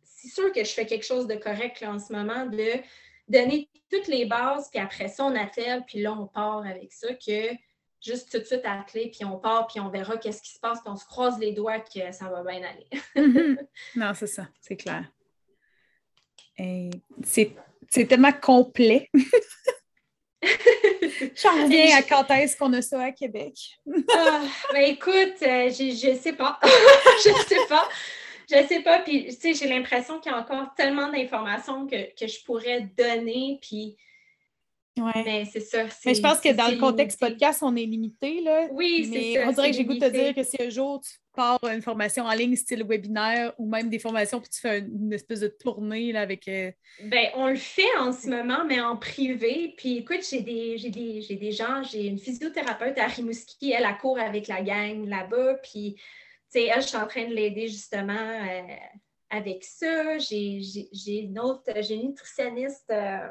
c'est 0.03 0.29
sûr 0.29 0.51
que 0.51 0.63
je 0.63 0.71
fais 0.71 0.85
quelque 0.85 1.05
chose 1.05 1.27
de 1.27 1.35
correct 1.35 1.83
en 1.83 1.99
ce 1.99 2.11
moment, 2.13 2.45
de 2.45 2.81
donner 3.27 3.69
toutes 3.91 4.07
les 4.07 4.25
bases, 4.25 4.69
puis 4.69 4.79
après 4.79 5.07
ça, 5.07 5.25
on 5.25 5.35
attelle, 5.35 5.83
puis 5.85 6.01
là, 6.01 6.13
on 6.13 6.27
part 6.27 6.65
avec 6.65 6.91
ça, 6.91 7.13
que 7.13 7.55
juste 8.01 8.31
tout 8.31 8.39
de 8.39 8.43
suite 8.43 8.63
clé, 8.87 9.11
puis 9.11 9.25
on 9.25 9.37
part, 9.37 9.67
puis 9.67 9.79
on 9.79 9.89
verra 9.89 10.17
qu'est-ce 10.17 10.41
qui 10.41 10.51
se 10.51 10.59
passe, 10.59 10.79
puis 10.81 10.89
on 10.89 10.95
se 10.95 11.05
croise 11.05 11.39
les 11.39 11.53
doigts 11.53 11.79
que 11.79 12.11
ça 12.11 12.29
va 12.29 12.43
bien 12.43 12.61
aller. 12.63 12.87
Non, 13.95 14.13
c'est 14.13 14.27
ça, 14.27 14.47
c'est 14.61 14.75
clair. 14.75 15.05
C'est 16.57 18.07
tellement 18.07 18.33
complet. 18.33 19.09
J'en 21.35 21.63
reviens 21.63 21.97
à 21.97 22.01
quand 22.01 22.29
est-ce 22.31 22.57
qu'on 22.57 22.73
a 22.73 22.81
ça 22.81 23.01
à 23.01 23.11
Québec? 23.11 23.53
ah, 24.13 24.41
ben 24.73 24.83
écoute, 24.91 25.41
euh, 25.41 25.69
je 25.69 26.09
ne 26.11 26.15
sais 26.19 26.33
pas. 26.33 26.59
je 26.63 27.29
ne 27.29 27.45
sais 27.45 27.67
pas. 27.67 27.87
Je 28.49 28.57
ne 28.57 28.67
sais 28.67 28.81
pas. 28.81 28.99
Puis, 28.99 29.25
tu 29.25 29.31
sais, 29.33 29.53
j'ai 29.53 29.67
l'impression 29.67 30.19
qu'il 30.19 30.31
y 30.31 30.35
a 30.35 30.37
encore 30.37 30.73
tellement 30.75 31.11
d'informations 31.11 31.87
que, 31.87 32.13
que, 32.15 32.27
je 32.27 32.43
pourrais 32.43 32.81
donner. 32.97 33.59
Puis, 33.61 33.97
Ouais. 34.97 35.23
Mais 35.25 35.45
c'est 35.45 35.59
ça. 35.59 35.83
Mais 36.05 36.15
je 36.15 36.21
pense 36.21 36.39
que 36.39 36.53
dans 36.53 36.69
le 36.69 36.77
contexte 36.77 37.19
podcast, 37.19 37.61
on 37.61 37.75
est 37.75 37.85
limité. 37.85 38.39
Là. 38.41 38.67
Oui, 38.71 39.09
c'est 39.11 39.33
ça. 39.33 39.49
On 39.49 39.51
dirait 39.51 39.71
que 39.71 39.75
j'ai 39.75 39.83
goût 39.83 39.95
de 39.95 39.99
te 39.99 40.09
dire 40.09 40.33
que 40.33 40.43
si 40.43 40.55
un 40.61 40.69
jour 40.69 41.01
tu 41.01 41.11
pars 41.35 41.59
une 41.63 41.81
formation 41.81 42.25
en 42.25 42.33
ligne 42.33 42.55
style 42.55 42.83
webinaire 42.83 43.53
ou 43.57 43.69
même 43.69 43.89
des 43.89 43.99
formations 43.99 44.39
puis 44.39 44.49
tu 44.49 44.59
fais 44.59 44.79
une 44.79 45.13
espèce 45.13 45.41
de 45.41 45.47
tournée 45.47 46.11
là, 46.11 46.21
avec. 46.21 46.47
Euh, 46.47 46.71
ben, 47.03 47.29
on 47.35 47.47
le 47.47 47.55
fait 47.55 47.95
en 47.99 48.11
ce 48.11 48.27
moment, 48.27 48.65
mais 48.65 48.79
en 48.79 48.97
privé. 48.97 49.73
Puis 49.77 49.97
écoute, 49.97 50.25
j'ai 50.29 50.41
des, 50.41 50.77
des, 50.89 51.35
des 51.35 51.51
gens, 51.51 51.83
j'ai 51.83 52.07
une 52.07 52.19
physiothérapeute 52.19 52.97
à 52.97 53.07
Rimouski, 53.07 53.71
elle, 53.71 53.85
a 53.85 53.93
court 53.93 54.19
avec 54.19 54.47
la 54.47 54.61
gang 54.61 55.07
là-bas. 55.07 55.55
Puis, 55.63 55.95
tu 55.95 56.01
sais, 56.49 56.65
elle, 56.65 56.81
je 56.81 56.87
suis 56.87 56.97
en 56.97 57.07
train 57.07 57.27
de 57.27 57.33
l'aider 57.33 57.67
justement. 57.67 58.13
Euh, 58.13 58.61
avec 59.29 59.63
ça, 59.63 60.17
j'ai 60.17 60.61
une 61.07 61.39
autre, 61.39 61.63
j'ai 61.81 61.95
une 61.95 62.09
nutritionniste 62.09 62.89
euh, 62.91 63.27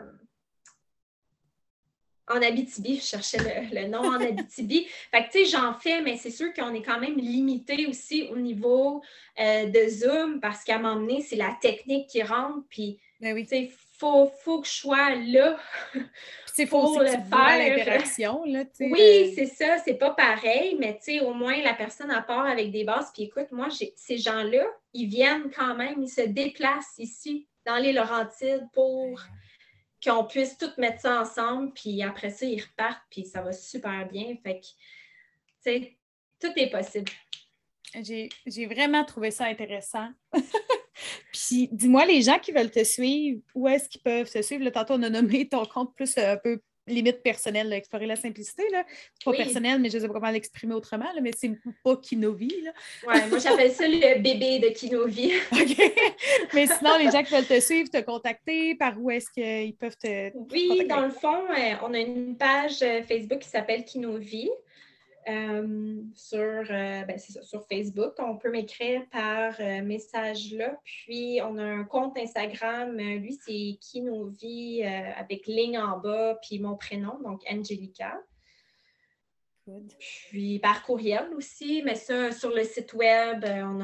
en 2.29 2.41
Abitibi, 2.41 2.97
je 2.97 3.03
cherchais 3.03 3.39
le, 3.73 3.87
nom 3.89 4.01
en 4.01 4.21
Abitibi. 4.21 4.87
Fait 5.11 5.25
que, 5.25 5.33
tu 5.33 5.45
sais, 5.45 5.57
j'en 5.57 5.75
fais, 5.75 6.01
mais 6.01 6.17
c'est 6.17 6.31
sûr 6.31 6.53
qu'on 6.55 6.73
est 6.75 6.83
quand 6.83 6.99
même 6.99 7.17
limité 7.17 7.87
aussi 7.87 8.29
au 8.33 8.37
niveau 8.37 9.03
euh, 9.39 9.67
de 9.67 9.89
Zoom 9.89 10.41
parce 10.41 10.65
qu'à 10.65 10.77
un 10.77 10.79
moment 10.79 11.01
donné, 11.01 11.21
c'est 11.23 11.37
la 11.37 11.57
technique 11.61 12.09
qui 12.09 12.23
rentre. 12.23 12.65
Puis, 12.71 12.99
ben 13.21 13.35
oui. 13.35 13.43
tu 13.43 13.51
sais, 13.51 13.63
il 13.63 13.73
faut, 13.99 14.33
faut, 14.43 14.61
que 14.61 14.67
je 14.67 14.73
sois 14.73 15.15
là. 15.15 15.59
C'est 16.47 16.67
faut 16.67 17.01
le 17.01 17.09
faire. 17.09 17.59
l'interaction, 17.59 18.45
là, 18.45 18.63
Oui, 18.79 19.01
euh. 19.01 19.33
c'est 19.35 19.47
ça, 19.47 19.79
c'est 19.85 19.95
pas 19.95 20.11
pareil, 20.11 20.77
mais 20.79 20.97
tu 20.99 21.19
sais, 21.19 21.21
au 21.21 21.35
moins 21.35 21.61
la 21.63 21.75
personne 21.75 22.13
à 22.13 22.23
part 22.23 22.47
avec 22.47 22.71
des 22.71 22.85
bases. 22.85 23.11
Puis 23.13 23.25
écoute, 23.25 23.49
moi, 23.51 23.69
ces 23.97 24.19
gens-là, 24.19 24.65
ils 24.93 25.09
viennent 25.09 25.51
quand 25.51 25.75
même, 25.75 26.01
ils 26.01 26.09
se 26.09 26.21
déplacent 26.21 26.95
ici, 26.99 27.49
dans 27.67 27.77
les 27.77 27.93
Laurentides, 27.93 28.69
pour 28.73 29.21
qu'on 30.05 30.25
puisse 30.25 30.59
tout 30.59 30.71
mettre 30.79 31.01
ça 31.01 31.21
ensemble, 31.21 31.73
puis 31.73 32.03
après 32.03 32.31
ça, 32.31 32.47
ils 32.47 32.61
repartent, 32.61 33.03
puis 33.11 33.25
ça 33.25 33.43
va 33.43 33.53
super 33.53 34.07
bien. 34.09 34.37
Fait 34.43 34.61
que, 34.61 34.67
tu 34.67 34.73
sais, 35.61 35.97
tout 36.41 36.53
est 36.57 36.71
possible. 36.71 37.11
J'ai 38.03 38.67
vraiment 38.67 39.05
trouvé 39.05 39.31
ça 39.31 39.45
intéressant. 39.47 40.09
puis 41.33 41.69
dis-moi, 41.73 42.05
les 42.07 42.23
gens 42.23 42.39
qui 42.39 42.53
veulent 42.53 42.71
te 42.71 42.85
suivre, 42.85 43.41
où 43.55 43.69
est-ce 43.69 43.89
qu'ils 43.89 44.03
peuvent 44.03 44.31
te 44.31 44.43
suivre? 44.43 44.65
Là, 44.65 44.71
tantôt, 44.71 44.95
on 44.95 45.03
a 45.03 45.11
nommé 45.11 45.49
ton 45.49 45.65
compte 45.65 45.95
plus 45.95 46.17
euh, 46.19 46.33
un 46.33 46.37
peu 46.37 46.61
limite 46.87 47.23
personnelle, 47.23 47.73
explorer 47.73 48.07
la 48.07 48.17
simplicité. 48.17 48.63
Là. 48.71 48.85
Pas 49.25 49.33
personnel, 49.33 49.81
mais 49.81 49.91
je 49.91 49.97
ne 49.97 50.03
sais 50.03 50.09
pas 50.09 50.15
comment 50.15 50.31
l'exprimer 50.31 50.75
autrement, 50.75 51.11
là, 51.15 51.21
mais 51.21 51.33
c'est 51.37 51.51
pas 51.83 51.97
Kinovi. 51.97 52.53
Oui, 53.07 53.15
moi 53.29 53.39
j'appelle 53.39 53.73
ça 53.73 53.87
le 53.87 54.21
bébé 54.21 54.59
de 54.59 54.69
Kinovi. 54.69 55.33
OK. 55.53 55.93
Mais 56.53 56.67
sinon, 56.67 56.99
les 56.99 57.11
gens 57.11 57.23
qui 57.23 57.35
veulent 57.35 57.47
te 57.47 57.61
suivre, 57.61 57.91
te 57.91 58.01
contacter, 58.01 58.75
par 58.75 59.01
où 59.01 59.11
est-ce 59.11 59.31
qu'ils 59.31 59.77
peuvent 59.77 59.97
te. 59.97 60.31
Oui, 60.53 60.87
dans 60.89 61.01
le 61.01 61.11
fond, 61.11 61.45
euh, 61.51 61.75
on 61.83 61.95
a 61.95 61.99
une 61.99 62.37
page 62.37 62.83
euh, 62.83 63.03
Facebook 63.03 63.41
qui 63.41 63.49
s'appelle 63.49 63.85
Kinovi. 63.85 64.51
Euh, 65.29 66.03
sur, 66.15 66.65
ben, 66.69 67.19
ça, 67.19 67.43
sur 67.43 67.67
Facebook. 67.67 68.15
On 68.19 68.37
peut 68.37 68.51
m'écrire 68.51 69.03
par 69.11 69.59
message 69.83 70.53
là. 70.53 70.77
Puis, 70.85 71.41
on 71.43 71.59
a 71.59 71.65
un 71.65 71.85
compte 71.85 72.17
Instagram. 72.19 72.97
lui, 72.97 73.39
c'est 73.45 73.79
Kinovi 73.81 74.83
avec 74.83 75.47
ligne 75.47 75.79
en 75.79 75.99
bas, 75.99 76.39
puis 76.43 76.59
mon 76.59 76.77
prénom, 76.77 77.19
donc 77.23 77.43
Angelica. 77.51 78.21
Puis 80.31 80.59
par 80.59 80.83
courriel 80.83 81.33
aussi, 81.35 81.83
mais 81.85 81.95
ça, 81.95 82.33
sur 82.33 82.51
le 82.51 82.65
site 82.65 82.93
web, 82.93 83.45
euh, 83.45 83.63
on 83.63 83.81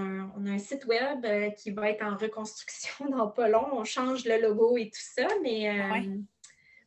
a 0.47 0.51
un, 0.51 0.59
site 0.59 0.85
web 0.85 1.25
euh, 1.25 1.51
qui 1.51 1.71
va 1.71 1.89
être 1.89 2.05
en 2.05 2.17
reconstruction 2.17 3.07
dans 3.11 3.29
pas 3.29 3.49
long. 3.49 3.67
On 3.73 3.85
change 3.85 4.25
le 4.27 4.41
logo 4.41 4.77
et 4.77 4.91
tout 4.91 5.01
ça, 5.01 5.27
mais 5.43 5.71
euh, 5.71 6.19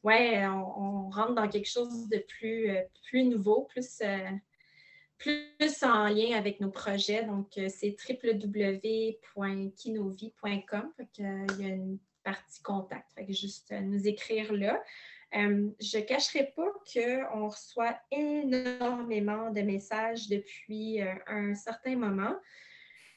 ouais, 0.04 0.46
on, 0.48 1.10
rentre 1.10 1.36
dans 1.36 1.48
quelque 1.48 1.70
chose 1.70 2.10
de 2.10 2.18
plus, 2.18 2.70
plus 3.08 3.24
nouveau, 3.24 3.62
plus, 3.64 4.02
plus 5.18 5.84
en 5.84 6.08
lien 6.08 6.38
avec 6.38 6.60
nos 6.60 6.72
projets. 6.72 7.24
Donc, 7.24 7.52
c'est 7.56 7.96
www.kinovi.com. 8.10 10.94
Il 11.18 11.60
y 11.60 11.66
a 11.66 11.70
une 11.70 12.00
partie 12.24 12.62
contact. 12.62 13.12
Fait 13.14 13.32
juste 13.32 13.72
nous 13.72 14.08
écrire 14.08 14.54
là. 14.54 14.84
Euh, 15.36 15.70
je 15.80 15.98
ne 15.98 16.04
cacherai 16.04 16.54
pas 16.56 16.72
qu'on 16.94 17.48
reçoit 17.48 17.98
énormément 18.12 19.50
de 19.50 19.62
messages 19.62 20.28
depuis 20.28 21.02
euh, 21.02 21.14
un 21.28 21.56
certain 21.56 21.96
moment. 21.96 22.36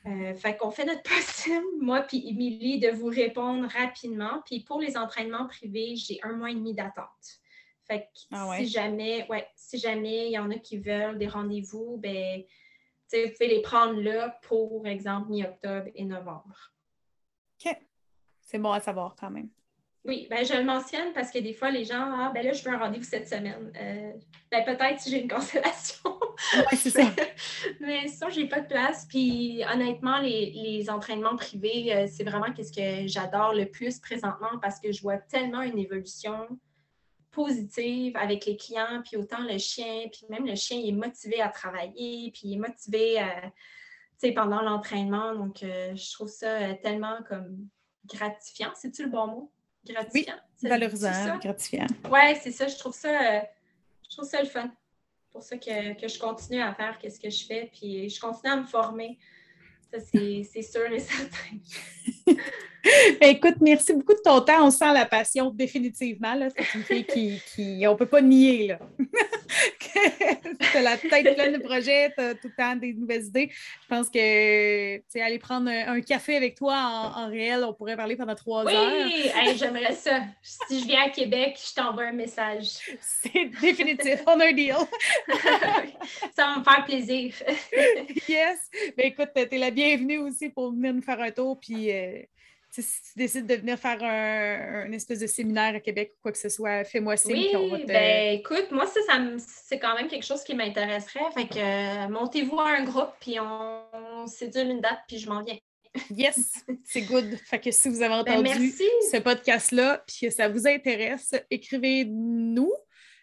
Euh, 0.06 0.34
fait 0.34 0.56
qu'on 0.56 0.70
fait 0.70 0.84
notre 0.84 1.02
possible, 1.08 1.64
moi 1.80 2.02
puis 2.02 2.28
Émilie, 2.28 2.78
de 2.78 2.90
vous 2.90 3.08
répondre 3.08 3.68
rapidement. 3.68 4.42
Puis 4.44 4.60
pour 4.60 4.80
les 4.80 4.96
entraînements 4.96 5.46
privés, 5.46 5.96
j'ai 5.96 6.20
un 6.22 6.32
mois 6.36 6.50
et 6.50 6.54
demi 6.54 6.74
d'attente. 6.74 7.40
Fait 7.86 8.02
que 8.02 8.20
ah 8.32 8.52
si 8.56 8.66
jamais, 8.68 9.26
ouais, 9.28 9.46
si 9.54 9.78
jamais 9.78 10.26
il 10.26 10.32
y 10.32 10.38
en 10.38 10.50
a 10.50 10.56
qui 10.56 10.78
veulent 10.78 11.18
des 11.18 11.28
rendez-vous, 11.28 11.98
ben, 11.98 12.42
vous 13.12 13.30
pouvez 13.32 13.48
les 13.48 13.62
prendre 13.62 14.00
là 14.00 14.38
pour 14.42 14.86
exemple 14.86 15.30
mi-octobre 15.30 15.88
et 15.94 16.04
novembre. 16.04 16.72
OK. 17.64 17.76
C'est 18.40 18.58
bon 18.58 18.72
à 18.72 18.80
savoir 18.80 19.14
quand 19.18 19.30
même. 19.30 19.48
Oui, 20.06 20.28
ben, 20.30 20.44
je 20.44 20.54
le 20.54 20.62
mentionne 20.62 21.12
parce 21.12 21.32
que 21.32 21.38
des 21.40 21.52
fois, 21.52 21.70
les 21.70 21.84
gens, 21.84 22.00
ah, 22.00 22.30
ben 22.32 22.44
là, 22.44 22.52
je 22.52 22.62
veux 22.62 22.70
un 22.70 22.78
rendez-vous 22.78 23.04
cette 23.04 23.28
semaine. 23.28 23.72
Euh, 23.80 24.12
ben, 24.52 24.64
peut-être 24.64 25.00
si 25.00 25.10
j'ai 25.10 25.22
une 25.22 25.28
constellation. 25.30 26.18
Oui, 26.54 26.76
c'est 26.76 26.90
ça. 26.90 27.02
Mais 27.80 28.06
ça, 28.06 28.28
j'ai 28.28 28.46
pas 28.46 28.60
de 28.60 28.68
place. 28.68 29.06
Puis 29.08 29.62
honnêtement, 29.72 30.18
les, 30.18 30.88
entraînements 30.88 31.34
privés, 31.34 31.92
euh, 31.92 32.06
c'est 32.08 32.22
vraiment 32.22 32.46
ce 32.56 32.72
que 32.72 33.08
j'adore 33.08 33.52
le 33.54 33.66
plus 33.66 33.98
présentement 33.98 34.58
parce 34.62 34.78
que 34.78 34.92
je 34.92 35.02
vois 35.02 35.18
tellement 35.18 35.62
une 35.62 35.78
évolution 35.78 36.46
positive 37.32 38.16
avec 38.16 38.46
les 38.46 38.56
clients, 38.56 39.02
puis 39.04 39.16
autant 39.16 39.42
le 39.42 39.58
chien, 39.58 40.04
puis 40.10 40.22
même 40.30 40.46
le 40.46 40.54
chien 40.54 40.78
il 40.78 40.88
est 40.88 40.92
motivé 40.92 41.40
à 41.42 41.48
travailler, 41.48 42.30
puis 42.32 42.42
il 42.44 42.54
est 42.54 42.58
motivé 42.58 43.18
à, 43.18 43.52
pendant 44.34 44.62
l'entraînement. 44.62 45.34
Donc, 45.34 45.62
euh, 45.62 45.94
je 45.94 46.12
trouve 46.12 46.28
ça 46.28 46.74
tellement 46.74 47.18
comme 47.28 47.68
gratifiant. 48.06 48.70
C'est-tu 48.74 49.04
le 49.04 49.10
bon 49.10 49.26
mot? 49.26 49.52
Gratifiant. 49.92 50.34
Oui, 50.62 50.68
valorisant, 50.68 51.38
gratifiant. 51.38 51.86
Oui, 52.10 52.36
c'est 52.42 52.52
ça. 52.52 52.66
Je 52.66 52.76
trouve 52.76 52.94
ça, 52.94 53.08
euh, 53.08 53.40
je 54.04 54.16
trouve 54.16 54.28
ça 54.28 54.42
le 54.42 54.48
fun. 54.48 54.70
Pour 55.30 55.42
ça 55.42 55.56
que, 55.56 56.00
que, 56.00 56.08
je 56.08 56.18
continue 56.18 56.62
à 56.62 56.74
faire 56.74 56.98
ce 57.02 57.20
que 57.20 57.30
je 57.30 57.44
fais, 57.44 57.70
puis 57.72 58.08
je 58.08 58.20
continue 58.20 58.52
à 58.52 58.56
me 58.56 58.64
former. 58.64 59.18
Ça, 59.90 59.98
c'est 60.00 60.62
sûr 60.62 60.90
et 60.92 61.00
certain. 61.00 61.58
Écoute, 63.20 63.56
merci 63.60 63.92
beaucoup 63.92 64.14
de 64.14 64.20
ton 64.22 64.40
temps. 64.40 64.66
On 64.66 64.70
sent 64.70 64.92
la 64.92 65.06
passion 65.06 65.50
définitivement. 65.50 66.34
C'est 66.56 66.74
une 66.74 66.84
fille 66.84 67.04
qui, 67.04 67.40
qui 67.54 67.86
on 67.86 67.92
ne 67.92 67.96
peut 67.96 68.06
pas 68.06 68.20
nier. 68.20 68.68
Là. 68.68 68.78
tu 70.60 70.76
as 70.76 70.82
la 70.82 70.96
tête 70.96 71.34
pleine 71.34 71.54
de 71.54 71.62
projets, 71.62 72.12
tu 72.16 72.22
as 72.22 72.34
tout 72.34 72.48
le 72.48 72.54
temps 72.56 72.76
des 72.76 72.92
nouvelles 72.92 73.24
idées. 73.24 73.50
Je 73.50 73.88
pense 73.88 74.08
que 74.08 75.20
aller 75.20 75.38
prendre 75.38 75.70
un, 75.70 76.00
café 76.00 76.36
avec 76.36 76.56
toi 76.56 76.76
en, 77.16 77.28
réel, 77.28 77.64
on 77.64 77.72
pourrait 77.72 77.96
parler 77.96 78.16
pendant 78.16 78.34
trois 78.34 78.66
heures. 78.66 78.92
Oui, 78.92 79.30
j'aimerais 79.56 79.94
ça. 79.94 80.20
Si 80.42 80.80
je 80.80 80.86
viens 80.86 81.06
à 81.06 81.10
Québec, 81.10 81.58
je 81.58 81.74
t'envoie 81.74 82.04
un 82.04 82.12
message. 82.12 82.78
C'est 83.00 83.50
définitif. 83.60 84.22
On 84.26 84.38
a 84.38 84.46
un 84.46 84.52
deal. 84.52 84.74
ça 86.36 86.46
va 86.46 86.58
me 86.58 86.64
faire 86.64 86.84
plaisir. 86.84 87.34
yes. 88.28 88.70
Ben, 88.96 89.06
écoute, 89.06 89.30
tu 89.34 89.40
es 89.40 89.58
la 89.58 89.70
bienvenue 89.70 90.18
aussi 90.18 90.48
pour 90.48 90.70
venir 90.70 90.94
nous 90.94 91.02
faire 91.02 91.20
un 91.20 91.30
tour. 91.30 91.58
Puis, 91.58 91.90
euh, 91.90 92.22
si 92.82 93.02
tu 93.02 93.18
décides 93.18 93.46
de 93.46 93.54
venir 93.54 93.78
faire 93.78 94.02
un, 94.02 94.90
espèce 94.92 95.20
de 95.20 95.26
séminaire 95.26 95.74
à 95.74 95.80
Québec 95.80 96.12
ou 96.16 96.22
quoi 96.22 96.32
que 96.32 96.38
ce 96.38 96.48
soit, 96.48 96.84
fais-moi 96.84 97.16
signe. 97.16 97.32
Oui, 97.32 97.50
on 97.54 97.68
va 97.68 97.78
te... 97.78 97.86
ben 97.86 98.34
écoute, 98.34 98.68
moi, 98.70 98.86
ça, 98.86 99.00
c'est 99.38 99.78
quand 99.78 99.94
même 99.96 100.08
quelque 100.08 100.24
chose 100.24 100.42
qui 100.42 100.54
m'intéresserait. 100.54 101.30
Fait 101.34 101.46
que 101.46 101.58
euh, 101.58 102.08
montez-vous 102.08 102.58
à 102.60 102.70
un 102.70 102.84
groupe, 102.84 103.12
puis 103.20 103.38
on, 103.40 104.26
sédule 104.26 104.70
une 104.70 104.80
date, 104.80 105.00
puis 105.06 105.18
je 105.18 105.28
m'en 105.28 105.42
viens. 105.42 105.58
Yes, 106.10 106.64
c'est 106.84 107.02
good. 107.02 107.36
Fait 107.44 107.58
que 107.58 107.70
si 107.70 107.88
vous 107.88 108.02
avez 108.02 108.22
ben, 108.24 108.40
entendu 108.40 108.72
ce 109.10 109.18
podcast-là, 109.18 110.04
puis 110.06 110.26
que 110.26 110.30
ça 110.30 110.48
vous 110.48 110.66
intéresse, 110.66 111.34
écrivez-nous. 111.50 112.72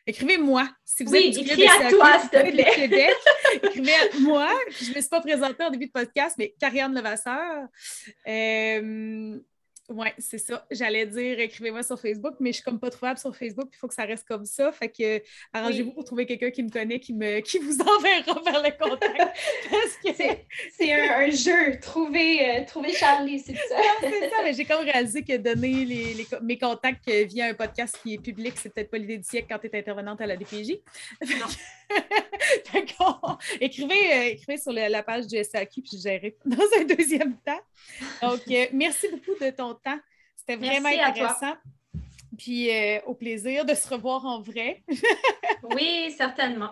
Écrivez-moi. 0.06 0.70
Si 0.84 1.04
vous 1.04 1.12
oui, 1.12 1.30
êtes 1.30 1.38
écris 1.38 1.68
à 1.68 1.90
toi, 1.90 2.20
s'il 2.20 2.30
te 2.30 2.52
plaît. 2.52 2.72
Québec, 2.76 3.16
écrivez 3.64 3.94
à 3.94 4.20
moi. 4.20 4.50
Je 4.80 4.90
ne 4.92 4.96
me 4.96 5.00
suis 5.00 5.10
pas 5.10 5.22
présentée 5.22 5.64
en 5.64 5.70
début 5.70 5.88
de 5.88 5.92
podcast, 5.92 6.36
mais 6.38 6.54
Karianne 6.60 6.94
Levasseur. 6.94 7.68
Euh, 8.28 9.40
oui, 9.90 10.08
c'est 10.18 10.38
ça. 10.38 10.66
J'allais 10.72 11.06
dire 11.06 11.40
écrivez-moi 11.40 11.84
sur 11.84 12.00
Facebook, 12.00 12.36
mais 12.40 12.52
je 12.52 12.56
suis 12.56 12.64
comme 12.64 12.80
pas 12.80 12.90
trouvable 12.90 13.20
sur 13.20 13.36
Facebook, 13.36 13.70
il 13.74 13.78
faut 13.78 13.88
que 13.88 13.94
ça 13.94 14.06
reste 14.06 14.28
comme 14.28 14.46
ça. 14.46 14.72
Fait 14.72 14.90
que 14.90 15.22
arrangez-vous 15.52 15.92
pour 15.92 16.06
trouver 16.06 16.26
quelqu'un 16.26 16.52
qui 16.52 16.64
me 16.64 16.70
connaît, 16.70 17.00
qui 17.00 17.14
me 17.14 17.42
qui 17.42 17.60
vous 17.60 17.78
enverra 17.82 18.42
vers 18.46 18.64
le 18.64 18.78
contact. 18.78 19.38
c'est 20.78 20.94
un, 20.94 21.30
jeu. 21.30 21.80
Trouver, 21.82 22.60
euh, 22.60 22.94
Charlie, 22.94 23.40
c'est 23.40 23.56
ça. 23.56 23.76
c'est 24.02 24.30
ça, 24.30 24.38
mais 24.44 24.54
j'ai 24.54 24.66
comme 24.66 24.84
réalisé 24.84 25.24
que 25.24 25.38
donner 25.38 25.86
les, 25.86 26.28
mes 26.42 26.58
contacts 26.58 27.10
via 27.10 27.48
un 27.48 27.54
podcast 27.54 28.00
qui 28.02 28.16
est 28.16 28.22
public, 28.22 28.54
c'est 28.56 28.74
peut-être 28.74 28.90
pas 28.90 28.98
l'idée 28.98 29.18
du 29.18 29.24
siècle 29.24 29.48
quand 29.50 29.60
tu 29.60 29.68
es 29.68 29.80
intervenante 29.80 30.22
à 30.22 30.26
la 30.26 30.38
DPJ. 30.38 30.80
écrivez, 33.60 34.14
euh, 34.14 34.30
écrivez 34.32 34.58
sur 34.58 34.72
la, 34.72 35.04
page 35.04 35.28
du 35.28 35.42
SAQ, 35.42 35.82
puis 35.82 35.98
je 35.98 36.02
gérerai 36.02 36.36
dans 36.46 36.66
un 36.80 36.84
deuxième 36.84 37.36
temps. 37.38 37.62
Donc, 38.22 38.42
euh, 38.50 38.66
merci 38.74 39.08
beaucoup 39.10 39.44
de 39.44 39.50
ton 39.52 39.73
temps. 39.82 40.00
C'était 40.36 40.56
vraiment 40.56 40.90
intéressant. 40.90 41.56
Puis 42.38 42.70
euh, 42.72 43.00
au 43.06 43.14
plaisir 43.14 43.66
de 43.66 43.74
se 43.74 43.88
revoir 43.88 44.26
en 44.26 44.42
vrai. 44.42 44.84
oui, 45.76 46.14
certainement. 46.18 46.72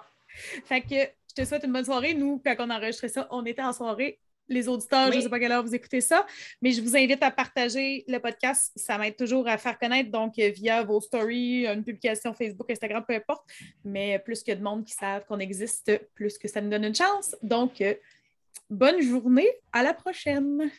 Fait 0.65 0.81
que 0.81 0.95
je 1.29 1.43
te 1.43 1.47
souhaite 1.47 1.63
une 1.63 1.71
bonne 1.71 1.85
soirée. 1.85 2.13
Nous, 2.13 2.41
quand 2.43 2.55
on 2.59 2.69
a 2.69 2.77
enregistré 2.77 3.07
ça, 3.09 3.27
on 3.31 3.45
était 3.45 3.61
en 3.61 3.73
soirée. 3.73 4.19
Les 4.47 4.67
auditeurs, 4.67 5.13
je 5.13 5.17
ne 5.17 5.21
sais 5.21 5.29
pas 5.29 5.39
quelle 5.39 5.53
heure 5.53 5.63
vous 5.63 5.73
écoutez 5.73 6.01
ça, 6.01 6.25
mais 6.61 6.71
je 6.71 6.81
vous 6.81 6.97
invite 6.97 7.23
à 7.23 7.31
partager 7.31 8.03
le 8.09 8.17
podcast. 8.19 8.73
Ça 8.75 8.97
m'aide 8.97 9.15
toujours 9.15 9.47
à 9.47 9.57
faire 9.57 9.79
connaître, 9.79 10.11
donc 10.11 10.37
euh, 10.39 10.49
via 10.49 10.83
vos 10.83 10.99
stories, 10.99 11.65
une 11.67 11.85
publication 11.85 12.33
Facebook, 12.33 12.69
Instagram, 12.69 13.05
peu 13.07 13.15
importe. 13.15 13.45
Mais 13.85 14.19
plus 14.19 14.43
que 14.43 14.51
de 14.51 14.61
monde 14.61 14.83
qui 14.83 14.93
savent 14.93 15.25
qu'on 15.25 15.39
existe, 15.39 15.89
plus 16.15 16.37
que 16.37 16.49
ça 16.49 16.59
nous 16.59 16.69
donne 16.69 16.83
une 16.83 16.95
chance. 16.95 17.33
Donc, 17.41 17.79
euh, 17.79 17.93
bonne 18.69 19.01
journée. 19.01 19.47
À 19.71 19.83
la 19.83 19.93
prochaine. 19.93 20.69